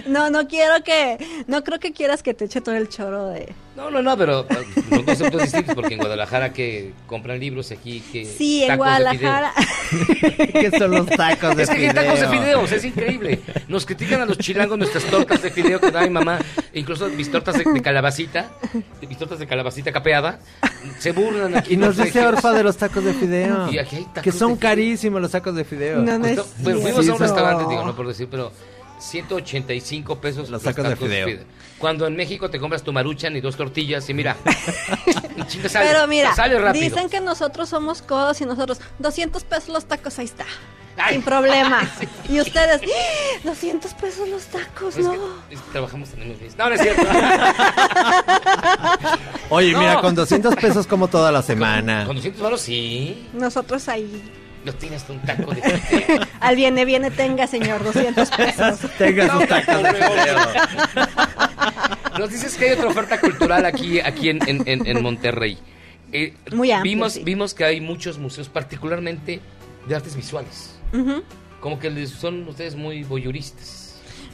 no, 0.07 0.29
no 0.29 0.47
quiero 0.47 0.83
que, 0.83 1.43
no 1.47 1.63
creo 1.63 1.79
que 1.79 1.91
quieras 1.93 2.23
que 2.23 2.33
te 2.33 2.45
eche 2.45 2.61
todo 2.61 2.75
el 2.75 2.89
choro 2.89 3.27
de... 3.27 3.53
No, 3.75 3.89
no, 3.89 4.01
no, 4.01 4.17
pero 4.17 4.45
eh, 4.49 4.65
son 4.89 5.03
conceptos 5.03 5.41
distintos 5.41 5.75
porque 5.75 5.93
en 5.93 5.99
Guadalajara 6.01 6.51
que 6.51 6.91
compran 7.07 7.39
libros 7.39 7.71
aquí 7.71 8.01
que 8.11 8.25
Sí, 8.25 8.63
en 8.63 8.75
Guadalajara. 8.75 9.53
¿Qué 10.37 10.71
son 10.77 10.91
los 10.91 11.05
tacos 11.07 11.55
de 11.55 11.63
Es 11.63 11.69
que 11.69 11.75
hay 11.75 11.89
fideo? 11.89 11.93
tacos 12.03 12.19
de 12.19 12.27
fideos, 12.27 12.71
es 12.73 12.83
increíble. 12.83 13.39
Nos 13.69 13.85
critican 13.85 14.21
a 14.21 14.25
los 14.25 14.37
chilangos 14.37 14.77
nuestras 14.77 15.05
tortas 15.05 15.41
de 15.41 15.51
fideo 15.51 15.79
que 15.79 15.91
da 15.91 16.01
mi 16.01 16.09
mamá, 16.09 16.39
incluso 16.73 17.07
mis 17.09 17.31
tortas 17.31 17.57
de, 17.57 17.63
de 17.63 17.81
calabacita, 17.81 18.49
mis 19.07 19.17
tortas 19.17 19.39
de 19.39 19.47
calabacita 19.47 19.93
capeada, 19.93 20.39
se 20.97 21.13
burlan 21.13 21.55
aquí. 21.55 21.75
Y 21.75 21.77
nos 21.77 21.95
dice 21.95 22.25
Orfa 22.25 22.51
de 22.51 22.63
los 22.63 22.75
tacos 22.75 23.03
de 23.03 23.13
fideo. 23.13 23.71
Y 23.71 23.77
aquí 23.77 23.97
hay 23.97 24.03
tacos 24.05 24.23
que 24.23 24.31
son 24.33 24.55
de 24.55 24.59
carísimos 24.83 25.21
los 25.21 25.31
tacos 25.31 25.55
de 25.55 25.63
fideo. 25.65 26.01
No, 26.01 26.17
no 26.17 26.25
es 26.25 26.37
Justo- 26.39 26.53
bueno, 26.59 26.79
fuimos 26.81 27.07
a 27.09 27.13
un 27.13 27.19
restaurante, 27.19 27.65
digo, 27.69 27.85
no 27.85 27.95
por 27.95 28.07
decir, 28.07 28.27
pero 28.29 28.51
185 28.99 30.19
pesos 30.19 30.49
Los 30.49 30.61
tacos 30.63 30.87
de 30.87 30.95
fideo. 30.95 31.39
Cuando 31.77 32.05
en 32.07 32.15
México 32.17 32.49
te 32.49 32.59
compras 32.59 32.83
tu 32.83 32.91
maruchan 32.91 33.35
y 33.37 33.41
dos 33.41 33.55
tortillas 33.55 34.09
y 34.09 34.13
mira, 34.13 34.35
en 35.37 35.47
chinga 35.47 35.69
sale, 35.69 35.87
Pero 35.91 36.07
mira, 36.07 36.35
sale 36.35 36.59
rápido. 36.59 36.83
dicen 36.83 37.09
que 37.09 37.21
nosotros 37.21 37.69
somos 37.69 38.01
codos 38.01 38.41
y 38.41 38.45
nosotros 38.45 38.79
200 38.99 39.43
pesos 39.45 39.69
los 39.69 39.85
tacos, 39.85 40.19
ahí 40.19 40.25
está. 40.25 40.45
Sin 41.09 41.21
problema. 41.21 41.89
Y 42.29 42.41
ustedes, 42.41 42.81
¡Ah! 42.83 43.39
200 43.45 43.93
pesos 43.93 44.27
los 44.27 44.43
tacos, 44.47 44.97
Es 44.97 45.05
no. 45.05 45.11
que- 45.13 45.55
es 45.55 45.61
que 45.61 45.71
trabajamos 45.71 46.09
en 46.15 46.21
el 46.23 46.27
mismo- 46.29 46.47
No, 46.57 46.67
no 46.69 46.75
es 46.75 46.81
cierto. 46.81 47.03
Oye, 49.49 49.71
No. 49.71 49.79
mira, 49.79 50.01
con 50.01 50.13
200 50.15 50.55
pesos 50.57 50.85
como 50.87 51.07
toda 51.07 51.31
la 51.31 51.41
semana. 51.41 52.03
Con 52.05 52.17
200 52.17 52.41
baros 52.41 52.59
sí. 52.61 53.29
Nosotros 53.33 53.87
ahí. 53.87 54.21
No 54.65 54.73
tienes 54.73 55.05
un 55.09 55.19
taco 55.21 55.53
de 55.53 55.61
fideo. 55.79 56.19
Al 56.41 56.55
viene, 56.55 56.83
viene, 56.85 57.11
tenga, 57.11 57.47
señor, 57.47 57.83
200 57.83 58.29
pesos. 58.31 58.79
Tenga 58.97 59.31
sus 59.31 59.47
tacos 59.47 59.83
de 59.83 59.93
fideo. 59.93 60.37
Nos 62.19 62.29
dices 62.29 62.55
que 62.57 62.65
hay 62.65 62.71
otra 62.73 62.87
oferta 62.87 63.19
cultural 63.19 63.65
aquí, 63.65 63.99
aquí 63.99 64.29
en, 64.29 64.39
en- 64.47 64.67
en- 64.67 64.85
en 64.85 65.01
Monterrey. 65.01 65.57
Eh, 66.11 66.33
Muy 66.51 66.71
amplia, 66.71 66.81
vimos, 66.91 67.13
sí. 67.13 67.23
vimos 67.23 67.53
que 67.53 67.63
hay 67.63 67.79
muchos 67.81 68.17
museos, 68.17 68.49
particularmente 68.49 69.39
de 69.87 69.95
artes 69.95 70.15
visuales. 70.15 70.75
Como 71.61 71.79
que 71.79 72.07
son 72.07 72.47
ustedes 72.47 72.75
muy 72.75 73.03
voyuristas. 73.03 73.78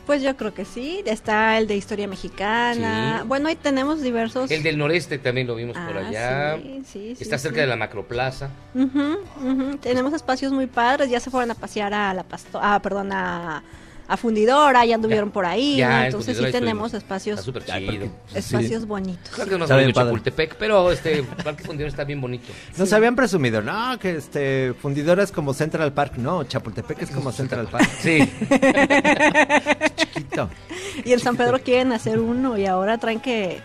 Pues 0.05 0.21
yo 0.21 0.35
creo 0.37 0.53
que 0.53 0.65
sí. 0.65 1.01
Está 1.05 1.57
el 1.57 1.67
de 1.67 1.75
historia 1.75 2.07
mexicana. 2.07 3.19
Sí. 3.21 3.27
Bueno, 3.27 3.47
ahí 3.49 3.55
tenemos 3.55 4.01
diversos. 4.01 4.51
El 4.51 4.61
del 4.63 4.77
noreste 4.77 5.17
también 5.17 5.47
lo 5.47 5.55
vimos 5.55 5.75
por 5.75 5.97
Ah, 5.97 6.07
allá. 6.07 6.57
sí, 6.61 6.81
sí, 6.85 7.15
sí, 7.15 7.23
Está 7.23 7.37
cerca 7.37 7.55
sí. 7.55 7.61
de 7.61 7.67
la 7.67 7.75
Macroplaza. 7.75 8.49
Ujú, 8.75 9.17
ujú. 9.43 9.77
Tenemos 9.77 10.13
espacios 10.13 10.51
muy 10.51 10.67
padres. 10.67 11.09
Ya 11.09 11.19
se 11.19 11.29
fueron 11.31 11.49
a 11.51 11.55
pasear 11.55 11.93
a 11.93 12.13
la 12.13 12.23
pasto 12.23 12.59
ah, 12.61 12.79
perdón, 12.83 13.11
a, 13.11 13.63
a 14.07 14.17
Fundidora, 14.17 14.85
ya 14.85 14.93
anduvieron 14.95 15.31
por 15.31 15.47
ahí. 15.47 15.77
Ya, 15.77 16.01
¿no? 16.01 16.05
Entonces 16.05 16.37
sí 16.37 16.45
tenemos 16.51 16.93
espacios, 16.93 17.39
Está 17.39 17.45
súper 17.45 17.65
chido. 17.65 18.07
espacios 18.35 18.85
bonitos. 18.85 19.29
Creo 19.33 19.47
que 19.47 19.57
más 19.57 19.71
Está. 19.71 19.91
Chapultepec, 20.03 20.55
pero 20.57 20.91
este 20.91 21.23
Parque 21.43 21.63
Fundidora 21.63 21.89
está 21.89 22.03
bien 22.03 22.21
bonito. 22.21 22.45
Nos 22.77 22.93
habían 22.93 23.15
presumido, 23.15 23.63
no, 23.63 23.97
que 23.97 24.17
este 24.17 24.75
Fundidora 24.79 25.23
es 25.23 25.31
como 25.31 25.55
Central 25.55 25.91
Park. 25.93 26.17
No, 26.17 26.43
Chapultepec 26.43 27.01
es 27.01 27.09
como 27.09 27.31
Central 27.31 27.67
Park. 27.67 27.89
Sí. 27.99 28.19
Chiquito. 30.15 30.49
Y 31.03 31.11
en 31.11 31.19
San 31.19 31.35
Pedro 31.35 31.59
quieren 31.59 31.91
hacer 31.91 32.19
uno 32.19 32.57
y 32.57 32.65
ahora 32.65 32.97
traen 32.97 33.19
que, 33.19 33.59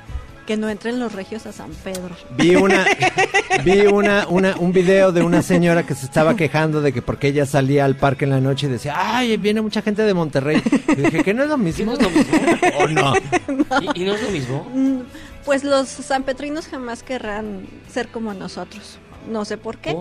que 0.46 0.57
no 0.57 0.68
entren 0.68 0.98
los 0.98 1.12
regios 1.12 1.46
a 1.46 1.53
San 1.53 1.70
Pedro. 1.84 2.16
Vi 2.36 2.57
una, 2.57 2.84
vi 3.64 3.86
una, 3.86 4.26
una, 4.28 4.57
un 4.57 4.72
video 4.72 5.12
de 5.12 5.22
una 5.22 5.42
señora 5.42 5.86
que 5.86 5.94
se 5.94 6.07
estaba 6.07 6.34
quejando 6.34 6.82
de 6.82 6.92
que 6.92 7.03
porque 7.03 7.28
ella 7.28 7.46
salía 7.46 7.84
al 7.84 7.94
parque 7.94 8.24
en 8.24 8.30
la 8.32 8.40
noche 8.40 8.66
y 8.66 8.70
decía, 8.70 8.94
ay, 8.96 9.36
viene 9.36 9.61
mucha 9.61 9.80
gente 9.80 10.03
de 10.03 10.12
Monterrey. 10.12 10.61
Y 10.88 10.96
dije, 10.96 11.22
¿que 11.22 11.32
no 11.32 11.44
es 11.44 11.48
lo 11.48 11.57
mismo? 11.57 11.92
¿O 12.80 12.88
no? 12.88 13.14
¿Y, 13.94 14.03
y 14.03 14.05
no 14.05 14.14
es 14.16 14.22
lo 14.22 14.30
mismo? 14.30 14.66
Pues 15.44 15.62
los 15.62 15.88
sanpetrinos 15.88 16.66
jamás 16.66 17.05
querrán 17.05 17.66
ser 17.88 18.09
como 18.09 18.34
nosotros. 18.34 18.98
No 19.30 19.44
sé 19.44 19.57
por 19.57 19.78
qué. 19.78 19.96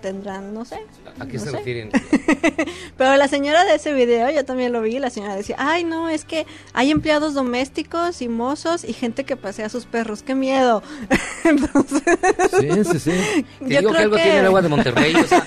Tendrán, 0.00 0.52
no 0.52 0.64
sé. 0.64 0.76
¿A 1.20 1.26
qué 1.26 1.34
no 1.38 1.44
se 1.44 1.50
sé. 1.50 1.56
refieren? 1.56 1.90
Pero 2.96 3.16
la 3.16 3.28
señora 3.28 3.64
de 3.64 3.76
ese 3.76 3.92
video, 3.92 4.30
yo 4.30 4.44
también 4.44 4.72
lo 4.72 4.80
vi, 4.82 4.98
la 4.98 5.10
señora 5.10 5.36
decía, 5.36 5.56
ay 5.58 5.84
no, 5.84 6.08
es 6.08 6.24
que 6.24 6.46
hay 6.72 6.90
empleados 6.90 7.34
domésticos 7.34 8.20
y 8.22 8.28
mozos 8.28 8.82
y 8.84 8.92
gente 8.94 9.24
que 9.24 9.36
pasea 9.36 9.66
a 9.66 9.68
sus 9.68 9.86
perros, 9.86 10.22
qué 10.22 10.34
miedo. 10.34 10.82
Entonces, 11.44 12.02
Sí, 12.58 12.68
sí, 12.84 12.98
sí. 12.98 13.44
Te 13.60 13.74
Yo 13.74 13.78
digo 13.80 13.90
que 13.90 13.96
creo 13.96 14.02
algo 14.02 14.16
que- 14.16 14.22
tiene 14.22 14.38
el 14.40 14.46
agua 14.46 14.62
de 14.62 14.68
Monterrey. 14.68 15.14
o 15.14 15.26
sea, 15.26 15.44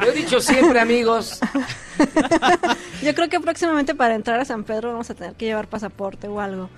lo 0.00 0.06
he 0.06 0.12
dicho 0.12 0.40
siempre, 0.40 0.80
amigos. 0.80 1.38
yo 3.02 3.14
creo 3.14 3.28
que 3.28 3.40
próximamente 3.40 3.94
para 3.94 4.14
entrar 4.14 4.40
a 4.40 4.44
San 4.44 4.64
Pedro 4.64 4.92
vamos 4.92 5.10
a 5.10 5.14
tener 5.14 5.34
que 5.34 5.46
llevar 5.46 5.68
pasaporte 5.68 6.28
o 6.28 6.40
algo. 6.40 6.68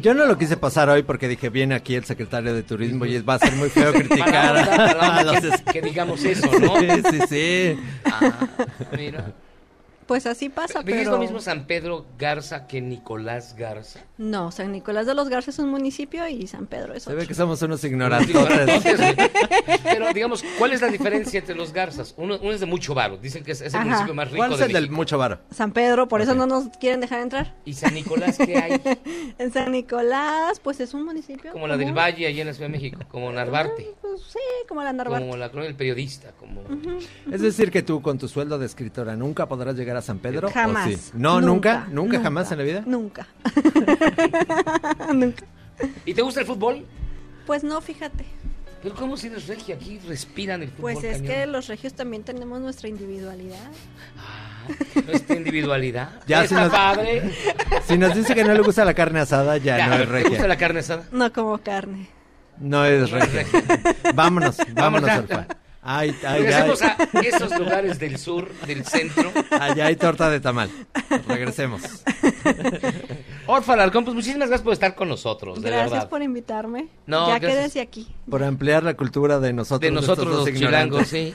Yo 0.00 0.14
no 0.14 0.26
lo 0.26 0.38
quise 0.38 0.56
pasar 0.56 0.88
hoy 0.88 1.02
porque 1.02 1.28
dije, 1.28 1.48
viene 1.50 1.74
aquí 1.74 1.94
el 1.94 2.04
secretario 2.04 2.54
de 2.54 2.62
turismo 2.62 3.04
y 3.06 3.20
va 3.20 3.34
a 3.34 3.38
ser 3.38 3.54
muy 3.54 3.68
feo 3.70 3.92
criticar 3.92 4.56
a 4.56 5.22
los 5.22 5.60
que 5.72 5.82
digamos 5.82 6.24
eso, 6.24 6.48
¿no? 6.58 6.72
Sí, 6.82 7.02
sí, 7.10 7.20
sí. 7.28 7.80
Ah, 8.04 8.48
mira. 8.96 9.32
Pues 10.06 10.26
así 10.26 10.48
pasa, 10.48 10.80
¿Es 10.80 10.84
pero... 10.84 11.12
lo 11.12 11.18
mismo 11.18 11.40
San 11.40 11.66
Pedro 11.66 12.06
Garza 12.18 12.66
que 12.66 12.80
Nicolás 12.80 13.54
Garza? 13.56 14.00
No, 14.18 14.50
San 14.50 14.72
Nicolás 14.72 15.06
de 15.06 15.14
los 15.14 15.28
Garza 15.28 15.50
es 15.50 15.58
un 15.58 15.70
municipio 15.70 16.26
y 16.28 16.46
San 16.46 16.66
Pedro 16.66 16.94
es 16.94 17.04
Se 17.04 17.10
otro. 17.10 17.20
ve 17.20 17.26
que 17.26 17.34
somos 17.34 17.60
unos 17.62 17.82
ignorantes. 17.84 18.36
Pero 19.84 20.12
digamos, 20.12 20.44
¿cuál 20.58 20.72
es 20.72 20.80
la 20.80 20.88
diferencia 20.88 21.38
entre 21.40 21.54
los 21.54 21.72
garzas? 21.72 22.14
Uno, 22.16 22.38
uno 22.40 22.52
es 22.52 22.60
de 22.60 22.66
mucho 22.66 22.94
varo, 22.94 23.16
dicen 23.16 23.42
que 23.44 23.52
es, 23.52 23.60
es 23.60 23.72
el 23.74 23.80
Ajá. 23.80 23.84
municipio 23.88 24.14
más 24.14 24.26
rico 24.30 24.38
¿Cuál 24.38 24.52
es 24.52 24.58
de 24.58 24.64
el 24.66 24.72
del 24.72 24.90
mucho 24.90 25.18
varo? 25.18 25.38
San 25.50 25.72
Pedro, 25.72 26.08
por 26.08 26.20
eso 26.20 26.34
no 26.34 26.46
nos 26.46 26.68
quieren 26.78 27.00
dejar 27.00 27.20
entrar. 27.20 27.54
¿Y 27.64 27.74
San 27.74 27.94
Nicolás 27.94 28.36
qué 28.38 28.56
hay? 28.56 28.80
En 29.38 29.52
San 29.52 29.72
Nicolás, 29.72 30.60
pues 30.60 30.80
es 30.80 30.94
un 30.94 31.04
municipio. 31.04 31.52
Como 31.52 31.66
la 31.66 31.76
del. 31.76 31.92
Valle, 31.92 32.26
allá 32.26 32.40
en 32.42 32.46
la 32.46 32.54
Ciudad 32.54 32.68
de 32.68 32.72
México, 32.72 33.00
como 33.10 33.30
Narvarte, 33.32 33.94
Pues 34.00 34.20
sí, 34.22 34.38
como 34.68 34.82
la 34.82 34.92
Narvarte. 34.92 35.26
como 35.26 35.36
la 35.36 35.48
colonia 35.50 35.68
del 35.68 35.76
periodista, 35.76 36.32
como... 36.38 36.62
Es 37.30 37.40
decir, 37.42 37.70
que 37.70 37.82
tú 37.82 38.00
con 38.02 38.18
tu 38.18 38.28
sueldo 38.28 38.58
de 38.58 38.66
escritora 38.66 39.14
nunca 39.16 39.46
podrás 39.48 39.76
llegar 39.76 39.91
a 39.96 40.02
San 40.02 40.18
Pedro. 40.18 40.48
¿o 40.48 40.50
Jamás. 40.50 40.88
sí? 40.90 41.10
No, 41.14 41.40
nunca, 41.40 41.74
Nunca, 41.74 41.86
nunca, 41.90 42.02
nunca. 42.16 42.20
jamás 42.22 42.52
en 42.52 42.58
la 42.58 42.64
vida. 42.64 42.82
Nunca. 42.86 43.26
¿Y 46.04 46.14
te 46.14 46.22
gusta 46.22 46.40
el 46.40 46.46
fútbol? 46.46 46.84
Pues 47.46 47.64
no, 47.64 47.80
fíjate. 47.80 48.24
Pero 48.82 48.94
¿cómo 48.96 49.16
si 49.16 49.28
eres 49.28 49.46
regia? 49.46 49.76
Aquí 49.76 50.00
respiran 50.08 50.62
el 50.62 50.68
fútbol 50.70 50.92
Pues 50.94 51.04
es 51.04 51.18
cañón. 51.18 51.26
que 51.26 51.46
los 51.46 51.68
regios 51.68 51.94
también 51.94 52.24
tenemos 52.24 52.60
nuestra 52.60 52.88
individualidad. 52.88 53.70
Nuestra 55.06 55.36
individualidad. 55.36 56.10
Ya, 56.26 56.42
Está 56.44 56.56
si 56.56 56.62
nos- 56.62 56.72
padre. 56.72 57.30
Si 57.86 57.98
nos 57.98 58.14
dice 58.14 58.34
que 58.34 58.44
no 58.44 58.52
le 58.54 58.60
gusta 58.60 58.84
la 58.84 58.94
carne 58.94 59.20
asada, 59.20 59.56
ya, 59.58 59.78
Ya, 59.78 59.86
no 59.88 59.94
es 59.94 60.00
¿te 60.00 60.06
regia. 60.06 60.28
gusta 60.30 60.48
la 60.48 60.56
carne 60.56 60.80
asada? 60.80 61.04
No 61.12 61.32
como 61.32 61.58
carne. 61.58 62.08
No 62.58 62.84
es 62.84 63.10
regia. 63.10 63.44
vámonos, 64.14 64.56
vámonos, 64.74 65.08
ya. 65.28 65.46
Ay, 65.84 66.14
ay, 66.22 66.26
ay. 66.26 66.38
Regresemos 66.42 66.82
a 66.82 66.96
esos 67.24 67.58
lugares 67.58 67.98
del 67.98 68.16
sur, 68.18 68.48
del 68.66 68.84
centro. 68.84 69.32
Allá 69.50 69.86
hay 69.86 69.96
torta 69.96 70.30
de 70.30 70.38
tamal. 70.40 70.70
Regresemos. 71.26 71.82
Orfa 73.46 73.72
Alarcón, 73.72 74.04
pues 74.04 74.14
muchísimas 74.14 74.48
gracias 74.48 74.62
por 74.62 74.72
estar 74.72 74.94
con 74.94 75.08
nosotros, 75.08 75.60
de 75.60 75.68
Gracias 75.70 75.90
verdad. 75.90 76.08
por 76.08 76.22
invitarme. 76.22 76.88
No, 77.06 77.26
ya 77.28 77.38
gracias. 77.38 77.52
quédense 77.58 77.80
aquí. 77.80 78.06
Por 78.30 78.44
ampliar 78.44 78.82
la 78.84 78.94
cultura 78.94 79.40
de 79.40 79.52
nosotros. 79.52 79.80
De 79.80 79.90
nosotros 79.90 80.28
los 80.28 80.44
chilangos, 80.54 81.08
sí. 81.08 81.34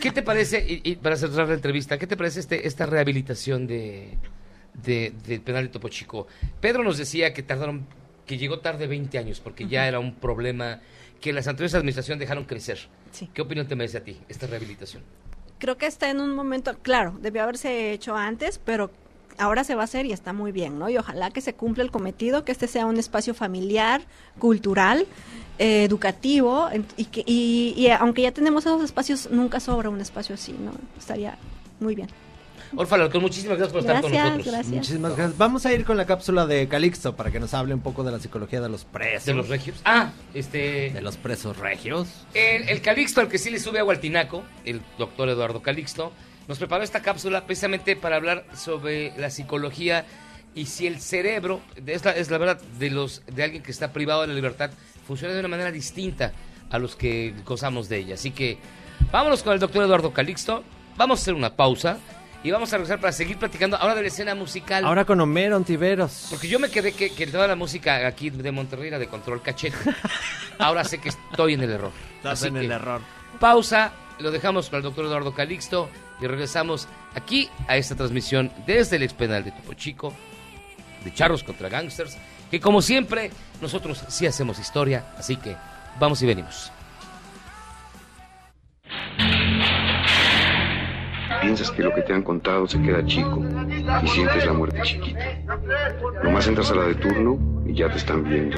¿Qué 0.00 0.12
te 0.12 0.22
parece, 0.22 0.64
y, 0.68 0.80
y 0.92 0.96
para 0.96 1.16
cerrar 1.16 1.48
la 1.48 1.54
entrevista, 1.54 1.98
qué 1.98 2.06
te 2.06 2.16
parece 2.16 2.38
este, 2.40 2.68
esta 2.68 2.86
rehabilitación 2.86 3.66
de, 3.66 4.16
de- 4.84 5.12
del 5.26 5.40
penal 5.40 5.64
de 5.64 5.70
Topo 5.70 5.88
Chico? 5.88 6.28
Pedro 6.60 6.84
nos 6.84 6.96
decía 6.98 7.34
que 7.34 7.42
tardaron, 7.42 7.84
que 8.26 8.38
llegó 8.38 8.60
tarde 8.60 8.86
20 8.86 9.18
años, 9.18 9.40
porque 9.40 9.66
ya 9.66 9.88
era 9.88 9.98
un 9.98 10.14
problema 10.14 10.80
que 11.20 11.32
las 11.32 11.48
anteriores 11.48 11.74
administraciones 11.74 12.20
dejaron 12.20 12.44
crecer. 12.44 12.78
¿Qué 13.32 13.42
opinión 13.42 13.66
te 13.66 13.76
merece 13.76 13.98
a 13.98 14.04
ti 14.04 14.16
esta 14.28 14.46
rehabilitación? 14.46 15.02
Creo 15.58 15.76
que 15.76 15.86
está 15.86 16.10
en 16.10 16.20
un 16.20 16.34
momento, 16.34 16.76
claro, 16.82 17.16
debió 17.20 17.42
haberse 17.42 17.92
hecho 17.92 18.14
antes, 18.14 18.60
pero 18.64 18.90
ahora 19.38 19.64
se 19.64 19.74
va 19.74 19.82
a 19.82 19.84
hacer 19.84 20.06
y 20.06 20.12
está 20.12 20.32
muy 20.32 20.52
bien, 20.52 20.78
¿no? 20.78 20.88
Y 20.88 20.98
ojalá 20.98 21.30
que 21.30 21.40
se 21.40 21.54
cumpla 21.54 21.82
el 21.82 21.90
cometido, 21.90 22.44
que 22.44 22.52
este 22.52 22.68
sea 22.68 22.86
un 22.86 22.98
espacio 22.98 23.34
familiar, 23.34 24.02
cultural, 24.38 25.06
eh, 25.58 25.84
educativo, 25.84 26.68
y, 26.96 27.04
que, 27.06 27.24
y, 27.26 27.74
y 27.76 27.88
aunque 27.90 28.22
ya 28.22 28.32
tenemos 28.32 28.66
esos 28.66 28.82
espacios, 28.84 29.30
nunca 29.30 29.60
sobra 29.60 29.90
un 29.90 30.00
espacio 30.00 30.34
así, 30.34 30.52
¿no? 30.52 30.72
Estaría 30.98 31.38
muy 31.80 31.94
bien. 31.94 32.08
Orfa 32.76 32.96
Alarcón, 32.96 33.22
muchísimas 33.22 33.56
gracias 33.58 33.72
por 33.72 33.80
estar 33.80 34.00
con 34.02 34.12
nosotros. 34.12 34.46
gracias. 34.46 34.66
Muchísimas 34.74 35.16
gracias. 35.16 35.38
Vamos 35.38 35.64
a 35.66 35.72
ir 35.72 35.84
con 35.84 35.96
la 35.96 36.04
cápsula 36.06 36.46
de 36.46 36.68
Calixto 36.68 37.16
para 37.16 37.30
que 37.30 37.40
nos 37.40 37.54
hable 37.54 37.72
un 37.74 37.80
poco 37.80 38.04
de 38.04 38.12
la 38.12 38.18
psicología 38.20 38.60
de 38.60 38.68
los 38.68 38.84
presos. 38.84 39.24
¿De 39.26 39.34
los 39.34 39.48
regios? 39.48 39.76
Ah, 39.84 40.10
este... 40.34 40.90
De 40.90 41.00
los 41.00 41.16
presos 41.16 41.56
regios. 41.56 42.08
El, 42.34 42.68
el 42.68 42.82
Calixto, 42.82 43.20
al 43.20 43.28
que 43.28 43.38
sí 43.38 43.50
le 43.50 43.58
sube 43.58 43.78
agua 43.78 43.94
al 43.94 44.00
tinaco, 44.00 44.42
el 44.64 44.82
doctor 44.98 45.28
Eduardo 45.28 45.62
Calixto, 45.62 46.12
nos 46.46 46.58
preparó 46.58 46.84
esta 46.84 47.00
cápsula 47.02 47.46
precisamente 47.46 47.96
para 47.96 48.16
hablar 48.16 48.44
sobre 48.54 49.12
la 49.18 49.30
psicología 49.30 50.04
y 50.54 50.66
si 50.66 50.86
el 50.86 51.00
cerebro, 51.00 51.60
de- 51.80 51.94
es 51.94 52.04
la, 52.04 52.12
es 52.12 52.30
la 52.30 52.38
verdad, 52.38 52.60
de, 52.78 52.90
los, 52.90 53.22
de 53.32 53.44
alguien 53.44 53.62
que 53.62 53.70
está 53.70 53.92
privado 53.92 54.22
de 54.22 54.28
la 54.28 54.34
libertad, 54.34 54.70
funciona 55.06 55.32
de 55.34 55.40
una 55.40 55.48
manera 55.48 55.70
distinta 55.70 56.32
a 56.70 56.78
los 56.78 56.96
que 56.96 57.32
gozamos 57.46 57.88
de 57.88 57.98
ella. 57.98 58.14
Así 58.14 58.30
que 58.30 58.58
vámonos 59.12 59.42
con 59.42 59.52
el 59.54 59.58
doctor 59.58 59.84
Eduardo 59.84 60.12
Calixto, 60.12 60.64
vamos 60.96 61.20
a 61.20 61.22
hacer 61.22 61.34
una 61.34 61.54
pausa 61.54 61.98
y 62.42 62.50
vamos 62.50 62.72
a 62.72 62.76
regresar 62.76 63.00
para 63.00 63.12
seguir 63.12 63.36
platicando 63.36 63.76
ahora 63.76 63.94
de 63.94 64.02
la 64.02 64.08
escena 64.08 64.34
musical. 64.34 64.84
Ahora 64.84 65.04
con 65.04 65.20
Homero 65.20 65.56
Ontiveros. 65.56 66.28
Porque 66.30 66.48
yo 66.48 66.58
me 66.58 66.70
quedé 66.70 66.92
que, 66.92 67.10
que 67.10 67.26
toda 67.26 67.46
la 67.48 67.56
música 67.56 68.06
aquí 68.06 68.30
de 68.30 68.52
Monterrey 68.52 68.88
era 68.88 68.98
de 68.98 69.08
control 69.08 69.42
caché. 69.42 69.72
Ahora 70.58 70.84
sé 70.84 70.98
que 70.98 71.08
estoy 71.08 71.54
en 71.54 71.62
el 71.62 71.70
error. 71.70 71.92
Estás 72.16 72.40
Así 72.40 72.48
en 72.48 72.56
el 72.58 72.68
que, 72.68 72.74
error. 72.74 73.00
Pausa, 73.40 73.92
lo 74.20 74.30
dejamos 74.30 74.68
con 74.70 74.78
el 74.78 74.82
doctor 74.82 75.06
Eduardo 75.06 75.34
Calixto 75.34 75.90
y 76.20 76.26
regresamos 76.26 76.88
aquí 77.14 77.48
a 77.66 77.76
esta 77.76 77.94
transmisión 77.94 78.52
desde 78.66 78.96
el 78.96 79.02
expenal 79.02 79.44
de 79.44 79.52
Topo 79.52 79.74
Chico, 79.74 80.14
de 81.04 81.12
Charros 81.12 81.44
contra 81.44 81.68
Gangsters, 81.68 82.16
que 82.50 82.60
como 82.60 82.82
siempre 82.82 83.30
nosotros 83.60 84.02
sí 84.08 84.26
hacemos 84.26 84.58
historia, 84.58 85.06
así 85.16 85.36
que 85.36 85.56
vamos 86.00 86.22
y 86.22 86.26
venimos. 86.26 86.72
Piensas 91.40 91.70
que 91.70 91.82
lo 91.82 91.94
que 91.94 92.02
te 92.02 92.12
han 92.12 92.22
contado 92.22 92.66
se 92.66 92.80
queda 92.82 93.04
chico 93.06 93.42
y 94.02 94.08
sientes 94.08 94.44
la 94.44 94.52
muerte 94.52 94.80
chiquita. 94.82 95.20
Nomás 96.22 96.46
entras 96.46 96.70
a 96.70 96.74
la 96.74 96.84
de 96.84 96.94
turno 96.96 97.38
y 97.66 97.74
ya 97.74 97.90
te 97.90 97.98
están 97.98 98.24
viendo. 98.24 98.56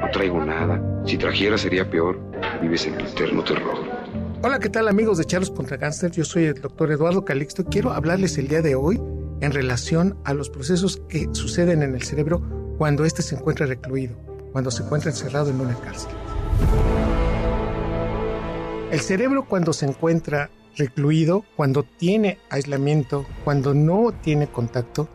No 0.00 0.10
traigo 0.10 0.44
nada. 0.44 0.80
Si 1.06 1.16
trajera 1.16 1.56
sería 1.56 1.88
peor. 1.88 2.20
Vives 2.60 2.86
en 2.86 2.94
el 2.94 3.06
eterno 3.06 3.42
terror. 3.42 3.78
Hola, 4.42 4.58
¿qué 4.58 4.68
tal 4.68 4.88
amigos 4.88 5.18
de 5.18 5.24
Charlos 5.24 5.50
contra 5.50 5.76
Gangster? 5.76 6.10
Yo 6.10 6.24
soy 6.24 6.44
el 6.44 6.60
doctor 6.60 6.90
Eduardo 6.90 7.24
Calixto. 7.24 7.64
Quiero 7.64 7.92
hablarles 7.92 8.38
el 8.38 8.48
día 8.48 8.62
de 8.62 8.74
hoy 8.74 9.00
en 9.40 9.52
relación 9.52 10.18
a 10.24 10.34
los 10.34 10.50
procesos 10.50 11.02
que 11.08 11.28
suceden 11.32 11.82
en 11.82 11.94
el 11.94 12.02
cerebro 12.02 12.42
cuando 12.78 13.04
éste 13.04 13.22
se 13.22 13.34
encuentra 13.34 13.66
recluido, 13.66 14.16
cuando 14.52 14.70
se 14.70 14.82
encuentra 14.82 15.10
encerrado 15.10 15.50
en 15.50 15.60
una 15.60 15.74
cárcel. 15.74 16.10
El 18.90 19.00
cerebro 19.00 19.44
cuando 19.46 19.72
se 19.72 19.86
encuentra 19.86 20.50
recluido, 20.80 21.44
cuando 21.54 21.84
tiene 21.84 22.38
aislamiento, 22.50 23.26
cuando 23.44 23.74
no 23.74 24.12
tiene 24.12 24.48
contacto, 24.48 25.08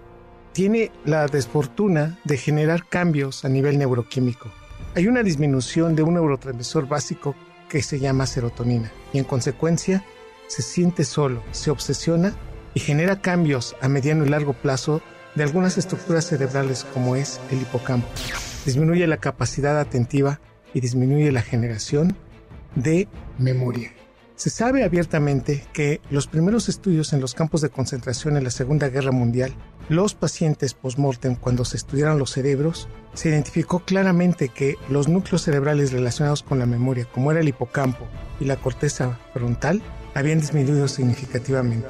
tiene 0.53 0.91
la 1.03 1.27
desfortuna 1.27 2.17
de 2.23 2.37
generar 2.37 2.87
cambios 2.87 3.43
a 3.43 3.49
nivel 3.49 3.77
neuroquímico. 3.77 4.49
Hay 4.95 5.07
una 5.07 5.23
disminución 5.23 5.95
de 5.95 6.03
un 6.03 6.13
neurotransmisor 6.13 6.87
básico 6.87 7.35
que 7.67 7.81
se 7.81 7.99
llama 7.99 8.25
serotonina 8.27 8.91
y 9.11 9.17
en 9.17 9.25
consecuencia 9.25 10.05
se 10.47 10.61
siente 10.61 11.03
solo, 11.03 11.43
se 11.51 11.71
obsesiona 11.71 12.33
y 12.73 12.79
genera 12.79 13.19
cambios 13.19 13.75
a 13.81 13.89
mediano 13.89 14.25
y 14.25 14.29
largo 14.29 14.53
plazo 14.53 15.01
de 15.33 15.43
algunas 15.43 15.77
estructuras 15.77 16.25
cerebrales 16.25 16.85
como 16.93 17.15
es 17.15 17.41
el 17.51 17.61
hipocampo. 17.61 18.07
Disminuye 18.65 19.07
la 19.07 19.17
capacidad 19.17 19.79
atentiva 19.79 20.39
y 20.73 20.79
disminuye 20.79 21.31
la 21.31 21.41
generación 21.41 22.15
de 22.75 23.07
memoria. 23.39 23.94
Se 24.35 24.49
sabe 24.49 24.83
abiertamente 24.83 25.65
que 25.71 26.01
los 26.09 26.27
primeros 26.27 26.67
estudios 26.67 27.13
en 27.13 27.21
los 27.21 27.33
campos 27.33 27.61
de 27.61 27.69
concentración 27.69 28.35
en 28.35 28.43
la 28.43 28.51
Segunda 28.51 28.89
Guerra 28.89 29.13
Mundial, 29.13 29.53
los 29.87 30.13
pacientes 30.13 30.73
post-mortem 30.73 31.35
cuando 31.35 31.63
se 31.63 31.77
estudiaron 31.77 32.19
los 32.19 32.31
cerebros, 32.31 32.89
se 33.13 33.29
identificó 33.29 33.85
claramente 33.85 34.49
que 34.49 34.75
los 34.89 35.07
núcleos 35.07 35.43
cerebrales 35.43 35.93
relacionados 35.93 36.43
con 36.43 36.59
la 36.59 36.65
memoria, 36.65 37.05
como 37.05 37.31
era 37.31 37.39
el 37.39 37.47
hipocampo 37.47 38.05
y 38.41 38.45
la 38.45 38.57
corteza 38.57 39.17
frontal, 39.33 39.81
habían 40.15 40.41
disminuido 40.41 40.89
significativamente. 40.89 41.87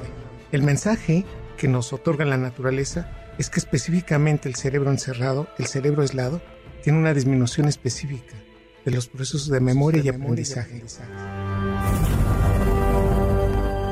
El 0.52 0.62
mensaje 0.62 1.24
que 1.56 1.66
nos 1.66 1.92
otorga 1.92 2.24
la 2.24 2.36
naturaleza 2.36 3.10
es 3.38 3.50
que 3.50 3.58
específicamente 3.58 4.48
el 4.48 4.54
cerebro 4.54 4.90
encerrado, 4.90 5.48
el 5.58 5.66
cerebro 5.66 6.02
aislado, 6.02 6.40
tiene 6.84 7.00
una 7.00 7.12
disminución 7.12 7.66
específica 7.66 8.34
de 8.84 8.92
los 8.92 9.08
procesos 9.08 9.48
de 9.48 9.60
memoria 9.60 10.00
y 10.04 10.08
aprendizaje. 10.08 10.84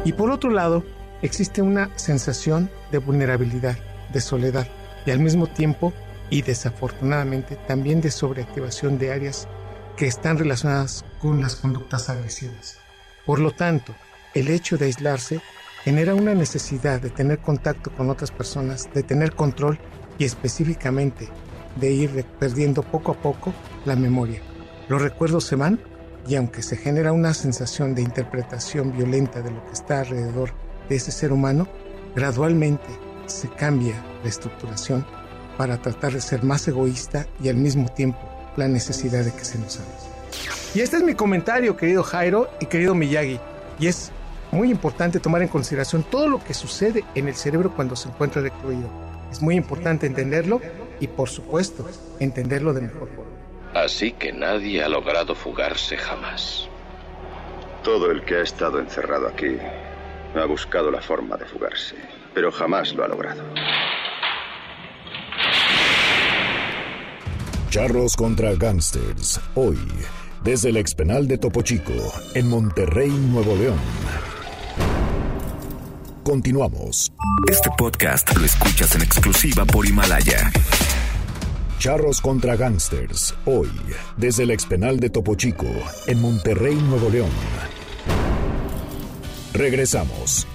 Y 0.04 0.12
por 0.12 0.30
otro 0.30 0.50
lado, 0.50 0.84
existe 1.22 1.62
una 1.62 1.90
sensación 1.96 2.70
de 2.92 2.98
vulnerabilidad, 2.98 3.78
de 4.12 4.20
soledad 4.20 4.68
y 5.06 5.10
al 5.10 5.18
mismo 5.18 5.46
tiempo 5.46 5.92
y 6.30 6.42
desafortunadamente 6.42 7.56
también 7.56 8.00
de 8.00 8.10
sobreactivación 8.10 8.98
de 8.98 9.12
áreas 9.12 9.48
que 9.96 10.06
están 10.06 10.38
relacionadas 10.38 11.04
con 11.20 11.40
las 11.40 11.56
conductas 11.56 12.10
agresivas. 12.10 12.78
Por 13.24 13.38
lo 13.38 13.52
tanto, 13.52 13.94
el 14.34 14.48
hecho 14.48 14.76
de 14.76 14.86
aislarse 14.86 15.40
genera 15.84 16.14
una 16.14 16.34
necesidad 16.34 17.00
de 17.00 17.10
tener 17.10 17.38
contacto 17.38 17.90
con 17.92 18.10
otras 18.10 18.30
personas, 18.30 18.88
de 18.92 19.02
tener 19.02 19.34
control 19.34 19.78
y 20.18 20.24
específicamente 20.24 21.28
de 21.76 21.92
ir 21.92 22.24
perdiendo 22.38 22.82
poco 22.82 23.12
a 23.12 23.16
poco 23.16 23.52
la 23.84 23.96
memoria. 23.96 24.40
Los 24.88 25.02
recuerdos 25.02 25.44
se 25.44 25.56
van 25.56 25.80
y 26.26 26.36
aunque 26.36 26.62
se 26.62 26.76
genera 26.76 27.12
una 27.12 27.34
sensación 27.34 27.94
de 27.94 28.02
interpretación 28.02 28.96
violenta 28.96 29.42
de 29.42 29.50
lo 29.50 29.64
que 29.64 29.72
está 29.72 30.00
alrededor 30.00 30.50
de 30.88 30.96
ese 30.96 31.12
ser 31.12 31.32
humano, 31.32 31.68
gradualmente 32.14 32.88
se 33.26 33.48
cambia 33.48 33.94
la 34.22 34.28
estructuración 34.28 35.06
para 35.56 35.80
tratar 35.80 36.12
de 36.12 36.20
ser 36.20 36.42
más 36.42 36.66
egoísta 36.66 37.26
y 37.42 37.48
al 37.48 37.56
mismo 37.56 37.88
tiempo 37.88 38.18
la 38.56 38.68
necesidad 38.68 39.24
de 39.24 39.32
que 39.32 39.44
se 39.44 39.58
nos 39.58 39.78
ame. 39.78 39.88
Y 40.74 40.80
este 40.80 40.96
es 40.96 41.02
mi 41.02 41.14
comentario, 41.14 41.76
querido 41.76 42.02
Jairo 42.02 42.48
y 42.60 42.66
querido 42.66 42.94
Miyagi, 42.94 43.38
y 43.78 43.86
es 43.86 44.10
muy 44.50 44.70
importante 44.70 45.20
tomar 45.20 45.42
en 45.42 45.48
consideración 45.48 46.04
todo 46.04 46.28
lo 46.28 46.42
que 46.42 46.54
sucede 46.54 47.04
en 47.14 47.28
el 47.28 47.34
cerebro 47.34 47.74
cuando 47.74 47.96
se 47.96 48.08
encuentra 48.08 48.42
recluido. 48.42 48.88
Es 49.30 49.42
muy 49.42 49.56
importante 49.56 50.06
entenderlo 50.06 50.60
y, 51.00 51.08
por 51.08 51.28
supuesto, 51.28 51.86
entenderlo 52.20 52.72
de 52.72 52.82
mejor 52.82 53.08
forma. 53.08 53.33
Así 53.74 54.12
que 54.12 54.32
nadie 54.32 54.84
ha 54.84 54.88
logrado 54.88 55.34
fugarse 55.34 55.96
jamás. 55.96 56.68
Todo 57.82 58.10
el 58.10 58.24
que 58.24 58.36
ha 58.36 58.42
estado 58.42 58.78
encerrado 58.78 59.26
aquí 59.26 59.56
ha 60.36 60.44
buscado 60.46 60.90
la 60.90 61.02
forma 61.02 61.36
de 61.36 61.44
fugarse, 61.44 61.96
pero 62.32 62.52
jamás 62.52 62.94
lo 62.94 63.04
ha 63.04 63.08
logrado. 63.08 63.42
Charros 67.68 68.14
contra 68.14 68.54
Gangsters, 68.54 69.40
hoy, 69.56 69.78
desde 70.44 70.68
el 70.68 70.76
expenal 70.76 71.26
de 71.26 71.38
Topo 71.38 71.62
Chico, 71.62 71.92
en 72.34 72.48
Monterrey, 72.48 73.10
Nuevo 73.10 73.56
León. 73.56 73.80
Continuamos. 76.22 77.12
Este 77.50 77.70
podcast 77.76 78.34
lo 78.36 78.44
escuchas 78.44 78.94
en 78.94 79.02
exclusiva 79.02 79.64
por 79.64 79.84
Himalaya. 79.84 80.52
Charros 81.78 82.20
contra 82.20 82.56
Gangsters, 82.56 83.34
hoy, 83.44 83.68
desde 84.16 84.44
el 84.44 84.50
expenal 84.50 84.98
de 85.00 85.10
Topo 85.10 85.34
Chico, 85.34 85.66
en 86.06 86.20
Monterrey, 86.20 86.76
Nuevo 86.76 87.10
León. 87.10 87.30
Regresamos. 89.52 90.46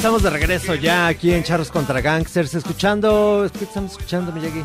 Estamos 0.00 0.22
de 0.22 0.30
regreso 0.30 0.74
ya 0.74 1.08
aquí 1.08 1.30
en 1.34 1.42
Charros 1.42 1.70
contra 1.70 2.00
Gangsters, 2.00 2.54
escuchando, 2.54 3.46
¿qué 3.58 3.64
estamos 3.64 3.92
escuchando, 3.92 4.32
Miyagi? 4.32 4.62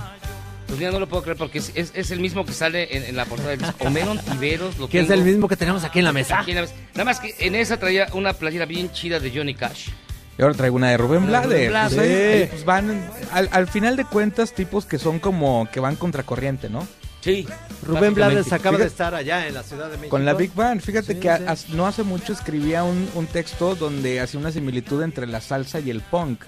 Pues 0.65 0.79
ya 0.79 0.91
no 0.91 0.99
lo 1.01 1.07
puedo 1.09 1.23
creer 1.23 1.37
porque 1.37 1.57
es, 1.57 1.73
es- 1.75 1.91
es 1.93 2.11
el 2.11 2.21
mismo 2.21 2.45
que 2.45 2.53
sale 2.53 2.95
en, 2.95 3.03
en 3.03 3.15
la 3.17 3.25
portada 3.25 3.49
del 3.49 3.59
disco. 3.59 3.75
Homero 3.85 4.11
Ontiveros. 4.11 4.77
Lo 4.77 4.87
Que 4.87 5.01
es 5.01 5.09
el 5.09 5.23
mismo 5.23 5.49
que 5.49 5.57
tenemos 5.57 5.83
aquí 5.83 5.99
en 5.99 6.05
la 6.05 6.13
mesa. 6.13 6.39
aquí 6.39 6.51
en 6.51 6.55
la 6.55 6.61
mesa. 6.61 6.73
Nada 6.93 7.03
más 7.03 7.19
que 7.19 7.35
en 7.39 7.53
esa 7.55 7.77
traía 7.77 8.07
una 8.13 8.31
playera 8.31 8.65
bien 8.65 8.89
chida 8.93 9.19
de 9.19 9.29
Johnny 9.29 9.53
Cash. 9.55 9.89
Y 10.37 10.41
ahora 10.41 10.53
traigo 10.55 10.77
una 10.77 10.89
de 10.91 10.97
Rubén 10.97 11.27
Blades. 11.27 11.69
Pues 11.69 11.97
ahí- 11.97 12.41
Sí. 12.43 12.47
pues, 12.51 12.63
van, 12.65 13.03
al, 13.33 13.49
al 13.51 13.67
final 13.67 13.97
de 13.97 14.05
cuentas, 14.05 14.53
tipos 14.53 14.85
que 14.85 14.97
son 14.97 15.19
como 15.19 15.67
que 15.71 15.81
van 15.81 15.97
contracorriente, 15.97 16.69
¿no? 16.69 16.87
Sí. 17.25 17.47
Rubén 17.81 18.13
Blades 18.13 18.53
acaba 18.53 18.77
de 18.77 18.85
estar 18.85 19.15
allá 19.15 19.47
en 19.47 19.55
la 19.55 19.63
Ciudad 19.63 19.87
de 19.89 19.97
México. 19.97 20.11
Con 20.11 20.25
la 20.25 20.35
Big 20.35 20.53
Band, 20.53 20.79
fíjate 20.79 21.15
Sí, 21.15 21.19
que 21.19 21.35
sí. 21.57 21.73
no 21.73 21.87
hace 21.87 22.03
mucho 22.03 22.31
escribía 22.33 22.83
un, 22.83 23.09
un 23.15 23.25
texto 23.25 23.73
donde 23.73 24.19
hacía 24.21 24.39
una 24.39 24.51
similitud 24.51 25.01
entre 25.01 25.25
la 25.25 25.41
salsa 25.41 25.79
y 25.79 25.89
el 25.89 26.01
punk. 26.01 26.43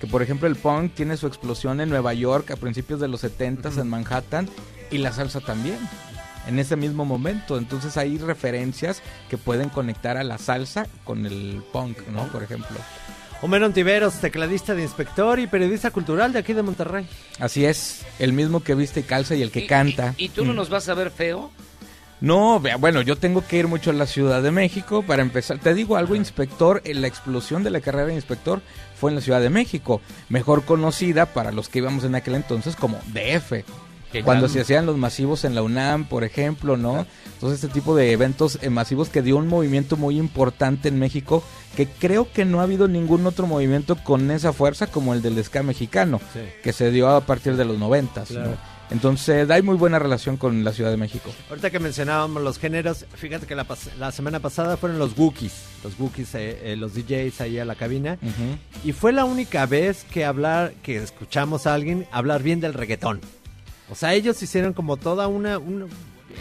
Que 0.00 0.06
por 0.06 0.22
ejemplo 0.22 0.48
el 0.48 0.56
punk 0.56 0.94
tiene 0.94 1.18
su 1.18 1.26
explosión 1.26 1.78
en 1.82 1.90
Nueva 1.90 2.14
York 2.14 2.50
a 2.50 2.56
principios 2.56 3.00
de 3.00 3.08
los 3.08 3.22
70s 3.22 3.78
en 3.78 3.88
Manhattan 3.88 4.48
y 4.90 4.96
la 4.98 5.12
salsa 5.12 5.40
también. 5.40 5.78
En 6.46 6.58
ese 6.58 6.76
mismo 6.76 7.04
momento, 7.04 7.56
entonces 7.58 7.96
hay 7.98 8.16
referencias 8.18 9.02
que 9.28 9.36
pueden 9.38 9.68
conectar 9.68 10.16
a 10.16 10.24
la 10.24 10.38
salsa 10.38 10.86
con 11.04 11.26
el 11.26 11.62
punk, 11.72 11.98
¿no? 12.08 12.24
Por 12.28 12.42
ejemplo. 12.42 12.76
Homero 13.44 13.66
Ontiveros, 13.66 14.14
tecladista 14.22 14.74
de 14.74 14.80
inspector 14.84 15.38
y 15.38 15.46
periodista 15.46 15.90
cultural 15.90 16.32
de 16.32 16.38
aquí 16.38 16.54
de 16.54 16.62
Monterrey. 16.62 17.06
Así 17.38 17.66
es, 17.66 18.00
el 18.18 18.32
mismo 18.32 18.64
que 18.64 18.74
viste 18.74 19.00
y 19.00 19.02
calza 19.02 19.34
y 19.34 19.42
el 19.42 19.50
que 19.50 19.66
canta. 19.66 20.14
¿Y 20.16 20.30
tú 20.30 20.46
no 20.46 20.54
Mm. 20.54 20.56
nos 20.56 20.70
vas 20.70 20.88
a 20.88 20.94
ver 20.94 21.10
feo? 21.10 21.50
No, 22.22 22.58
vea, 22.58 22.76
bueno, 22.76 23.02
yo 23.02 23.16
tengo 23.16 23.46
que 23.46 23.58
ir 23.58 23.68
mucho 23.68 23.90
a 23.90 23.92
la 23.92 24.06
Ciudad 24.06 24.42
de 24.42 24.50
México 24.50 25.02
para 25.02 25.20
empezar. 25.20 25.58
Te 25.58 25.74
digo 25.74 25.98
algo, 25.98 26.14
inspector, 26.14 26.80
eh, 26.86 26.94
la 26.94 27.06
explosión 27.06 27.62
de 27.62 27.68
la 27.68 27.82
carrera 27.82 28.06
de 28.06 28.14
inspector 28.14 28.62
fue 28.98 29.10
en 29.10 29.16
la 29.16 29.20
Ciudad 29.20 29.42
de 29.42 29.50
México, 29.50 30.00
mejor 30.30 30.64
conocida 30.64 31.26
para 31.26 31.52
los 31.52 31.68
que 31.68 31.80
íbamos 31.80 32.04
en 32.04 32.14
aquel 32.14 32.36
entonces 32.36 32.76
como 32.76 32.96
DF. 33.12 33.62
¿Qué 34.10 34.22
Cuando 34.22 34.48
se 34.48 34.60
hacían 34.60 34.86
los 34.86 34.96
masivos 34.96 35.44
en 35.44 35.54
la 35.54 35.62
UNAM, 35.62 36.06
por 36.06 36.24
ejemplo, 36.24 36.78
¿no? 36.78 37.04
Entonces 37.44 37.62
este 37.62 37.74
tipo 37.78 37.94
de 37.94 38.10
eventos 38.10 38.58
eh, 38.62 38.70
masivos 38.70 39.10
que 39.10 39.20
dio 39.20 39.36
un 39.36 39.48
movimiento 39.48 39.98
muy 39.98 40.16
importante 40.18 40.88
en 40.88 40.98
México, 40.98 41.44
que 41.76 41.86
creo 41.86 42.26
que 42.32 42.46
no 42.46 42.60
ha 42.60 42.62
habido 42.62 42.88
ningún 42.88 43.26
otro 43.26 43.46
movimiento 43.46 43.96
con 43.96 44.30
esa 44.30 44.54
fuerza 44.54 44.86
como 44.86 45.12
el 45.12 45.20
del 45.20 45.44
ska 45.44 45.62
mexicano, 45.62 46.22
Sí. 46.32 46.40
que 46.62 46.72
se 46.72 46.90
dio 46.90 47.06
a 47.10 47.20
partir 47.26 47.56
de 47.56 47.66
los 47.66 47.78
noventas, 47.78 48.30
¿no? 48.30 48.40
Claro. 48.40 48.56
Entonces 48.90 49.50
hay 49.50 49.60
muy 49.60 49.76
buena 49.76 49.98
relación 49.98 50.38
con 50.38 50.64
la 50.64 50.72
Ciudad 50.72 50.90
de 50.90 50.96
México. 50.96 51.30
Ahorita 51.50 51.68
que 51.68 51.80
mencionábamos 51.80 52.42
los 52.42 52.58
géneros, 52.58 53.04
fíjate 53.14 53.46
que 53.46 53.54
la, 53.54 54.10
semana 54.10 54.40
pasada 54.40 54.78
fueron 54.78 54.98
los 54.98 55.14
Wookiees, 55.14 55.52
los 55.84 56.00
Wookiees, 56.00 56.34
eh, 56.36 56.72
eh, 56.72 56.76
los 56.76 56.94
DJs 56.94 57.42
ahí 57.42 57.58
a 57.58 57.66
la 57.66 57.74
cabina. 57.74 58.16
Y 58.82 58.92
fue 58.92 59.12
la 59.12 59.26
única 59.26 59.66
vez 59.66 60.06
que 60.10 60.24
hablar, 60.24 60.72
que 60.82 60.96
escuchamos 60.96 61.66
a 61.66 61.74
alguien 61.74 62.06
hablar 62.10 62.42
bien 62.42 62.60
del 62.60 62.72
reggaetón. 62.72 63.20
O 63.90 63.94
sea, 63.94 64.14
ellos 64.14 64.42
hicieron 64.42 64.72
como 64.72 64.96
toda 64.96 65.28
una, 65.28 65.58
una- 65.58 65.84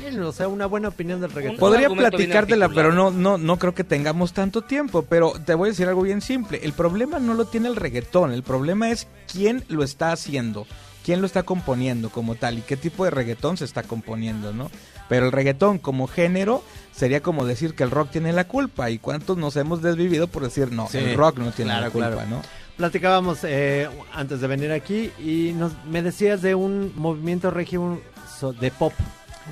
bien, 0.01 0.21
o 0.21 0.31
sea, 0.31 0.47
una 0.47 0.65
buena 0.65 0.89
opinión 0.89 1.21
del 1.21 1.31
reggaetón. 1.31 1.59
Podría 1.59 1.89
platicártela, 1.89 2.69
pero 2.69 2.91
no, 2.91 3.11
no, 3.11 3.37
no 3.37 3.57
creo 3.57 3.73
que 3.73 3.83
tengamos 3.83 4.33
tanto 4.33 4.61
tiempo. 4.61 5.03
Pero 5.03 5.33
te 5.45 5.53
voy 5.53 5.67
a 5.69 5.71
decir 5.71 5.87
algo 5.87 6.01
bien 6.01 6.21
simple. 6.21 6.59
El 6.63 6.73
problema 6.73 7.19
no 7.19 7.33
lo 7.33 7.45
tiene 7.45 7.67
el 7.69 7.75
reggaetón. 7.75 8.31
El 8.31 8.43
problema 8.43 8.89
es 8.91 9.07
quién 9.31 9.63
lo 9.67 9.83
está 9.83 10.11
haciendo, 10.11 10.65
quién 11.05 11.21
lo 11.21 11.27
está 11.27 11.43
componiendo 11.43 12.09
como 12.09 12.35
tal 12.35 12.57
y 12.59 12.61
qué 12.61 12.77
tipo 12.77 13.05
de 13.05 13.11
reggaetón 13.11 13.57
se 13.57 13.65
está 13.65 13.83
componiendo, 13.83 14.53
¿no? 14.53 14.69
Pero 15.09 15.25
el 15.25 15.31
reggaetón 15.31 15.79
como 15.79 16.07
género 16.07 16.63
sería 16.91 17.21
como 17.21 17.45
decir 17.45 17.75
que 17.75 17.83
el 17.83 17.91
rock 17.91 18.09
tiene 18.11 18.31
la 18.33 18.47
culpa. 18.47 18.89
¿Y 18.89 18.99
cuántos 18.99 19.37
nos 19.37 19.55
hemos 19.57 19.81
desvivido 19.81 20.27
por 20.27 20.43
decir, 20.43 20.71
no, 20.71 20.87
Sí, 20.89 20.97
el 20.97 21.15
rock 21.15 21.37
no 21.39 21.51
tiene 21.51 21.71
claro, 21.71 21.85
la 21.85 21.91
culpa, 21.91 22.11
claro. 22.11 22.29
¿no? 22.29 22.41
Platicábamos 22.77 23.39
eh, 23.43 23.87
antes 24.13 24.41
de 24.41 24.47
venir 24.47 24.71
aquí 24.71 25.11
y 25.19 25.53
nos, 25.55 25.73
me 25.85 26.01
decías 26.01 26.41
de 26.41 26.55
un 26.55 26.91
movimiento 26.95 27.51
regio 27.51 28.01
so- 28.39 28.51
de 28.53 28.71
pop. 28.71 28.93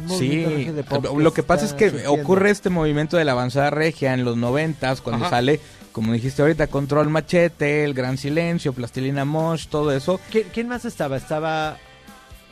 Sí, 0.07 0.45
lo 1.17 1.33
que 1.33 1.43
pasa 1.43 1.65
es 1.65 1.73
que 1.73 2.07
ocurre 2.07 2.49
este 2.49 2.69
movimiento 2.69 3.17
de 3.17 3.25
la 3.25 3.33
avanzada 3.33 3.69
regia 3.69 4.13
en 4.13 4.23
los 4.25 4.37
noventas, 4.37 5.01
cuando 5.01 5.25
Ajá. 5.25 5.35
sale, 5.37 5.59
como 5.91 6.13
dijiste 6.13 6.41
ahorita, 6.41 6.67
Control 6.67 7.09
Machete, 7.09 7.83
El 7.83 7.93
Gran 7.93 8.17
Silencio, 8.17 8.73
Plastilina 8.73 9.25
Mosh, 9.25 9.67
todo 9.67 9.91
eso. 9.91 10.19
¿Quién, 10.31 10.47
quién 10.53 10.67
más 10.69 10.85
estaba? 10.85 11.17
Estaba... 11.17 11.77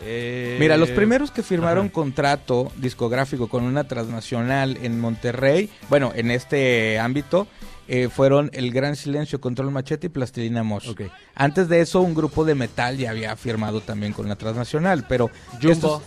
eh, 0.01 0.57
Mira, 0.59 0.77
los 0.77 0.89
primeros 0.89 1.31
que 1.31 1.41
firmaron 1.43 1.85
ajá. 1.85 1.93
contrato 1.93 2.71
discográfico 2.77 3.47
con 3.47 3.63
una 3.63 3.85
transnacional 3.85 4.77
en 4.81 4.99
Monterrey, 4.99 5.69
bueno, 5.89 6.11
en 6.15 6.31
este 6.31 6.99
ámbito, 6.99 7.47
eh, 7.87 8.07
fueron 8.09 8.49
El 8.53 8.71
Gran 8.71 8.95
Silencio, 8.95 9.41
Control 9.41 9.71
Machete 9.71 10.07
y 10.07 10.09
Plastilina 10.09 10.61
Mosh. 10.63 10.91
Antes 11.35 11.69
de 11.69 11.81
eso, 11.81 12.01
un 12.01 12.13
grupo 12.13 12.45
de 12.45 12.53
metal 12.55 12.97
ya 12.97 13.09
había 13.11 13.35
firmado 13.35 13.81
también 13.81 14.13
con 14.13 14.27
la 14.27 14.35
transnacional, 14.35 15.05
pero... 15.07 15.31
Jumbo. 15.53 15.71
estos- 15.71 16.01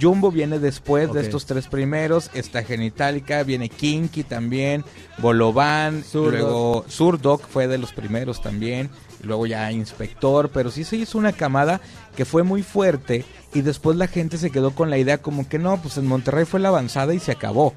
Jumbo 0.00 0.30
viene 0.30 0.58
después 0.58 1.12
de 1.12 1.20
estos 1.20 1.46
tres 1.46 1.68
primeros, 1.68 2.30
está 2.34 2.62
Genitalica, 2.64 3.42
viene 3.42 3.68
Kinky 3.68 4.24
también, 4.24 4.84
Bolobán, 5.18 6.02
Zurdok. 6.02 6.32
luego 6.32 6.84
Surdoc 6.88 7.46
fue 7.46 7.68
de 7.68 7.78
los 7.78 7.92
primeros 7.92 8.42
también, 8.42 8.90
y 9.22 9.26
luego 9.26 9.46
ya 9.46 9.70
Inspector, 9.70 10.50
pero 10.50 10.70
sí 10.70 10.84
se 10.84 10.96
hizo 10.96 11.18
una 11.18 11.32
camada 11.32 11.80
que 12.16 12.24
fue 12.24 12.42
muy 12.42 12.62
fuerte 12.62 13.24
y 13.54 13.62
después 13.62 13.96
la 13.96 14.08
gente 14.08 14.38
se 14.38 14.50
quedó 14.50 14.72
con 14.72 14.90
la 14.90 14.98
idea 14.98 15.18
como 15.18 15.48
que 15.48 15.58
no, 15.58 15.80
pues 15.80 15.96
en 15.98 16.06
Monterrey 16.06 16.44
fue 16.44 16.60
la 16.60 16.68
avanzada 16.68 17.14
y 17.14 17.18
se 17.18 17.32
acabó. 17.32 17.74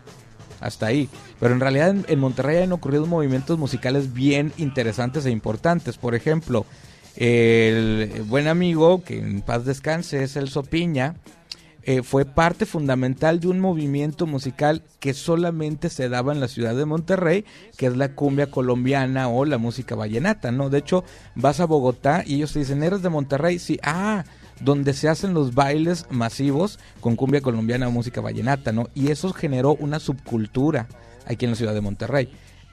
Hasta 0.59 0.87
ahí. 0.87 1.07
Pero 1.39 1.53
en 1.53 1.61
realidad 1.61 1.89
en, 1.89 2.05
en 2.09 2.19
Monterrey 2.19 2.61
han 2.61 2.73
ocurrido 2.73 3.05
movimientos 3.05 3.57
musicales 3.57 4.13
bien 4.13 4.51
interesantes 4.57 5.25
e 5.25 5.31
importantes. 5.31 5.97
Por 5.97 6.15
ejemplo, 6.15 6.65
el 7.15 8.25
buen 8.27 8.47
amigo, 8.47 9.01
que 9.03 9.19
en 9.19 9.41
paz 9.41 9.63
descanse, 9.63 10.23
es 10.23 10.35
el 10.35 10.49
Sopiña, 10.49 11.15
eh, 11.83 12.03
fue 12.03 12.25
parte 12.25 12.65
fundamental 12.65 13.39
de 13.39 13.47
un 13.47 13.59
movimiento 13.59 14.25
musical 14.25 14.83
que 14.99 15.13
solamente 15.13 15.89
se 15.89 16.09
daba 16.09 16.33
en 16.33 16.39
la 16.39 16.47
ciudad 16.47 16.75
de 16.75 16.85
Monterrey, 16.85 17.45
que 17.77 17.87
es 17.87 17.95
la 17.95 18.13
cumbia 18.15 18.51
colombiana 18.51 19.29
o 19.29 19.45
la 19.45 19.57
música 19.57 19.95
vallenata, 19.95 20.51
¿no? 20.51 20.69
De 20.69 20.79
hecho, 20.79 21.03
vas 21.35 21.59
a 21.59 21.65
Bogotá 21.65 22.23
y 22.25 22.35
ellos 22.35 22.53
te 22.53 22.59
dicen, 22.59 22.83
¿eres 22.83 23.01
de 23.01 23.09
Monterrey? 23.09 23.59
Sí, 23.59 23.79
ah, 23.83 24.25
donde 24.59 24.93
se 24.93 25.07
hacen 25.07 25.33
los 25.33 25.53
bailes 25.55 26.05
masivos 26.09 26.79
con 26.99 27.15
cumbia 27.15 27.41
colombiana 27.41 27.87
o 27.87 27.91
música 27.91 28.21
vallenata, 28.21 28.71
¿no? 28.71 28.89
Y 28.93 29.11
eso 29.11 29.31
generó 29.31 29.75
una 29.75 29.99
subcultura 29.99 30.87
aquí 31.25 31.45
en 31.45 31.51
la 31.51 31.57
ciudad 31.57 31.73
de 31.73 31.81
Monterrey. 31.81 32.29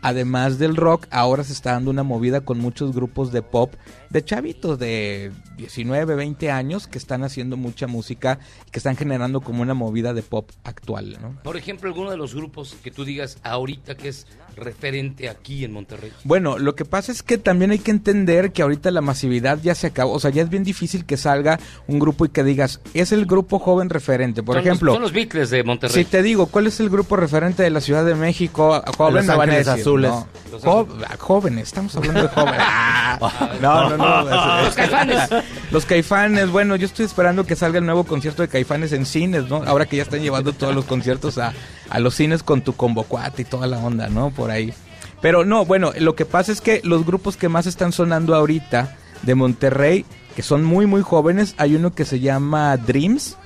Además 0.07 0.61
del 0.61 0.77
rock, 0.77 1.09
ahora 1.11 1.43
se 1.43 1.53
está 1.53 1.73
dando 1.73 1.91
una 1.91 2.05
movida 2.05 2.43
con 2.43 2.61
muchos 2.61 2.95
grupos 2.95 3.33
de 3.33 3.43
pop 3.43 3.74
de 4.09 4.24
chavitos 4.24 4.78
de 4.78 5.33
19, 5.57 6.15
20 6.15 6.49
años 6.53 6.87
que 6.87 6.97
están 6.97 7.24
haciendo 7.24 7.57
mucha 7.57 7.89
música 7.89 8.39
y 8.69 8.70
que 8.70 8.78
están 8.78 8.97
generando 8.97 9.41
como 9.41 9.62
una 9.62 9.74
movida 9.74 10.15
de 10.15 10.23
pop 10.23 10.49
actual, 10.62 11.19
¿no? 11.20 11.43
Por 11.43 11.57
ejemplo, 11.57 11.89
alguno 11.89 12.12
de 12.12 12.16
los 12.16 12.37
grupos 12.37 12.77
que 12.85 12.93
tú 12.93 13.05
digas 13.05 13.39
ahorita 13.43 13.97
que 13.97 14.11
es 14.11 14.28
referente 14.57 15.28
aquí 15.28 15.65
en 15.65 15.73
Monterrey. 15.73 16.12
Bueno, 16.24 16.59
lo 16.59 16.74
que 16.74 16.85
pasa 16.85 17.12
es 17.12 17.23
que 17.23 17.39
también 17.39 17.70
hay 17.70 17.78
que 17.78 17.91
entender 17.91 18.53
que 18.53 18.62
ahorita 18.62 18.91
la 18.91 19.01
masividad 19.01 19.59
ya 19.62 19.74
se 19.74 19.87
acabó. 19.89 20.12
O 20.12 20.20
sea, 20.20 20.31
ya 20.31 20.43
es 20.43 20.49
bien 20.49 20.65
difícil 20.65 21.05
que 21.05 21.16
salga 21.16 21.59
un 21.87 21.99
grupo 21.99 22.24
y 22.24 22.31
que 22.31 22.43
digas, 22.43 22.81
es 22.95 23.12
el 23.12 23.27
grupo 23.27 23.59
joven 23.59 23.91
referente. 23.91 24.43
Por 24.43 24.55
Son 24.57 24.65
los- 24.65 24.66
ejemplo, 24.66 24.93
son 24.95 25.03
los 25.03 25.12
Beatles 25.12 25.51
de 25.51 25.62
Monterrey. 25.62 26.05
si 26.05 26.11
te 26.11 26.23
digo, 26.23 26.47
¿cuál 26.47 26.66
es 26.66 26.81
el 26.81 26.89
grupo 26.91 27.16
referente 27.16 27.62
de 27.62 27.70
la 27.70 27.81
Ciudad 27.81 28.05
de 28.05 28.15
México? 28.15 28.83
Joven 28.97 29.27
Los 29.27 29.39
Ángeles 29.39 29.69
azules. 29.69 30.11
No, 30.11 30.27
Jo- 30.62 30.89
jóvenes, 31.19 31.65
estamos 31.69 31.95
hablando 31.97 32.23
de 32.23 32.28
jóvenes. 32.28 32.61
Ah, 32.61 33.19
no, 33.61 33.91
no, 33.91 33.97
no. 33.99 34.62
Los 34.62 34.74
Caifanes. 34.74 35.28
Los 35.70 35.85
Caifanes, 35.87 36.51
bueno, 36.51 36.77
yo 36.77 36.87
estoy 36.87 37.05
esperando 37.07 37.45
que 37.45 37.57
salga 37.57 37.78
el 37.78 37.85
nuevo 37.85 38.05
concierto 38.05 38.43
de 38.43 38.49
Caifanes 38.49 38.93
en 38.93 39.05
cines, 39.07 39.49
¿no? 39.49 39.62
Ahora 39.65 39.87
que 39.87 39.97
ya 39.97 40.03
están 40.03 40.20
llevando 40.23 40.53
todos 40.53 40.74
los 40.74 40.85
conciertos 40.87 41.39
a, 41.39 41.53
a 41.91 42.01
los 42.01 42.15
cines 42.15 42.43
con 42.43 42.63
tu 42.63 42.75
convocuate 42.75 43.43
y 43.43 43.45
toda 43.45 43.67
la 43.67 43.79
onda, 43.79 44.09
¿no? 44.09 44.31
Por 44.31 44.51
ahí. 44.51 44.73
Pero 45.21 45.45
no, 45.45 45.65
bueno, 45.65 45.93
lo 45.99 46.15
que 46.15 46.25
pasa 46.25 46.53
es 46.53 46.61
que 46.61 46.81
los 46.85 47.07
grupos 47.07 47.37
que 47.37 47.49
más 47.49 47.67
están 47.67 47.93
sonando 47.93 48.35
ahorita 48.35 48.97
de 49.23 49.35
Monterrey, 49.35 50.05
que 50.35 50.43
son 50.43 50.65
muy, 50.65 50.87
muy 50.87 51.03
jóvenes, 51.03 51.55
hay 51.59 51.75
uno 51.75 51.95
que 51.95 52.05
se 52.05 52.21
llama 52.21 52.77
Dreams, 52.77 53.37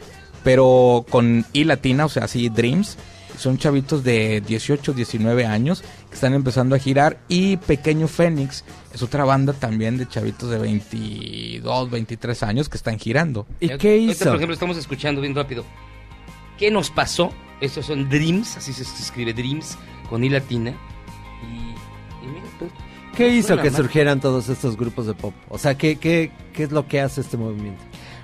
pero 0.43 1.05
con 1.09 1.45
I 1.53 1.65
latina, 1.65 2.07
o 2.07 2.09
sea, 2.09 2.25
así 2.25 2.49
Dreams. 2.49 2.97
Son 3.39 3.57
chavitos 3.57 4.05
de 4.05 4.43
18, 4.43 4.93
19 4.93 5.47
años 5.47 5.83
que 6.11 6.15
están 6.15 6.35
empezando 6.35 6.77
a 6.77 6.79
girar. 6.79 7.21
Y 7.27 7.57
Pequeño 7.57 8.07
Fénix 8.07 8.65
es 8.93 9.03
otra 9.03 9.25
banda 9.25 9.55
también 9.55 9.97
de 9.97 10.07
chavitos 10.07 10.51
de 10.51 10.59
22, 10.59 11.91
23 11.91 12.43
años 12.43 12.69
que 12.69 12.77
están 12.77 12.99
girando. 12.99 13.47
Ahorita, 13.63 14.25
por 14.27 14.37
ejemplo, 14.37 14.53
estamos 14.53 14.77
escuchando 14.77 15.23
bien 15.23 15.35
rápido. 15.35 15.65
¿Qué 16.61 16.71
nos 16.71 16.91
pasó? 16.91 17.33
Estos 17.63 17.87
son 17.87 18.11
Dreams, 18.11 18.59
así 18.59 18.75
se 18.75 18.83
escribe 18.83 19.33
Dreams, 19.33 19.79
con 20.11 20.23
I 20.23 20.29
latina. 20.29 20.75
Y, 21.43 22.25
y 22.25 22.29
mira, 22.29 22.45
pues, 22.59 22.71
¿Qué 23.17 23.31
hizo 23.31 23.57
que 23.57 23.71
surgieran 23.71 24.21
todos 24.21 24.51
estos 24.51 24.77
grupos 24.77 25.07
de 25.07 25.15
pop? 25.15 25.33
O 25.49 25.57
sea, 25.57 25.79
¿qué, 25.79 25.97
qué, 25.97 26.31
qué 26.53 26.65
es 26.65 26.71
lo 26.71 26.87
que 26.87 27.01
hace 27.01 27.23
este 27.23 27.39
movimiento? 27.39 27.83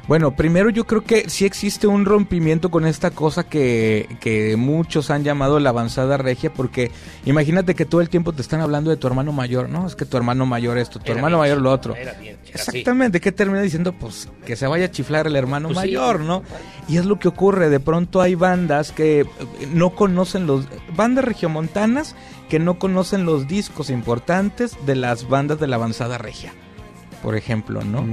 Bueno, 0.09 0.37
primero 0.37 0.70
yo 0.70 0.87
creo 0.87 1.03
que 1.03 1.28
sí 1.28 1.45
existe 1.45 1.89
un 1.89 2.05
rompimiento 2.05 2.70
con 2.70 2.87
esta 2.87 3.11
cosa 3.11 3.43
que, 3.43 4.09
que 4.20 4.55
muchos 4.57 5.11
han 5.11 5.24
llamado 5.24 5.59
la 5.59 5.70
avanzada 5.70 6.16
regia, 6.16 6.53
porque 6.53 6.93
imagínate 7.24 7.74
que 7.74 7.87
todo 7.87 8.01
el 8.01 8.09
tiempo 8.09 8.33
te 8.33 8.41
están 8.41 8.61
hablando 8.61 8.91
de 8.91 8.97
tu 8.99 9.09
hermano 9.09 9.33
mayor, 9.33 9.69
¿no? 9.69 9.85
Es 9.85 9.97
que 9.97 10.05
tu 10.05 10.16
hermano 10.16 10.47
mayor 10.47 10.78
esto, 10.78 11.01
tu 11.01 11.07
Era 11.07 11.16
hermano 11.16 11.39
bien 11.39 11.41
mayor 11.41 11.61
lo 11.61 11.73
otro. 11.73 11.97
era 11.97 12.12
bien, 12.12 12.37
era 12.47 12.62
así. 12.62 12.78
Exactamente, 12.78 13.20
¿qué 13.20 13.33
termina 13.33 13.61
diciendo? 13.62 13.93
Pues 13.95 14.28
que 14.45 14.55
se 14.55 14.69
vaya 14.69 14.85
a 14.85 14.91
chiflar 14.93 15.27
el 15.27 15.35
hermano 15.35 15.69
Pues 15.70 15.78
sí. 15.81 15.87
mayor, 15.87 16.20
¿no? 16.20 16.45
Y 16.87 16.99
es 16.99 17.05
lo 17.05 17.19
que 17.19 17.27
ocurre, 17.27 17.69
de 17.69 17.81
pronto 17.81 18.20
hay 18.20 18.37
bandas 18.37 18.93
que 18.93 19.27
no 19.73 19.91
conocen 19.91 20.47
los... 20.47 20.66
Bandas 20.95 21.24
regiomontanas 21.24 22.15
que 22.49 22.61
no 22.61 22.78
conocen 22.78 23.24
los 23.24 23.49
discos 23.49 23.91
importantes 23.91 24.77
de 24.87 24.95
las 24.95 25.28
bandas 25.28 25.59
de 25.59 25.66
la 25.66 25.74
avanzada 25.77 26.16
regia, 26.16 26.53
por 27.24 27.35
ejemplo, 27.35 27.83
¿no? 27.83 28.07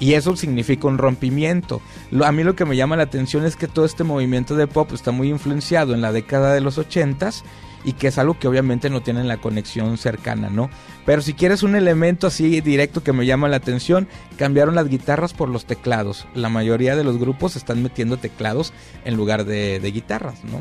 Y 0.00 0.14
eso 0.14 0.36
significa 0.36 0.86
un 0.86 0.98
rompimiento. 0.98 1.80
A 2.24 2.32
mí 2.32 2.44
lo 2.44 2.54
que 2.54 2.64
me 2.64 2.76
llama 2.76 2.96
la 2.96 3.02
atención 3.04 3.44
es 3.44 3.56
que 3.56 3.68
todo 3.68 3.84
este 3.84 4.04
movimiento 4.04 4.54
de 4.56 4.66
pop 4.66 4.92
está 4.92 5.10
muy 5.10 5.28
influenciado 5.28 5.94
en 5.94 6.00
la 6.00 6.12
década 6.12 6.54
de 6.54 6.60
los 6.60 6.78
ochentas 6.78 7.44
y 7.84 7.92
que 7.92 8.08
es 8.08 8.18
algo 8.18 8.38
que 8.38 8.48
obviamente 8.48 8.90
no 8.90 9.02
tienen 9.02 9.28
la 9.28 9.38
conexión 9.38 9.98
cercana, 9.98 10.50
¿no? 10.50 10.68
Pero 11.06 11.22
si 11.22 11.34
quieres 11.34 11.62
un 11.62 11.74
elemento 11.74 12.26
así 12.26 12.60
directo 12.60 13.02
que 13.02 13.12
me 13.12 13.26
llama 13.26 13.48
la 13.48 13.56
atención, 13.56 14.08
cambiaron 14.36 14.74
las 14.74 14.88
guitarras 14.88 15.32
por 15.32 15.48
los 15.48 15.64
teclados. 15.64 16.26
La 16.34 16.48
mayoría 16.48 16.96
de 16.96 17.04
los 17.04 17.18
grupos 17.18 17.56
están 17.56 17.82
metiendo 17.82 18.16
teclados 18.16 18.72
en 19.04 19.16
lugar 19.16 19.44
de, 19.44 19.80
de 19.80 19.90
guitarras, 19.90 20.44
¿no? 20.44 20.60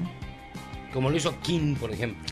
como 0.98 1.12
lo 1.12 1.18
hizo 1.18 1.40
King, 1.42 1.76
por 1.76 1.92
ejemplo. 1.92 2.24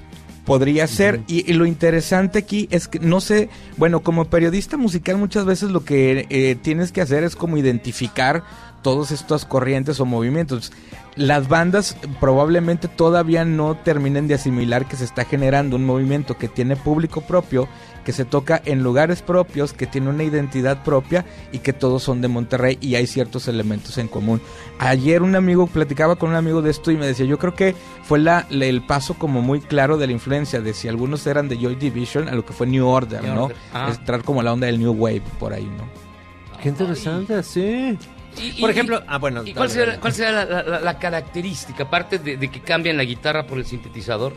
Podría 0.45 0.85
ser, 0.87 1.21
y, 1.27 1.49
y 1.49 1.53
lo 1.53 1.65
interesante 1.65 2.39
aquí 2.39 2.67
es 2.71 2.87
que 2.87 2.99
no 2.99 3.19
sé, 3.19 3.49
bueno, 3.77 4.01
como 4.01 4.25
periodista 4.25 4.77
musical 4.77 5.17
muchas 5.17 5.45
veces 5.45 5.71
lo 5.71 5.83
que 5.83 6.27
eh, 6.29 6.55
tienes 6.61 6.91
que 6.91 7.01
hacer 7.01 7.23
es 7.23 7.35
como 7.35 7.57
identificar 7.57 8.43
todas 8.85 9.09
estas 9.09 9.45
corrientes 9.45 9.99
o 9.99 10.05
movimientos. 10.05 10.71
Las 11.15 11.47
bandas 11.47 11.97
probablemente 12.19 12.87
todavía 12.87 13.43
no 13.43 13.73
terminen 13.73 14.27
de 14.27 14.35
asimilar 14.35 14.87
que 14.87 14.95
se 14.95 15.05
está 15.05 15.25
generando 15.25 15.75
un 15.75 15.85
movimiento 15.85 16.37
que 16.37 16.47
tiene 16.47 16.75
público 16.75 17.21
propio, 17.21 17.67
que 18.03 18.11
se 18.11 18.25
toca 18.25 18.61
en 18.63 18.83
lugares 18.83 19.23
propios, 19.23 19.73
que 19.73 19.87
tiene 19.87 20.11
una 20.11 20.23
identidad 20.23 20.83
propia 20.83 21.25
y 21.51 21.59
que 21.59 21.73
todos 21.73 22.03
son 22.03 22.21
de 22.21 22.27
Monterrey 22.27 22.77
y 22.79 22.93
hay 22.93 23.07
ciertos 23.07 23.47
elementos 23.47 23.97
en 23.97 24.07
común. 24.07 24.39
Ayer 24.77 25.23
un 25.23 25.35
amigo 25.35 25.65
platicaba 25.65 26.15
con 26.17 26.29
un 26.29 26.35
amigo 26.35 26.61
de 26.61 26.69
esto 26.69 26.91
y 26.91 26.95
me 26.95 27.07
decía, 27.07 27.25
yo 27.25 27.39
creo 27.39 27.55
que 27.55 27.73
fue 28.03 28.19
la, 28.19 28.45
el 28.51 28.85
paso 28.85 29.15
como 29.15 29.41
muy 29.41 29.61
claro 29.61 29.97
de 29.97 30.05
la 30.05 30.13
influencia 30.13 30.61
de 30.61 30.75
si 30.75 30.87
algunos 30.87 31.25
eran 31.25 31.49
de 31.49 31.57
Joy 31.57 31.73
Division 31.73 32.29
a 32.29 32.35
lo 32.35 32.45
que 32.45 32.53
fue 32.53 32.67
New 32.67 32.85
Order, 32.85 33.23
New 33.23 33.33
¿no? 33.33 33.43
Order, 33.45 33.57
ah. 33.73 33.91
Entrar 33.97 34.21
como 34.21 34.43
la 34.43 34.53
onda 34.53 34.67
del 34.67 34.79
New 34.79 34.91
Wave 34.93 35.23
por 35.39 35.53
ahí, 35.53 35.65
¿no? 35.65 36.05
Qué 36.61 36.69
interesante, 36.69 37.41
sí. 37.41 37.97
Y- 38.41 38.59
Por 38.61 38.69
y- 38.69 38.73
ejemplo, 38.73 39.01
ah, 39.07 39.17
bueno. 39.17 39.43
¿Y 39.45 39.53
cuál 39.53 39.69
será, 39.69 39.85
dale. 39.87 39.99
cuál 39.99 40.13
será 40.13 40.31
la, 40.45 40.63
la- 40.63 40.79
la 40.79 40.99
característica, 40.99 41.83
aparte 41.83 42.19
de, 42.19 42.37
de 42.37 42.47
que 42.49 42.61
cambian 42.61 42.97
la 42.97 43.03
guitarra 43.03 43.45
por 43.47 43.57
el 43.57 43.65
sintetizador, 43.65 44.33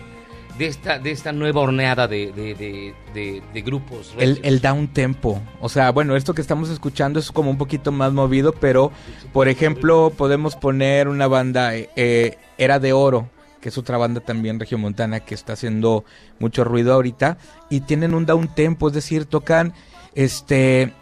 de 0.58 0.66
esta, 0.66 0.98
de 0.98 1.12
esta 1.12 1.30
nueva 1.32 1.60
horneada 1.60 2.08
de, 2.08 2.32
de, 2.32 2.54
de- 2.54 2.94
de- 3.14 3.42
de 3.54 3.62
grupos? 3.62 4.12
El 4.18 4.60
down 4.60 4.88
tempo. 4.88 5.40
O 5.60 5.68
sea, 5.68 5.90
bueno, 5.92 6.16
esto 6.16 6.34
que 6.34 6.40
estamos 6.40 6.68
escuchando 6.68 7.20
es 7.20 7.30
como 7.30 7.50
un 7.50 7.58
poquito 7.58 7.92
más 7.92 8.12
movido, 8.12 8.52
pero 8.52 8.90
por 9.32 9.48
ejemplo, 9.48 10.12
podemos 10.16 10.56
poner 10.56 11.06
una 11.08 11.28
banda, 11.28 11.76
eh, 11.76 11.88
eh, 11.96 12.38
Era 12.58 12.80
de 12.80 12.92
Oro, 12.92 13.30
que 13.60 13.68
es 13.68 13.78
otra 13.78 13.98
banda 13.98 14.20
también 14.20 14.58
regiomontana 14.58 15.20
que 15.20 15.34
está 15.34 15.52
haciendo 15.52 16.04
mucho 16.40 16.64
ruido 16.64 16.92
ahorita, 16.94 17.38
y 17.70 17.80
tienen 17.82 18.14
un 18.14 18.26
down 18.26 18.52
tempo, 18.54 18.88
es 18.88 18.94
decir, 18.94 19.26
tocan 19.26 19.74
este 20.14 20.92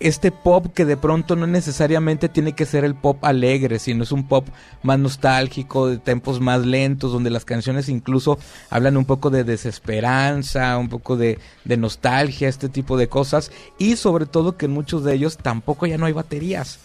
este 0.00 0.32
pop 0.32 0.66
que 0.74 0.84
de 0.84 0.96
pronto 0.96 1.36
no 1.36 1.46
necesariamente 1.46 2.28
tiene 2.28 2.54
que 2.54 2.66
ser 2.66 2.84
el 2.84 2.94
pop 2.94 3.24
alegre, 3.24 3.78
sino 3.78 4.02
es 4.02 4.12
un 4.12 4.26
pop 4.26 4.46
más 4.82 4.98
nostálgico, 4.98 5.88
de 5.88 5.98
tempos 5.98 6.40
más 6.40 6.66
lentos, 6.66 7.12
donde 7.12 7.30
las 7.30 7.44
canciones 7.44 7.88
incluso 7.88 8.38
hablan 8.70 8.96
un 8.96 9.04
poco 9.04 9.30
de 9.30 9.44
desesperanza, 9.44 10.76
un 10.78 10.88
poco 10.88 11.16
de, 11.16 11.38
de 11.64 11.76
nostalgia, 11.76 12.48
este 12.48 12.68
tipo 12.68 12.96
de 12.96 13.08
cosas, 13.08 13.50
y 13.78 13.96
sobre 13.96 14.26
todo 14.26 14.56
que 14.56 14.66
en 14.66 14.72
muchos 14.72 15.04
de 15.04 15.14
ellos 15.14 15.38
tampoco 15.38 15.86
ya 15.86 15.98
no 15.98 16.06
hay 16.06 16.12
baterías, 16.12 16.78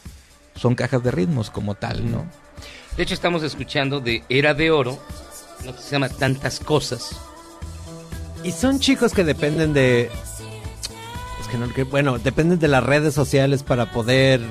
son 0.55 0.75
cajas 0.75 1.03
de 1.03 1.11
ritmos 1.11 1.49
como 1.49 1.75
tal, 1.75 2.09
¿no? 2.09 2.25
De 2.95 3.03
hecho, 3.03 3.13
estamos 3.13 3.43
escuchando 3.43 4.01
de 4.01 4.23
Era 4.29 4.53
de 4.53 4.71
Oro, 4.71 4.99
lo 5.65 5.75
que 5.75 5.81
se 5.81 5.91
llama 5.91 6.09
Tantas 6.09 6.59
Cosas. 6.59 7.11
Y 8.43 8.51
son 8.51 8.79
chicos 8.79 9.13
que 9.13 9.23
dependen 9.23 9.73
de. 9.73 10.09
Es 11.49 11.51
que 11.51 11.57
no. 11.57 11.73
que- 11.73 11.83
bueno, 11.83 12.19
dependen 12.19 12.59
de 12.59 12.67
las 12.67 12.83
redes 12.83 13.13
sociales 13.13 13.63
para 13.63 13.91
poder 13.91 14.41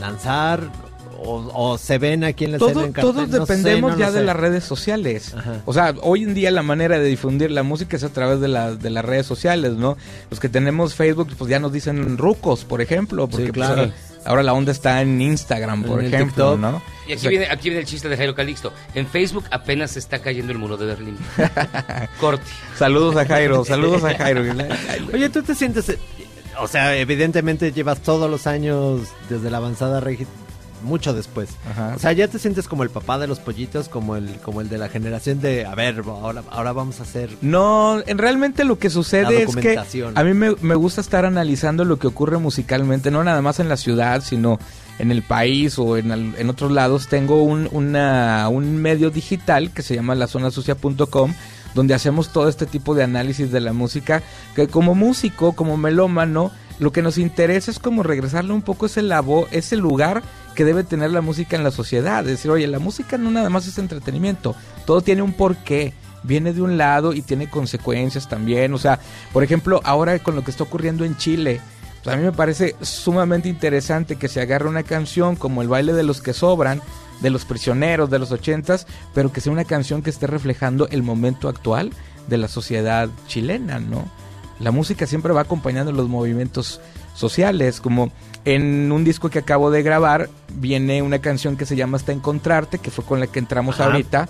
lanzar. 0.00 0.60
O, 1.26 1.50
o 1.54 1.78
se 1.78 1.96
ven 1.96 2.22
aquí 2.22 2.44
en 2.44 2.52
la 2.52 2.58
Todo- 2.58 2.68
escena 2.68 2.86
en 2.86 2.92
cartel, 2.92 3.12
todos 3.14 3.28
no 3.28 3.32
sé, 3.46 3.54
dependemos 3.54 3.92
no 3.92 3.98
ya 3.98 4.10
de 4.10 4.22
las 4.24 4.36
redes 4.36 4.62
sociales. 4.62 5.32
Ajá. 5.34 5.62
O 5.64 5.72
sea, 5.72 5.94
hoy 6.02 6.22
en 6.24 6.34
día 6.34 6.50
la 6.50 6.62
manera 6.62 6.98
de 6.98 7.06
difundir 7.06 7.50
la 7.50 7.62
música 7.62 7.96
es 7.96 8.04
a 8.04 8.10
través 8.10 8.40
de, 8.40 8.48
la- 8.48 8.74
de 8.74 8.90
las 8.90 9.02
redes 9.06 9.24
sociales, 9.24 9.72
¿no? 9.72 9.96
Los 10.28 10.38
que 10.38 10.50
tenemos 10.50 10.94
Facebook, 10.94 11.30
pues 11.38 11.48
ya 11.50 11.58
nos 11.60 11.72
dicen 11.72 12.18
rucos, 12.18 12.66
por 12.66 12.82
ejemplo, 12.82 13.26
porque 13.26 13.46
Sí, 13.46 13.52
pues, 13.52 13.66
claro. 13.66 13.80
ahora, 13.84 13.92
ahora 14.26 14.42
la 14.42 14.52
onda 14.52 14.70
está 14.72 15.00
en 15.00 15.18
Instagram, 15.22 15.84
por 15.84 16.00
En 16.00 16.12
ejemplo, 16.12 16.52
TikTok. 16.56 16.60
¿no? 16.60 16.82
Y 17.08 17.12
aquí, 17.12 17.14
O 17.14 17.18
sea, 17.20 17.30
viene, 17.30 17.46
aquí 17.46 17.70
viene 17.70 17.80
el 17.80 17.86
chiste 17.86 18.08
de 18.10 18.18
Jairo 18.18 18.34
Calixto. 18.34 18.74
En 18.94 19.06
Facebook 19.06 19.44
apenas 19.50 19.92
se 19.92 20.00
está 20.00 20.18
cayendo 20.18 20.52
el 20.52 20.58
muro 20.58 20.76
de 20.76 20.84
Berlín. 20.84 21.16
Corte. 22.20 22.44
Saludos 22.76 23.16
a 23.16 23.24
Jairo, 23.24 23.64
saludos 23.64 24.04
a 24.04 24.14
Jairo. 24.14 24.42
Oye, 25.14 25.30
tú 25.30 25.42
te 25.42 25.54
sientes. 25.54 25.96
O 26.60 26.68
sea, 26.68 26.96
evidentemente 26.96 27.72
llevas 27.72 28.00
todos 28.00 28.30
los 28.30 28.46
años 28.46 29.00
desde 29.28 29.50
la 29.50 29.58
avanzada 29.58 30.00
regi 30.00 30.26
mucho 30.82 31.14
después. 31.14 31.48
Ajá. 31.70 31.94
O 31.96 31.98
sea, 31.98 32.12
ya 32.12 32.28
te 32.28 32.38
sientes 32.38 32.68
como 32.68 32.82
el 32.82 32.90
papá 32.90 33.18
de 33.18 33.26
los 33.26 33.38
pollitos, 33.38 33.88
como 33.88 34.16
el, 34.16 34.28
como 34.40 34.60
el 34.60 34.68
de 34.68 34.76
la 34.76 34.90
generación 34.90 35.40
de, 35.40 35.64
a 35.64 35.74
ver, 35.74 36.02
ahora, 36.06 36.42
ahora 36.50 36.72
vamos 36.72 37.00
a 37.00 37.04
hacer... 37.04 37.30
No, 37.40 38.02
en 38.06 38.18
realmente 38.18 38.64
lo 38.64 38.78
que 38.78 38.90
sucede 38.90 39.44
es 39.44 39.56
que 39.62 39.78
a 40.14 40.24
mí 40.24 40.34
me, 40.34 40.54
me 40.60 40.74
gusta 40.74 41.00
estar 41.00 41.24
analizando 41.24 41.86
lo 41.86 41.98
que 41.98 42.06
ocurre 42.06 42.36
musicalmente, 42.36 43.10
no 43.10 43.24
nada 43.24 43.40
más 43.40 43.60
en 43.60 43.70
la 43.70 43.78
ciudad, 43.78 44.22
sino 44.22 44.58
en 44.98 45.10
el 45.10 45.22
país 45.22 45.78
o 45.78 45.96
en, 45.96 46.12
al- 46.12 46.34
en 46.36 46.50
otros 46.50 46.70
lados. 46.70 47.08
Tengo 47.08 47.42
un, 47.42 47.66
una- 47.72 48.46
un 48.50 48.76
medio 48.76 49.10
digital 49.10 49.70
que 49.70 49.80
se 49.80 49.94
llama 49.94 50.14
lazonasucia.com 50.14 51.32
donde 51.74 51.94
hacemos 51.94 52.32
todo 52.32 52.48
este 52.48 52.66
tipo 52.66 52.94
de 52.94 53.04
análisis 53.04 53.50
de 53.50 53.60
la 53.60 53.72
música, 53.72 54.22
que 54.54 54.68
como 54.68 54.94
músico, 54.94 55.52
como 55.52 55.76
melómano, 55.76 56.50
lo 56.78 56.92
que 56.92 57.02
nos 57.02 57.18
interesa 57.18 57.70
es 57.70 57.78
como 57.78 58.02
regresarle 58.02 58.52
un 58.52 58.62
poco 58.62 58.86
ese 58.86 59.02
labo, 59.02 59.46
ese 59.50 59.76
lugar 59.76 60.22
que 60.54 60.64
debe 60.64 60.84
tener 60.84 61.10
la 61.10 61.20
música 61.20 61.56
en 61.56 61.64
la 61.64 61.70
sociedad. 61.70 62.20
Es 62.20 62.32
decir, 62.32 62.50
oye, 62.50 62.66
la 62.66 62.78
música 62.78 63.18
no 63.18 63.30
nada 63.30 63.50
más 63.50 63.66
es 63.66 63.78
entretenimiento, 63.78 64.54
todo 64.86 65.00
tiene 65.00 65.22
un 65.22 65.32
porqué 65.32 65.94
viene 66.24 66.52
de 66.52 66.62
un 66.62 66.76
lado 66.76 67.12
y 67.12 67.22
tiene 67.22 67.48
consecuencias 67.48 68.28
también. 68.28 68.74
O 68.74 68.78
sea, 68.78 68.98
por 69.32 69.44
ejemplo, 69.44 69.80
ahora 69.84 70.18
con 70.18 70.34
lo 70.34 70.42
que 70.42 70.50
está 70.50 70.64
ocurriendo 70.64 71.04
en 71.04 71.16
Chile, 71.16 71.60
pues 72.02 72.14
a 72.14 72.18
mí 72.18 72.24
me 72.24 72.32
parece 72.32 72.74
sumamente 72.80 73.48
interesante 73.48 74.16
que 74.16 74.28
se 74.28 74.40
agarre 74.40 74.68
una 74.68 74.82
canción 74.82 75.36
como 75.36 75.62
El 75.62 75.68
baile 75.68 75.92
de 75.92 76.02
los 76.02 76.20
que 76.20 76.32
sobran, 76.32 76.82
de 77.20 77.30
los 77.30 77.44
prisioneros 77.44 78.10
de 78.10 78.18
los 78.18 78.32
ochentas, 78.32 78.86
pero 79.14 79.32
que 79.32 79.40
sea 79.40 79.52
una 79.52 79.64
canción 79.64 80.02
que 80.02 80.10
esté 80.10 80.26
reflejando 80.26 80.88
el 80.88 81.02
momento 81.02 81.48
actual 81.48 81.92
de 82.28 82.38
la 82.38 82.48
sociedad 82.48 83.08
chilena, 83.26 83.78
¿no? 83.78 84.08
La 84.60 84.70
música 84.70 85.06
siempre 85.06 85.32
va 85.32 85.42
acompañando 85.42 85.92
los 85.92 86.08
movimientos 86.08 86.80
sociales, 87.14 87.80
como 87.80 88.10
en 88.44 88.92
un 88.92 89.04
disco 89.04 89.30
que 89.30 89.38
acabo 89.38 89.70
de 89.70 89.82
grabar 89.82 90.28
viene 90.54 91.02
una 91.02 91.20
canción 91.20 91.56
que 91.56 91.66
se 91.66 91.76
llama 91.76 91.96
Hasta 91.96 92.12
Encontrarte, 92.12 92.78
que 92.78 92.90
fue 92.90 93.04
con 93.04 93.20
la 93.20 93.26
que 93.26 93.38
entramos 93.38 93.76
Ajá. 93.76 93.86
ahorita, 93.86 94.28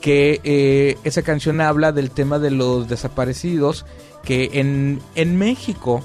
que 0.00 0.40
eh, 0.44 0.98
esa 1.04 1.22
canción 1.22 1.60
habla 1.60 1.92
del 1.92 2.10
tema 2.10 2.38
de 2.38 2.50
los 2.50 2.88
desaparecidos, 2.88 3.86
que 4.24 4.50
en, 4.54 5.00
en 5.14 5.38
México 5.38 6.02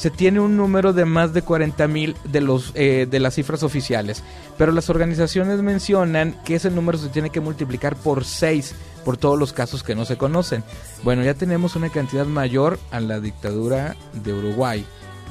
se 0.00 0.08
tiene 0.08 0.40
un 0.40 0.56
número 0.56 0.94
de 0.94 1.04
más 1.04 1.34
de 1.34 1.42
40 1.42 1.86
mil 1.86 2.16
de, 2.24 2.40
los, 2.40 2.72
eh, 2.74 3.06
de 3.10 3.20
las 3.20 3.34
cifras 3.34 3.62
oficiales, 3.62 4.22
pero 4.56 4.72
las 4.72 4.88
organizaciones 4.88 5.60
mencionan 5.60 6.40
que 6.42 6.54
ese 6.54 6.70
número 6.70 6.96
se 6.96 7.10
tiene 7.10 7.28
que 7.28 7.40
multiplicar 7.40 7.96
por 7.96 8.24
6 8.24 8.74
por 9.04 9.18
todos 9.18 9.38
los 9.38 9.52
casos 9.52 9.82
que 9.82 9.94
no 9.94 10.06
se 10.06 10.16
conocen. 10.16 10.64
Bueno, 11.02 11.22
ya 11.22 11.34
tenemos 11.34 11.76
una 11.76 11.90
cantidad 11.90 12.24
mayor 12.24 12.78
a 12.90 13.00
la 13.00 13.20
dictadura 13.20 13.94
de 14.24 14.32
Uruguay, 14.32 14.86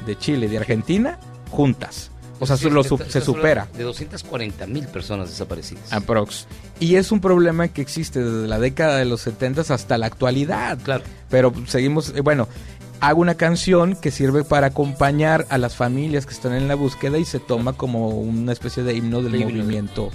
de 0.05 0.15
Chile, 0.15 0.47
de 0.47 0.59
Argentina, 0.59 1.17
juntas. 1.49 2.11
O 2.39 2.45
sea, 2.45 2.55
Sí, 2.55 2.65
se, 2.65 2.69
lo 2.69 2.83
se 2.83 2.93
hablando 2.93 3.21
supera. 3.21 3.67
De 3.75 3.83
240 3.83 4.67
mil 4.67 4.87
personas 4.87 5.29
desaparecidas. 5.29 5.91
Aprox. 5.91 6.45
Y 6.79 6.95
es 6.95 7.11
un 7.11 7.21
problema 7.21 7.69
que 7.69 7.81
existe 7.81 8.23
desde 8.23 8.47
la 8.47 8.59
década 8.59 8.97
de 8.97 9.05
los 9.05 9.21
70 9.21 9.61
hasta 9.73 9.97
la 9.97 10.05
actualidad. 10.05 10.77
Claro. 10.83 11.03
Pero 11.27 11.51
seguimos, 11.65 12.13
eh, 12.15 12.21
bueno, 12.21 12.47
hago 13.01 13.21
una 13.21 13.35
canción 13.35 13.95
que 13.95 14.11
sirve 14.11 14.43
para 14.43 14.67
acompañar 14.67 15.45
a 15.49 15.57
las 15.57 15.76
familias 15.76 16.26
que 16.26 16.34
están 16.34 16.53
en 16.53 16.67
la 16.67 16.76
búsqueda 16.76 17.17
y 17.17 17.26
se 17.26 17.39
toma 17.39 17.73
como 17.73 18.09
una 18.09 18.51
especie 18.51 18.84
de 18.84 18.93
himno 18.95 19.21
del 19.21 19.39
movimiento 19.45 20.09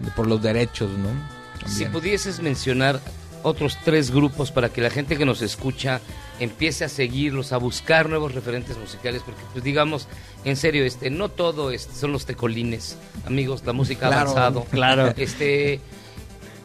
de- 0.00 0.10
por 0.12 0.26
los 0.26 0.42
derechos, 0.42 0.90
¿no? 0.90 1.68
Si 1.68 1.84
pudieses 1.86 2.40
mencionar 2.40 3.00
otros 3.42 3.78
tres 3.84 4.10
grupos 4.10 4.50
para 4.50 4.68
que 4.70 4.80
la 4.82 4.90
gente 4.90 5.16
que 5.16 5.24
nos 5.24 5.40
escucha 5.42 6.00
empiece 6.40 6.84
a 6.84 6.88
seguirlos, 6.88 7.52
a 7.52 7.58
buscar 7.58 8.08
nuevos 8.08 8.34
referentes 8.34 8.76
musicales, 8.78 9.22
porque 9.24 9.40
pues 9.52 9.62
digamos, 9.64 10.08
en 10.44 10.56
serio, 10.56 10.84
este, 10.84 11.10
no 11.10 11.28
todo 11.30 11.70
este, 11.70 11.94
son 11.94 12.12
los 12.12 12.24
tecolines, 12.26 12.96
amigos, 13.26 13.62
la 13.66 13.72
música 13.74 14.06
ha 14.06 14.10
Claro, 14.10 14.30
avanzado. 14.30 14.64
claro. 14.70 15.12
Este, 15.16 15.80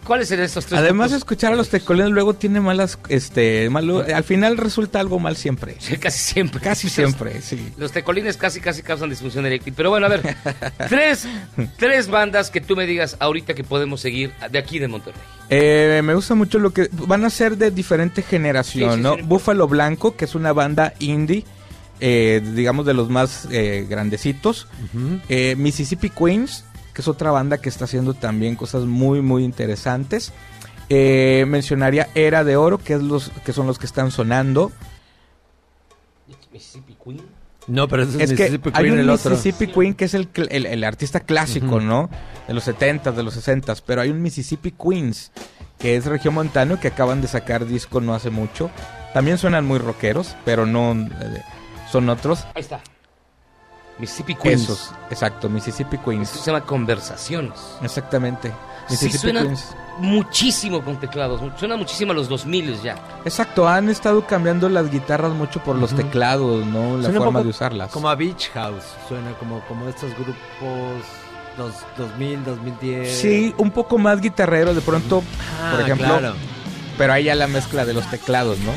¿cuáles 0.06 0.28
serían 0.30 0.46
estos 0.46 0.66
tres 0.66 0.80
Además, 0.80 1.12
escuchar 1.12 1.52
a 1.54 1.56
los 1.56 1.70
tecolines 1.70 2.12
luego 2.12 2.34
tiene 2.36 2.62
malas, 2.62 2.98
este, 3.10 3.70
malo, 3.70 4.06
al 4.14 4.24
final 4.24 4.56
resulta 4.58 5.00
algo 5.00 5.20
mal 5.20 5.36
siempre. 5.36 5.76
casi 6.00 6.20
siempre. 6.20 6.62
Casi 6.62 6.88
siempre, 6.90 7.42
sí. 7.42 7.74
Los 7.78 7.92
tecolines 7.92 8.38
casi 8.38 8.62
casi 8.62 8.82
causan 8.82 9.10
disfunción 9.10 9.46
eréctil. 9.46 9.74
Pero 9.76 9.90
bueno, 9.90 10.06
a 10.06 10.10
ver, 10.10 10.36
tres, 10.90 11.28
tres 11.78 12.08
bandas 12.08 12.50
que 12.52 12.62
tú 12.62 12.76
me 12.76 12.86
digas 12.86 13.18
ahorita 13.20 13.54
que 13.54 13.64
podemos 13.64 14.00
seguir 14.02 14.32
de 14.52 14.60
aquí 14.60 14.80
de 14.80 14.88
Monterrey. 14.88 15.20
Eh, 15.50 16.02
me 16.04 16.14
gusta 16.16 16.36
mucho 16.36 16.60
lo 16.60 16.72
que 16.72 16.90
van 16.92 17.26
a 17.26 17.30
ser 17.30 17.58
de 17.58 17.72
diferente 17.72 18.22
generación, 18.22 18.92
Sí, 18.92 18.96
sí, 18.98 19.02
¿no? 19.04 19.16
sí. 19.16 19.22
Búfalo 19.24 19.68
Blanco, 19.68 20.16
que 20.16 20.26
es 20.26 20.36
una 20.36 20.54
banda 20.54 20.94
indie, 21.00 21.44
eh, 22.00 22.42
digamos 22.54 22.86
de 22.86 22.94
los 22.94 23.10
más 23.10 23.48
eh, 23.52 23.86
grandecitos. 23.90 24.68
Eh, 25.30 25.56
Mississippi 25.58 26.10
Queens, 26.10 26.66
que 26.96 27.02
es 27.02 27.08
otra 27.10 27.30
banda 27.30 27.58
que 27.58 27.68
está 27.68 27.84
haciendo 27.84 28.14
también 28.14 28.56
cosas 28.56 28.84
muy, 28.86 29.22
muy 29.22 29.44
interesantes. 29.44 30.32
Eh, 30.88 31.44
mencionaría 31.46 32.08
Era 32.16 32.46
de 32.46 32.56
Oro, 32.56 32.78
que, 32.78 32.94
es 32.94 33.04
los, 33.04 33.32
que 33.44 33.52
son 33.52 33.68
los 33.68 33.78
que 33.78 33.86
están 33.86 34.12
sonando. 34.12 34.72
Mississippi 36.54 36.96
Queen. 37.04 37.22
No, 37.68 37.90
pero 37.90 38.04
es, 38.04 38.16
Es 38.16 38.30
que 38.32 38.44
Mississippi 38.44 38.70
hay 38.74 38.84
Queen, 38.84 38.94
un 38.94 39.00
el 39.00 39.10
otro. 39.10 39.32
Mississippi 39.32 39.68
Queen 39.68 39.94
que 39.94 40.06
es 40.06 40.14
el, 40.14 40.30
el, 40.50 40.66
el 40.66 40.84
artista 40.86 41.20
clásico. 41.20 41.82
¿no? 41.82 42.10
De 42.48 42.54
los 42.54 42.64
70 42.64 43.12
de 43.12 43.24
los 43.24 43.34
60 43.34 43.76
pero 43.86 44.02
hay 44.02 44.10
un 44.10 44.22
Mississippi 44.22 44.72
Queens 44.72 45.34
que 45.78 45.98
es 45.98 46.06
regiomontano 46.06 46.80
que 46.80 46.88
acaban 46.88 47.22
de 47.22 47.28
sacar 47.28 47.66
disco 47.66 48.00
no 48.00 48.14
hace 48.14 48.30
mucho. 48.30 48.72
También 49.14 49.38
suenan 49.38 49.66
muy 49.66 49.80
rockeros, 49.80 50.38
pero 50.46 50.66
no 50.66 50.94
eh, 50.94 51.44
son 51.92 52.08
otros. 52.08 52.46
Ahí 52.56 52.62
está. 52.62 52.80
Mississippi 54.00 54.36
Queens. 54.36 54.64
Esos, 54.64 54.92
exacto, 55.10 55.50
Mississippi 55.50 55.98
Queens. 55.98 56.30
Esto 56.30 56.44
se 56.44 56.52
llama 56.52 56.66
Conversaciones. 56.66 57.60
Exactamente. 57.82 58.50
Sí 58.50 58.94
Mississippi 58.94 59.18
suenan 59.18 59.44
Queens. 59.46 59.76
muchísimo 60.00 60.84
con 60.84 61.00
teclados, 61.00 61.42
suena 61.58 61.76
muchísimo 61.78 62.12
a 62.12 62.16
los 62.16 62.28
2000 62.30 62.82
ya. 62.84 62.96
Exacto, 63.24 63.68
han 63.68 63.90
estado 63.90 64.26
cambiando 64.28 64.68
las 64.70 64.92
guitarras 64.92 65.32
mucho 65.34 65.64
por 65.64 65.76
los 65.78 65.96
teclados, 65.96 66.66
¿no? 66.66 66.98
La 66.98 67.04
Suena 67.04 67.08
un 67.20 67.26
forma 67.26 67.40
poco 67.40 67.44
de 67.46 67.50
usarlas. 67.50 67.92
Como 67.92 68.10
a 68.10 68.16
Beach 68.16 68.52
House, 68.54 68.84
suena 69.08 69.32
como, 69.40 69.62
como 69.62 69.88
estos 69.88 70.12
grupos 70.14 71.04
dos, 71.58 71.74
2000, 71.98 72.44
2010. 72.44 73.18
Sí, 73.18 73.56
un 73.58 73.72
poco 73.72 73.98
más 73.98 74.20
guitarrero 74.22 74.74
de 74.74 74.82
pronto, 74.82 75.24
Ah, 75.64 75.72
por 75.72 75.82
ejemplo. 75.82 76.08
claro. 76.08 76.34
Pero 76.98 77.14
ahí 77.14 77.24
ya 77.26 77.36
la 77.36 77.48
mezcla 77.48 77.86
de 77.86 77.94
los 77.94 78.10
teclados, 78.10 78.58
¿no? 78.60 78.72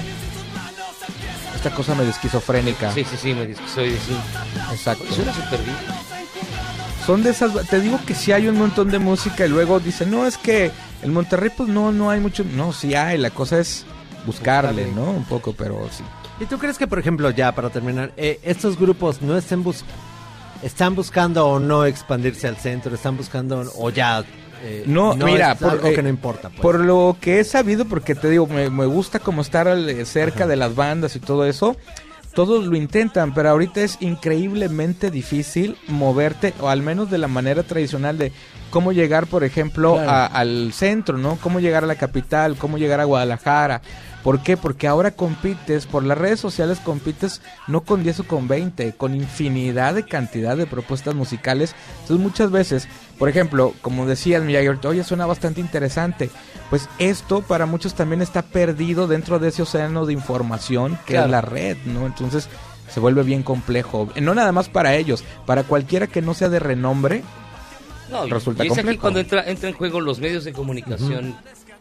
Esta 1.58 1.70
cosa 1.72 1.92
medio 1.96 2.10
esquizofrénica. 2.10 2.92
Sí, 2.92 3.02
sí, 3.02 3.16
sí, 3.16 3.34
me 3.34 3.44
dice 3.44 3.60
soy 3.74 3.90
sí. 3.90 4.16
Exacto. 4.70 5.04
Suena 5.12 5.34
súper 5.34 5.60
bien. 5.62 5.76
Son 7.04 7.24
de 7.24 7.30
esas, 7.30 7.66
te 7.68 7.80
digo 7.80 7.98
que 8.06 8.14
sí 8.14 8.30
hay 8.30 8.46
un 8.46 8.56
montón 8.56 8.92
de 8.92 9.00
música 9.00 9.44
y 9.44 9.48
luego 9.48 9.80
dicen, 9.80 10.12
no, 10.12 10.24
es 10.24 10.38
que 10.38 10.70
en 11.02 11.12
Monterrey 11.12 11.50
pues 11.56 11.68
no, 11.68 11.90
no 11.90 12.10
hay 12.10 12.20
mucho, 12.20 12.44
no, 12.44 12.72
sí 12.72 12.94
hay, 12.94 13.18
la 13.18 13.30
cosa 13.30 13.58
es 13.58 13.84
buscarle, 14.24 14.84
Buscarle. 14.84 14.92
¿no? 14.94 15.10
Un 15.10 15.24
poco, 15.24 15.52
pero 15.52 15.88
sí. 15.90 16.04
¿Y 16.38 16.46
tú 16.46 16.58
crees 16.58 16.78
que, 16.78 16.86
por 16.86 17.00
ejemplo, 17.00 17.28
ya 17.30 17.52
para 17.52 17.70
terminar, 17.70 18.12
eh, 18.16 18.38
estos 18.44 18.78
grupos 18.78 19.20
no 19.20 19.36
estén 19.36 19.64
bus 19.64 19.84
están 20.62 20.94
buscando 20.94 21.44
o 21.44 21.58
no 21.58 21.84
expandirse 21.86 22.46
al 22.46 22.56
centro, 22.56 22.94
están 22.94 23.16
buscando 23.16 23.64
o 23.78 23.90
ya 23.90 24.24
eh, 24.62 24.84
No, 24.86 25.14
mira, 25.14 25.52
es 25.52 25.58
por, 25.58 25.70
algo 25.72 25.88
eh, 25.88 25.94
que 25.94 26.02
no 26.02 26.08
importa. 26.08 26.48
pues? 26.50 26.60
por 26.60 26.80
lo 26.80 27.16
que 27.20 27.40
he 27.40 27.44
sabido, 27.44 27.84
porque 27.86 28.14
te 28.14 28.28
digo, 28.30 28.46
me, 28.46 28.70
me 28.70 28.86
gusta 28.86 29.18
como 29.18 29.42
estar 29.42 29.68
al- 29.68 29.88
eh, 29.88 30.04
cerca 30.04 30.46
de 30.46 30.56
las 30.56 30.74
bandas 30.74 31.14
y 31.16 31.20
todo 31.20 31.44
eso, 31.46 31.76
todos 32.34 32.66
lo 32.66 32.76
intentan, 32.76 33.34
pero 33.34 33.50
ahorita 33.50 33.80
es 33.80 33.96
increíblemente 34.00 35.10
difícil 35.10 35.76
moverte, 35.88 36.54
o 36.60 36.68
al 36.68 36.82
menos 36.82 37.10
de 37.10 37.18
la 37.18 37.28
manera 37.28 37.62
tradicional 37.62 38.16
de 38.18 38.32
cómo 38.70 38.92
llegar, 38.92 39.26
por 39.26 39.44
ejemplo, 39.44 39.94
Claro. 39.94 40.10
a- 40.10 40.26
al 40.26 40.72
centro, 40.72 41.18
¿no? 41.18 41.36
Cómo 41.40 41.58
llegar 41.60 41.84
a 41.84 41.86
la 41.86 41.96
capital, 41.96 42.56
cómo 42.56 42.78
llegar 42.78 43.00
a 43.00 43.04
Guadalajara. 43.04 43.80
¿Por 44.24 44.40
qué? 44.42 44.56
Porque 44.56 44.88
ahora 44.88 45.12
compites, 45.12 45.86
por 45.86 46.02
las 46.04 46.18
redes 46.18 46.40
sociales 46.40 46.80
compites 46.80 47.40
no 47.68 47.82
con 47.82 48.02
10 48.02 48.20
o 48.20 48.24
con 48.24 48.48
20, 48.48 48.92
con 48.94 49.14
infinidad 49.14 49.94
de 49.94 50.04
cantidad 50.04 50.56
de 50.56 50.66
propuestas 50.66 51.14
musicales. 51.14 51.74
Entonces 52.02 52.18
muchas 52.18 52.50
veces, 52.50 52.88
por 53.18 53.28
ejemplo, 53.28 53.72
como 53.80 54.06
decías 54.06 54.42
Miyagi, 54.42 54.68
oye, 54.86 55.04
suena 55.04 55.24
bastante 55.24 55.60
interesante. 55.60 56.30
Pues 56.68 56.88
esto 56.98 57.42
para 57.42 57.64
muchos 57.66 57.94
también 57.94 58.20
está 58.20 58.42
perdido 58.42 59.06
dentro 59.06 59.38
de 59.38 59.48
ese 59.48 59.62
océano 59.62 60.04
de 60.04 60.12
información 60.14 60.98
que 61.06 61.12
Claro. 61.14 61.26
es 61.26 61.30
la 61.30 61.40
red, 61.40 61.76
¿no? 61.86 62.04
Entonces 62.04 62.48
se 62.92 63.00
vuelve 63.00 63.22
bien 63.22 63.42
complejo. 63.42 64.08
No 64.20 64.34
nada 64.34 64.50
más 64.52 64.68
para 64.68 64.94
ellos, 64.96 65.22
para 65.46 65.62
cualquiera 65.62 66.06
que 66.08 66.22
no 66.22 66.34
sea 66.34 66.48
de 66.48 66.58
renombre, 66.58 67.22
No, 68.10 68.26
resulta 68.26 68.64
y 68.64 68.66
es 68.66 68.72
aquí 68.72 68.80
complejo. 68.80 69.00
cuando 69.00 69.20
entra, 69.20 69.44
entra 69.46 69.68
en 69.68 69.74
juego 69.76 70.00
los 70.00 70.18
medios 70.18 70.44
de 70.44 70.52
comunicación 70.52 71.36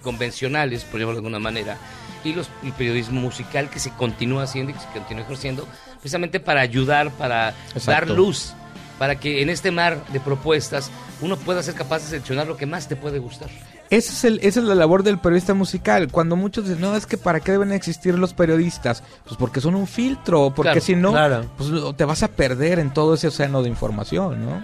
convencionales, 0.07 0.85
por 0.85 1.01
llamarlo 1.01 1.19
de 1.21 1.27
alguna 1.27 1.39
manera, 1.39 1.75
y 2.23 2.31
los, 2.33 2.49
el 2.63 2.71
periodismo 2.71 3.19
musical 3.19 3.69
que 3.69 3.79
se 3.79 3.91
continúa 3.91 4.43
haciendo 4.43 4.71
y 4.71 4.73
que 4.73 4.79
se 4.79 4.87
continúa 4.87 5.23
ejerciendo, 5.25 5.67
precisamente 5.99 6.39
para 6.39 6.61
ayudar, 6.61 7.11
para 7.11 7.49
Exacto. 7.75 7.91
dar 7.91 8.09
luz, 8.09 8.53
para 8.97 9.19
que 9.19 9.41
en 9.41 9.49
este 9.49 9.69
mar 9.71 10.01
de 10.13 10.21
propuestas 10.21 10.89
uno 11.19 11.35
pueda 11.35 11.61
ser 11.61 11.73
capaz 11.73 11.99
de 11.99 12.05
seleccionar 12.05 12.47
lo 12.47 12.55
que 12.55 12.65
más 12.65 12.87
te 12.87 12.95
puede 12.95 13.19
gustar. 13.19 13.49
Ese 13.89 14.11
es 14.13 14.23
el, 14.23 14.39
esa 14.43 14.59
es 14.61 14.65
la 14.65 14.75
labor 14.75 15.03
del 15.03 15.17
periodista 15.19 15.53
musical. 15.53 16.09
Cuando 16.09 16.35
muchos 16.37 16.65
dicen, 16.65 16.81
no, 16.81 16.95
es 16.95 17.05
que 17.05 17.17
para 17.17 17.41
qué 17.41 17.51
deben 17.51 17.71
existir 17.73 18.15
los 18.17 18.33
periodistas, 18.33 19.03
pues 19.25 19.35
porque 19.37 19.59
son 19.61 19.75
un 19.75 19.87
filtro, 19.87 20.51
porque 20.55 20.71
Claro, 20.71 20.85
si 20.85 20.95
no, 20.95 21.11
claro. 21.11 21.45
pues 21.57 21.69
te 21.97 22.05
vas 22.05 22.23
a 22.23 22.29
perder 22.29 22.79
en 22.79 22.93
todo 22.93 23.15
ese 23.15 23.27
océano 23.27 23.61
de 23.61 23.69
información, 23.69 24.45
¿no? 24.45 24.63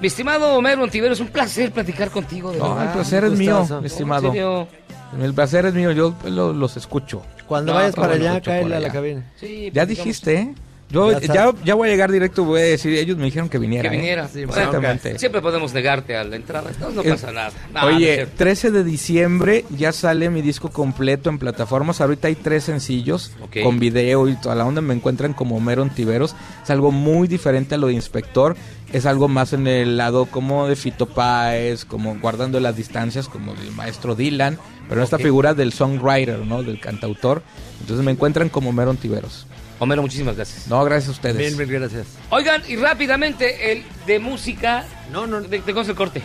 Mi 0.00 0.06
estimado 0.06 0.54
Homero 0.54 0.84
Antivero, 0.84 1.12
es 1.12 1.20
un 1.20 1.28
placer 1.28 1.72
platicar 1.72 2.10
contigo. 2.10 2.52
De 2.52 2.58
No, 2.58 2.70
verdad. 2.70 2.86
el 2.86 2.92
placer 2.92 3.24
es 3.24 3.32
mío, 3.32 3.66
mi 3.80 3.86
estimado. 3.86 4.28
serio. 4.28 4.68
El 5.20 5.34
placer 5.34 5.66
es 5.66 5.74
mío, 5.74 5.90
yo 5.92 6.14
lo- 6.24 6.52
los 6.52 6.76
escucho. 6.76 7.22
Cuando 7.46 7.72
No, 7.72 7.78
vayas 7.78 7.94
para 7.94 8.14
allá, 8.14 8.40
cáele 8.40 8.76
a 8.76 8.80
la 8.80 8.90
cabina. 8.92 9.24
Sí, 9.36 9.70
Ya 9.72 9.86
dijiste, 9.86 10.34
¿eh? 10.34 10.54
Yo 10.90 11.12
Ya 11.12 11.20
ya, 11.34 11.52
ya, 11.64 11.74
voy 11.74 11.88
a 11.88 11.92
llegar 11.92 12.10
directo, 12.10 12.44
voy 12.44 12.60
a 12.60 12.64
decir, 12.64 12.94
ellos 12.94 13.18
me 13.18 13.24
dijeron 13.26 13.48
que 13.50 13.58
viniera. 13.58 13.90
Que 13.90 13.96
¿eh? 13.96 13.98
viniera. 13.98 14.26
Sí, 14.28 14.44
Bueno, 14.46 14.52
Exactamente. 14.62 15.18
Siempre 15.18 15.42
podemos 15.42 15.74
negarte 15.74 16.16
a 16.16 16.24
la 16.24 16.36
entrada. 16.36 16.70
No, 16.80 16.88
no 16.90 17.02
Eh, 17.02 17.10
pasa 17.10 17.30
nada. 17.30 17.50
No, 17.74 17.84
Oye, 17.86 18.14
cierto. 18.14 18.34
13 18.38 18.70
de 18.70 18.84
diciembre 18.84 19.64
ya 19.76 19.92
sale 19.92 20.30
mi 20.30 20.40
disco 20.40 20.70
completo 20.70 21.28
en 21.28 21.38
plataformas. 21.38 22.00
Ahorita 22.00 22.28
hay 22.28 22.36
tres 22.36 22.64
sencillos 22.64 23.32
Ok. 23.42 23.58
con 23.62 23.78
video 23.78 24.28
y 24.28 24.36
toda 24.36 24.54
la 24.54 24.64
onda. 24.64 24.80
Me 24.80 24.94
encuentran 24.94 25.34
como 25.34 25.56
Homero 25.56 25.82
Ontiveros. 25.82 26.34
Es 26.64 26.70
algo 26.70 26.90
muy 26.90 27.28
diferente 27.28 27.74
a 27.74 27.78
lo 27.78 27.88
de 27.88 27.92
Inspector. 27.92 28.56
Es 28.90 29.04
algo 29.04 29.28
más 29.28 29.52
en 29.52 29.66
el 29.66 29.98
lado 29.98 30.24
como 30.24 30.66
de 30.68 30.74
Fito 30.74 31.04
Páez, 31.04 31.84
como 31.84 32.18
guardando 32.18 32.58
las 32.60 32.74
distancias, 32.76 33.28
como 33.28 33.54
del 33.54 33.72
maestro 33.72 34.14
Dylan. 34.14 34.58
Pero 34.88 35.02
en 35.02 35.04
esta 35.04 35.16
Ok. 35.16 35.22
figura 35.22 35.52
del 35.52 35.74
songwriter, 35.74 36.38
¿no? 36.46 36.62
Del 36.62 36.80
cantautor. 36.80 37.42
Entonces 37.82 38.02
me 38.06 38.12
encuentran 38.12 38.48
como 38.48 38.70
Homero 38.70 38.88
Ontiveros. 38.90 39.46
Homero, 39.78 40.02
muchísimas 40.02 40.34
gracias. 40.36 40.66
No, 40.66 40.84
gracias 40.84 41.08
a 41.08 41.12
ustedes. 41.12 41.36
Mil, 41.36 41.56
mil 41.56 41.78
gracias. 41.78 42.06
Oigan, 42.30 42.62
y 42.68 42.76
rápidamente, 42.76 43.72
el 43.72 43.84
de 44.06 44.18
música. 44.18 44.84
No, 45.12 45.26
no. 45.26 45.40
De, 45.40 45.60
de 45.60 45.74
cosa 45.74 45.90
el 45.92 45.96
corte. 45.96 46.22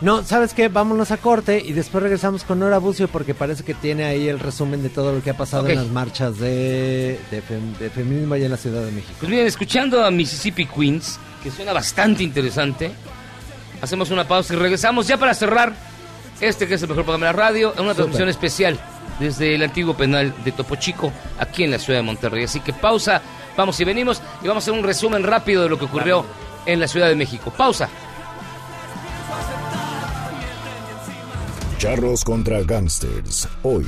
No, 0.00 0.24
¿sabes 0.24 0.52
qué? 0.52 0.66
Vámonos 0.68 1.12
a 1.12 1.16
corte 1.16 1.62
y 1.64 1.72
después 1.72 2.02
regresamos 2.02 2.42
con 2.42 2.58
Nora 2.58 2.78
Bucio 2.78 3.06
porque 3.06 3.34
parece 3.34 3.62
que 3.62 3.72
tiene 3.72 4.04
ahí 4.04 4.28
el 4.28 4.40
resumen 4.40 4.82
de 4.82 4.88
todo 4.88 5.12
lo 5.12 5.22
que 5.22 5.30
ha 5.30 5.36
pasado 5.36 5.68
en 5.68 5.76
las 5.76 5.86
marchas 5.86 6.38
de, 6.40 7.20
de, 7.30 7.38
fem- 7.42 7.76
de 7.78 7.88
feminismo 7.88 8.34
allá 8.34 8.46
en 8.46 8.50
la 8.50 8.56
Ciudad 8.56 8.84
de 8.84 8.90
México. 8.90 9.14
Pues 9.20 9.30
bien, 9.30 9.46
escuchando 9.46 10.04
a 10.04 10.10
Mississippi 10.10 10.66
Queens, 10.66 11.20
que 11.40 11.52
suena 11.52 11.72
bastante 11.72 12.24
interesante, 12.24 12.90
hacemos 13.80 14.10
una 14.10 14.26
pausa 14.26 14.54
y 14.54 14.56
regresamos 14.56 15.06
ya 15.06 15.18
para 15.18 15.34
cerrar 15.34 15.72
este 16.40 16.66
que 16.66 16.74
es 16.74 16.82
el 16.82 16.88
mejor 16.88 17.04
programa 17.04 17.26
de 17.26 17.32
la 17.32 17.38
radio, 17.38 17.72
en 17.76 17.84
una 17.84 17.94
transmisión 17.94 18.28
especial 18.28 18.80
desde 19.22 19.54
el 19.54 19.62
antiguo 19.62 19.96
penal 19.96 20.34
de 20.44 20.52
Topo 20.52 20.76
Chico, 20.76 21.12
aquí 21.38 21.64
en 21.64 21.70
la 21.70 21.78
ciudad 21.78 22.00
de 22.00 22.04
Monterrey. 22.04 22.44
Así 22.44 22.60
que 22.60 22.72
pausa, 22.72 23.22
vamos 23.56 23.78
y 23.80 23.84
venimos 23.84 24.20
y 24.42 24.48
vamos 24.48 24.62
a 24.62 24.64
hacer 24.64 24.78
un 24.78 24.84
resumen 24.84 25.22
rápido 25.22 25.62
de 25.62 25.68
lo 25.68 25.78
que 25.78 25.86
ocurrió 25.86 26.24
en 26.66 26.80
la 26.80 26.88
Ciudad 26.88 27.08
de 27.08 27.16
México. 27.16 27.52
Pausa. 27.56 27.88
Charros 31.78 32.22
contra 32.24 32.62
Gangsters. 32.62 33.48
Hoy, 33.62 33.86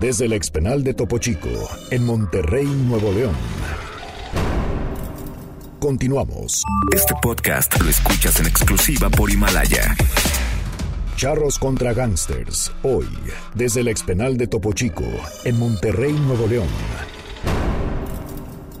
desde 0.00 0.26
el 0.26 0.32
expenal 0.32 0.82
de 0.82 0.94
Topo 0.94 1.18
Chico, 1.18 1.48
en 1.90 2.04
Monterrey, 2.04 2.66
Nuevo 2.66 3.12
León. 3.12 3.36
Continuamos. 5.78 6.62
Este 6.92 7.14
podcast 7.22 7.80
lo 7.80 7.88
escuchas 7.88 8.38
en 8.40 8.46
exclusiva 8.46 9.08
por 9.08 9.30
Himalaya. 9.30 9.96
Charros 11.20 11.58
contra 11.58 11.92
Gangsters. 11.92 12.72
Hoy, 12.82 13.06
desde 13.54 13.82
el 13.82 13.88
expenal 13.88 14.38
de 14.38 14.46
Topo 14.46 14.72
Chico, 14.72 15.04
en 15.44 15.58
Monterrey, 15.58 16.14
Nuevo 16.14 16.46
León. 16.46 16.66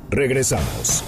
Regresamos. 0.08 1.04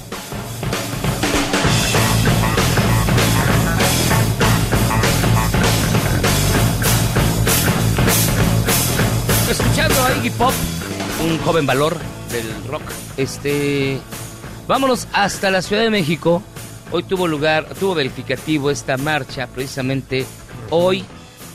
Escuchando 9.51 10.05
a 10.05 10.17
Iggy 10.19 10.31
Pop, 10.37 10.53
un 11.25 11.39
joven 11.39 11.65
valor 11.65 11.97
del 12.31 12.69
rock. 12.69 12.83
Este, 13.17 13.99
vámonos 14.69 15.09
hasta 15.15 15.51
la 15.51 15.63
Ciudad 15.63 15.81
de 15.81 15.89
México. 15.89 16.43
Hoy 16.91 17.05
tuvo 17.05 17.27
lugar, 17.27 17.65
tuvo 17.81 17.95
verificativo 17.95 18.71
esta 18.71 18.99
marcha, 18.99 19.47
precisamente 19.47 20.27
hoy 20.69 21.07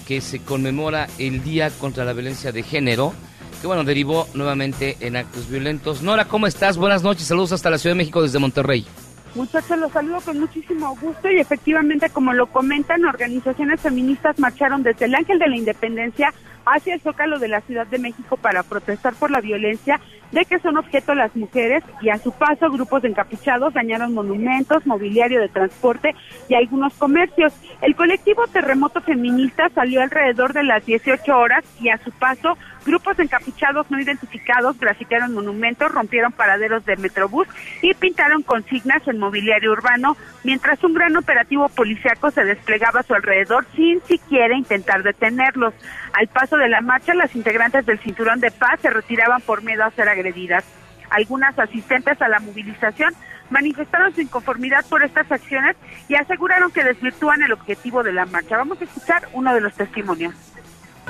que 0.08 0.22
se 0.22 0.40
conmemora 0.40 1.08
el 1.20 1.44
Día 1.44 1.70
contra 1.70 2.06
la 2.06 2.14
Violencia 2.14 2.54
de 2.54 2.64
Género, 2.64 3.14
que 3.60 3.68
bueno, 3.68 3.84
derivó 3.84 4.26
nuevamente 4.34 4.96
en 5.02 5.18
actos 5.18 5.50
violentos. 5.50 6.02
Nora, 6.02 6.26
¿cómo 6.26 6.48
estás? 6.48 6.78
Buenas 6.78 7.04
noches, 7.04 7.28
saludos 7.28 7.52
hasta 7.52 7.70
la 7.70 7.78
Ciudad 7.78 7.94
de 7.94 7.98
México 7.98 8.22
desde 8.22 8.40
Monterrey. 8.40 8.88
Muchachos, 9.36 9.78
los 9.78 9.92
saludo 9.92 10.22
con 10.22 10.40
muchísimo 10.40 10.96
gusto 11.02 11.30
y 11.30 11.40
efectivamente, 11.40 12.10
como 12.10 12.32
lo 12.32 12.48
comentan, 12.48 13.04
organizaciones 13.04 13.82
feministas 13.82 14.40
marcharon 14.40 14.82
desde 14.82 15.06
el 15.06 15.16
Ángel 15.16 15.40
de 15.40 15.50
la 15.50 15.58
Independencia 15.58 16.34
hacia 16.66 16.94
el 16.94 17.02
Zócalo 17.02 17.38
de 17.38 17.50
la 17.50 17.62
Ciudad 17.62 17.86
de 17.88 18.00
México 18.00 18.38
para 18.38 18.64
protestar 18.64 19.14
por 19.14 19.30
la 19.30 19.42
violencia 19.42 20.00
de 20.32 20.46
que 20.46 20.60
son 20.60 20.78
objeto 20.78 21.16
las 21.16 21.36
mujeres 21.36 21.84
y 22.02 22.10
a 22.10 22.18
su 22.18 22.32
paso 22.32 22.70
grupos 22.70 23.02
de 23.02 23.10
encapuchados 23.10 23.74
dañaron 23.74 24.14
monumentos, 24.14 24.86
mobiliario 24.86 25.40
de 25.40 25.50
transporte 25.50 26.16
y 26.50 26.56
algunos 26.56 26.94
comercios. 26.96 27.54
El 27.82 27.96
colectivo 27.96 28.48
Terremoto 28.48 29.02
Feminista 29.02 29.70
salió 29.70 30.02
alrededor 30.02 30.54
de 30.54 30.64
las 30.64 30.86
18 30.86 31.38
horas 31.38 31.64
y 31.82 31.90
a 31.90 31.98
su 31.98 32.12
paso 32.12 32.58
grupos 32.88 33.20
encapuchados 33.20 33.92
no 33.92 34.00
identificados 34.00 34.80
grafitearon 34.80 35.34
monumentos, 35.34 35.92
rompieron 35.92 36.32
paraderos 36.32 36.86
de 36.86 36.96
Metrobús 36.96 37.48
y 37.82 37.94
pintaron 37.94 38.42
consignas 38.42 39.06
en 39.08 39.20
mobiliario 39.20 39.74
urbano, 39.74 40.18
mientras 40.44 40.84
un 40.84 40.94
gran 40.94 41.16
operativo 41.18 41.68
policiaco 41.70 42.32
se 42.32 42.46
desplegaba 42.46 43.02
a 43.02 43.04
su 43.04 43.14
alrededor 43.14 43.68
sin 43.76 44.02
siquiera 44.04 44.58
intentar 44.58 45.04
detenerlos. 45.04 45.74
Al 46.14 46.28
paso 46.28 46.58
de 46.58 46.70
la 46.70 46.82
marcha, 46.82 47.14
las 47.14 47.36
integrantes 47.36 47.86
del 47.86 48.00
Cinturón 48.00 48.40
de 48.40 48.52
Paz 48.52 48.80
se 48.82 48.90
retiraban 48.90 49.42
por 49.42 49.62
miedo 49.62 49.84
a 49.84 49.92
ser 49.92 50.08
agredidas. 50.08 50.64
Algunas 51.10 51.60
asistentes 51.60 52.22
a 52.22 52.30
la 52.30 52.40
movilización 52.40 53.14
manifestaron 53.50 54.14
su 54.16 54.22
inconformidad 54.22 54.86
por 54.90 55.04
estas 55.04 55.30
acciones 55.32 55.76
y 56.08 56.16
aseguraron 56.16 56.72
que 56.72 56.84
desvirtúan 56.84 57.42
el 57.44 57.52
objetivo 57.52 58.04
de 58.04 58.14
la 58.14 58.26
marcha. 58.26 58.58
Vamos 58.58 58.80
a 58.82 58.86
escuchar 58.86 59.28
uno 59.34 59.54
de 59.54 59.62
los 59.62 59.74
testimonios. 59.74 60.34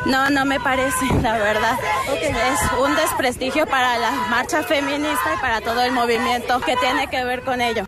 No, 0.06 0.30
no 0.30 0.46
me 0.46 0.60
parece, 0.60 1.06
la 1.22 1.38
verdad. 1.38 1.78
Es 2.14 2.60
un 2.80 2.96
desprestigio 2.96 3.66
para 3.66 3.98
la 3.98 4.12
marcha 4.30 4.64
feminista 4.64 5.34
y 5.36 5.42
para 5.42 5.62
todo 5.62 5.82
el 5.82 5.92
movimiento 5.92 6.60
que 6.62 6.76
tiene 6.78 7.08
que 7.08 7.24
ver 7.24 7.42
con 7.42 7.62
ello. 7.62 7.86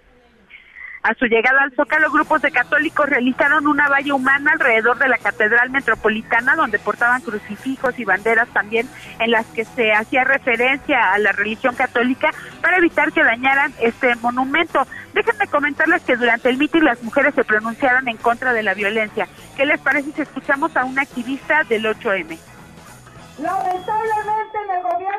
A 1.01 1.13
su 1.13 1.25
llegada 1.25 1.63
al 1.63 1.71
Zócalo, 1.75 2.11
grupos 2.11 2.41
de 2.41 2.51
católicos 2.51 3.07
realizaron 3.07 3.67
una 3.67 3.87
valla 3.87 4.13
humana 4.13 4.51
alrededor 4.51 4.97
de 4.97 5.07
la 5.07 5.17
Catedral 5.17 5.69
Metropolitana, 5.69 6.55
donde 6.57 6.77
portaban 6.77 7.21
crucifijos 7.21 7.97
y 7.97 8.03
banderas 8.03 8.49
también 8.49 8.89
en 9.19 9.31
las 9.31 9.45
que 9.47 9.63
se 9.63 9.93
hacía 9.93 10.25
referencia 10.25 11.13
a 11.13 11.19
la 11.19 11.31
religión 11.31 11.73
católica 11.75 12.31
para 12.61 12.77
evitar 12.77 13.13
que 13.13 13.23
dañaran 13.23 13.73
este 13.79 14.13
monumento. 14.15 14.85
Déjenme 15.13 15.47
comentarles 15.47 16.03
que 16.03 16.17
durante 16.17 16.49
el 16.49 16.57
mitin 16.57 16.83
las 16.83 17.01
mujeres 17.01 17.33
se 17.33 17.45
pronunciaron 17.45 18.09
en 18.09 18.17
contra 18.17 18.51
de 18.51 18.63
la 18.63 18.73
violencia. 18.73 19.29
¿Qué 19.55 19.65
les 19.65 19.79
parece 19.79 20.11
si 20.11 20.21
escuchamos 20.21 20.75
a 20.75 20.83
una 20.83 21.03
activista 21.03 21.63
del 21.63 21.85
8M? 21.85 22.37
Lamentablemente 23.39 24.57
en 24.65 24.75
el 24.75 24.83
gobierno 24.83 25.18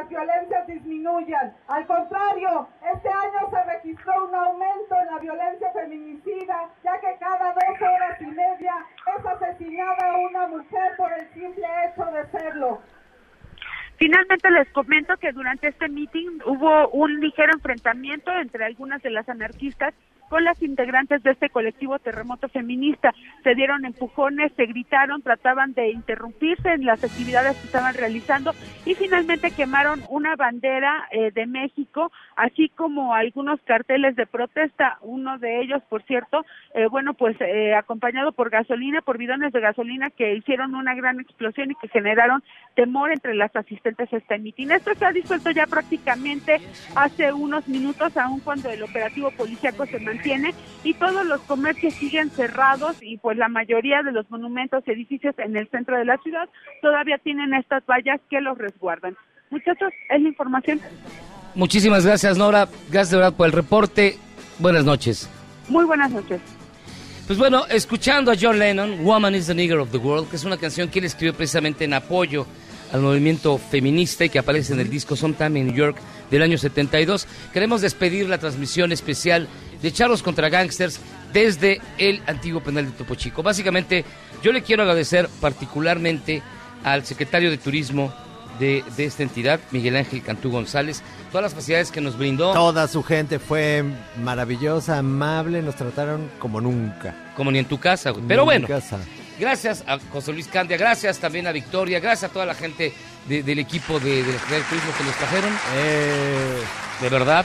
las 0.00 0.08
violencias 0.08 0.66
disminuyan. 0.66 1.52
Al 1.68 1.86
contrario, 1.86 2.68
este 2.94 3.08
año 3.08 3.50
se 3.50 3.62
registró 3.70 4.28
un 4.28 4.34
aumento 4.34 4.94
en 4.98 5.06
la 5.06 5.18
violencia 5.18 5.70
feminicida, 5.72 6.70
ya 6.82 6.98
que 7.00 7.16
cada 7.18 7.52
dos 7.52 7.80
horas 7.80 8.20
y 8.20 8.26
media 8.26 8.74
es 9.18 9.26
asesinada 9.26 10.16
una 10.16 10.46
mujer 10.46 10.96
por 10.96 11.12
el 11.12 11.28
simple 11.34 11.66
hecho 11.84 12.04
de 12.12 12.26
serlo. 12.30 12.80
Finalmente 13.98 14.50
les 14.50 14.70
comento 14.70 15.14
que 15.18 15.32
durante 15.32 15.68
este 15.68 15.88
meeting 15.88 16.40
hubo 16.46 16.88
un 16.88 17.20
ligero 17.20 17.52
enfrentamiento 17.52 18.32
entre 18.32 18.64
algunas 18.64 19.02
de 19.02 19.10
las 19.10 19.28
anarquistas 19.28 19.92
con 20.30 20.44
las 20.44 20.62
integrantes 20.62 21.22
de 21.24 21.32
este 21.32 21.50
colectivo 21.50 21.98
terremoto 21.98 22.48
feminista. 22.48 23.12
Se 23.42 23.54
dieron 23.56 23.84
empujones, 23.84 24.52
se 24.56 24.64
gritaron, 24.66 25.22
trataban 25.22 25.74
de 25.74 25.90
interrumpirse 25.90 26.72
en 26.72 26.86
las 26.86 27.02
actividades 27.02 27.56
que 27.56 27.66
estaban 27.66 27.94
realizando 27.94 28.52
y 28.86 28.94
finalmente 28.94 29.50
quemaron 29.50 30.02
una 30.08 30.36
bandera 30.36 31.08
eh, 31.10 31.32
de 31.32 31.46
México, 31.46 32.12
así 32.36 32.68
como 32.68 33.12
algunos 33.14 33.60
carteles 33.62 34.14
de 34.14 34.26
protesta. 34.26 34.98
Uno 35.02 35.36
de 35.38 35.62
ellos, 35.62 35.82
por 35.88 36.04
cierto, 36.04 36.46
eh, 36.74 36.86
bueno, 36.86 37.14
pues 37.14 37.36
eh, 37.40 37.74
acompañado 37.74 38.30
por 38.30 38.50
gasolina, 38.50 39.02
por 39.02 39.18
bidones 39.18 39.52
de 39.52 39.60
gasolina 39.60 40.10
que 40.10 40.36
hicieron 40.36 40.76
una 40.76 40.94
gran 40.94 41.18
explosión 41.18 41.72
y 41.72 41.74
que 41.74 41.88
generaron 41.88 42.44
temor 42.76 43.10
entre 43.10 43.34
las 43.34 43.54
asistentes 43.56 44.12
a 44.12 44.16
este 44.16 44.38
mitin. 44.38 44.70
Esto 44.70 44.94
se 44.94 45.04
ha 45.04 45.12
disuelto 45.12 45.50
ya 45.50 45.66
prácticamente 45.66 46.58
hace 46.94 47.32
unos 47.32 47.66
minutos, 47.66 48.16
aun 48.16 48.38
cuando 48.38 48.70
el 48.70 48.84
operativo 48.84 49.32
policíaco 49.32 49.86
se 49.86 49.98
mantiene 49.98 50.19
y 50.84 50.94
todos 50.94 51.26
los 51.26 51.40
comercios 51.42 51.94
siguen 51.94 52.30
cerrados 52.30 52.96
y 53.00 53.18
pues 53.18 53.36
la 53.36 53.48
mayoría 53.48 54.02
de 54.02 54.12
los 54.12 54.30
monumentos 54.30 54.82
y 54.86 54.90
edificios 54.90 55.34
en 55.38 55.56
el 55.56 55.68
centro 55.70 55.96
de 55.96 56.04
la 56.04 56.16
ciudad 56.18 56.48
todavía 56.82 57.18
tienen 57.18 57.54
estas 57.54 57.84
vallas 57.86 58.20
que 58.30 58.40
los 58.40 58.56
resguardan. 58.58 59.16
Muchachos, 59.50 59.92
es 60.08 60.22
la 60.22 60.28
información. 60.28 60.80
Muchísimas 61.54 62.06
gracias, 62.06 62.38
Nora. 62.38 62.68
Gracias 62.88 63.10
de 63.10 63.16
verdad 63.16 63.36
por 63.36 63.46
el 63.46 63.52
reporte. 63.52 64.16
Buenas 64.58 64.84
noches. 64.84 65.28
Muy 65.68 65.84
buenas 65.84 66.10
noches. 66.10 66.40
Pues 67.26 67.38
bueno, 67.38 67.64
escuchando 67.68 68.32
a 68.32 68.34
John 68.40 68.58
Lennon, 68.58 69.04
Woman 69.04 69.34
is 69.34 69.46
the 69.46 69.54
Nigger 69.54 69.78
of 69.78 69.90
the 69.90 69.98
World, 69.98 70.28
que 70.28 70.36
es 70.36 70.44
una 70.44 70.56
canción 70.56 70.88
que 70.88 70.98
él 70.98 71.04
escribió 71.04 71.34
precisamente 71.34 71.84
en 71.84 71.94
apoyo 71.94 72.46
al 72.92 73.00
movimiento 73.00 73.58
feminista 73.58 74.24
y 74.24 74.28
que 74.28 74.38
aparece 74.38 74.72
en 74.72 74.80
el 74.80 74.90
disco 74.90 75.16
Sometime 75.16 75.58
in 75.58 75.66
New 75.66 75.74
York 75.74 75.96
del 76.30 76.42
año 76.42 76.58
72. 76.58 77.26
Queremos 77.52 77.80
despedir 77.80 78.28
la 78.28 78.38
transmisión 78.38 78.92
especial 78.92 79.48
de 79.82 79.92
Charlos 79.92 80.22
contra 80.22 80.48
Gangsters 80.48 81.00
desde 81.32 81.80
el 81.98 82.22
antiguo 82.26 82.62
penal 82.62 82.86
de 82.86 82.92
Topo 82.92 83.14
Chico. 83.14 83.42
Básicamente, 83.42 84.04
yo 84.42 84.52
le 84.52 84.62
quiero 84.62 84.82
agradecer 84.82 85.28
particularmente 85.40 86.42
al 86.84 87.04
secretario 87.04 87.50
de 87.50 87.58
Turismo 87.58 88.12
de, 88.58 88.84
de 88.96 89.04
esta 89.04 89.22
entidad, 89.22 89.60
Miguel 89.70 89.96
Ángel 89.96 90.22
Cantú 90.22 90.50
González, 90.50 91.02
todas 91.30 91.44
las 91.44 91.54
facilidades 91.54 91.90
que 91.90 92.00
nos 92.00 92.18
brindó. 92.18 92.52
Toda 92.52 92.88
su 92.88 93.02
gente 93.02 93.38
fue 93.38 93.84
maravillosa, 94.22 94.98
amable, 94.98 95.62
nos 95.62 95.76
trataron 95.76 96.30
como 96.38 96.60
nunca. 96.60 97.32
Como 97.36 97.50
ni 97.50 97.58
en 97.58 97.64
tu 97.64 97.78
casa, 97.78 98.10
güey. 98.10 98.24
Pero 98.26 98.44
bueno, 98.44 98.66
casa. 98.68 98.98
Gracias 99.40 99.82
a 99.86 99.98
José 100.12 100.32
Luis 100.32 100.46
Candia, 100.46 100.76
gracias 100.76 101.18
también 101.18 101.46
a 101.46 101.52
Victoria, 101.52 101.98
gracias 101.98 102.30
a 102.30 102.32
toda 102.32 102.46
la 102.46 102.54
gente 102.54 102.92
de- 103.26 103.42
del 103.42 103.58
equipo 103.58 103.98
de, 103.98 104.22
de 104.22 104.32
la 104.32 104.38
Secretaría 104.38 104.58
de 104.58 104.64
Turismo 104.70 104.92
que 104.96 105.04
nos 105.04 105.16
trajeron. 105.16 105.52
Eh. 105.74 106.62
De 107.00 107.08
verdad, 107.08 107.44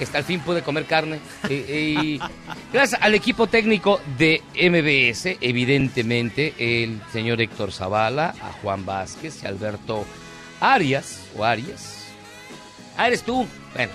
hasta 0.00 0.18
al 0.18 0.24
fin 0.24 0.40
pude 0.40 0.62
comer 0.62 0.84
carne. 0.86 1.18
Eh, 1.48 2.18
eh, 2.20 2.28
gracias 2.72 3.00
al 3.02 3.14
equipo 3.14 3.48
técnico 3.48 4.00
de 4.16 4.42
MBS, 4.54 5.36
evidentemente, 5.40 6.54
el 6.58 7.00
señor 7.12 7.40
Héctor 7.40 7.72
Zavala, 7.72 8.34
a 8.40 8.52
Juan 8.62 8.86
Vázquez 8.86 9.42
y 9.42 9.46
a 9.46 9.48
Alberto 9.48 10.06
Arias, 10.60 11.20
o 11.36 11.44
Arias. 11.44 12.04
Ah, 12.96 13.08
eres 13.08 13.22
tú. 13.22 13.46
Bueno, 13.74 13.92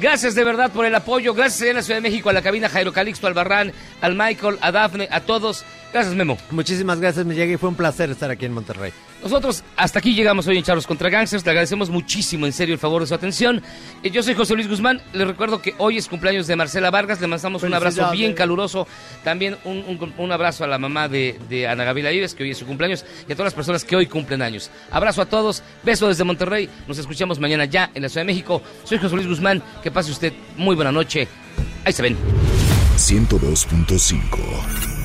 Gracias 0.00 0.34
de 0.34 0.42
verdad 0.42 0.72
por 0.72 0.84
el 0.86 0.94
apoyo. 0.96 1.34
Gracias 1.34 1.68
en 1.68 1.76
la 1.76 1.82
Ciudad 1.82 1.98
de 1.98 2.08
México, 2.08 2.28
a 2.28 2.32
la 2.32 2.42
cabina 2.42 2.68
Jairo 2.68 2.92
Calixto, 2.92 3.28
al 3.28 3.34
Barran, 3.34 3.72
al 4.00 4.16
Michael, 4.16 4.58
a 4.60 4.72
Dafne, 4.72 5.06
a 5.10 5.20
todos. 5.20 5.64
Gracias, 5.94 6.16
Memo. 6.16 6.36
Muchísimas 6.50 6.98
gracias, 6.98 7.24
me 7.24 7.36
llegué 7.36 7.52
y 7.52 7.56
fue 7.56 7.68
un 7.68 7.76
placer 7.76 8.10
estar 8.10 8.28
aquí 8.28 8.44
en 8.46 8.52
Monterrey. 8.52 8.92
Nosotros 9.22 9.62
hasta 9.76 10.00
aquí 10.00 10.12
llegamos 10.12 10.44
hoy 10.48 10.58
en 10.58 10.64
Charlos 10.64 10.88
contra 10.88 11.08
Gangsters. 11.08 11.44
Le 11.44 11.52
agradecemos 11.52 11.88
muchísimo, 11.88 12.46
en 12.46 12.52
serio, 12.52 12.74
el 12.74 12.80
favor 12.80 13.00
de 13.02 13.06
su 13.06 13.14
atención. 13.14 13.62
Eh, 14.02 14.10
Yo 14.10 14.20
soy 14.24 14.34
José 14.34 14.54
Luis 14.54 14.68
Guzmán. 14.68 15.00
Les 15.12 15.24
recuerdo 15.24 15.62
que 15.62 15.72
hoy 15.78 15.96
es 15.96 16.08
cumpleaños 16.08 16.48
de 16.48 16.56
Marcela 16.56 16.90
Vargas. 16.90 17.20
Le 17.20 17.28
mandamos 17.28 17.62
un 17.62 17.72
abrazo 17.74 18.10
bien 18.10 18.34
caluroso. 18.34 18.88
También 19.22 19.56
un, 19.64 19.84
un- 19.86 20.12
un 20.18 20.32
abrazo 20.32 20.64
a 20.64 20.66
la 20.66 20.78
mamá 20.80 21.08
de, 21.08 21.38
de 21.48 21.68
Ana 21.68 21.84
Gabriela 21.84 22.10
Ives, 22.10 22.34
que 22.34 22.42
hoy 22.42 22.50
es 22.50 22.58
su 22.58 22.66
cumpleaños, 22.66 23.04
y 23.28 23.32
a 23.32 23.36
todas 23.36 23.46
las 23.46 23.54
personas 23.54 23.84
que 23.84 23.94
hoy 23.94 24.06
cumplen 24.06 24.42
años. 24.42 24.72
Abrazo 24.90 25.22
a 25.22 25.26
todos. 25.26 25.62
Beso 25.84 26.08
desde 26.08 26.24
Monterrey. 26.24 26.68
Nos 26.88 26.98
escuchamos 26.98 27.38
mañana 27.38 27.66
ya 27.66 27.92
en 27.94 28.02
la 28.02 28.08
Ciudad 28.08 28.22
de 28.26 28.32
México. 28.32 28.60
Soy 28.82 28.98
José 28.98 29.14
Luis 29.14 29.28
Guzmán. 29.28 29.62
Que 29.80 29.92
pase 29.92 30.10
usted 30.10 30.32
muy 30.56 30.74
buena 30.74 30.90
noche. 30.90 31.28
Ahí 31.84 31.92
se 31.92 32.02
ven. 32.02 32.16
102.5 32.96 34.93